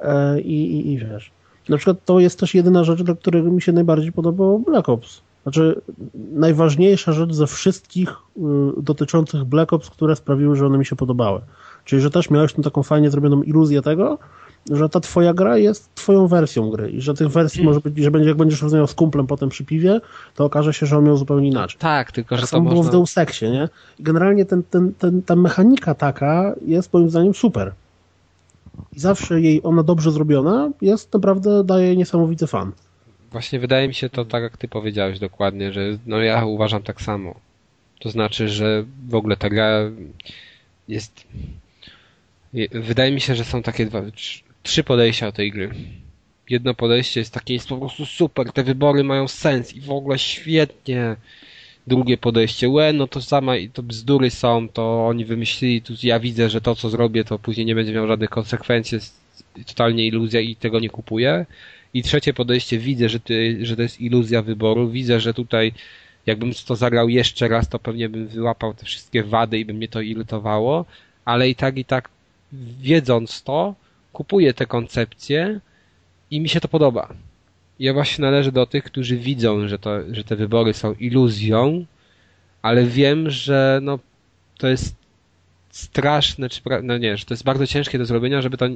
E, 0.00 0.40
I, 0.40 0.76
i, 0.76 0.92
I 0.92 0.98
wiesz, 0.98 1.30
na 1.68 1.76
przykład 1.76 2.04
to 2.04 2.20
jest 2.20 2.40
też 2.40 2.54
jedyna 2.54 2.84
rzecz, 2.84 3.02
dla 3.02 3.14
której 3.14 3.42
mi 3.42 3.62
się 3.62 3.72
najbardziej 3.72 4.12
podobał 4.12 4.58
Black 4.58 4.88
Ops. 4.88 5.22
Znaczy, 5.42 5.80
najważniejsza 6.32 7.12
rzecz 7.12 7.32
ze 7.32 7.46
wszystkich 7.46 8.10
y, 8.10 8.40
dotyczących 8.82 9.44
Black 9.44 9.72
Ops, 9.72 9.90
które 9.90 10.16
sprawiły, 10.16 10.56
że 10.56 10.66
one 10.66 10.78
mi 10.78 10.86
się 10.86 10.96
podobały. 10.96 11.40
Czyli, 11.84 12.02
że 12.02 12.10
też 12.10 12.30
miałeś 12.30 12.52
tą 12.52 12.62
taką 12.62 12.82
fajnie 12.82 13.10
zrobioną 13.10 13.42
iluzję 13.42 13.82
tego, 13.82 14.18
że 14.70 14.88
ta 14.88 15.00
twoja 15.00 15.34
gra 15.34 15.58
jest 15.58 15.94
twoją 15.94 16.26
wersją 16.26 16.70
gry 16.70 16.90
i 16.90 17.00
że 17.00 17.14
tych 17.14 17.28
wersji 17.28 17.64
może 17.64 17.80
być, 17.80 17.98
że 17.98 18.10
będzie, 18.10 18.28
jak 18.28 18.38
będziesz 18.38 18.62
rozmawiał 18.62 18.86
z 18.86 18.94
kumplem 18.94 19.26
potem 19.26 19.48
przy 19.48 19.64
piwie, 19.64 20.00
to 20.34 20.44
okaże 20.44 20.72
się, 20.72 20.86
że 20.86 20.98
on 20.98 21.04
miał 21.04 21.16
zupełnie 21.16 21.48
inaczej. 21.48 21.78
Tak, 21.78 22.12
tylko 22.12 22.36
że 22.36 22.42
tak 22.42 22.50
to 22.50 22.60
było 22.60 22.74
można... 22.74 22.90
w 22.90 22.92
Deus 22.92 23.18
Exie, 23.18 23.50
nie? 23.50 23.68
Generalnie 23.98 24.44
ten, 24.44 24.62
ten, 24.62 24.94
ten, 24.94 25.22
ta 25.22 25.36
mechanika 25.36 25.94
taka 25.94 26.54
jest 26.66 26.92
moim 26.92 27.10
zdaniem 27.10 27.34
super. 27.34 27.72
I 28.96 29.00
zawsze 29.00 29.40
jej 29.40 29.60
ona 29.62 29.82
dobrze 29.82 30.10
zrobiona 30.10 30.70
jest 30.80 31.14
naprawdę, 31.14 31.64
daje 31.64 31.96
niesamowity 31.96 32.46
fan. 32.46 32.72
Właśnie 33.32 33.60
wydaje 33.60 33.88
mi 33.88 33.94
się 33.94 34.08
to 34.08 34.24
tak, 34.24 34.42
jak 34.42 34.56
ty 34.56 34.68
powiedziałeś 34.68 35.18
dokładnie, 35.18 35.72
że 35.72 35.80
no 36.06 36.18
ja 36.18 36.44
uważam 36.44 36.82
tak 36.82 37.00
samo. 37.00 37.34
To 38.00 38.10
znaczy, 38.10 38.48
że 38.48 38.84
w 39.08 39.14
ogóle 39.14 39.36
ta 39.36 39.50
gra 39.50 39.80
jest 40.88 41.24
Wydaje 42.72 43.12
mi 43.12 43.20
się, 43.20 43.34
że 43.34 43.44
są 43.44 43.62
takie 43.62 43.86
dwa, 43.86 44.02
trzy 44.62 44.84
podejścia 44.84 45.26
do 45.26 45.32
tej 45.32 45.50
gry. 45.50 45.70
Jedno 46.50 46.74
podejście 46.74 47.20
jest 47.20 47.34
takie, 47.34 47.54
jest 47.54 47.68
po 47.68 47.78
prostu 47.78 48.06
super, 48.06 48.52
te 48.52 48.62
wybory 48.62 49.04
mają 49.04 49.28
sens 49.28 49.74
i 49.74 49.80
w 49.80 49.90
ogóle 49.90 50.18
świetnie. 50.18 51.16
Drugie 51.86 52.18
podejście, 52.18 52.68
łe, 52.68 52.92
no 52.92 53.06
to 53.06 53.22
sama, 53.22 53.52
to 53.72 53.82
bzdury 53.82 54.30
są, 54.30 54.68
to 54.68 55.06
oni 55.06 55.24
wymyślili, 55.24 55.82
tu 55.82 55.92
ja 56.02 56.20
widzę, 56.20 56.50
że 56.50 56.60
to 56.60 56.74
co 56.74 56.90
zrobię, 56.90 57.24
to 57.24 57.38
później 57.38 57.66
nie 57.66 57.74
będzie 57.74 57.92
miało 57.92 58.06
żadnych 58.06 58.30
konsekwencji, 58.30 58.96
jest 58.96 59.20
totalnie 59.66 60.06
iluzja 60.06 60.40
i 60.40 60.56
tego 60.56 60.80
nie 60.80 60.90
kupuję. 60.90 61.46
I 61.94 62.02
trzecie 62.02 62.34
podejście, 62.34 62.78
widzę, 62.78 63.08
że, 63.08 63.20
ty, 63.20 63.58
że 63.66 63.76
to 63.76 63.82
jest 63.82 64.00
iluzja 64.00 64.42
wyboru, 64.42 64.90
widzę, 64.90 65.20
że 65.20 65.34
tutaj 65.34 65.72
jakbym 66.26 66.52
to 66.66 66.76
zagrał 66.76 67.08
jeszcze 67.08 67.48
raz, 67.48 67.68
to 67.68 67.78
pewnie 67.78 68.08
bym 68.08 68.26
wyłapał 68.26 68.74
te 68.74 68.84
wszystkie 68.84 69.22
wady 69.22 69.58
i 69.58 69.64
by 69.64 69.74
mnie 69.74 69.88
to 69.88 70.00
irytowało, 70.00 70.84
ale 71.24 71.48
i 71.48 71.54
tak, 71.54 71.78
i 71.78 71.84
tak 71.84 72.08
wiedząc 72.80 73.42
to, 73.42 73.74
kupuję 74.12 74.54
te 74.54 74.66
koncepcje 74.66 75.60
i 76.30 76.40
mi 76.40 76.48
się 76.48 76.60
to 76.60 76.68
podoba. 76.68 77.14
Ja 77.78 77.92
właśnie 77.92 78.22
należę 78.22 78.52
do 78.52 78.66
tych, 78.66 78.84
którzy 78.84 79.16
widzą, 79.16 79.68
że, 79.68 79.78
to, 79.78 80.14
że 80.14 80.24
te 80.24 80.36
wybory 80.36 80.74
są 80.74 80.92
iluzją, 80.92 81.84
ale 82.62 82.84
wiem, 82.84 83.30
że 83.30 83.80
no, 83.82 83.98
to 84.58 84.68
jest 84.68 84.94
straszne, 85.70 86.48
czy, 86.48 86.60
no 86.82 86.98
nie, 86.98 87.16
że 87.16 87.24
to 87.24 87.34
jest 87.34 87.44
bardzo 87.44 87.66
ciężkie 87.66 87.98
do 87.98 88.04
zrobienia, 88.04 88.42
żeby 88.42 88.56
to 88.56 88.66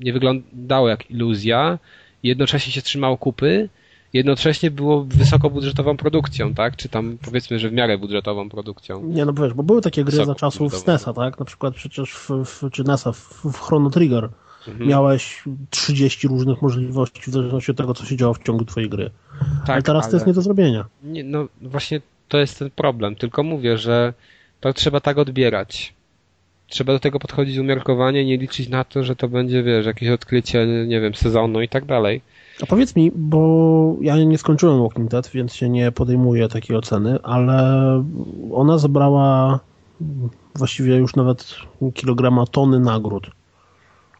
nie 0.00 0.12
wyglądało 0.12 0.88
jak 0.88 1.10
iluzja, 1.10 1.78
jednocześnie 2.22 2.72
się 2.72 2.82
trzymało 2.82 3.16
kupy, 3.16 3.68
jednocześnie 4.12 4.70
było 4.70 5.04
wysokobudżetową 5.04 5.96
produkcją, 5.96 6.54
tak? 6.54 6.76
Czy 6.76 6.88
tam 6.88 7.18
powiedzmy, 7.24 7.58
że 7.58 7.68
w 7.68 7.72
miarę 7.72 7.98
budżetową 7.98 8.48
produkcją. 8.48 9.02
Nie, 9.04 9.24
no 9.24 9.32
wiesz, 9.32 9.54
bo 9.54 9.62
były 9.62 9.82
takie 9.82 10.04
gry 10.04 10.24
za 10.24 10.34
czasów 10.34 10.76
SNESa, 10.76 11.12
tak? 11.12 11.38
Na 11.38 11.44
przykład 11.44 11.74
przecież 11.74 12.12
w, 12.12 12.30
w 12.44 12.70
czy 12.70 12.84
NESa 12.84 13.12
w, 13.12 13.44
w 13.52 13.60
Chrono 13.60 13.90
Trigger 13.90 14.28
mhm. 14.68 14.88
miałeś 14.88 15.42
30 15.70 16.28
różnych 16.28 16.62
możliwości 16.62 17.30
w 17.30 17.34
zależności 17.34 17.70
od 17.70 17.76
tego, 17.76 17.94
co 17.94 18.04
się 18.04 18.16
działo 18.16 18.34
w 18.34 18.42
ciągu 18.42 18.64
twojej 18.64 18.88
gry. 18.88 19.10
Tak, 19.66 19.70
ale 19.70 19.82
teraz 19.82 20.04
ale... 20.04 20.10
to 20.10 20.16
jest 20.16 20.26
nie 20.26 20.32
do 20.32 20.42
zrobienia. 20.42 20.84
Nie, 21.02 21.24
no 21.24 21.48
właśnie 21.62 22.00
to 22.28 22.38
jest 22.38 22.58
ten 22.58 22.70
problem, 22.70 23.16
tylko 23.16 23.42
mówię, 23.42 23.78
że 23.78 24.14
to 24.60 24.72
trzeba 24.72 25.00
tak 25.00 25.18
odbierać. 25.18 25.94
Trzeba 26.68 26.92
do 26.92 26.98
tego 26.98 27.18
podchodzić 27.18 27.58
umiarkowanie, 27.58 28.24
nie 28.24 28.36
liczyć 28.36 28.68
na 28.68 28.84
to, 28.84 29.04
że 29.04 29.16
to 29.16 29.28
będzie, 29.28 29.62
wiesz, 29.62 29.86
jakieś 29.86 30.08
odkrycie, 30.08 30.66
nie 30.86 31.00
wiem, 31.00 31.14
sezonu 31.14 31.62
i 31.62 31.68
tak 31.68 31.84
dalej 31.84 32.22
a 32.62 32.66
powiedz 32.66 32.96
mi, 32.96 33.12
bo 33.14 33.96
ja 34.00 34.24
nie 34.24 34.38
skończyłem 34.38 34.82
Walking 34.82 35.10
Dead, 35.10 35.30
więc 35.34 35.54
się 35.54 35.68
nie 35.68 35.92
podejmuję 35.92 36.48
takiej 36.48 36.76
oceny, 36.76 37.18
ale 37.22 38.04
ona 38.52 38.78
zebrała 38.78 39.60
właściwie 40.54 40.96
już 40.96 41.16
nawet 41.16 41.54
kilograma 41.94 42.46
tony 42.46 42.80
nagród 42.80 43.30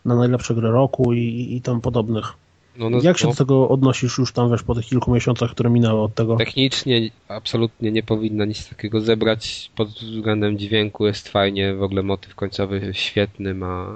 na 0.05 0.17
najlepsze 0.17 0.55
gry 0.55 0.71
roku 0.71 1.13
i, 1.13 1.57
i 1.57 1.63
tam 1.63 1.81
podobnych. 1.81 2.33
No, 2.81 2.91
no, 2.91 2.99
Jak 3.03 3.19
się 3.19 3.27
no, 3.27 3.33
do 3.33 3.39
tego 3.39 3.69
odnosisz 3.69 4.19
już 4.19 4.33
tam, 4.33 4.51
wiesz, 4.51 4.63
po 4.63 4.75
tych 4.75 4.87
kilku 4.87 5.15
miesiącach, 5.15 5.51
które 5.51 5.71
minęły 5.71 6.01
od 6.01 6.15
tego? 6.15 6.37
Technicznie 6.37 7.11
absolutnie 7.29 7.93
nie 7.93 8.03
powinna 8.03 8.45
nic 8.45 8.69
takiego 8.69 9.01
zebrać. 9.01 9.71
Pod 9.77 9.89
względem 9.89 10.59
dźwięku 10.59 11.07
jest 11.07 11.29
fajnie, 11.29 11.75
w 11.75 11.83
ogóle 11.83 12.03
motyw 12.03 12.35
końcowy 12.35 12.91
świetny 12.93 13.55
ma. 13.55 13.87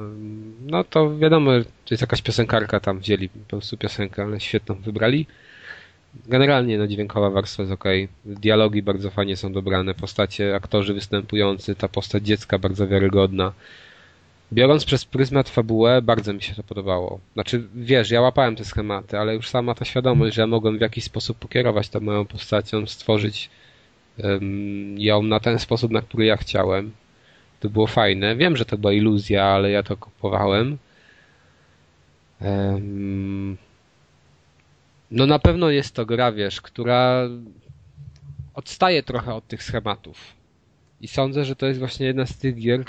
No 0.66 0.84
to 0.84 1.18
wiadomo, 1.18 1.50
to 1.84 1.94
jest 1.94 2.00
jakaś 2.00 2.22
piosenkarka 2.22 2.80
tam 2.80 2.98
wzięli 2.98 3.28
po 3.28 3.38
prostu 3.48 3.76
piosenkę, 3.76 4.22
ale 4.22 4.40
świetną 4.40 4.74
wybrali. 4.74 5.26
Generalnie 6.26 6.78
no 6.78 6.86
dźwiękowa 6.86 7.30
warstwa 7.30 7.62
jest 7.62 7.72
ok. 7.72 7.84
Dialogi 8.24 8.82
bardzo 8.82 9.10
fajnie 9.10 9.36
są 9.36 9.52
dobrane, 9.52 9.94
postacie, 9.94 10.54
aktorzy 10.54 10.94
występujący, 10.94 11.74
ta 11.74 11.88
postać 11.88 12.26
dziecka 12.26 12.58
bardzo 12.58 12.88
wiarygodna. 12.88 13.52
Biorąc 14.54 14.84
przez 14.84 15.04
pryzmat 15.04 15.48
fabułę, 15.48 16.02
bardzo 16.02 16.32
mi 16.32 16.42
się 16.42 16.54
to 16.54 16.62
podobało. 16.62 17.20
Znaczy, 17.34 17.68
wiesz, 17.74 18.10
ja 18.10 18.20
łapałem 18.20 18.56
te 18.56 18.64
schematy, 18.64 19.18
ale 19.18 19.34
już 19.34 19.48
sama 19.48 19.74
ta 19.74 19.84
świadomość, 19.84 20.34
że 20.34 20.46
mogłem 20.46 20.78
w 20.78 20.80
jakiś 20.80 21.04
sposób 21.04 21.38
pokierować 21.38 21.88
tą 21.88 22.00
moją 22.00 22.26
postacią, 22.26 22.86
stworzyć 22.86 23.50
um, 24.18 24.98
ją 24.98 25.22
na 25.22 25.40
ten 25.40 25.58
sposób, 25.58 25.92
na 25.92 26.02
który 26.02 26.24
ja 26.24 26.36
chciałem. 26.36 26.92
To 27.60 27.70
było 27.70 27.86
fajne. 27.86 28.36
Wiem, 28.36 28.56
że 28.56 28.64
to 28.64 28.78
była 28.78 28.92
iluzja, 28.92 29.44
ale 29.44 29.70
ja 29.70 29.82
to 29.82 29.96
kupowałem. 29.96 30.78
Um, 32.40 33.56
no 35.10 35.26
na 35.26 35.38
pewno 35.38 35.70
jest 35.70 35.94
to 35.94 36.06
gra, 36.06 36.32
wiesz, 36.32 36.60
która 36.60 37.28
odstaje 38.54 39.02
trochę 39.02 39.34
od 39.34 39.46
tych 39.48 39.62
schematów. 39.62 40.18
I 41.00 41.08
sądzę, 41.08 41.44
że 41.44 41.56
to 41.56 41.66
jest 41.66 41.78
właśnie 41.78 42.06
jedna 42.06 42.26
z 42.26 42.38
tych 42.38 42.56
gier, 42.56 42.84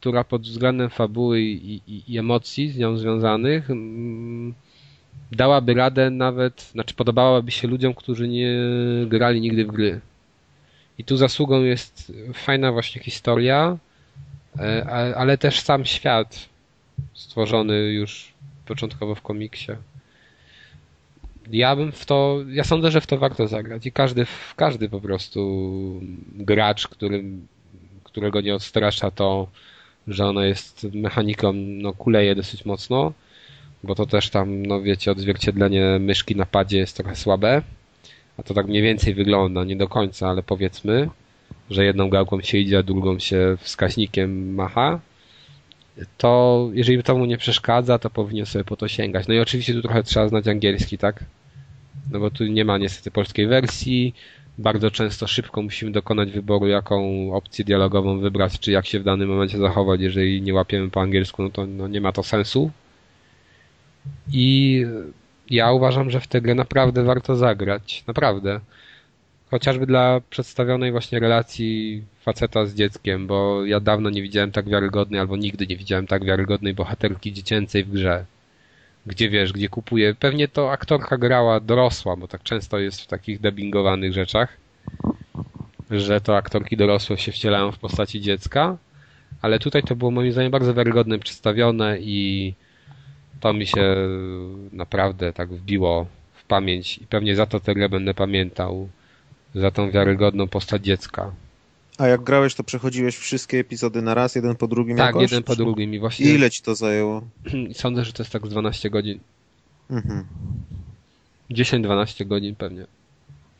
która 0.00 0.24
pod 0.24 0.42
względem 0.42 0.90
fabuły 0.90 1.40
i, 1.40 1.80
i, 1.86 2.02
i 2.12 2.18
emocji 2.18 2.70
z 2.70 2.78
nią 2.78 2.96
związanych 2.96 3.70
mm, 3.70 4.54
dałaby 5.32 5.74
radę 5.74 6.10
nawet, 6.10 6.62
znaczy 6.72 6.94
podobałaby 6.94 7.50
się 7.50 7.68
ludziom, 7.68 7.94
którzy 7.94 8.28
nie 8.28 8.56
grali 9.06 9.40
nigdy 9.40 9.64
w 9.64 9.72
gry. 9.72 10.00
I 10.98 11.04
tu 11.04 11.16
zasługą 11.16 11.62
jest 11.62 12.12
fajna 12.34 12.72
właśnie 12.72 13.02
historia, 13.02 13.78
e, 14.58 15.14
ale 15.16 15.38
też 15.38 15.60
sam 15.60 15.84
świat 15.84 16.48
stworzony 17.14 17.92
już 17.92 18.32
początkowo 18.66 19.14
w 19.14 19.22
komiksie. 19.22 19.72
Ja 21.50 21.76
bym 21.76 21.92
w 21.92 22.06
to, 22.06 22.38
ja 22.48 22.64
sądzę, 22.64 22.90
że 22.90 23.00
w 23.00 23.06
to 23.06 23.18
warto 23.18 23.48
zagrać 23.48 23.86
i 23.86 23.92
każdy, 23.92 24.26
każdy 24.56 24.88
po 24.88 25.00
prostu 25.00 26.00
gracz, 26.34 26.88
który, 26.88 27.24
którego 28.04 28.40
nie 28.40 28.54
odstrasza 28.54 29.10
to, 29.10 29.48
że 30.08 30.26
ona 30.26 30.46
jest 30.46 30.86
mechaniką, 30.94 31.52
no 31.52 31.92
kuleje 31.92 32.34
dosyć 32.34 32.64
mocno, 32.64 33.12
bo 33.82 33.94
to 33.94 34.06
też 34.06 34.30
tam, 34.30 34.66
no 34.66 34.82
wiecie, 34.82 35.12
odzwierciedlenie 35.12 35.98
myszki 36.00 36.36
na 36.36 36.46
padzie 36.46 36.78
jest 36.78 36.96
trochę 36.96 37.16
słabe, 37.16 37.62
a 38.36 38.42
to 38.42 38.54
tak 38.54 38.66
mniej 38.66 38.82
więcej 38.82 39.14
wygląda, 39.14 39.64
nie 39.64 39.76
do 39.76 39.88
końca, 39.88 40.28
ale 40.28 40.42
powiedzmy, 40.42 41.08
że 41.70 41.84
jedną 41.84 42.08
gałką 42.08 42.40
się 42.40 42.58
idzie, 42.58 42.78
a 42.78 42.82
drugą 42.82 43.18
się 43.18 43.56
wskaźnikiem 43.60 44.54
macha, 44.54 45.00
to 46.18 46.70
jeżeli 46.72 47.02
to 47.02 47.18
mu 47.18 47.26
nie 47.26 47.38
przeszkadza, 47.38 47.98
to 47.98 48.10
powinien 48.10 48.46
sobie 48.46 48.64
po 48.64 48.76
to 48.76 48.88
sięgać. 48.88 49.28
No 49.28 49.34
i 49.34 49.38
oczywiście 49.38 49.72
tu 49.74 49.82
trochę 49.82 50.02
trzeba 50.02 50.28
znać 50.28 50.48
angielski, 50.48 50.98
tak? 50.98 51.24
No 52.10 52.20
bo 52.20 52.30
tu 52.30 52.44
nie 52.44 52.64
ma 52.64 52.78
niestety 52.78 53.10
polskiej 53.10 53.46
wersji, 53.46 54.14
bardzo 54.58 54.90
często 54.90 55.26
szybko 55.26 55.62
musimy 55.62 55.92
dokonać 55.92 56.30
wyboru, 56.30 56.66
jaką 56.66 57.28
opcję 57.32 57.64
dialogową 57.64 58.18
wybrać, 58.18 58.58
czy 58.58 58.72
jak 58.72 58.86
się 58.86 59.00
w 59.00 59.04
danym 59.04 59.28
momencie 59.28 59.58
zachować. 59.58 60.00
Jeżeli 60.00 60.42
nie 60.42 60.54
łapiemy 60.54 60.90
po 60.90 61.00
angielsku, 61.00 61.42
no 61.42 61.50
to 61.50 61.66
no 61.66 61.88
nie 61.88 62.00
ma 62.00 62.12
to 62.12 62.22
sensu. 62.22 62.70
I 64.32 64.84
ja 65.50 65.72
uważam, 65.72 66.10
że 66.10 66.20
w 66.20 66.26
tę 66.26 66.40
grę 66.40 66.54
naprawdę 66.54 67.04
warto 67.04 67.36
zagrać. 67.36 68.04
Naprawdę. 68.06 68.60
Chociażby 69.50 69.86
dla 69.86 70.20
przedstawionej 70.30 70.92
właśnie 70.92 71.18
relacji 71.18 72.02
faceta 72.20 72.66
z 72.66 72.74
dzieckiem, 72.74 73.26
bo 73.26 73.64
ja 73.64 73.80
dawno 73.80 74.10
nie 74.10 74.22
widziałem 74.22 74.52
tak 74.52 74.68
wiarygodnej, 74.68 75.20
albo 75.20 75.36
nigdy 75.36 75.66
nie 75.66 75.76
widziałem 75.76 76.06
tak 76.06 76.24
wiarygodnej 76.24 76.74
bohaterki 76.74 77.32
dziecięcej 77.32 77.84
w 77.84 77.90
grze 77.90 78.24
gdzie 79.08 79.30
wiesz, 79.30 79.52
gdzie 79.52 79.68
kupuje. 79.68 80.14
Pewnie 80.14 80.48
to 80.48 80.72
aktorka 80.72 81.18
grała 81.18 81.60
dorosła, 81.60 82.16
bo 82.16 82.28
tak 82.28 82.42
często 82.42 82.78
jest 82.78 83.00
w 83.00 83.06
takich 83.06 83.40
dubbingowanych 83.40 84.12
rzeczach, 84.12 84.56
że 85.90 86.20
to 86.20 86.36
aktorki 86.36 86.76
dorosłe 86.76 87.18
się 87.18 87.32
wcielają 87.32 87.72
w 87.72 87.78
postaci 87.78 88.20
dziecka, 88.20 88.76
ale 89.42 89.58
tutaj 89.58 89.82
to 89.82 89.96
było 89.96 90.10
moim 90.10 90.32
zdaniem 90.32 90.52
bardzo 90.52 90.74
wiarygodne 90.74 91.18
przedstawione 91.18 91.98
i 92.00 92.54
to 93.40 93.52
mi 93.52 93.66
się 93.66 93.96
naprawdę 94.72 95.32
tak 95.32 95.48
wbiło 95.48 96.06
w 96.34 96.44
pamięć 96.44 96.98
i 96.98 97.06
pewnie 97.06 97.36
za 97.36 97.46
to 97.46 97.60
tę 97.60 97.74
grę 97.74 97.88
będę 97.88 98.14
pamiętał, 98.14 98.88
za 99.54 99.70
tą 99.70 99.90
wiarygodną 99.90 100.48
postać 100.48 100.82
dziecka. 100.82 101.32
A 101.98 102.06
jak 102.06 102.22
grałeś, 102.22 102.54
to 102.54 102.64
przechodziłeś 102.64 103.16
wszystkie 103.16 103.58
epizody 103.58 104.02
na 104.02 104.14
raz, 104.14 104.34
jeden 104.34 104.56
po 104.56 104.68
drugim 104.68 104.96
Tak, 104.96 105.06
jakoś? 105.06 105.22
jeden 105.22 105.42
po 105.42 105.56
drugim 105.56 105.94
i 105.94 105.98
właśnie... 105.98 106.26
Ile 106.34 106.50
ci 106.50 106.62
to 106.62 106.74
zajęło? 106.74 107.22
Sądzę, 107.72 108.04
że 108.04 108.12
to 108.12 108.22
jest 108.22 108.32
tak 108.32 108.46
z 108.46 108.50
12 108.50 108.90
godzin. 108.90 109.18
Mhm. 109.90 110.24
10-12 111.50 112.26
godzin 112.26 112.56
pewnie. 112.56 112.86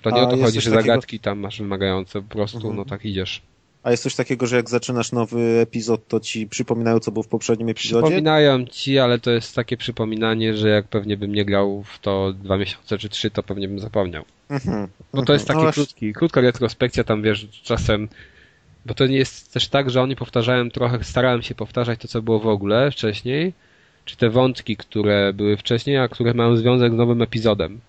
To 0.03 0.11
nie 0.11 0.17
A 0.17 0.23
o 0.23 0.27
to 0.27 0.37
chodzi, 0.37 0.61
że 0.61 0.71
takiego... 0.71 0.93
zagadki 0.93 1.21
tam 1.21 1.39
masz 1.39 1.59
wymagające, 1.59 2.23
po 2.23 2.29
prostu 2.29 2.57
mhm. 2.57 2.77
no 2.77 2.85
tak 2.85 3.05
idziesz. 3.05 3.43
A 3.89 3.91
jest 3.91 4.03
coś 4.03 4.15
takiego, 4.15 4.47
że 4.47 4.57
jak 4.57 4.71
zaczynasz 4.71 5.13
nowy 5.13 5.41
epizod, 5.41 6.09
to 6.09 6.21
ci 6.21 6.47
przypominają, 6.47 7.01
co 7.01 7.13
było 7.13 7.23
w 7.23 7.29
poprzednim 7.29 7.69
epizodzie? 7.69 8.03
Przypominają 8.03 8.67
ci, 8.67 8.99
ale 8.99 9.19
to 9.19 9.31
jest 9.31 9.55
takie 9.55 9.77
przypominanie, 9.77 10.55
że 10.55 10.69
jak 10.69 10.89
pewnie 10.89 11.17
bym 11.17 11.35
nie 11.35 11.45
grał 11.45 11.83
w 11.83 11.99
to 11.99 12.33
dwa 12.33 12.57
miesiące 12.57 12.99
czy 12.99 13.09
trzy, 13.09 13.31
to 13.31 13.43
pewnie 13.43 13.69
bym 13.69 13.79
zapomniał. 13.79 14.25
Mhm. 14.51 14.89
Bo 15.15 15.23
to 15.23 15.33
jest 15.33 15.51
mhm. 15.51 15.67
taki 15.67 15.67
no 15.67 15.85
krótki, 15.85 16.13
krótka 16.13 16.41
retrospekcja, 16.41 17.05
tam 17.05 17.23
wiesz, 17.23 17.49
czasem 17.63 18.09
bo 18.87 18.95
to 18.95 19.07
nie 19.07 19.17
jest 19.17 19.53
też 19.53 19.69
tak, 19.69 19.91
że 19.91 20.03
oni 20.03 20.17
powtarzają 20.17 20.71
trochę, 20.71 21.05
starałem 21.05 21.43
się 21.43 21.55
powtarzać 21.55 22.01
to, 22.01 22.09
co 22.09 22.23
było 22.23 22.39
w 22.39 22.47
ogóle 22.47 22.91
wcześniej, 22.91 23.53
czy 24.05 24.17
te 24.17 24.31
wątki, 24.31 24.77
które 24.77 25.33
były 25.33 25.57
wcześniej, 25.57 25.99
a 25.99 26.09
które 26.09 26.35
mają 26.35 26.57
związek 26.57 26.93
z 26.93 26.97
nowym 26.97 27.23
epizodem. 27.23 27.81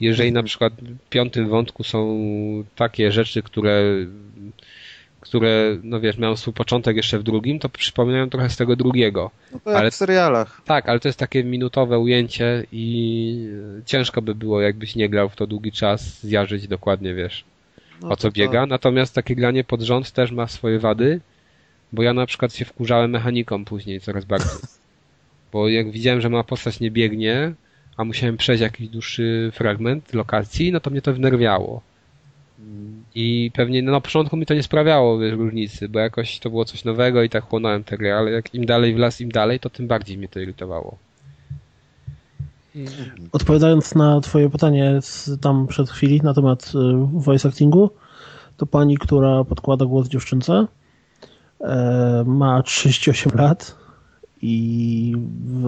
Jeżeli 0.00 0.28
mhm. 0.28 0.44
na 0.44 0.48
przykład 0.48 0.72
w 1.06 1.08
piątym 1.08 1.48
wątku 1.48 1.84
są 1.84 2.18
takie 2.76 3.12
rzeczy, 3.12 3.42
które 3.42 3.82
które, 5.22 5.78
no 5.82 6.00
wiesz, 6.00 6.18
miały 6.18 6.36
swój 6.36 6.54
początek 6.54 6.96
jeszcze 6.96 7.18
w 7.18 7.22
drugim, 7.22 7.58
to 7.58 7.68
przypominają 7.68 8.30
trochę 8.30 8.50
z 8.50 8.56
tego 8.56 8.76
drugiego. 8.76 9.30
No 9.52 9.60
to 9.64 9.78
ale, 9.78 9.90
w 9.90 9.94
serialach. 9.94 10.62
Tak, 10.64 10.88
ale 10.88 11.00
to 11.00 11.08
jest 11.08 11.18
takie 11.18 11.44
minutowe 11.44 11.98
ujęcie 11.98 12.66
i 12.72 13.48
ciężko 13.86 14.22
by 14.22 14.34
było, 14.34 14.60
jakbyś 14.60 14.96
nie 14.96 15.08
grał 15.08 15.28
w 15.28 15.36
to 15.36 15.46
długi 15.46 15.72
czas, 15.72 16.20
zjarzyć 16.20 16.68
dokładnie, 16.68 17.14
wiesz, 17.14 17.44
no 18.02 18.08
o 18.08 18.16
co 18.16 18.30
biega. 18.30 18.60
To... 18.60 18.66
Natomiast 18.66 19.14
takie 19.14 19.36
granie 19.36 19.64
pod 19.64 19.82
rząd 19.82 20.10
też 20.10 20.32
ma 20.32 20.46
swoje 20.46 20.78
wady, 20.78 21.20
bo 21.92 22.02
ja 22.02 22.14
na 22.14 22.26
przykład 22.26 22.54
się 22.54 22.64
wkurzałem 22.64 23.10
mechaniką 23.10 23.64
później 23.64 24.00
coraz 24.00 24.24
bardziej. 24.24 24.58
Bo 25.52 25.68
jak 25.68 25.90
widziałem, 25.90 26.20
że 26.20 26.28
ma 26.28 26.44
postać 26.44 26.80
nie 26.80 26.90
biegnie, 26.90 27.52
a 27.96 28.04
musiałem 28.04 28.36
przejść 28.36 28.62
jakiś 28.62 28.88
dłuższy 28.88 29.50
fragment 29.54 30.14
lokacji, 30.14 30.72
no 30.72 30.80
to 30.80 30.90
mnie 30.90 31.02
to 31.02 31.14
wnerwiało. 31.14 31.82
I 33.14 33.50
pewnie 33.54 33.82
no, 33.82 33.92
na 33.92 34.00
początku 34.00 34.36
mi 34.36 34.46
to 34.46 34.54
nie 34.54 34.62
sprawiało 34.62 35.18
wiesz, 35.18 35.32
różnicy, 35.32 35.88
bo 35.88 35.98
jakoś 35.98 36.38
to 36.38 36.50
było 36.50 36.64
coś 36.64 36.84
nowego 36.84 37.22
i 37.22 37.28
tak 37.28 37.44
chłonąłem 37.44 37.84
tę 37.84 37.98
grę, 37.98 38.16
ale 38.16 38.30
jak 38.30 38.54
im 38.54 38.66
dalej 38.66 38.94
w 38.94 38.98
las, 38.98 39.20
im 39.20 39.28
dalej, 39.28 39.60
to 39.60 39.70
tym 39.70 39.86
bardziej 39.86 40.18
mnie 40.18 40.28
to 40.28 40.40
irytowało. 40.40 40.96
Odpowiadając 43.32 43.94
na 43.94 44.20
twoje 44.20 44.50
pytanie 44.50 45.00
tam 45.40 45.66
przed 45.66 45.90
chwili 45.90 46.20
na 46.20 46.34
temat 46.34 46.72
y, 46.74 46.78
voice 47.12 47.48
actingu, 47.48 47.90
to 48.56 48.66
pani, 48.66 48.98
która 48.98 49.44
podkłada 49.44 49.84
głos 49.84 50.08
dziewczynce, 50.08 50.66
e, 51.60 52.24
ma 52.26 52.62
38 52.62 53.32
lat 53.34 53.81
i 54.42 55.14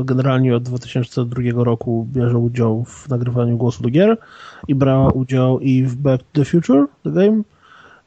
generalnie 0.05 0.56
od 0.56 0.62
2002 0.62 1.64
roku 1.64 2.09
bierze 2.12 2.38
udział 2.38 2.84
w 2.84 3.09
nagrywaniu 3.09 3.56
głosu 3.56 3.82
do 3.82 3.90
gier 3.90 4.16
i 4.68 4.74
brała 4.74 5.10
udział 5.10 5.60
i 5.60 5.82
w 5.82 5.96
Back 5.96 6.22
to 6.22 6.40
the 6.40 6.44
Future, 6.44 6.86
the 7.05 7.10
game, 7.10 7.42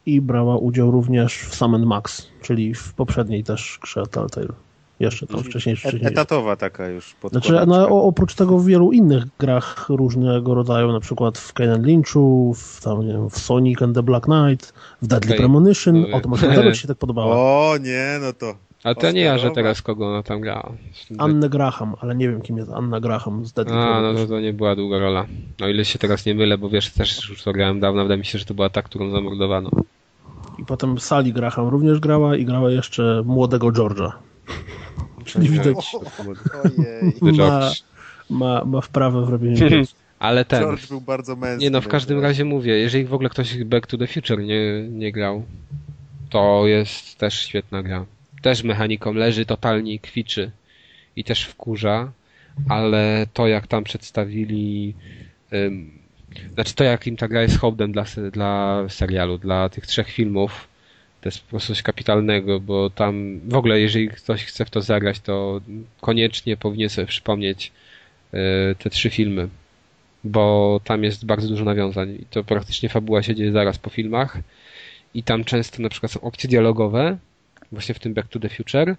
i 0.05 0.21
brała 0.21 0.57
udział 0.57 0.91
również 0.91 1.37
w 1.37 1.55
Sam 1.55 1.85
Max, 1.85 2.27
czyli 2.41 2.73
w 2.73 2.93
poprzedniej 2.93 3.43
też 3.43 3.79
grze 3.81 4.03
Telltale. 4.07 4.53
Jeszcze 4.99 5.27
tam 5.27 5.43
wcześniej. 5.43 5.75
wcześniej. 5.75 6.05
Etatowa 6.05 6.55
taka 6.55 6.87
już. 6.87 7.15
Znaczy, 7.31 7.59
no, 7.67 8.03
oprócz 8.03 8.35
tego 8.35 8.57
w 8.57 8.65
wielu 8.65 8.91
innych 8.91 9.23
grach 9.39 9.85
różnego 9.89 10.53
rodzaju, 10.53 10.91
na 10.91 10.99
przykład 10.99 11.37
w 11.37 11.53
Kane 11.53 11.77
Lynchu, 11.77 12.53
w, 12.53 12.81
tam, 12.83 13.07
nie 13.07 13.13
wiem, 13.13 13.29
w 13.29 13.39
Sonic 13.39 13.81
and 13.81 13.95
the 13.95 14.03
Black 14.03 14.25
Knight, 14.25 14.73
w 15.01 15.07
Deadly 15.07 15.29
okay. 15.29 15.37
Premonition. 15.37 16.05
O, 16.13 16.21
to 16.21 16.29
może 16.29 16.75
się 16.75 16.87
tak 16.87 16.97
podobało. 16.97 17.33
O 17.33 17.77
nie, 17.77 18.19
no 18.21 18.33
to 18.33 18.66
ale 18.87 18.95
to 18.95 19.11
nie 19.11 19.21
ja, 19.21 19.37
że 19.37 19.51
teraz 19.51 19.81
kogo 19.81 20.07
ona 20.07 20.23
tam 20.23 20.41
grała. 20.41 20.71
Annę 21.17 21.49
Graham, 21.49 21.95
ale 22.01 22.15
nie 22.15 22.29
wiem 22.29 22.41
kim 22.41 22.57
jest 22.57 22.71
Anna 22.71 22.99
Graham 22.99 23.45
z 23.45 23.53
Deadly 23.53 23.77
A, 23.77 24.01
no 24.01 24.13
to, 24.13 24.27
to 24.27 24.39
nie 24.39 24.53
była 24.53 24.75
długa 24.75 24.99
rola. 24.99 25.25
No 25.59 25.67
ile 25.67 25.85
się 25.85 25.99
teraz 25.99 26.25
nie 26.25 26.35
mylę, 26.35 26.57
bo 26.57 26.69
wiesz, 26.69 26.91
też 26.91 27.29
już 27.29 27.43
to 27.43 27.53
grałem 27.53 27.79
dawno, 27.79 28.03
wydaje 28.03 28.19
mi 28.19 28.25
się, 28.25 28.39
że 28.39 28.45
to 28.45 28.53
była 28.53 28.69
ta, 28.69 28.81
którą 28.81 29.11
zamordowano. 29.11 29.69
I 30.59 30.65
potem 30.65 30.99
Sally 30.99 31.31
Graham 31.33 31.67
również 31.67 31.99
grała 31.99 32.35
i 32.37 32.45
grała 32.45 32.71
jeszcze 32.71 33.23
młodego 33.25 33.67
George'a. 33.67 34.11
Czyli 35.25 35.49
widać, 35.49 35.95
ma, 37.37 37.71
ma, 38.29 38.63
ma 38.65 38.81
wprawę 38.81 39.25
w 39.25 39.29
robieniu 39.29 39.57
Ale 40.19 40.45
ten. 40.45 40.61
George 40.61 40.87
był 40.87 41.01
bardzo 41.01 41.35
męski. 41.35 41.63
Nie 41.63 41.71
no, 41.71 41.81
w 41.81 41.87
każdym 41.87 42.19
razie 42.19 42.45
mówię, 42.45 42.77
jeżeli 42.77 43.05
w 43.05 43.13
ogóle 43.13 43.29
ktoś 43.29 43.63
Back 43.63 43.87
to 43.87 43.97
the 43.97 44.07
Future 44.07 44.39
nie, 44.39 44.89
nie 44.89 45.11
grał, 45.11 45.43
to 46.29 46.67
jest 46.67 47.17
też 47.17 47.39
świetna 47.39 47.83
gra 47.83 48.05
też 48.47 48.63
mechaniką 48.63 49.13
leży 49.13 49.45
totalnie 49.45 49.93
i 49.93 49.99
kwiczy 49.99 50.51
i 51.15 51.23
też 51.23 51.43
wkurza, 51.43 52.11
ale 52.69 53.27
to 53.33 53.47
jak 53.47 53.67
tam 53.67 53.83
przedstawili 53.83 54.93
um, 55.51 55.91
znaczy 56.53 56.75
to 56.75 56.83
jak 56.83 57.07
im 57.07 57.17
ta 57.17 57.27
gra 57.27 57.41
jest 57.41 57.59
hołdem 57.59 57.91
dla, 57.91 58.05
dla 58.31 58.85
serialu, 58.89 59.37
dla 59.37 59.69
tych 59.69 59.87
trzech 59.87 60.11
filmów, 60.11 60.67
to 61.21 61.29
jest 61.29 61.41
po 61.41 61.49
prostu 61.49 61.73
coś 61.73 61.81
kapitalnego, 61.81 62.59
bo 62.59 62.89
tam 62.89 63.39
w 63.39 63.55
ogóle 63.55 63.79
jeżeli 63.79 64.09
ktoś 64.09 64.45
chce 64.45 64.65
w 64.65 64.69
to 64.69 64.81
zagrać, 64.81 65.19
to 65.19 65.61
koniecznie 66.01 66.57
powinien 66.57 66.89
sobie 66.89 67.07
przypomnieć 67.07 67.71
e, 68.33 68.75
te 68.75 68.89
trzy 68.89 69.09
filmy, 69.09 69.49
bo 70.23 70.79
tam 70.83 71.03
jest 71.03 71.25
bardzo 71.25 71.47
dużo 71.47 71.65
nawiązań 71.65 72.17
i 72.21 72.25
to 72.25 72.43
praktycznie 72.43 72.89
fabuła 72.89 73.23
się 73.23 73.35
dzieje 73.35 73.51
zaraz 73.51 73.77
po 73.77 73.89
filmach 73.89 74.37
i 75.13 75.23
tam 75.23 75.43
często 75.43 75.81
na 75.81 75.89
przykład 75.89 76.11
są 76.11 76.21
opcje 76.21 76.49
dialogowe, 76.49 77.17
właśnie 77.71 77.95
w 77.95 77.99
tym 77.99 78.13
Back 78.13 78.27
to 78.29 78.39
the 78.39 78.49
Future, 78.49 78.95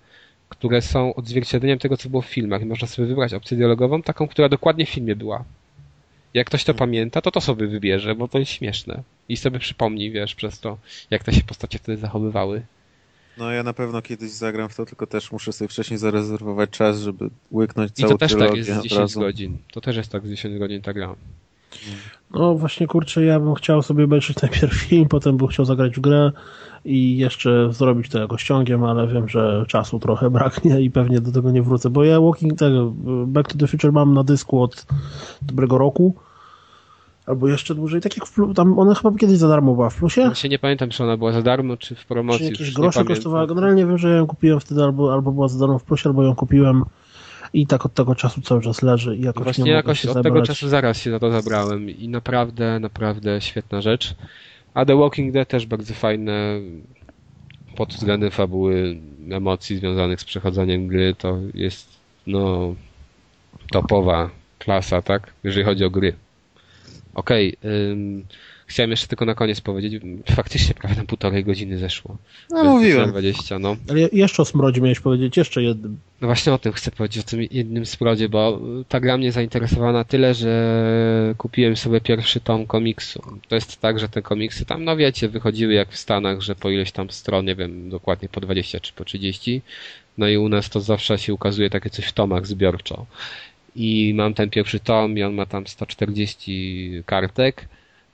które 0.48 0.82
są 0.82 1.14
odzwierciedleniem 1.14 1.78
tego, 1.78 1.96
co 1.96 2.08
było 2.08 2.22
w 2.22 2.26
filmach 2.26 2.62
i 2.62 2.66
można 2.66 2.88
sobie 2.88 3.08
wybrać 3.08 3.34
opcję 3.34 3.56
dialogową, 3.56 4.02
taką, 4.02 4.28
która 4.28 4.48
dokładnie 4.48 4.86
w 4.86 4.88
filmie 4.88 5.16
była. 5.16 5.44
Jak 6.34 6.46
ktoś 6.46 6.64
to 6.64 6.74
pamięta, 6.74 7.20
to 7.20 7.30
to 7.30 7.40
sobie 7.40 7.66
wybierze, 7.66 8.14
bo 8.14 8.28
to 8.28 8.38
jest 8.38 8.50
śmieszne. 8.52 9.02
I 9.28 9.36
sobie 9.36 9.58
przypomni, 9.58 10.10
wiesz, 10.10 10.34
przez 10.34 10.60
to, 10.60 10.78
jak 11.10 11.24
te 11.24 11.32
się 11.32 11.42
postacie 11.42 11.78
wtedy 11.78 11.98
zachowywały. 11.98 12.62
No 13.38 13.50
ja 13.52 13.62
na 13.62 13.72
pewno 13.72 14.02
kiedyś 14.02 14.30
zagram 14.30 14.68
w 14.68 14.76
to, 14.76 14.86
tylko 14.86 15.06
też 15.06 15.32
muszę 15.32 15.52
sobie 15.52 15.68
wcześniej 15.68 15.98
zarezerwować 15.98 16.70
czas, 16.70 17.00
żeby 17.00 17.30
łyknąć 17.52 17.90
I 17.90 17.94
całą 17.94 18.12
to 18.12 18.18
też 18.18 18.34
tak 18.34 18.56
jest 18.56 18.68
z 18.70 18.76
od 18.76 18.82
10 18.82 19.00
razu. 19.00 19.20
godzin. 19.20 19.58
To 19.72 19.80
też 19.80 19.96
jest 19.96 20.12
tak 20.12 20.26
z 20.26 20.30
10 20.30 20.58
godzin 20.58 20.82
ta 20.82 20.92
gra. 20.92 21.14
No 22.34 22.54
właśnie, 22.54 22.86
kurczę, 22.86 23.24
ja 23.24 23.40
bym 23.40 23.54
chciał 23.54 23.82
sobie 23.82 24.04
obejrzeć 24.04 24.42
najpierw 24.42 24.72
film, 24.74 25.08
potem 25.08 25.36
bym 25.36 25.48
chciał 25.48 25.64
zagrać 25.64 25.96
w 25.96 26.00
grę 26.00 26.32
i 26.84 27.16
jeszcze 27.16 27.72
zrobić 27.72 28.08
to 28.08 28.18
jakoś 28.18 28.44
ciągiem, 28.44 28.84
ale 28.84 29.06
wiem, 29.06 29.28
że 29.28 29.64
czasu 29.68 29.98
trochę 29.98 30.30
braknie 30.38 30.80
i 30.80 30.90
pewnie 30.90 31.20
do 31.20 31.32
tego 31.32 31.50
nie 31.50 31.62
wrócę, 31.62 31.90
bo 31.90 32.04
ja 32.04 32.20
Walking 32.20 32.58
tego 32.58 32.92
Back 33.26 33.52
to 33.52 33.58
the 33.58 33.66
Future 33.66 33.92
mam 33.92 34.14
na 34.14 34.24
dysku 34.24 34.62
od 34.62 34.86
dobrego 35.42 35.78
roku, 35.78 36.14
albo 37.26 37.48
jeszcze 37.48 37.74
dłużej, 37.74 38.00
tak 38.00 38.16
jak 38.16 38.26
w, 38.26 38.54
tam 38.54 38.78
ona 38.78 38.94
chyba 38.94 39.18
kiedyś 39.18 39.38
za 39.38 39.48
darmo 39.48 39.74
była 39.74 39.90
w 39.90 39.96
plusie, 39.96 40.20
Ja 40.20 40.34
się 40.34 40.48
nie 40.48 40.58
pamiętam, 40.58 40.90
czy 40.90 41.04
ona 41.04 41.16
była 41.16 41.32
za 41.32 41.42
darmo, 41.42 41.76
czy 41.76 41.94
w 41.94 41.98
czy 41.98 42.06
promocji. 42.06 42.44
jakieś 42.44 42.60
już 42.60 42.68
nie 42.68 42.82
grosze 42.82 43.04
kosztowała. 43.04 43.46
Generalnie 43.46 43.86
wiem, 43.86 43.98
że 43.98 44.10
ja 44.10 44.16
ją 44.16 44.26
kupiłem 44.26 44.60
wtedy 44.60 44.84
albo, 44.84 45.12
albo 45.12 45.32
była 45.32 45.48
za 45.48 45.58
darmo 45.58 45.78
w 45.78 45.84
plusie, 45.84 46.08
albo 46.08 46.22
ją 46.22 46.34
kupiłem 46.34 46.84
i 47.52 47.66
tak 47.66 47.86
od 47.86 47.94
tego 47.94 48.14
czasu 48.14 48.40
cały 48.42 48.60
czas 48.62 48.82
leży 48.82 49.16
i 49.16 49.22
jakoś 49.22 49.44
Właśnie 49.44 49.64
nie 49.64 49.70
jakoś 49.70 50.00
się 50.00 50.08
od 50.08 50.14
tego 50.14 50.22
zebrać. 50.28 50.46
czasu 50.46 50.68
zaraz 50.68 50.98
się 50.98 51.10
za 51.10 51.18
to 51.18 51.30
zabrałem 51.30 51.90
i 51.90 52.08
naprawdę, 52.08 52.80
naprawdę 52.80 53.40
świetna 53.40 53.80
rzecz. 53.80 54.14
A 54.74 54.84
The 54.84 54.96
Walking 54.96 55.32
Dead 55.32 55.48
też 55.48 55.66
bardzo 55.66 55.94
fajne 55.94 56.60
pod 57.76 57.92
względem 57.94 58.30
fabuły, 58.30 58.96
emocji 59.30 59.76
związanych 59.76 60.20
z 60.20 60.24
przechodzeniem 60.24 60.86
gry. 60.88 61.14
To 61.18 61.38
jest 61.54 61.88
no 62.26 62.74
topowa 63.72 64.30
klasa, 64.58 65.02
tak? 65.02 65.32
Jeżeli 65.44 65.64
chodzi 65.64 65.84
o 65.84 65.90
gry. 65.90 66.12
Okej, 67.14 67.56
ym, 67.64 68.24
chciałem 68.68 68.90
jeszcze 68.90 69.06
tylko 69.06 69.24
na 69.24 69.34
koniec 69.34 69.60
powiedzieć, 69.60 70.02
faktycznie 70.30 70.74
prawie 70.74 70.96
na 70.96 71.04
półtorej 71.04 71.44
godziny 71.44 71.78
zeszło. 71.78 72.16
No 72.50 72.64
mówiłem. 72.64 73.10
20, 73.10 73.58
no. 73.58 73.76
Ale 73.90 74.00
jeszcze 74.12 74.42
o 74.42 74.44
smrodzie 74.44 74.80
miałeś 74.80 75.00
powiedzieć, 75.00 75.36
jeszcze 75.36 75.62
jednym. 75.62 75.98
No 76.20 76.28
właśnie 76.28 76.52
o 76.52 76.58
tym 76.58 76.72
chcę 76.72 76.90
powiedzieć, 76.90 77.24
o 77.24 77.28
tym 77.28 77.40
jednym 77.50 77.86
sprodzie, 77.86 78.28
bo 78.28 78.60
ta 78.88 79.00
gra 79.00 79.18
mnie 79.18 79.32
zainteresowała 79.32 79.92
na 79.92 80.04
tyle, 80.04 80.34
że 80.34 81.34
kupiłem 81.38 81.76
sobie 81.76 82.00
pierwszy 82.00 82.40
tom 82.40 82.66
komiksu. 82.66 83.22
To 83.48 83.54
jest 83.54 83.80
tak, 83.80 83.98
że 83.98 84.08
te 84.08 84.22
komiksy 84.22 84.64
tam, 84.64 84.84
no 84.84 84.96
wiecie, 84.96 85.28
wychodziły 85.28 85.74
jak 85.74 85.88
w 85.88 85.98
Stanach, 85.98 86.40
że 86.40 86.54
po 86.54 86.70
ileś 86.70 86.92
tam 86.92 87.10
stron, 87.10 87.44
nie 87.44 87.54
wiem, 87.54 87.90
dokładnie 87.90 88.28
po 88.28 88.40
20 88.40 88.80
czy 88.80 88.92
po 88.92 89.04
30. 89.04 89.62
No 90.18 90.28
i 90.28 90.36
u 90.36 90.48
nas 90.48 90.70
to 90.70 90.80
zawsze 90.80 91.18
się 91.18 91.34
ukazuje 91.34 91.70
takie 91.70 91.90
coś 91.90 92.04
w 92.04 92.12
tomach 92.12 92.46
zbiorczo. 92.46 93.06
I 93.76 94.12
mam 94.14 94.34
ten 94.34 94.50
pierwszy 94.50 94.80
tom 94.80 95.18
i 95.18 95.22
on 95.22 95.34
ma 95.34 95.46
tam 95.46 95.66
140 95.66 97.02
kartek, 97.06 97.68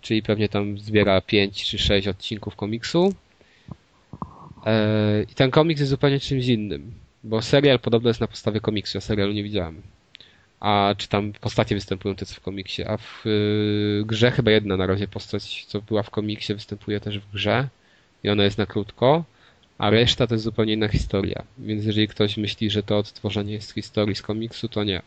czyli 0.04 0.22
pewnie 0.22 0.48
tam 0.48 0.78
zbiera 0.78 1.20
5 1.20 1.64
czy 1.64 1.78
6 1.78 2.08
odcinków 2.08 2.56
komiksu. 2.56 3.14
Eee, 4.66 5.22
I 5.32 5.34
ten 5.34 5.50
komiks 5.50 5.80
jest 5.80 5.90
zupełnie 5.90 6.20
czymś 6.20 6.46
innym, 6.46 6.92
bo 7.24 7.42
serial 7.42 7.78
podobno 7.78 8.10
jest 8.10 8.20
na 8.20 8.26
podstawie 8.26 8.60
komiksu, 8.60 8.96
ja 8.96 9.00
serialu 9.00 9.32
nie 9.32 9.42
widziałem. 9.42 9.82
A 10.60 10.94
czy 10.98 11.08
tam 11.08 11.32
postacie 11.32 11.74
występują 11.74 12.14
te 12.14 12.26
co 12.26 12.34
w 12.34 12.40
komiksie, 12.40 12.84
a 12.84 12.96
w 12.96 13.26
y, 13.26 14.02
grze 14.06 14.30
chyba 14.30 14.50
jedna 14.50 14.76
na 14.76 14.86
razie 14.86 15.08
postać, 15.08 15.64
co 15.64 15.80
była 15.82 16.02
w 16.02 16.10
komiksie, 16.10 16.54
występuje 16.54 17.00
też 17.00 17.18
w 17.18 17.32
grze 17.32 17.68
i 18.24 18.28
ona 18.30 18.44
jest 18.44 18.58
na 18.58 18.66
krótko, 18.66 19.24
a 19.78 19.90
reszta 19.90 20.26
to 20.26 20.34
jest 20.34 20.44
zupełnie 20.44 20.72
inna 20.72 20.88
historia. 20.88 21.44
Więc 21.58 21.84
jeżeli 21.84 22.08
ktoś 22.08 22.36
myśli, 22.36 22.70
że 22.70 22.82
to 22.82 22.98
odtworzenie 22.98 23.52
jest 23.52 23.72
historii 23.72 24.14
z 24.14 24.22
komiksu, 24.22 24.68
to 24.68 24.84
nie. 24.84 25.02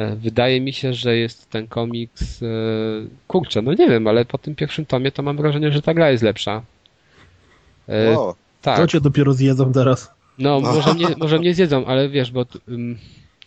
E, 0.00 0.16
Wydaje 0.16 0.60
mi 0.60 0.72
się, 0.72 0.94
że 0.94 1.16
jest 1.16 1.50
ten 1.50 1.66
komiks. 1.68 2.42
e, 2.42 2.46
Kurczę, 3.28 3.62
no 3.62 3.72
nie 3.74 3.88
wiem, 3.88 4.06
ale 4.06 4.24
po 4.24 4.38
tym 4.38 4.54
pierwszym 4.54 4.86
tomie 4.86 5.12
to 5.12 5.22
mam 5.22 5.36
wrażenie, 5.36 5.72
że 5.72 5.82
ta 5.82 5.94
gra 5.94 6.10
jest 6.10 6.22
lepsza. 6.22 6.62
E, 7.88 8.18
O, 8.18 8.34
tak. 8.62 8.76
To 8.78 8.86
cię 8.86 9.00
dopiero 9.00 9.32
zjedzą 9.32 9.72
teraz. 9.72 10.10
No, 10.38 10.60
No. 10.60 10.72
może 10.72 10.94
mnie, 10.94 11.06
może 11.18 11.38
mnie 11.38 11.54
zjedzą, 11.54 11.86
ale 11.86 12.08
wiesz, 12.08 12.30
bo 12.30 12.46
ym, 12.68 12.98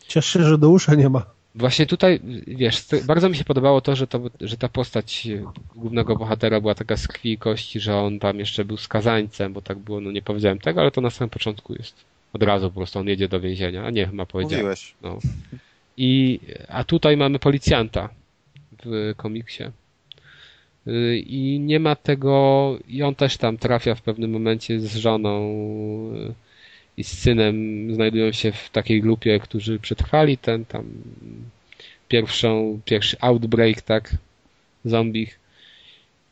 Ciesz 0.07 0.25
się, 0.25 0.43
że 0.43 0.57
do 0.57 0.69
usza 0.69 0.95
nie 0.95 1.09
ma. 1.09 1.25
właśnie 1.55 1.85
tutaj, 1.85 2.19
wiesz, 2.47 2.85
bardzo 3.05 3.29
mi 3.29 3.35
się 3.35 3.43
podobało 3.43 3.81
to, 3.81 3.95
że, 3.95 4.07
to, 4.07 4.19
że 4.41 4.57
ta 4.57 4.69
postać 4.69 5.27
głównego 5.75 6.15
bohatera 6.15 6.61
była 6.61 6.75
taka 6.75 6.97
z 6.97 7.07
krwi 7.07 7.31
i 7.31 7.37
kości, 7.37 7.79
że 7.79 7.97
on 7.97 8.19
tam 8.19 8.39
jeszcze 8.39 8.65
był 8.65 8.77
skazańcem, 8.77 9.53
bo 9.53 9.61
tak 9.61 9.77
było, 9.77 10.01
no 10.01 10.11
nie 10.11 10.21
powiedziałem 10.21 10.59
tego, 10.59 10.81
ale 10.81 10.91
to 10.91 11.01
na 11.01 11.09
samym 11.09 11.29
początku 11.29 11.73
jest. 11.73 11.95
Od 12.33 12.43
razu 12.43 12.69
po 12.71 12.75
prostu 12.75 12.99
on 12.99 13.07
jedzie 13.07 13.27
do 13.29 13.39
więzienia, 13.39 13.85
a 13.85 13.89
nie, 13.89 14.07
chyba 14.07 14.25
powiedziałem. 14.25 14.59
mówiłeś. 14.65 14.93
No. 15.01 15.19
I, 15.97 16.39
a 16.67 16.83
tutaj 16.83 17.17
mamy 17.17 17.39
policjanta 17.39 18.09
w 18.85 19.13
komiksie. 19.17 19.63
Y, 20.87 21.17
I 21.17 21.59
nie 21.59 21.79
ma 21.79 21.95
tego, 21.95 22.79
i 22.87 23.03
on 23.03 23.15
też 23.15 23.37
tam 23.37 23.57
trafia 23.57 23.95
w 23.95 24.01
pewnym 24.01 24.31
momencie 24.31 24.79
z 24.79 24.95
żoną 24.95 25.53
y, 26.15 26.33
i 26.97 27.03
z 27.03 27.19
synem, 27.19 27.55
znajdują 27.95 28.31
się 28.31 28.51
w 28.51 28.69
takiej 28.69 29.01
grupie, 29.01 29.39
którzy 29.39 29.79
przetrwali 29.79 30.37
ten 30.37 30.65
tam 30.65 30.85
pierwszą, 32.07 32.79
pierwszy 32.85 33.17
outbreak, 33.19 33.81
tak, 33.81 34.15
zombich. 34.85 35.39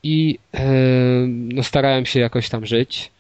I 0.04 0.40
e, 0.54 0.70
no 1.28 1.64
starałem 1.64 2.06
się 2.06 2.20
jakoś 2.20 2.50
tam 2.50 2.66
żyć. 2.66 3.12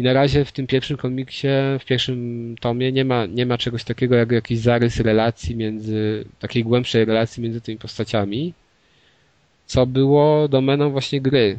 I 0.00 0.02
na 0.02 0.12
razie 0.12 0.44
w 0.44 0.52
tym 0.52 0.66
pierwszym 0.66 0.96
komiksie, 0.96 1.48
w 1.80 1.84
pierwszym 1.84 2.54
tomie 2.60 2.92
nie 2.92 3.04
ma, 3.04 3.26
nie 3.26 3.46
ma 3.46 3.58
czegoś 3.58 3.84
takiego 3.84 4.14
jak 4.14 4.32
jakiś 4.32 4.58
zarys 4.58 5.00
relacji 5.00 5.56
między, 5.56 6.24
takiej 6.38 6.64
głębszej 6.64 7.04
relacji 7.04 7.42
między 7.42 7.60
tymi 7.60 7.78
postaciami, 7.78 8.54
co 9.66 9.86
było 9.86 10.48
domeną 10.48 10.90
właśnie 10.90 11.20
gry. 11.20 11.58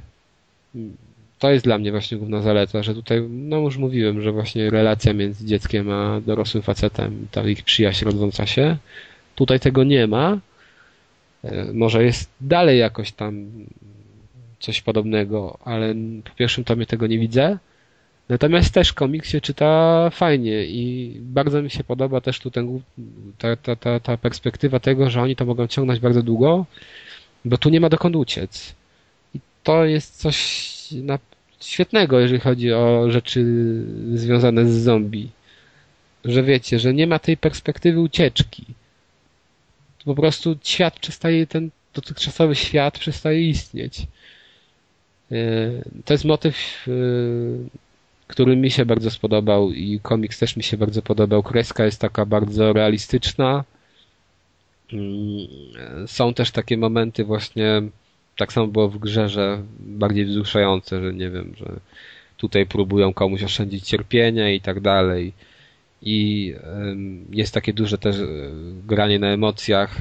To 1.40 1.52
jest 1.52 1.66
dla 1.66 1.78
mnie 1.78 1.92
właśnie 1.92 2.18
główna 2.18 2.42
zaleta, 2.42 2.84
że 2.84 2.94
tutaj, 2.96 3.22
no 3.30 3.58
już 3.58 3.78
mówiłem, 3.78 4.22
że 4.22 4.32
właśnie 4.32 4.70
relacja 4.70 5.14
między 5.14 5.46
dzieckiem 5.46 5.90
a 5.90 6.22
dorosłym 6.22 6.64
facetem, 6.64 7.28
ta 7.32 7.44
ich 7.44 7.64
przyjaźń 7.64 8.06
rodząca 8.06 8.46
się, 8.46 8.78
tutaj 9.36 9.60
tego 9.60 9.84
nie 9.84 10.08
ma. 10.08 10.40
E, 11.44 11.74
Może 11.74 12.04
jest 12.04 12.30
dalej 12.42 12.80
jakoś 12.80 13.12
tam 13.12 13.46
coś 14.60 14.82
podobnego, 14.82 15.58
ale 15.66 15.96
po 16.24 16.36
pierwszym 16.36 16.64
tomie 16.64 16.86
tego 16.86 17.08
nie 17.08 17.20
widzę. 17.20 17.58
Natomiast 18.32 18.74
też 18.74 18.94
komiks 18.94 19.30
się 19.30 19.42
czyta 19.42 20.10
fajnie 20.10 20.66
i 20.66 21.16
bardzo 21.20 21.62
mi 21.62 21.70
się 21.70 21.84
podoba 21.84 22.22
też 22.22 22.40
tu 22.40 22.52
ten, 22.52 22.82
ta, 23.38 23.56
ta, 23.56 23.76
ta, 23.76 24.00
ta 24.00 24.18
perspektywa 24.18 24.80
tego, 24.80 25.10
że 25.10 25.22
oni 25.22 25.36
to 25.36 25.46
mogą 25.46 25.68
ciągnąć 25.68 26.00
bardzo 26.00 26.24
długo, 26.24 26.66
bo 27.46 27.58
tu 27.58 27.70
nie 27.70 27.80
ma 27.80 27.90
dokąd 27.90 28.16
uciec. 28.16 28.76
I 29.36 29.40
to 29.64 29.86
jest 29.86 30.18
coś 30.18 30.38
na, 30.92 31.20
świetnego, 31.60 32.20
jeżeli 32.20 32.40
chodzi 32.40 32.74
o 32.74 33.12
rzeczy 33.12 33.46
związane 34.14 34.66
z 34.66 34.84
zombie. 34.84 35.30
Że 36.26 36.44
wiecie, 36.44 36.80
że 36.80 36.94
nie 36.94 37.08
ma 37.08 37.20
tej 37.20 37.38
perspektywy 37.38 38.00
ucieczki. 38.00 38.66
Po 40.06 40.16
prostu 40.16 40.58
świat 40.64 41.00
przestaje, 41.00 41.48
ten 41.48 41.70
dotychczasowy 41.94 42.56
świat 42.56 43.00
przestaje 43.00 43.50
istnieć. 43.50 44.08
Yy, 45.32 45.84
To 46.06 46.14
jest 46.14 46.26
motyw, 46.26 46.56
yy, 46.88 47.60
który 48.32 48.56
mi 48.56 48.72
się 48.72 48.86
bardzo 48.86 49.10
spodobał 49.12 49.72
i 49.72 50.00
komiks 50.04 50.40
też 50.40 50.56
mi 50.58 50.64
się 50.64 50.78
bardzo 50.78 51.02
podobał. 51.02 51.44
Kreska 51.44 51.86
jest 51.86 52.02
taka 52.02 52.26
bardzo 52.26 52.74
realistyczna. 52.74 53.64
Mm, 54.94 55.48
Są 56.08 56.34
też 56.34 56.52
takie 56.52 56.78
momenty 56.78 57.24
właśnie, 57.24 57.82
tak 58.38 58.54
samo 58.54 58.68
było 58.68 58.90
w 58.90 58.98
grze, 58.98 59.30
że 59.30 59.64
bardziej 59.80 60.26
wzruszające, 60.26 61.02
że 61.02 61.14
nie 61.14 61.30
wiem, 61.30 61.54
że 61.58 61.66
tutaj 62.38 62.66
próbują 62.66 63.14
komuś 63.14 63.44
oszczędzić 63.44 63.88
cierpienia 63.88 64.50
i 64.52 64.62
tak 64.62 64.80
dalej. 64.80 65.34
I 66.02 66.54
jest 67.32 67.54
takie 67.54 67.74
duże 67.74 67.98
też 67.98 68.16
e, 68.16 68.26
granie 68.88 69.20
na 69.20 69.28
emocjach. 69.28 69.98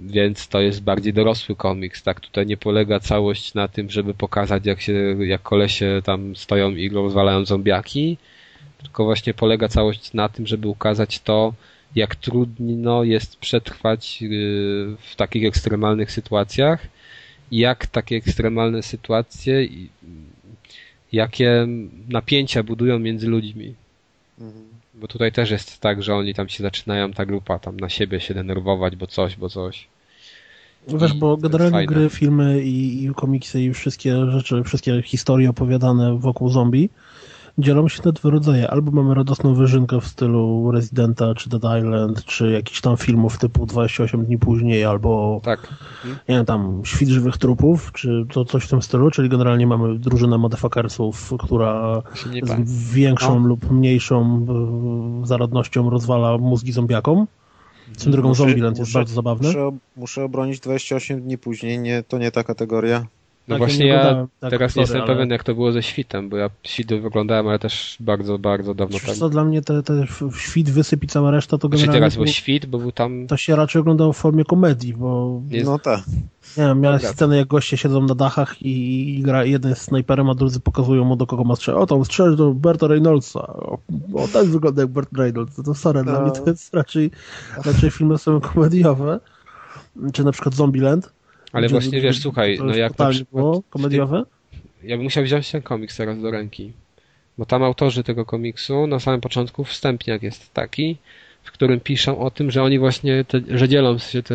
Więc 0.00 0.48
to 0.48 0.60
jest 0.60 0.82
bardziej 0.82 1.12
dorosły 1.12 1.56
komiks, 1.56 2.02
tak? 2.02 2.20
Tutaj 2.20 2.46
nie 2.46 2.56
polega 2.56 3.00
całość 3.00 3.54
na 3.54 3.68
tym, 3.68 3.90
żeby 3.90 4.14
pokazać, 4.14 4.66
jak 4.66 4.80
się, 4.80 5.16
jak 5.18 5.42
kolesie 5.42 6.02
tam 6.04 6.36
stoją 6.36 6.70
i 6.70 6.88
rozwalają 6.88 7.44
zombiaki, 7.44 8.18
tylko 8.82 9.04
właśnie 9.04 9.34
polega 9.34 9.68
całość 9.68 10.12
na 10.12 10.28
tym, 10.28 10.46
żeby 10.46 10.68
ukazać 10.68 11.20
to, 11.20 11.54
jak 11.94 12.16
trudno 12.16 13.04
jest 13.04 13.36
przetrwać 13.36 14.22
yy, 14.22 14.28
w 15.00 15.16
takich 15.16 15.44
ekstremalnych 15.46 16.12
sytuacjach 16.12 16.86
i 17.50 17.58
jak 17.58 17.86
takie 17.86 18.16
ekstremalne 18.16 18.82
sytuacje 18.82 19.68
jakie 21.14 21.66
napięcia 22.08 22.62
budują 22.62 22.98
między 22.98 23.28
ludźmi. 23.28 23.74
Mhm. 24.40 24.73
Bo 24.94 25.08
tutaj 25.08 25.32
też 25.32 25.50
jest 25.50 25.80
tak, 25.80 26.02
że 26.02 26.14
oni 26.14 26.34
tam 26.34 26.48
się 26.48 26.62
zaczynają, 26.62 27.12
ta 27.12 27.26
grupa 27.26 27.58
tam 27.58 27.80
na 27.80 27.88
siebie 27.88 28.20
się 28.20 28.34
denerwować, 28.34 28.96
bo 28.96 29.06
coś, 29.06 29.36
bo 29.36 29.48
coś. 29.48 29.88
Wiesz, 30.88 31.14
I 31.14 31.18
bo 31.18 31.36
generalnie 31.36 31.86
gry, 31.86 32.10
filmy 32.10 32.62
i, 32.62 33.04
i 33.04 33.14
komiksy 33.14 33.62
i 33.62 33.72
wszystkie 33.74 34.30
rzeczy, 34.30 34.62
wszystkie 34.64 35.02
historie 35.02 35.50
opowiadane 35.50 36.18
wokół 36.18 36.48
zombie 36.48 36.90
dzielą 37.58 37.88
się 37.88 38.02
na 38.04 38.12
dwa 38.12 38.30
rodzaje. 38.30 38.70
Albo 38.70 38.90
mamy 38.92 39.14
radosną 39.14 39.54
wyżynkę 39.54 40.00
w 40.00 40.06
stylu 40.06 40.70
Residenta, 40.70 41.34
czy 41.34 41.48
Dead 41.50 41.62
Island, 41.78 42.24
czy 42.24 42.50
jakichś 42.50 42.80
tam 42.80 42.96
filmów 42.96 43.38
typu 43.38 43.66
28 43.66 44.24
dni 44.24 44.38
później, 44.38 44.84
albo 44.84 45.40
Tak. 45.44 45.68
nie 46.28 46.34
wiem, 46.36 46.44
tam 46.44 46.80
Świt 46.84 47.08
żywych 47.08 47.38
trupów, 47.38 47.92
czy 47.92 48.26
to 48.32 48.44
coś 48.44 48.64
w 48.64 48.68
tym 48.68 48.82
stylu, 48.82 49.10
czyli 49.10 49.28
generalnie 49.28 49.66
mamy 49.66 49.98
drużynę 49.98 50.38
motherfuckersów, 50.38 51.32
która 51.38 52.02
z 52.64 52.92
większą 52.92 53.40
No. 53.40 53.46
lub 53.48 53.70
mniejszą 53.70 54.46
e, 55.22 55.26
zaradnością 55.26 55.90
rozwala 55.90 56.38
mózgi 56.38 56.72
zombiakom. 56.72 57.26
Drogą 58.06 58.28
Muszę- 58.28 58.38
Zombieland 58.38 58.78
jest 58.78 58.90
muszę- 58.90 58.98
bardzo 58.98 59.14
zabawny. 59.14 59.48
Muszę, 59.48 59.70
muszę 59.96 60.24
obronić 60.24 60.60
28 60.60 61.20
dni 61.20 61.38
później, 61.38 61.78
nie, 61.78 62.02
to 62.02 62.18
nie 62.18 62.30
ta 62.30 62.44
kategoria. 62.44 63.06
No 63.48 63.54
Tak, 63.54 63.58
właśnie 63.58 63.84
nie 63.84 63.90
ja 63.90 64.26
tak, 64.40 64.50
teraz 64.50 64.72
sorry, 64.72 64.76
nie 64.76 64.82
jestem 64.82 65.00
ale- 65.02 65.14
pewien 65.14 65.30
jak 65.30 65.44
to 65.44 65.54
było 65.54 65.72
ze 65.72 65.82
świtem, 65.82 66.28
bo 66.28 66.36
ja 66.36 66.50
świt 66.62 66.92
oglądałem, 67.06 67.48
ale 67.48 67.58
też 67.58 67.96
bardzo, 68.00 68.38
bardzo 68.38 68.74
dawno 68.74 68.92
Wiesz 68.98 69.06
temu. 69.06 69.18
co, 69.18 69.28
dla 69.28 69.44
mnie 69.44 69.62
te, 69.62 69.82
te 69.82 70.06
świt 70.38 70.70
wysyp 70.70 71.04
i 71.04 71.06
cała 71.06 71.30
reszta 71.30 71.58
to 71.58 71.68
Znaczy 71.68 71.80
generalnie 71.82 72.00
teraz 72.00 72.14
to, 72.14 72.18
był 72.18 72.26
świt, 72.26 72.66
bo 72.66 72.78
był 72.78 72.92
tam... 72.92 73.26
to 73.26 73.36
się 73.36 73.56
raczej 73.56 73.80
oglądało 73.80 74.12
w 74.12 74.16
formie 74.16 74.44
komedii, 74.44 74.94
bo 74.94 75.40
Jest- 75.48 75.66
No 75.66 75.78
tak. 75.78 76.00
nie 76.56 76.64
wiem, 76.64 76.80
miałeś 76.80 77.02
Dobra. 77.02 77.14
scenę 77.14 77.36
jak 77.36 77.48
goście 77.48 77.76
siedzą 77.76 78.02
na 78.06 78.14
dachach 78.14 78.62
i, 78.62 79.14
i 79.18 79.22
gra 79.22 79.44
jeden 79.44 79.70
jest 79.70 79.82
snajperem, 79.82 80.30
a 80.30 80.34
drudzy 80.34 80.60
pokazują 80.60 81.04
mu 81.04 81.16
do 81.16 81.26
kogo 81.26 81.44
ma 81.44 81.56
strzelać. 81.56 81.82
O, 81.82 81.86
tam 81.86 82.04
strzelać 82.04 82.36
do 82.36 82.54
Berta 82.54 82.86
Reynoldsa. 82.86 83.40
O, 83.46 83.78
o 84.14 84.28
tak 84.32 84.46
wygląda 84.46 84.82
jak 84.82 84.90
Bert 84.90 85.08
Reynolds. 85.12 85.56
To 85.64 85.74
sorry, 85.74 86.02
dla 86.04 86.12
No. 86.12 86.20
mnie 86.20 86.30
to 86.30 86.50
jest 86.50 86.74
raczej, 86.74 87.10
raczej 87.64 87.90
filmy 87.90 88.18
są 88.18 88.40
komediowe. 88.40 89.20
Czy 90.12 90.24
na 90.24 90.32
przykład 90.32 90.54
Zombieland. 90.54 91.12
Ale 91.54 91.68
właśnie 91.68 92.00
wiesz, 92.00 92.20
słuchaj, 92.20 92.58
no 92.64 92.76
jak 92.76 92.98
na 92.98 93.10
przykład... 93.10 93.30
było 93.32 93.62
komediowe. 93.70 94.24
Ja 94.82 94.96
bym 94.96 95.04
musiał 95.04 95.24
wziąć 95.24 95.50
ten 95.50 95.62
komiks 95.62 95.96
teraz 95.96 96.20
do 96.20 96.30
ręki. 96.30 96.72
Bo 97.38 97.46
tam 97.46 97.62
autorzy 97.62 98.04
tego 98.04 98.24
komiksu 98.24 98.86
na 98.86 99.00
samym 99.00 99.20
początku 99.20 99.64
wstępniak 99.64 100.22
jest 100.22 100.52
taki, 100.52 100.96
w 101.42 101.52
którym 101.52 101.80
piszą 101.80 102.18
o 102.18 102.30
tym, 102.30 102.50
że 102.50 102.62
oni 102.62 102.78
właśnie, 102.78 103.24
te, 103.24 103.40
że 103.48 103.68
dzielą 103.68 103.98
się 103.98 104.22
te 104.22 104.34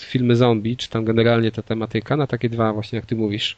filmy 0.00 0.36
zombie, 0.36 0.76
czy 0.76 0.90
tam 0.90 1.04
generalnie 1.04 1.52
ta 1.52 1.62
tematyka 1.62 2.16
na 2.16 2.26
takie 2.26 2.48
dwa 2.48 2.72
właśnie, 2.72 2.96
jak 2.96 3.06
ty 3.06 3.16
mówisz. 3.16 3.56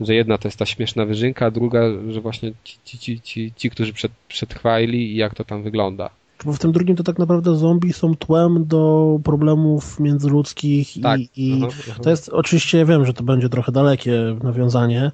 Że 0.00 0.14
jedna 0.14 0.38
to 0.38 0.48
jest 0.48 0.58
ta 0.58 0.66
śmieszna 0.66 1.06
wyżynka, 1.06 1.46
a 1.46 1.50
druga, 1.50 1.80
że 2.08 2.20
właśnie 2.20 2.52
ci, 2.64 2.78
ci, 2.84 2.98
ci, 2.98 3.20
ci, 3.20 3.52
ci 3.56 3.70
którzy 3.70 3.92
przed, 3.92 4.12
przetrwali 4.28 5.12
i 5.12 5.16
jak 5.16 5.34
to 5.34 5.44
tam 5.44 5.62
wygląda. 5.62 6.10
Bo 6.44 6.52
w 6.52 6.58
tym 6.58 6.72
drugim 6.72 6.96
to 6.96 7.02
tak 7.02 7.18
naprawdę 7.18 7.56
zombie 7.56 7.92
są 7.92 8.16
tłem 8.16 8.66
do 8.66 9.18
problemów 9.24 10.00
międzyludzkich 10.00 10.96
i, 10.96 11.00
Tak. 11.00 11.20
i 11.36 11.62
aha. 11.64 12.02
to 12.02 12.10
jest 12.10 12.28
oczywiście, 12.28 12.78
ja 12.78 12.84
wiem, 12.84 13.06
że 13.06 13.12
to 13.14 13.24
będzie 13.24 13.48
trochę 13.48 13.72
dalekie 13.72 14.36
nawiązanie, 14.42 15.10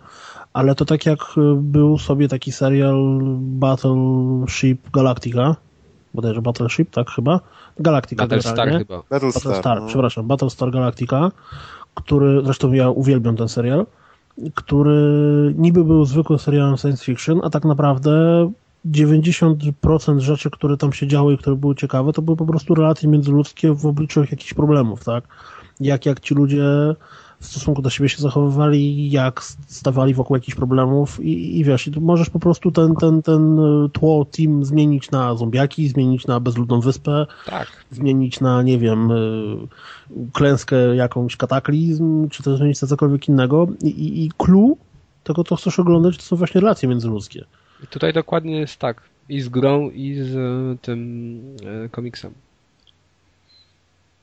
ale 0.52 0.74
to 0.74 0.84
tak 0.84 1.06
jak 1.06 1.20
y, 1.20 1.40
był 1.56 1.98
sobie 1.98 2.28
taki 2.28 2.52
serial 2.52 3.18
Battleship 3.38 4.90
Galactica, 4.90 5.56
bodajże 6.14 6.42
Battleship, 6.42 6.90
tak 6.90 7.10
chyba? 7.10 7.40
Galactica 7.78 8.26
Battlestar 8.26 8.68
chyba. 8.68 9.02
Battlestar. 9.10 9.42
Battlestar, 9.42 9.80
no. 9.80 9.86
przepraszam, 9.86 10.26
Battlestar 10.26 10.70
Galactica, 10.70 11.30
który, 11.94 12.42
zresztą 12.44 12.72
ja 12.72 12.90
uwielbiam 12.90 13.36
ten 13.36 13.48
serial, 13.48 13.86
który 14.54 15.54
niby 15.58 15.84
był 15.84 16.04
zwykłym 16.04 16.38
serialem 16.38 16.76
science 16.76 17.04
fiction, 17.04 17.40
a 17.44 17.50
tak 17.50 17.64
naprawdę 17.64 18.12
90% 18.90 20.18
rzeczy, 20.18 20.50
które 20.50 20.76
tam 20.76 20.92
się 20.92 21.06
działy 21.06 21.34
i 21.34 21.38
które 21.38 21.56
były 21.56 21.74
ciekawe, 21.74 22.12
to 22.12 22.22
były 22.22 22.36
po 22.36 22.46
prostu 22.46 22.74
relacje 22.74 23.08
międzyludzkie 23.08 23.72
w 23.72 23.86
obliczu 23.86 24.20
jakichś 24.20 24.54
problemów, 24.54 25.04
tak? 25.04 25.24
Jak, 25.80 26.06
jak 26.06 26.20
ci 26.20 26.34
ludzie 26.34 26.64
w 27.40 27.46
stosunku 27.46 27.82
do 27.82 27.90
siebie 27.90 28.08
się 28.08 28.22
zachowywali, 28.22 29.10
jak 29.10 29.42
stawali 29.66 30.14
wokół 30.14 30.36
jakichś 30.36 30.56
problemów 30.56 31.20
i, 31.24 31.58
i 31.58 31.64
wiesz, 31.64 31.86
i 31.86 31.92
tu 31.92 32.00
możesz 32.00 32.30
po 32.30 32.38
prostu 32.38 32.70
ten, 32.70 32.94
ten, 32.94 33.22
ten 33.22 33.58
tło, 33.92 34.24
team 34.24 34.64
zmienić 34.64 35.10
na 35.10 35.34
zombiaki, 35.34 35.88
zmienić 35.88 36.26
na 36.26 36.40
bezludną 36.40 36.80
wyspę, 36.80 37.26
Tak. 37.46 37.66
zmienić 37.90 38.40
na, 38.40 38.62
nie 38.62 38.78
wiem, 38.78 39.10
y, 39.10 39.56
klęskę 40.32 40.96
jakąś 40.96 41.36
kataklizm, 41.36 42.28
czy 42.28 42.42
też 42.42 42.58
zmienić 42.58 42.82
na 42.82 42.88
cokolwiek 42.88 43.28
innego. 43.28 43.66
I, 43.82 43.88
i, 43.88 44.24
i 44.24 44.30
clue 44.36 44.76
tego, 45.24 45.44
co 45.44 45.56
chcesz 45.56 45.78
oglądać, 45.78 46.16
to 46.16 46.22
są 46.22 46.36
właśnie 46.36 46.60
relacje 46.60 46.88
międzyludzkie. 46.88 47.44
I 47.82 47.86
tutaj 47.86 48.12
dokładnie 48.12 48.60
jest 48.60 48.76
tak. 48.76 49.02
I 49.28 49.40
z 49.40 49.48
grą, 49.48 49.90
i 49.90 50.14
z 50.14 50.36
e, 50.36 50.76
tym 50.82 51.40
e, 51.84 51.88
komiksem. 51.88 52.34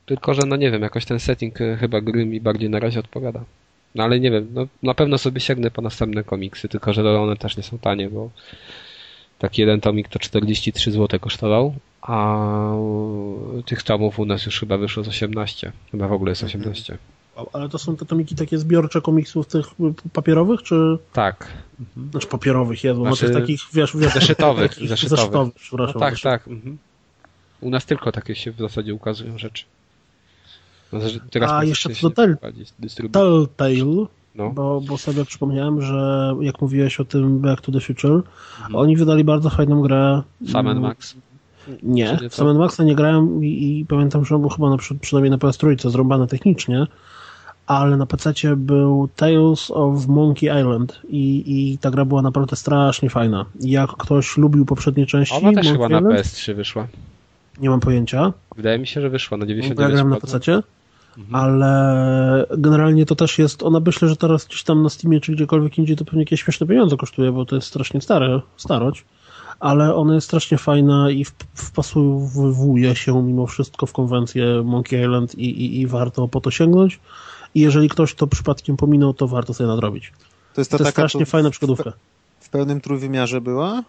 Tylko, 0.06 0.34
że 0.34 0.42
no 0.46 0.56
nie 0.56 0.70
wiem, 0.70 0.82
jakoś 0.82 1.04
ten 1.04 1.20
setting 1.20 1.60
e, 1.60 1.76
chyba 1.76 2.00
gry 2.00 2.26
mi 2.26 2.40
bardziej 2.40 2.70
na 2.70 2.78
razie 2.78 3.00
odpowiada. 3.00 3.44
No 3.94 4.04
ale 4.04 4.20
nie 4.20 4.30
wiem, 4.30 4.48
no 4.54 4.66
na 4.82 4.94
pewno 4.94 5.18
sobie 5.18 5.40
sięgnę 5.40 5.70
po 5.70 5.82
następne 5.82 6.24
komiksy, 6.24 6.68
tylko 6.68 6.92
że 6.92 7.20
one 7.20 7.36
też 7.36 7.56
nie 7.56 7.62
są 7.62 7.78
tanie, 7.78 8.10
bo 8.10 8.30
taki 9.38 9.60
jeden 9.60 9.80
tomik 9.80 10.08
to 10.08 10.18
43 10.18 10.92
zł 10.92 11.20
kosztował, 11.20 11.74
a 12.02 12.38
tych 13.66 13.82
tomów 13.82 14.18
u 14.18 14.24
nas 14.24 14.46
już 14.46 14.60
chyba 14.60 14.78
wyszło 14.78 15.04
z 15.04 15.08
18. 15.08 15.72
Chyba 15.90 16.08
w 16.08 16.12
ogóle 16.12 16.30
jest 16.30 16.44
18. 16.44 16.98
Ale 17.52 17.68
to 17.68 17.78
są 17.78 17.96
te 17.96 18.04
tomiki 18.04 18.34
takie 18.34 18.58
zbiorcze 18.58 19.00
komiksów 19.00 19.46
tych 19.46 19.66
papierowych, 20.12 20.62
czy... 20.62 20.98
Tak. 21.12 21.48
Znaczy 22.10 22.26
papierowych, 22.26 22.84
Jezu, 22.84 23.00
Znaczy, 23.00 23.24
no 23.24 23.30
tych 23.30 23.40
takich, 23.40 23.60
wiesz, 23.72 23.96
wiesz 23.96 24.12
zeszytowych, 24.14 24.70
takich 24.70 24.88
zeszytowych. 24.88 25.18
zeszytowych, 25.20 25.54
No 25.54 25.60
przepraszam. 25.60 26.00
tak, 26.00 26.12
zeszytowych. 26.12 26.42
tak. 26.44 26.48
Mhm. 26.52 26.78
U 27.60 27.70
nas 27.70 27.86
tylko 27.86 28.12
takie 28.12 28.34
się 28.34 28.52
w 28.52 28.56
zasadzie 28.58 28.94
ukazują 28.94 29.38
rzeczy. 29.38 29.64
No, 30.92 31.00
teraz 31.30 31.50
A 31.50 31.64
jeszcze 31.64 31.90
co 31.90 32.10
do. 32.10 32.14
Telltale, 33.12 34.06
No. 34.34 34.50
bo, 34.50 34.80
bo 34.80 34.98
sobie 34.98 35.24
przypomniałem, 35.24 35.82
że 35.82 36.34
jak 36.40 36.60
mówiłeś 36.60 37.00
o 37.00 37.04
tym 37.04 37.38
Back 37.40 37.60
to 37.60 37.72
the 37.72 37.80
Future, 37.80 38.22
Mhm. 38.56 38.76
oni 38.76 38.96
wydali 38.96 39.24
bardzo 39.24 39.50
fajną 39.50 39.82
grę. 39.82 40.22
Sam 40.52 40.66
mm, 40.68 40.82
Max. 40.82 41.14
Nie, 41.82 42.18
nie 42.22 42.30
Sam 42.30 42.56
Maxa 42.58 42.84
nie 42.84 42.94
grałem 42.94 43.44
i, 43.44 43.78
i 43.80 43.86
pamiętam, 43.86 44.24
że 44.24 44.34
on 44.34 44.40
był 44.40 44.50
chyba 44.50 44.70
na, 44.70 44.76
przy- 44.76 44.94
przynajmniej 44.94 45.30
na 45.30 45.36
PS3 45.38 45.90
zrąbany 45.90 46.26
technicznie, 46.26 46.86
ale 47.66 47.96
na 47.96 48.06
PC 48.06 48.32
był 48.56 49.08
Tales 49.16 49.70
of 49.70 50.06
Monkey 50.06 50.60
Island 50.60 51.00
i, 51.08 51.44
i 51.46 51.78
ta 51.78 51.90
gra 51.90 52.04
była 52.04 52.22
naprawdę 52.22 52.56
strasznie 52.56 53.10
fajna. 53.10 53.44
Jak 53.60 53.90
ktoś 53.90 54.36
lubił 54.36 54.64
poprzednie 54.66 55.06
części 55.06 55.34
Ona 55.34 55.52
też 55.52 55.54
Monkey 55.54 55.72
chyba 55.72 55.88
na 55.88 55.98
Island, 55.98 56.26
PS3 56.26 56.54
wyszła. 56.54 56.86
nie 57.60 57.70
mam 57.70 57.80
pojęcia, 57.80 58.32
Wydaje 58.56 58.78
mi 58.78 58.86
się, 58.86 59.00
że 59.00 59.10
wyszła 59.10 59.36
na 59.38 59.46
bo 59.46 59.50
ja 59.50 59.56
99 59.56 59.94
grałem 59.94 60.10
na 60.10 60.20
PC, 60.20 60.62
ale 61.32 62.46
generalnie 62.58 63.06
to 63.06 63.14
też 63.14 63.38
jest, 63.38 63.62
ona 63.62 63.80
myślę, 63.80 64.08
że 64.08 64.16
teraz 64.16 64.44
gdzieś 64.46 64.62
tam 64.62 64.82
na 64.82 64.88
Steamie 64.88 65.20
czy 65.20 65.32
gdziekolwiek 65.32 65.78
indziej 65.78 65.96
to 65.96 66.04
pewnie 66.04 66.20
jakieś 66.20 66.42
śmieszne 66.42 66.66
pieniądze 66.66 66.96
kosztuje, 66.96 67.32
bo 67.32 67.44
to 67.44 67.54
jest 67.56 67.68
strasznie 67.68 68.00
stare, 68.00 68.40
starość, 68.56 69.04
ale 69.60 69.94
ona 69.94 70.14
jest 70.14 70.26
strasznie 70.26 70.58
fajna 70.58 71.10
i 71.10 71.24
wp- 71.24 71.44
wpasowuje 71.54 72.96
się 72.96 73.22
mimo 73.22 73.46
wszystko 73.46 73.86
w 73.86 73.92
konwencję 73.92 74.62
Monkey 74.64 75.00
Island 75.02 75.34
i, 75.34 75.44
i, 75.64 75.80
i 75.80 75.86
warto 75.86 76.28
po 76.28 76.40
to 76.40 76.50
sięgnąć. 76.50 77.00
I 77.54 77.60
jeżeli 77.60 77.88
ktoś 77.88 78.14
to 78.14 78.26
przypadkiem 78.26 78.76
pominął, 78.76 79.14
to 79.14 79.28
warto 79.28 79.54
sobie 79.54 79.68
nadrobić. 79.68 80.12
To 80.54 80.60
jest 80.60 80.70
To 80.70 80.78
ta 80.78 80.84
jest 80.84 80.96
taka 80.96 81.08
strasznie 81.08 81.26
co 81.26 81.30
fajna 81.32 81.50
przygodówka. 81.50 81.92
w 82.40 82.48
pełnym 82.48 82.80
trójwymiarze 82.80 83.40
była? 83.40 83.82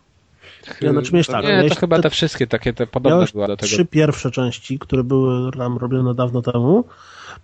Ja, 0.82 0.92
znaczy 0.92 1.12
miałeś 1.14 1.28
tak, 1.28 1.44
Nie, 1.44 1.50
miałeś 1.50 1.74
to 1.74 1.80
chyba 1.80 1.96
te- 1.96 2.02
te 2.04 2.10
wszystkie 2.10 2.48
takie 2.48 2.74
te 2.74 2.88
podobne 2.88 3.26
były 3.34 3.48
do 3.48 3.58
tego. 3.58 3.68
trzy 3.68 3.86
pierwsze 3.86 4.32
części, 4.32 4.80
które 4.80 5.04
były 5.04 5.52
tam 5.52 5.78
robione 5.78 6.14
dawno 6.16 6.42
temu. 6.42 6.84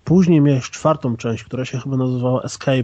Później 0.04 0.42
miałeś 0.42 0.70
czwartą 0.70 1.18
część, 1.18 1.44
która 1.44 1.66
się 1.66 1.80
chyba 1.80 1.98
nazywała 1.98 2.42
Escape 2.44 2.84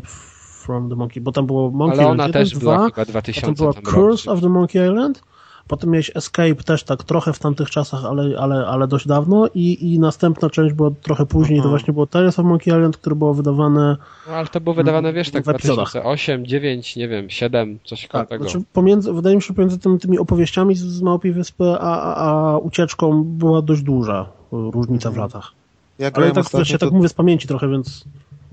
from 0.63 0.89
the 0.89 0.95
Monkey, 0.95 1.21
bo 1.23 1.31
tam 1.31 1.45
było 1.45 1.71
Monkey 1.71 1.99
Ale 1.99 2.03
Island 2.03 2.19
ona 2.19 2.27
1, 2.27 2.43
też 2.43 2.51
2, 2.53 2.59
była 2.59 2.77
chyba 2.77 2.89
potem 2.91 3.05
2000 3.11 3.53
była 3.53 3.73
tam 3.73 3.83
Curse 3.83 4.31
of 4.31 4.41
the 4.41 4.49
Monkey 4.49 4.85
Island, 4.87 5.23
potem 5.67 5.89
miałeś 5.89 6.11
Escape 6.15 6.55
też 6.55 6.83
tak 6.83 7.03
trochę 7.03 7.33
w 7.33 7.39
tamtych 7.39 7.69
czasach, 7.69 8.05
ale, 8.05 8.39
ale, 8.39 8.67
ale 8.67 8.87
dość 8.87 9.07
dawno 9.07 9.47
i, 9.55 9.93
i 9.93 9.99
następna 9.99 10.49
część 10.49 10.73
była 10.73 10.91
trochę 11.01 11.25
później, 11.25 11.59
to 11.59 11.63
Aha. 11.63 11.69
właśnie 11.69 11.93
było 11.93 12.07
Tales 12.07 12.39
of 12.39 12.45
Monkey 12.45 12.73
Island, 12.73 12.97
które 12.97 13.15
było 13.15 13.33
wydawane 13.33 13.97
No, 14.27 14.33
ale 14.33 14.47
to 14.47 14.61
było 14.61 14.75
wydawane, 14.75 15.13
wiesz, 15.13 15.31
tak 15.31 15.43
w 15.45 15.49
epizodach. 15.49 15.91
2008, 15.91 16.45
9, 16.45 16.95
nie 16.95 17.07
wiem, 17.07 17.29
7, 17.29 17.79
coś 17.85 18.07
tak, 18.07 18.29
tego. 18.29 18.43
znaczy 18.43 18.61
pomiędzy, 18.73 19.13
wydaje 19.13 19.35
mi 19.35 19.41
się, 19.41 19.47
że 19.47 19.53
pomiędzy 19.53 19.79
tym, 19.79 19.99
tymi 19.99 20.19
opowieściami 20.19 20.75
z, 20.75 20.79
z 20.81 21.01
Małpiej 21.01 21.33
Wyspy, 21.33 21.63
a, 21.79 22.01
a, 22.01 22.15
a 22.53 22.57
ucieczką 22.57 23.23
była 23.23 23.61
dość 23.61 23.81
duża 23.81 24.21
y, 24.23 24.27
różnica 24.51 25.09
w 25.09 25.13
Mhm. 25.13 25.27
latach. 25.27 25.51
Ja 25.99 26.11
Ale 26.13 26.27
tak, 26.31 26.37
ostatnio, 26.37 26.59
wiesz, 26.59 26.69
ja 26.71 26.77
to... 26.77 26.85
tak 26.85 26.93
mówię 26.93 27.09
z 27.09 27.13
pamięci 27.13 27.47
trochę, 27.47 27.69
więc 27.69 28.05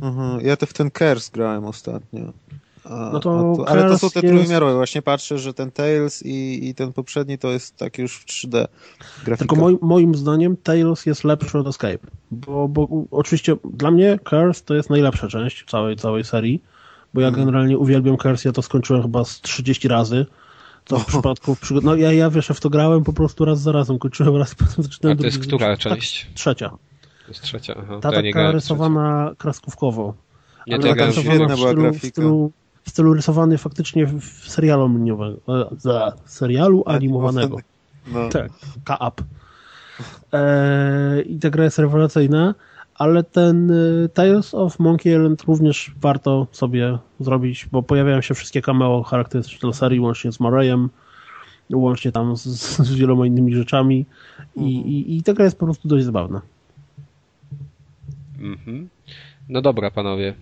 Mhm, 0.02 0.40
ja 0.40 0.56
to 0.56 0.66
w 0.66 0.72
ten 0.72 0.90
Curse 0.90 1.30
grałem 1.32 1.64
ostatnio. 1.64 2.20
A, 2.84 3.10
No 3.12 3.20
to 3.20 3.56
a 3.66 3.70
ale 3.70 3.82
to 3.82 3.88
Curse 3.88 3.98
są 3.98 4.10
te 4.10 4.20
jest- 4.20 4.32
trójwymiarowe. 4.34 4.74
Właśnie 4.74 5.02
patrzę, 5.02 5.38
że 5.38 5.54
ten 5.54 5.70
Tales 5.70 6.22
i, 6.26 6.68
i 6.68 6.74
ten 6.74 6.92
poprzedni 6.92 7.38
to 7.38 7.48
jest 7.50 7.76
tak 7.76 7.98
już 7.98 8.16
w 8.18 8.26
3D 8.26 8.50
grafika. 9.24 9.36
tylko 9.36 9.56
moim, 9.56 9.78
moim 9.82 10.14
zdaniem 10.14 10.56
Tales 10.56 11.06
jest 11.06 11.24
lepszy 11.24 11.58
od 11.58 11.66
Escape. 11.66 11.98
Bo, 12.30 12.68
bo 12.68 12.88
oczywiście 13.10 13.56
dla 13.74 13.90
mnie 13.90 14.18
Curse 14.30 14.62
to 14.64 14.74
jest 14.74 14.90
najlepsza 14.90 15.28
część 15.28 15.64
całej, 15.70 15.96
całej 15.96 16.24
serii, 16.24 16.62
bo 17.14 17.20
ja 17.20 17.30
generalnie 17.30 17.78
uwielbiam 17.78 18.16
Kers, 18.16 18.44
ja 18.44 18.52
to 18.52 18.62
skończyłem 18.62 19.02
chyba 19.02 19.24
z 19.24 19.40
30 19.40 19.88
razy. 19.88 20.26
To 20.84 20.98
w 20.98 21.06
przypadku, 21.06 21.54
w 21.54 21.60
przygod- 21.60 21.84
no 21.84 21.96
ja, 21.96 22.12
ja 22.12 22.30
wiesz, 22.30 22.48
w 22.48 22.60
to 22.60 22.70
grałem 22.70 23.04
po 23.04 23.12
prostu 23.12 23.44
raz 23.44 23.60
za 23.60 23.72
razem, 23.72 23.98
kończyłem 23.98 24.36
raz, 24.36 24.54
potem 24.54 24.74
A 24.78 24.82
zaczynałem 24.82 25.18
to 25.18 25.24
jest 25.24 25.36
drugi. 25.38 25.48
która 25.56 25.70
Tak, 25.70 25.78
część? 25.78 26.26
Trzecia. 26.34 26.68
To 26.70 27.28
jest 27.28 27.42
trzecia, 27.42 27.74
aha. 27.78 27.98
Ta 28.00 28.08
to 28.08 28.14
ja 28.14 28.20
nie 28.20 28.32
taka 28.32 28.52
rysowana 28.52 29.30
kreskówkowo. 29.38 30.14
Nie, 30.66 30.74
ale 30.74 30.82
to 30.82 30.88
ja 30.88 30.94
taka 30.94 31.04
grałem 31.12 31.12
w 31.12 31.18
świetna 31.26 31.46
była 31.56 31.68
stylu, 31.68 31.80
w 31.82 31.82
grafika. 31.90 32.08
stylu, 32.08 32.52
w 32.84 32.90
stylu 32.90 33.14
rysowany 33.14 33.58
faktycznie 33.58 34.06
w, 34.06 34.24
serialu 34.50 34.84
animiowego, 34.84 35.38
e, 35.48 35.66
za 35.78 36.12
serialu 36.24 36.82
animowanego. 36.86 37.58
No. 38.12 38.28
Tak, 38.28 38.52
K-up. 38.84 39.22
Eee, 40.32 41.32
I 41.32 41.38
ta 41.38 41.50
gra 41.50 41.64
jest 41.64 41.78
rewelacyjna, 41.78 42.54
ale 42.94 43.24
ten 43.24 43.70
y, 43.70 44.08
Tales 44.14 44.54
of 44.54 44.78
Monkey 44.78 45.12
Island 45.12 45.42
również 45.42 45.92
warto 46.00 46.46
sobie 46.52 46.98
zrobić, 47.20 47.66
bo 47.72 47.82
pojawiają 47.82 48.20
się 48.20 48.34
wszystkie 48.34 48.62
cameo 48.62 49.02
charakterystyczne 49.02 49.66
dla 49.66 49.72
serii, 49.72 50.00
łącznie 50.00 50.32
z 50.32 50.40
Marayem, 50.40 50.90
łącznie 51.72 52.12
tam 52.12 52.36
z, 52.36 52.42
z 52.88 52.94
wieloma 52.94 53.26
innymi 53.26 53.54
rzeczami 53.54 54.06
i, 54.56 54.76
i, 54.76 55.16
i 55.16 55.22
ta 55.22 55.32
gra 55.32 55.44
jest 55.44 55.58
po 55.58 55.64
prostu 55.64 55.88
dość 55.88 56.04
zabawna. 56.04 56.42
Mhm. 58.38 58.88
No 59.48 59.62
dobra, 59.62 59.90
panowie. 59.90 60.34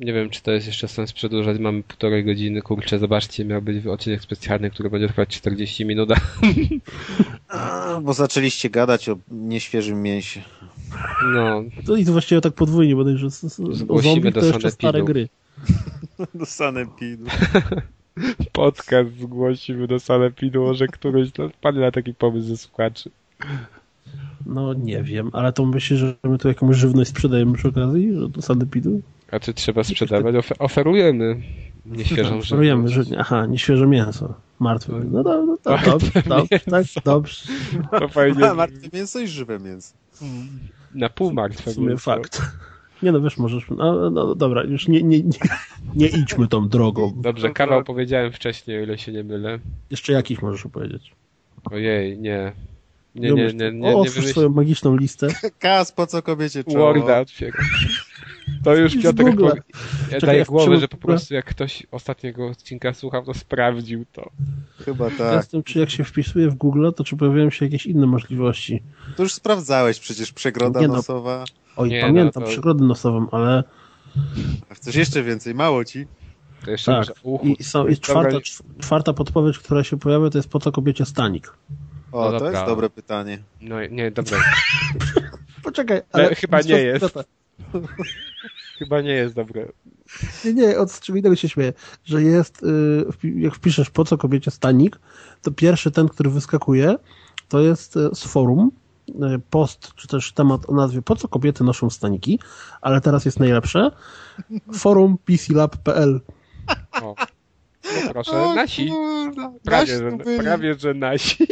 Nie 0.00 0.12
wiem, 0.12 0.30
czy 0.30 0.42
to 0.42 0.50
jest 0.50 0.66
jeszcze 0.66 0.88
sens 0.88 1.12
przedłużać. 1.12 1.58
Mamy 1.58 1.82
półtorej 1.82 2.24
godziny. 2.24 2.62
Kurczę, 2.62 2.98
zobaczcie, 2.98 3.44
miał 3.44 3.62
być 3.62 3.86
odcinek 3.86 4.22
specjalny, 4.22 4.70
który 4.70 4.90
będzie 4.90 5.08
trwać 5.08 5.28
40 5.28 5.84
minut. 5.84 6.10
A, 7.48 8.00
bo 8.02 8.12
zaczęliście 8.12 8.70
gadać 8.70 9.08
o 9.08 9.18
nieświeżym 9.30 10.02
mięsie. 10.02 10.42
No, 11.34 11.64
To 11.86 11.96
i 11.96 12.04
to 12.04 12.12
właściwie 12.12 12.40
tak 12.40 12.52
podwójnie, 12.52 12.96
bo 12.96 13.16
że 13.16 13.30
z, 13.30 13.40
z, 13.40 13.60
o 13.60 13.72
Zgłosimy 13.72 14.30
do 14.30 14.40
to 14.40 14.46
jeszcze 14.46 14.70
stare 14.70 15.04
gry. 15.04 15.28
Do 16.34 16.46
sanepidu. 16.46 17.24
podcast 18.52 19.10
zgłosimy 19.20 19.86
do 19.86 20.00
Sanepidu, 20.00 20.62
może 20.62 20.86
któryś 20.86 21.30
no, 21.38 21.50
padł 21.60 21.80
na 21.80 21.90
taki 21.90 22.14
pomysł 22.14 22.48
ze 22.48 22.56
słuchaczy. 22.56 23.10
No 24.46 24.74
nie 24.74 25.02
wiem, 25.02 25.30
ale 25.32 25.52
to 25.52 25.66
myślisz, 25.66 26.00
że 26.00 26.14
my 26.24 26.38
tu 26.38 26.48
jakąś 26.48 26.76
żywność 26.76 27.10
sprzedajemy 27.10 27.52
przy 27.52 27.68
okazji, 27.68 28.14
że 28.14 28.28
do 28.28 28.42
sanepidu? 28.42 29.00
A 29.32 29.40
czy 29.40 29.54
trzeba 29.54 29.84
sprzedawać? 29.84 30.34
Ofe- 30.34 30.54
oferujemy 30.58 31.42
nieświeżą 31.86 32.38
Oferujemy, 32.38 32.88
żywność. 32.88 33.10
że 33.10 33.18
aha, 33.20 33.46
nieświeże 33.46 33.86
mięso. 33.86 34.34
Martwe. 34.58 34.92
No, 35.10 35.22
no, 35.22 35.46
no 35.46 35.56
tak, 35.56 35.86
Martwe 35.86 35.90
dobrze, 35.90 36.22
dobrze, 36.28 36.58
tak, 36.60 36.72
mięso. 36.72 37.00
dobrze. 37.04 37.36
To 38.00 38.08
fajnie. 38.08 38.50
A, 38.50 38.54
martwe 38.54 38.88
mięso 38.92 39.20
i 39.20 39.26
żywe 39.28 39.58
mięso. 39.58 39.94
Na 40.94 41.08
pół 41.08 41.32
martwe 41.32 41.70
W 41.70 41.74
sumie 41.74 41.88
mięso. 41.88 42.02
fakt. 42.14 42.42
Nie 43.02 43.12
no, 43.12 43.20
wiesz, 43.20 43.38
możesz... 43.38 43.64
No, 43.70 44.10
no 44.10 44.34
dobra, 44.34 44.62
już 44.64 44.88
nie, 44.88 45.02
nie, 45.02 45.22
nie, 45.22 45.38
nie 45.94 46.06
idźmy 46.06 46.48
tą 46.48 46.68
drogą. 46.68 47.12
Dobrze, 47.16 47.50
kawał 47.50 47.84
powiedziałem 47.84 48.32
wcześniej, 48.32 48.78
o 48.78 48.82
ile 48.82 48.98
się 48.98 49.12
nie 49.12 49.24
mylę. 49.24 49.58
Jeszcze 49.90 50.12
jakiś 50.12 50.42
możesz 50.42 50.66
opowiedzieć. 50.66 51.12
Ojej, 51.64 52.18
nie. 52.18 52.52
Nie, 53.14 53.30
nie, 53.32 53.52
nie, 53.52 53.72
nie, 53.72 53.96
o, 53.96 54.04
nie 54.42 54.48
magiczną 54.48 54.96
listę. 54.96 55.28
Kas, 55.58 55.92
po 55.92 56.06
co 56.06 56.22
kobiecie 56.22 56.64
czoło? 56.64 56.94
Worda 56.94 57.20
otwieram. 57.20 57.64
To 58.64 58.74
już 58.76 58.92
Z 58.92 59.02
Piotr... 59.02 59.22
Google'a. 59.22 59.56
Po... 60.20 60.26
Ja 60.26 60.32
ja 60.32 60.44
głowę, 60.44 60.76
że 60.80 60.88
po 60.88 60.96
prostu 60.96 61.34
jak 61.34 61.44
ktoś 61.44 61.86
ostatniego 61.90 62.46
odcinka 62.48 62.94
słuchał, 62.94 63.24
to 63.24 63.34
sprawdził 63.34 64.04
to. 64.12 64.30
Chyba 64.84 65.04
Ja 65.04 65.10
tak. 65.18 65.36
Jestem, 65.36 65.62
czy 65.62 65.78
jak 65.78 65.90
się 65.90 66.04
wpisuje 66.04 66.48
w 66.50 66.54
Google, 66.54 66.90
to 66.96 67.04
czy 67.04 67.16
pojawiają 67.16 67.50
się 67.50 67.64
jakieś 67.64 67.86
inne 67.86 68.06
możliwości. 68.06 68.82
To 69.16 69.22
już 69.22 69.34
sprawdzałeś 69.34 70.00
przecież 70.00 70.32
przegroda 70.32 70.80
Nie 70.80 70.88
no. 70.88 70.94
nosowa. 70.94 71.44
Oj, 71.76 71.88
Nie, 71.88 72.00
pamiętam, 72.00 72.42
no 72.42 72.46
to- 72.46 72.52
przygodę 72.52 72.84
nosową, 72.84 73.26
ale 73.30 73.64
A 74.70 74.74
chcesz 74.74 74.94
jeszcze 74.94 75.22
więcej? 75.22 75.54
Mało 75.54 75.84
ci? 75.84 76.06
To 76.64 76.70
jeszcze 76.70 76.92
tak. 77.06 77.16
uchu. 77.22 77.46
I, 77.46 77.64
są, 77.64 77.86
i 77.86 77.94
Dobra, 77.94 78.00
czwarta, 78.00 78.38
czwarta 78.80 79.12
podpowiedź, 79.12 79.58
która 79.58 79.84
się 79.84 79.98
pojawia, 79.98 80.30
to 80.30 80.38
jest 80.38 80.48
po 80.48 80.58
co 80.60 80.72
kobiecie 80.72 81.04
stanik. 81.04 81.52
O, 82.12 82.20
No 82.20 82.26
to 82.26 82.32
dobra. 82.32 82.50
jest 82.50 82.64
dobre 82.70 82.90
pytanie. 82.90 83.38
No 83.60 83.86
nie, 83.86 84.10
dobra. 84.10 84.38
Poczekaj, 85.64 86.00
ale... 86.12 86.34
chyba 86.34 86.60
nie 86.60 86.78
jest. 86.78 87.18
Chyba 88.78 89.00
nie 89.00 89.12
jest 89.12 89.34
dobre. 89.34 89.68
Nie, 90.44 90.54
nie, 90.54 90.78
od 90.78 91.00
czego 91.00 91.18
innego 91.18 91.36
się 91.36 91.48
śmieję, 91.48 91.72
że 92.04 92.22
jest, 92.22 92.62
y, 92.62 93.04
jak 93.36 93.54
wpiszesz 93.54 93.90
po 93.90 94.04
co 94.04 94.18
kobiecie 94.18 94.50
stanik, 94.50 94.98
to 95.42 95.50
pierwszy 95.50 95.90
ten, 95.90 96.08
który 96.08 96.30
wyskakuje, 96.30 96.96
to 97.48 97.60
jest 97.60 97.96
y, 97.96 98.08
z 98.14 98.24
forum, 98.24 98.70
y, 99.08 99.12
post, 99.50 99.94
czy 99.94 100.08
też 100.08 100.32
temat 100.32 100.70
o 100.70 100.74
nazwie 100.74 101.02
po 101.02 101.16
co 101.16 101.28
kobiety 101.28 101.64
noszą 101.64 101.90
staniki, 101.90 102.40
ale 102.80 103.00
teraz 103.00 103.24
jest 103.24 103.40
najlepsze, 103.40 103.90
forum 104.72 105.18
pclab.pl 105.24 106.20
O. 107.02 107.14
No 107.84 108.12
proszę, 108.12 108.54
nasi. 108.54 108.92
Prawie, 109.64 109.92
nasi 109.92 110.04
że, 110.04 110.16
byli. 110.16 110.38
prawie, 110.38 110.74
że 110.74 110.94
nasi. 110.94 111.46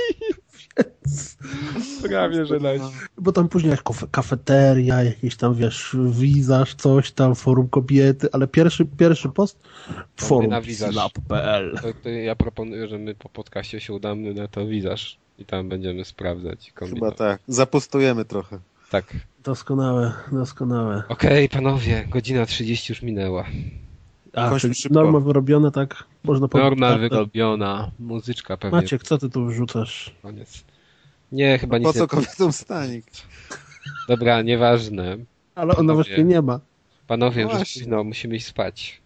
Prawie, 2.09 2.47
że 2.47 2.59
nasi. 2.59 2.85
bo 3.19 3.33
tam 3.33 3.49
później 3.49 3.71
jak 3.71 3.83
kafeteria, 4.11 5.03
jakiś 5.03 5.37
tam, 5.37 5.55
wiesz, 5.55 5.97
wizaż, 6.11 6.75
coś 6.75 7.13
tam, 7.13 7.35
forum 7.35 7.69
kobiety, 7.69 8.29
ale 8.33 8.47
pierwszy, 8.47 8.85
pierwszy 8.85 9.29
post, 9.29 9.59
forum 10.17 10.51
to 12.03 12.09
ja 12.09 12.37
proponuję, 12.37 12.89
że 12.89 12.99
my 12.99 13.15
po 13.15 13.29
podcaście 13.29 13.81
się 13.81 13.93
udamy 13.93 14.35
na 14.35 14.49
to 14.49 14.67
wizaż 14.67 15.19
i 15.39 15.45
tam 15.45 15.69
będziemy 15.69 16.05
sprawdzać. 16.05 16.69
i 16.69 16.71
Chyba 16.71 16.81
kombinować. 16.81 17.17
tak. 17.19 17.41
Zapustujemy 17.49 18.25
trochę. 18.25 18.59
tak. 18.91 19.05
Doskonałe, 19.45 20.13
doskonałe. 20.33 21.03
Okej, 21.09 21.49
panowie, 21.49 22.05
godzina 22.11 22.47
30 22.47 22.93
już 22.93 23.03
minęła. 23.03 23.45
A, 24.37 24.51
norma 24.91 25.21
wyrobiona, 25.21 25.71
tak? 25.71 26.05
Można 26.25 26.49
powiedzieć. 26.49 26.71
Norma 26.71 26.87
tak, 26.93 27.01
tak. 27.01 27.11
wyrobiona, 27.11 27.91
muzyczka 27.99 28.57
pewnie. 28.57 28.77
Maciek, 28.79 29.03
co 29.03 29.19
ty 29.19 29.31
tu 29.31 29.47
wrzucasz? 29.47 30.15
Koniec. 30.23 30.65
Nie, 31.33 31.59
chyba 31.59 31.79
Po 31.81 31.85
nic 31.89 31.93
co 31.97 32.01
nie... 32.01 32.07
kobietom 32.09 32.53
stanik? 32.53 33.05
Dobra, 34.09 34.43
nieważne. 34.43 35.17
Ale 35.55 35.67
ona 35.69 35.77
Panowie. 35.77 35.95
właśnie 35.95 36.25
nie 36.25 36.43
ma. 36.43 36.61
Panowie, 37.07 37.47
No 37.47 37.59
już 37.59 37.75
późno, 37.75 38.05
musimy 38.05 38.37
iść 38.37 38.47
spać. 38.47 39.03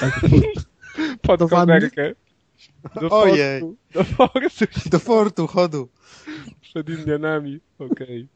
Tak, 0.00 0.20
Pod 1.22 1.40
Do 1.40 1.48
komerkę. 1.48 2.12
Do 3.00 3.10
Ojej. 3.10 3.60
portu. 3.60 3.76
Do 3.94 4.04
portu 4.16 4.66
Do 4.90 4.98
fortu, 4.98 5.46
chodu. 5.46 5.88
przed 6.60 6.88
Indianami. 6.88 7.60
Okej. 7.78 8.28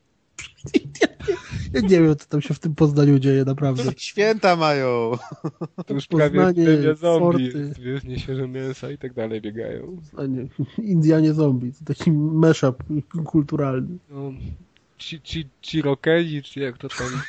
Ja 1.75 1.81
nie 1.81 1.89
wiem, 1.89 2.17
co 2.17 2.27
tam 2.29 2.41
się 2.41 2.55
w 2.55 2.59
tym 2.59 2.75
Poznaniu 2.75 3.19
dzieje, 3.19 3.45
naprawdę. 3.45 3.83
Święta 3.97 4.57
mają. 4.57 5.13
To 5.87 5.95
już 5.95 6.07
prawie 6.07 6.41
Poznanie, 6.41 6.69
epidemia 6.69 6.95
zombie. 6.95 7.51
forty. 7.53 7.73
Wiesz, 7.81 8.05
nieświeże 8.05 8.49
mięsa 8.49 8.91
i 8.91 8.99
tak 8.99 9.13
dalej 9.13 9.41
biegają. 9.41 9.97
A 10.17 10.27
nie, 10.27 10.47
Indianie 10.95 11.35
zombie. 11.35 11.73
To 11.73 11.85
taki 11.95 12.13
mashup 12.13 12.83
kulturalny. 13.25 13.99
No, 14.11 14.33
ci, 14.99 15.21
ci, 15.21 15.49
ci 15.63 15.83
rokezi, 15.83 16.43
czy 16.43 16.61
jak 16.61 16.79
to 16.79 16.89
tam... 16.89 17.09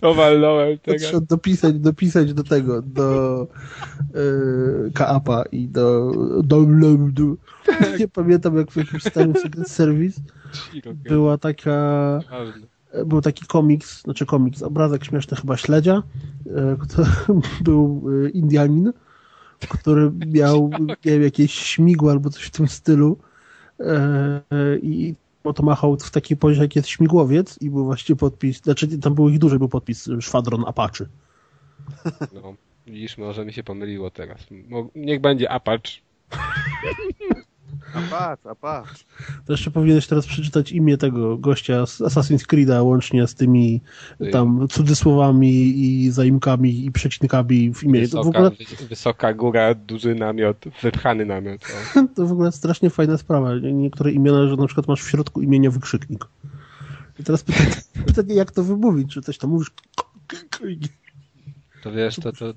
To 0.00 0.14
walnąłem 0.14 0.78
tego. 0.78 0.98
trzeba 0.98 1.20
dopisać, 1.20 1.78
dopisać 1.78 2.34
do 2.34 2.44
tego, 2.44 2.82
do 2.82 3.46
yy, 4.14 4.90
Kaapa 4.94 5.44
i 5.52 5.68
do 5.68 6.12
downloadu. 6.42 7.36
Nie 7.98 8.08
pamiętam, 8.08 8.56
jak 8.56 8.70
w 8.70 8.76
jakimś 8.76 9.02
starym 9.02 9.34
Secret 9.34 9.68
Service 9.68 10.20
była 10.94 11.38
taka 11.38 12.20
był 13.06 13.20
taki 13.20 13.46
komiks, 13.46 14.02
znaczy 14.02 14.26
komiks, 14.26 14.62
obrazek 14.62 15.04
śmieszny 15.04 15.36
chyba 15.36 15.56
śledzia, 15.56 16.02
e, 16.46 16.76
który 16.80 17.08
był 17.64 18.04
e, 18.26 18.28
Indianin, 18.28 18.92
który 19.68 20.12
miał 20.26 20.70
nie 21.04 21.12
wiem, 21.12 21.22
jakieś 21.22 21.54
śmigło 21.54 22.10
albo 22.10 22.30
coś 22.30 22.42
w 22.44 22.50
tym 22.50 22.68
stylu 22.68 23.18
e, 23.80 23.84
e, 24.50 24.78
i 24.82 25.14
to 25.52 25.62
machał 25.62 25.96
w 25.96 26.10
takiej 26.10 26.36
pozie, 26.36 26.62
jak 26.62 26.76
jest 26.76 26.88
śmigłowiec 26.88 27.62
i 27.62 27.70
był 27.70 27.84
właśnie 27.84 28.16
podpis, 28.16 28.62
znaczy 28.62 28.98
tam 28.98 29.14
był 29.14 29.28
ich 29.28 29.38
dużo, 29.38 29.58
był 29.58 29.68
podpis 29.68 30.08
Szwadron 30.20 30.64
Apache. 30.66 31.06
No, 32.32 32.54
widzisz, 32.86 33.18
może 33.18 33.44
mi 33.44 33.52
się 33.52 33.62
pomyliło 33.62 34.10
teraz. 34.10 34.46
Niech 34.94 35.20
będzie 35.20 35.50
Apache. 35.50 35.92
A 37.94 38.00
patrz, 38.10 38.46
a 38.46 38.54
patrz. 38.54 39.04
To 39.46 39.52
jeszcze 39.52 39.70
powinieneś 39.70 40.06
teraz 40.06 40.26
przeczytać 40.26 40.72
imię 40.72 40.98
tego 40.98 41.38
gościa 41.38 41.86
z 41.86 42.00
Assassin's 42.00 42.46
Creed'a 42.46 42.82
łącznie 42.84 43.26
z 43.26 43.34
tymi 43.34 43.80
tam 44.32 44.68
cudzysłowami 44.68 45.50
i 45.78 46.10
zaimkami 46.10 46.84
i 46.86 46.92
przecinkami 46.92 47.74
w 47.74 47.84
imię. 47.84 48.08
To 48.08 48.22
w 48.22 48.26
Wysoka, 48.26 48.38
ogóle 48.38 48.50
wy- 48.80 48.86
wysoka 48.88 49.34
góra, 49.34 49.74
duży 49.74 50.14
namiot, 50.14 50.64
wypchany 50.82 51.26
namiot. 51.26 51.60
O. 51.96 52.06
To 52.16 52.26
w 52.26 52.32
ogóle 52.32 52.52
strasznie 52.52 52.90
fajna 52.90 53.18
sprawa. 53.18 53.50
Niektóre 53.72 54.12
imiona, 54.12 54.48
że 54.48 54.56
na 54.56 54.66
przykład 54.66 54.88
masz 54.88 55.02
w 55.02 55.10
środku 55.10 55.42
imienia 55.42 55.70
wykrzyknik. 55.70 56.24
I 57.20 57.24
teraz 57.24 57.42
pytanie, 57.42 57.70
pytanie 58.06 58.34
jak 58.34 58.50
to 58.52 58.64
wymówić? 58.64 59.14
Czy 59.14 59.22
coś 59.22 59.38
tam 59.38 59.50
mówisz? 59.50 59.70
To 61.82 61.92
wiesz, 61.92 62.16
to, 62.16 62.32
to, 62.32 62.54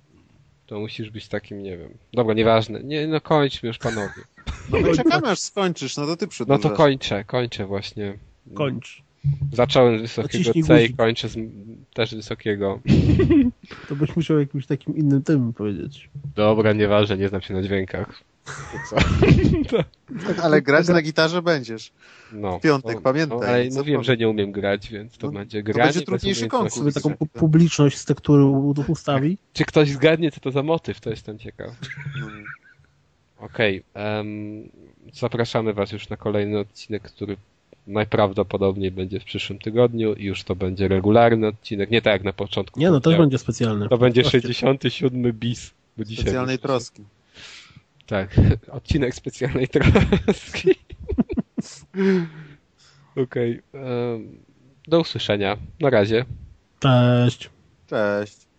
to 0.71 0.79
musisz 0.79 1.09
być 1.09 1.27
takim, 1.27 1.63
nie 1.63 1.77
wiem. 1.77 1.89
Dobra, 2.13 2.33
nieważne. 2.33 2.83
Nie, 2.83 3.07
no 3.07 3.21
kończmy 3.21 3.67
już, 3.67 3.77
panowie. 3.77 4.21
No 4.69 4.79
my 4.79 4.95
czekamy 4.95 5.27
aż 5.27 5.39
skończysz, 5.39 5.97
no 5.97 6.05
to 6.05 6.17
ty 6.17 6.27
No 6.47 6.57
to 6.57 6.69
kończę, 6.69 7.23
kończę 7.23 7.65
właśnie. 7.65 8.17
Kończ. 8.53 9.03
Zacząłem 9.53 9.99
z 9.99 10.01
wysokiego 10.01 10.51
C 10.67 10.85
i 10.85 10.93
kończę 10.93 11.29
z 11.29 11.37
też 11.93 12.15
wysokiego. 12.15 12.79
To 13.89 13.95
byś 13.95 14.15
musiał 14.15 14.39
jakimś 14.39 14.65
takim 14.65 14.97
innym 14.97 15.23
tym 15.23 15.53
powiedzieć. 15.53 16.09
Dobra, 16.35 16.73
nieważne, 16.73 17.17
nie 17.17 17.29
znam 17.29 17.41
się 17.41 17.53
na 17.53 17.61
dźwiękach. 17.61 18.23
To 18.45 18.51
co? 18.89 18.95
Ale 20.43 20.61
grać 20.61 20.87
na 20.87 21.01
gitarze 21.01 21.41
będziesz. 21.41 21.91
No. 22.31 22.59
W 22.59 22.61
piątek, 22.61 22.95
No, 22.95 23.01
pamiętaj. 23.01 23.39
No, 23.39 23.45
ale 23.45 23.69
mówiłem, 23.69 24.03
że 24.03 24.17
nie 24.17 24.29
umiem 24.29 24.51
grać, 24.51 24.89
więc 24.89 25.17
to 25.17 25.27
No, 25.27 25.33
będzie 25.33 25.63
to 25.63 25.65
granie. 25.73 25.91
będzie 25.93 26.05
trudniejszy 26.05 26.47
konkurs. 26.47 26.73
Sobie 26.75 26.91
taką 26.91 27.09
pu- 27.09 27.27
publiczność 27.27 27.97
z 27.97 28.05
tektury 28.05 28.43
ustawi. 28.87 29.37
Czy 29.53 29.65
ktoś 29.65 29.89
zgadnie, 29.89 30.31
co 30.31 30.39
to 30.39 30.51
za 30.51 30.63
motyw? 30.63 30.99
To 30.99 31.09
jestem 31.09 31.39
ciekaw. 31.39 31.71
Mm. 32.23 32.43
Okej, 33.39 33.83
em, 33.93 34.69
zapraszamy 35.13 35.73
Was 35.73 35.91
już 35.91 36.09
na 36.09 36.17
kolejny 36.17 36.59
odcinek, 36.59 37.03
który 37.03 37.37
najprawdopodobniej 37.87 38.91
będzie 38.91 39.19
w 39.19 39.23
przyszłym 39.23 39.59
tygodniu 39.59 40.13
i 40.13 40.23
już 40.23 40.43
to 40.43 40.55
będzie 40.55 40.87
regularny 40.87 41.47
odcinek, 41.47 41.91
nie 41.91 42.01
tak 42.01 42.13
jak 42.13 42.23
na 42.23 42.33
początku. 42.33 42.79
Nie 42.79 42.87
no, 42.91 42.93
też 42.99 43.03
powiedziałem. 43.03 43.23
będzie 43.29 43.37
specjalny. 43.37 43.89
To 43.89 43.97
będzie 43.97 44.21
Właśnie. 44.21 44.41
67 44.41 45.31
bis. 45.33 45.71
Bo 45.97 46.03
dzisiaj 46.05 46.23
Specjalnej 46.25 46.59
troski. 46.59 47.03
Tak, 48.11 48.35
odcinek 48.77 49.15
specjalnej 49.15 49.67
troski. 49.67 50.75
Okej, 53.23 53.61
em, 53.73 54.43
do 54.87 54.99
usłyszenia. 54.99 55.57
Na 55.79 55.89
razie. 55.89 56.25
Cześć. 56.79 57.49
Cześć. 57.87 58.50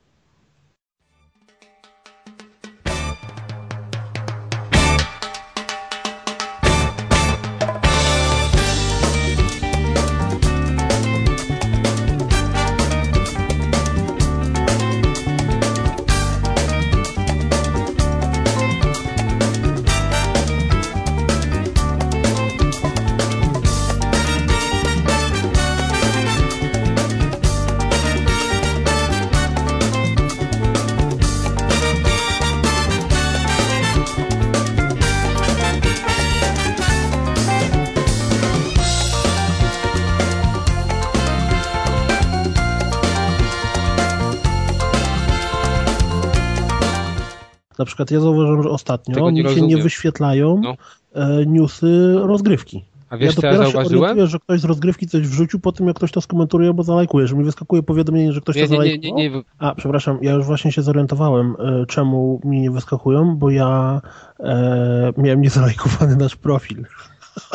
Na 47.82 47.86
przykład 47.86 48.10
ja 48.10 48.20
zauważyłem, 48.20 48.62
że 48.62 48.68
ostatnio 48.70 49.30
nie 49.30 49.42
mi 49.42 49.48
się 49.48 49.54
nie 49.54 49.60
rozumiem. 49.60 49.82
wyświetlają 49.82 50.60
No. 50.64 50.74
e, 51.14 51.46
newsy 51.46 52.14
rozgrywki. 52.22 52.84
A 53.10 53.16
wiesz, 53.16 53.36
ja 53.42 53.48
ja 53.48 53.52
dopiero 53.52 53.66
się 53.66 53.72
zauważyłem? 53.72 54.02
orientuję, 54.02 54.26
że 54.26 54.38
ktoś 54.38 54.60
z 54.60 54.64
rozgrywki 54.64 55.06
coś 55.06 55.28
wrzucił 55.28 55.60
po 55.60 55.72
tym, 55.72 55.86
jak 55.86 55.96
ktoś 55.96 56.12
to 56.12 56.20
skomentuje 56.20 56.68
albo 56.68 56.82
zalajkuje, 56.82 57.26
że 57.26 57.36
mi 57.36 57.44
wyskakuje 57.44 57.82
powiadomienie, 57.82 58.32
że 58.32 58.40
ktoś 58.40 58.56
Nie, 58.56 58.68
to 58.68 58.72
nie, 58.72 58.78
nie, 58.78 58.84
zalajkował. 58.84 59.18
nie, 59.18 59.30
nie, 59.30 59.42
A, 59.58 59.74
przepraszam, 59.74 60.18
ja 60.22 60.32
już 60.32 60.46
właśnie 60.46 60.72
się 60.72 60.82
zorientowałem, 60.82 61.56
e, 61.58 61.86
czemu 61.86 62.40
mi 62.44 62.60
nie 62.60 62.70
wyskakują, 62.70 63.36
bo 63.36 63.50
ja 63.50 64.00
e, 64.40 65.12
miałem 65.16 65.40
niezalajkowany 65.42 66.16
nasz 66.16 66.36
profil. 66.36 66.84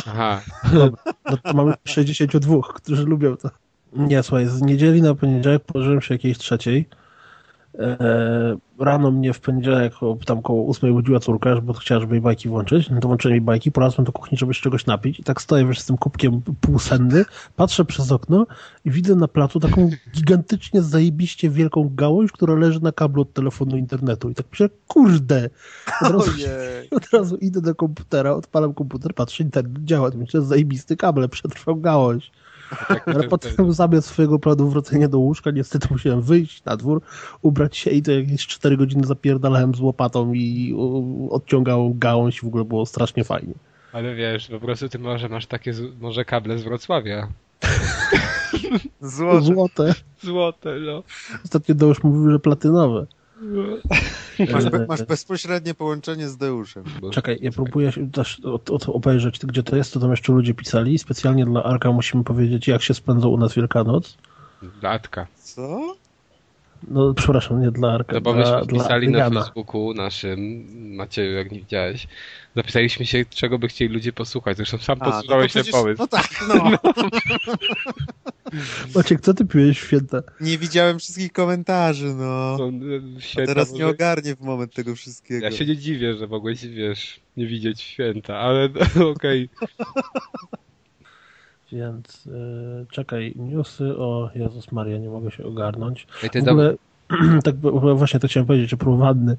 Aha. 0.07 0.41
No 0.73 1.37
to 1.43 1.53
mamy 1.53 1.73
62, 1.83 2.57
którzy 2.75 3.03
lubią 3.05 3.37
to. 3.37 3.49
Nie, 3.93 4.23
słuchaj, 4.23 4.45
z 4.47 4.61
niedzieli 4.61 5.01
na 5.01 5.15
poniedziałek 5.15 5.63
położyłem 5.63 6.01
się 6.01 6.13
jakiejś 6.13 6.37
trzeciej. 6.37 6.85
E, 7.79 8.57
rano 8.79 9.11
mnie 9.11 9.33
w 9.33 9.39
poniedziałek 9.39 9.93
tam 10.25 10.41
koło 10.41 10.63
ósmej 10.63 10.91
budziła 10.91 11.19
córka, 11.19 11.61
bo 11.61 11.73
chciała, 11.73 12.01
żeby 12.01 12.15
jej 12.15 12.21
bajki 12.21 12.49
włączyć. 12.49 12.89
No 12.89 12.99
to 12.99 13.07
włączyłem 13.07 13.33
jej 13.33 13.41
bajki, 13.41 13.71
polazłem 13.71 14.05
do 14.05 14.11
kuchni, 14.11 14.37
żeby 14.37 14.53
się 14.53 14.61
czegoś 14.61 14.85
napić 14.85 15.19
i 15.19 15.23
tak 15.23 15.41
stoję 15.41 15.65
wiesz, 15.65 15.79
z 15.79 15.85
tym 15.85 15.97
kubkiem 15.97 16.41
półsenny, 16.61 17.25
patrzę 17.55 17.85
przez 17.85 18.11
okno 18.11 18.47
i 18.85 18.91
widzę 18.91 19.15
na 19.15 19.27
placu 19.27 19.59
taką 19.59 19.89
gigantycznie 20.15 20.81
zajebiście 20.81 21.49
wielką 21.49 21.91
gałąź, 21.95 22.31
która 22.31 22.55
leży 22.55 22.83
na 22.83 22.91
kablu 22.91 23.21
od 23.21 23.33
telefonu 23.33 23.77
internetu. 23.77 24.29
I 24.29 24.35
tak 24.35 24.45
myślę, 24.51 24.69
kurde! 24.87 25.49
Od 26.01 26.11
razu, 26.11 26.31
od 26.91 27.09
razu 27.13 27.35
idę 27.35 27.61
do 27.61 27.75
komputera, 27.75 28.31
odpalam 28.31 28.73
komputer, 28.73 29.13
patrzę, 29.13 29.43
internet 29.43 29.83
działa, 29.83 30.11
to 30.11 30.17
myślę, 30.17 30.41
zajebisty 30.41 30.97
kabel, 30.97 31.29
przetrwał 31.29 31.75
gałąź. 31.75 32.31
Ale 33.05 33.23
potem 33.23 33.73
zamiast 33.73 34.07
swojego 34.07 34.39
planu 34.39 34.69
wrócenia 34.69 35.07
do 35.07 35.19
łóżka, 35.19 35.51
niestety 35.51 35.87
musiałem 35.91 36.21
wyjść 36.21 36.63
na 36.63 36.77
dwór, 36.77 37.01
ubrać 37.41 37.77
się 37.77 37.91
i 37.91 38.01
to 38.01 38.11
jakieś 38.11 38.47
4 38.47 38.77
godziny 38.77 39.07
zapierdalałem 39.07 39.75
z 39.75 39.79
łopatą 39.79 40.33
i 40.33 40.75
odciągałem 41.29 41.99
gałąź 41.99 42.37
i 42.37 42.41
w 42.41 42.47
ogóle 42.47 42.65
było 42.65 42.85
strasznie 42.85 43.23
fajnie. 43.23 43.53
Ale 43.93 44.15
wiesz, 44.15 44.47
po 44.47 44.59
prostu 44.59 44.89
ty 44.89 44.99
może 44.99 45.29
masz 45.29 45.45
takie 45.45 45.73
z, 45.73 45.99
może 46.01 46.25
kable 46.25 46.57
z 46.57 46.63
Wrocławia. 46.63 47.27
Złote. 49.01 49.41
Złote. 49.41 49.93
Złote, 50.23 50.79
no. 50.79 51.03
Ostatnio 51.45 51.75
Deusz 51.75 52.03
mówił, 52.03 52.31
że 52.31 52.39
platynowe. 52.39 53.05
Masz, 54.53 54.69
be, 54.69 54.85
masz 54.87 55.03
bezpośrednie 55.03 55.73
połączenie 55.73 56.27
z 56.27 56.37
Deuszem. 56.37 56.83
Czekaj, 57.11 57.39
ja 57.41 57.51
próbuję 57.51 57.91
się 57.91 58.11
też 58.11 58.39
od, 58.39 58.69
od 58.69 58.89
obejrzeć, 58.89 59.39
gdzie 59.39 59.63
to 59.63 59.75
jest, 59.75 59.93
to 59.93 59.99
tam 59.99 60.11
jeszcze 60.11 60.33
ludzie 60.33 60.53
pisali. 60.53 60.99
Specjalnie 60.99 61.45
dla 61.45 61.63
Arka 61.63 61.91
musimy 61.91 62.23
powiedzieć, 62.23 62.67
jak 62.67 62.81
się 62.81 62.93
spędzą 62.93 63.29
u 63.29 63.37
nas 63.37 63.53
Wielkanoc. 63.53 64.17
Latka. 64.81 65.27
Co? 65.35 65.95
No, 66.87 67.13
przepraszam, 67.13 67.61
nie 67.61 67.71
dla 67.71 67.91
Arka, 67.93 68.13
No 68.13 68.21
bo 68.21 68.33
dla, 68.33 68.41
myśmy 68.41 68.67
dla 68.67 68.79
wpisali 68.79 69.09
na. 69.09 69.29
Facebooku 69.29 69.93
naszym, 69.93 70.65
Macieju, 70.95 71.33
jak 71.33 71.51
nie 71.51 71.59
widziałeś, 71.59 72.07
zapisaliśmy 72.55 73.05
się, 73.05 73.25
czego 73.29 73.59
by 73.59 73.67
chcieli 73.67 73.93
ludzie 73.93 74.13
posłuchać. 74.13 74.57
Zresztą 74.57 74.77
sam 74.77 74.97
A, 75.01 75.21
no 75.29 75.37
ten 75.53 75.63
pomysł. 75.71 76.01
No 76.01 76.07
tak, 76.07 76.29
no. 76.49 76.71
Maciek, 78.95 79.21
co 79.21 79.33
ty 79.33 79.45
piłeś 79.45 79.79
w 79.79 79.87
święta? 79.87 80.21
Nie 80.41 80.57
widziałem 80.57 80.99
wszystkich 80.99 81.31
komentarzy, 81.31 82.13
no. 82.13 82.57
A 83.17 83.21
święta 83.21 83.53
teraz 83.53 83.71
może- 83.71 83.83
nie 83.83 83.89
ogarnię 83.89 84.35
w 84.35 84.41
moment 84.41 84.73
tego 84.73 84.95
wszystkiego. 84.95 85.45
Ja 85.45 85.51
się 85.51 85.65
nie 85.65 85.77
dziwię, 85.77 86.13
że 86.17 86.27
mogłeś, 86.27 86.67
wiesz, 86.67 87.19
nie 87.37 87.47
widzieć 87.47 87.81
święta, 87.81 88.37
ale 88.37 88.69
okej. 89.15 89.49
Więc 91.71 92.25
yy, 92.25 92.85
czekaj, 92.91 93.33
newsy 93.35 93.97
o 93.97 94.29
Jezus 94.35 94.71
Maria, 94.71 94.97
nie 94.97 95.09
mogę 95.09 95.31
się 95.31 95.43
ogarnąć. 95.43 96.07
Ej, 96.23 96.29
ty 96.29 96.41
W 96.41 96.47
ogóle, 96.47 96.75
tak 97.43 97.55
właśnie 97.95 98.19
to 98.19 98.27
chciałem 98.27 98.47
powiedzieć, 98.47 98.73
a 98.73 98.77
próbowadny, 98.77 99.37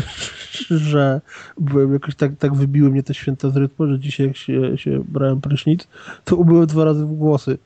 że 0.70 1.20
byłem 1.58 1.92
jakoś 1.92 2.14
tak, 2.14 2.36
tak 2.38 2.54
wybiły 2.54 2.90
mnie 2.90 3.02
te 3.02 3.14
święta 3.14 3.50
z 3.50 3.56
rytmu, 3.56 3.86
że 3.86 3.98
dzisiaj 3.98 4.26
jak 4.26 4.36
się, 4.36 4.78
się 4.78 5.04
brałem 5.08 5.40
prysznic, 5.40 5.88
to 6.24 6.36
umyłem 6.36 6.66
dwa 6.66 6.84
razy 6.84 7.06
w 7.06 7.16
włosy. 7.16 7.58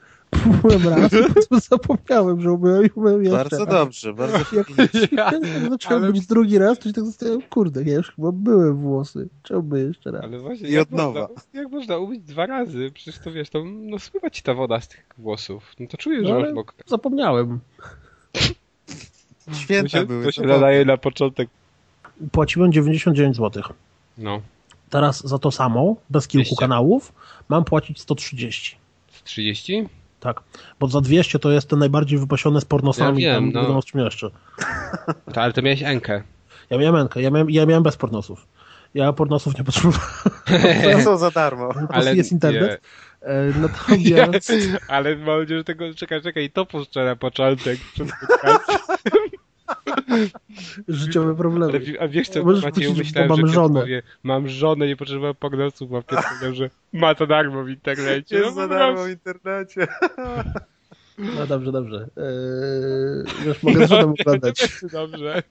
Umyłem 0.47 0.89
raz, 0.89 1.13
i 1.13 1.61
zapomniałem, 1.71 2.41
że 2.41 2.53
umyłem 2.53 2.87
i 2.87 2.91
umyłem 2.95 3.25
jeszcze 3.25 3.37
Bardzo 3.39 3.59
raz. 3.59 3.69
dobrze, 3.75 4.15
bardzo 4.15 4.39
Jak, 4.57 4.71
Ja- 5.13 5.31
jak 5.33 5.71
zacząłem 5.71 6.03
ale- 6.03 6.13
być 6.13 6.27
drugi 6.27 6.59
raz, 6.59 6.79
to 6.79 6.85
się 6.89 6.93
tak 6.93 7.05
zastanawiałem, 7.05 7.49
kurde, 7.49 7.83
ja 7.83 7.95
już 7.95 8.13
chyba 8.13 8.33
byłem 8.33 8.77
włosy. 8.77 9.29
Czemu 9.43 9.63
by 9.63 9.81
jeszcze 9.81 10.11
raz? 10.11 10.25
Ale 10.25 10.39
właśnie, 10.39 10.69
I 10.69 10.73
jak 10.73 10.83
od 10.83 10.91
nowa. 10.93 11.21
Można, 11.21 11.61
jak 11.61 11.71
można 11.71 11.97
umyć 11.99 12.21
dwa 12.21 12.47
razy? 12.47 12.91
Przecież 12.95 13.19
to 13.19 13.33
wiesz, 13.33 13.51
to 13.51 13.65
no 13.67 13.99
spływa 13.99 14.31
ci 14.31 14.43
ta 14.43 14.55
woda 14.55 14.81
z 14.81 14.89
tych 14.89 15.07
włosów. 15.19 15.73
No 15.81 15.87
to 15.87 15.97
czujesz, 15.97 16.23
No, 16.23 16.29
że 16.29 16.41
masz 16.47 16.53
mokre. 16.55 16.77
zapomniałem. 16.87 17.61
To 19.47 19.55
Święta 19.55 19.89
się, 19.89 20.07
były. 20.07 20.25
to 20.25 20.33
się 20.33 20.43
nadaje 20.43 20.85
na 20.85 20.97
początek. 20.97 21.49
Płaciłem 22.33 22.73
99 22.73 23.37
zł. 23.37 23.63
No, 24.19 24.41
Teraz 24.91 25.27
za 25.29 25.39
to 25.39 25.51
samo, 25.51 25.97
bez 26.11 26.29
kilku 26.29 26.45
200. 26.49 26.61
kanałów, 26.61 27.13
mam 27.49 27.65
płacić 27.65 28.01
130. 28.01 28.77
z 29.13 29.23
30? 29.23 29.89
Tak, 30.23 30.41
bo 30.81 30.89
za 30.89 31.01
200 31.01 31.39
to 31.39 31.51
jest 31.51 31.69
te 31.69 31.77
najbardziej 31.77 32.19
wypasione 32.19 32.61
z 32.61 32.65
pornosami, 32.65 33.23
Ja 33.23 33.35
wiem, 33.35 33.53
tam 33.53 33.63
no. 33.69 33.83
czym 33.83 34.01
jeszcze. 34.01 34.31
To, 35.33 35.43
ale 35.43 35.53
to 35.53 35.63
miałeś 35.63 35.83
Enkę. 35.83 36.23
Ja 36.71 36.79
miałem 36.79 36.97
Enkę, 36.97 37.23
ja 37.23 37.31
miałem, 37.31 37.51
ja 37.51 37.67
miałem 37.67 37.83
bez 37.83 37.97
pornosów. 37.97 38.47
Ja 38.95 39.13
pornosów 39.13 39.59
nie 39.59 39.65
potrzebowałem, 39.65 40.09
To 40.93 41.01
są 41.01 41.17
za 41.19 41.31
darmo. 41.31 41.69
Ale 41.89 42.17
jest 42.17 42.33
internet. 42.33 42.83
nie. 43.21 43.61
Natomiast 43.61 44.53
Ale 44.89 45.17
mam 45.17 45.41
nadzieję, 45.41 45.61
że 45.61 45.65
tego, 45.65 45.95
czekaj, 45.95 46.23
czekaj, 46.23 46.51
to 46.51 46.67
puszczę 46.67 47.05
na 47.05 47.17
początek. 47.17 47.81
życiowe 50.89 51.27
Ale, 51.27 51.37
problemy. 51.37 51.81
wi- 51.81 51.99
a 51.99 52.09
wiesz 52.09 52.29
co, 52.29 52.45
Możesz 52.45 52.65
Maciej, 52.65 52.95
myślałem, 52.95 53.29
bo 53.29 53.37
że 53.37 53.47
żonę. 53.47 53.81
powie, 53.81 54.03
mam 54.23 54.49
żonę, 54.49 54.87
nie 54.87 54.97
potrzebowałem 54.97 55.35
pognosów, 55.35 55.95
a 55.95 56.03
Piotr 56.03 56.23
powiedział, 56.29 56.55
że 56.55 56.71
ma 56.93 57.15
to 57.15 57.27
darmo 57.27 57.65
w 57.65 57.69
internecie. 57.69 58.37
Jest 58.37 58.49
No, 58.49 58.53
za 58.55 58.69
darmo 58.69 59.05
w 59.05 59.09
internecie. 59.11 59.87
No 61.19 61.47
dobrze, 61.47 61.73
dobrze. 61.73 62.09
E, 62.17 63.45
wiesz, 63.45 63.63
mogę 63.63 63.87
z 63.87 63.91
żoną 63.91 64.15
oglądać. 64.21 64.69
Dobrze. 64.93 65.43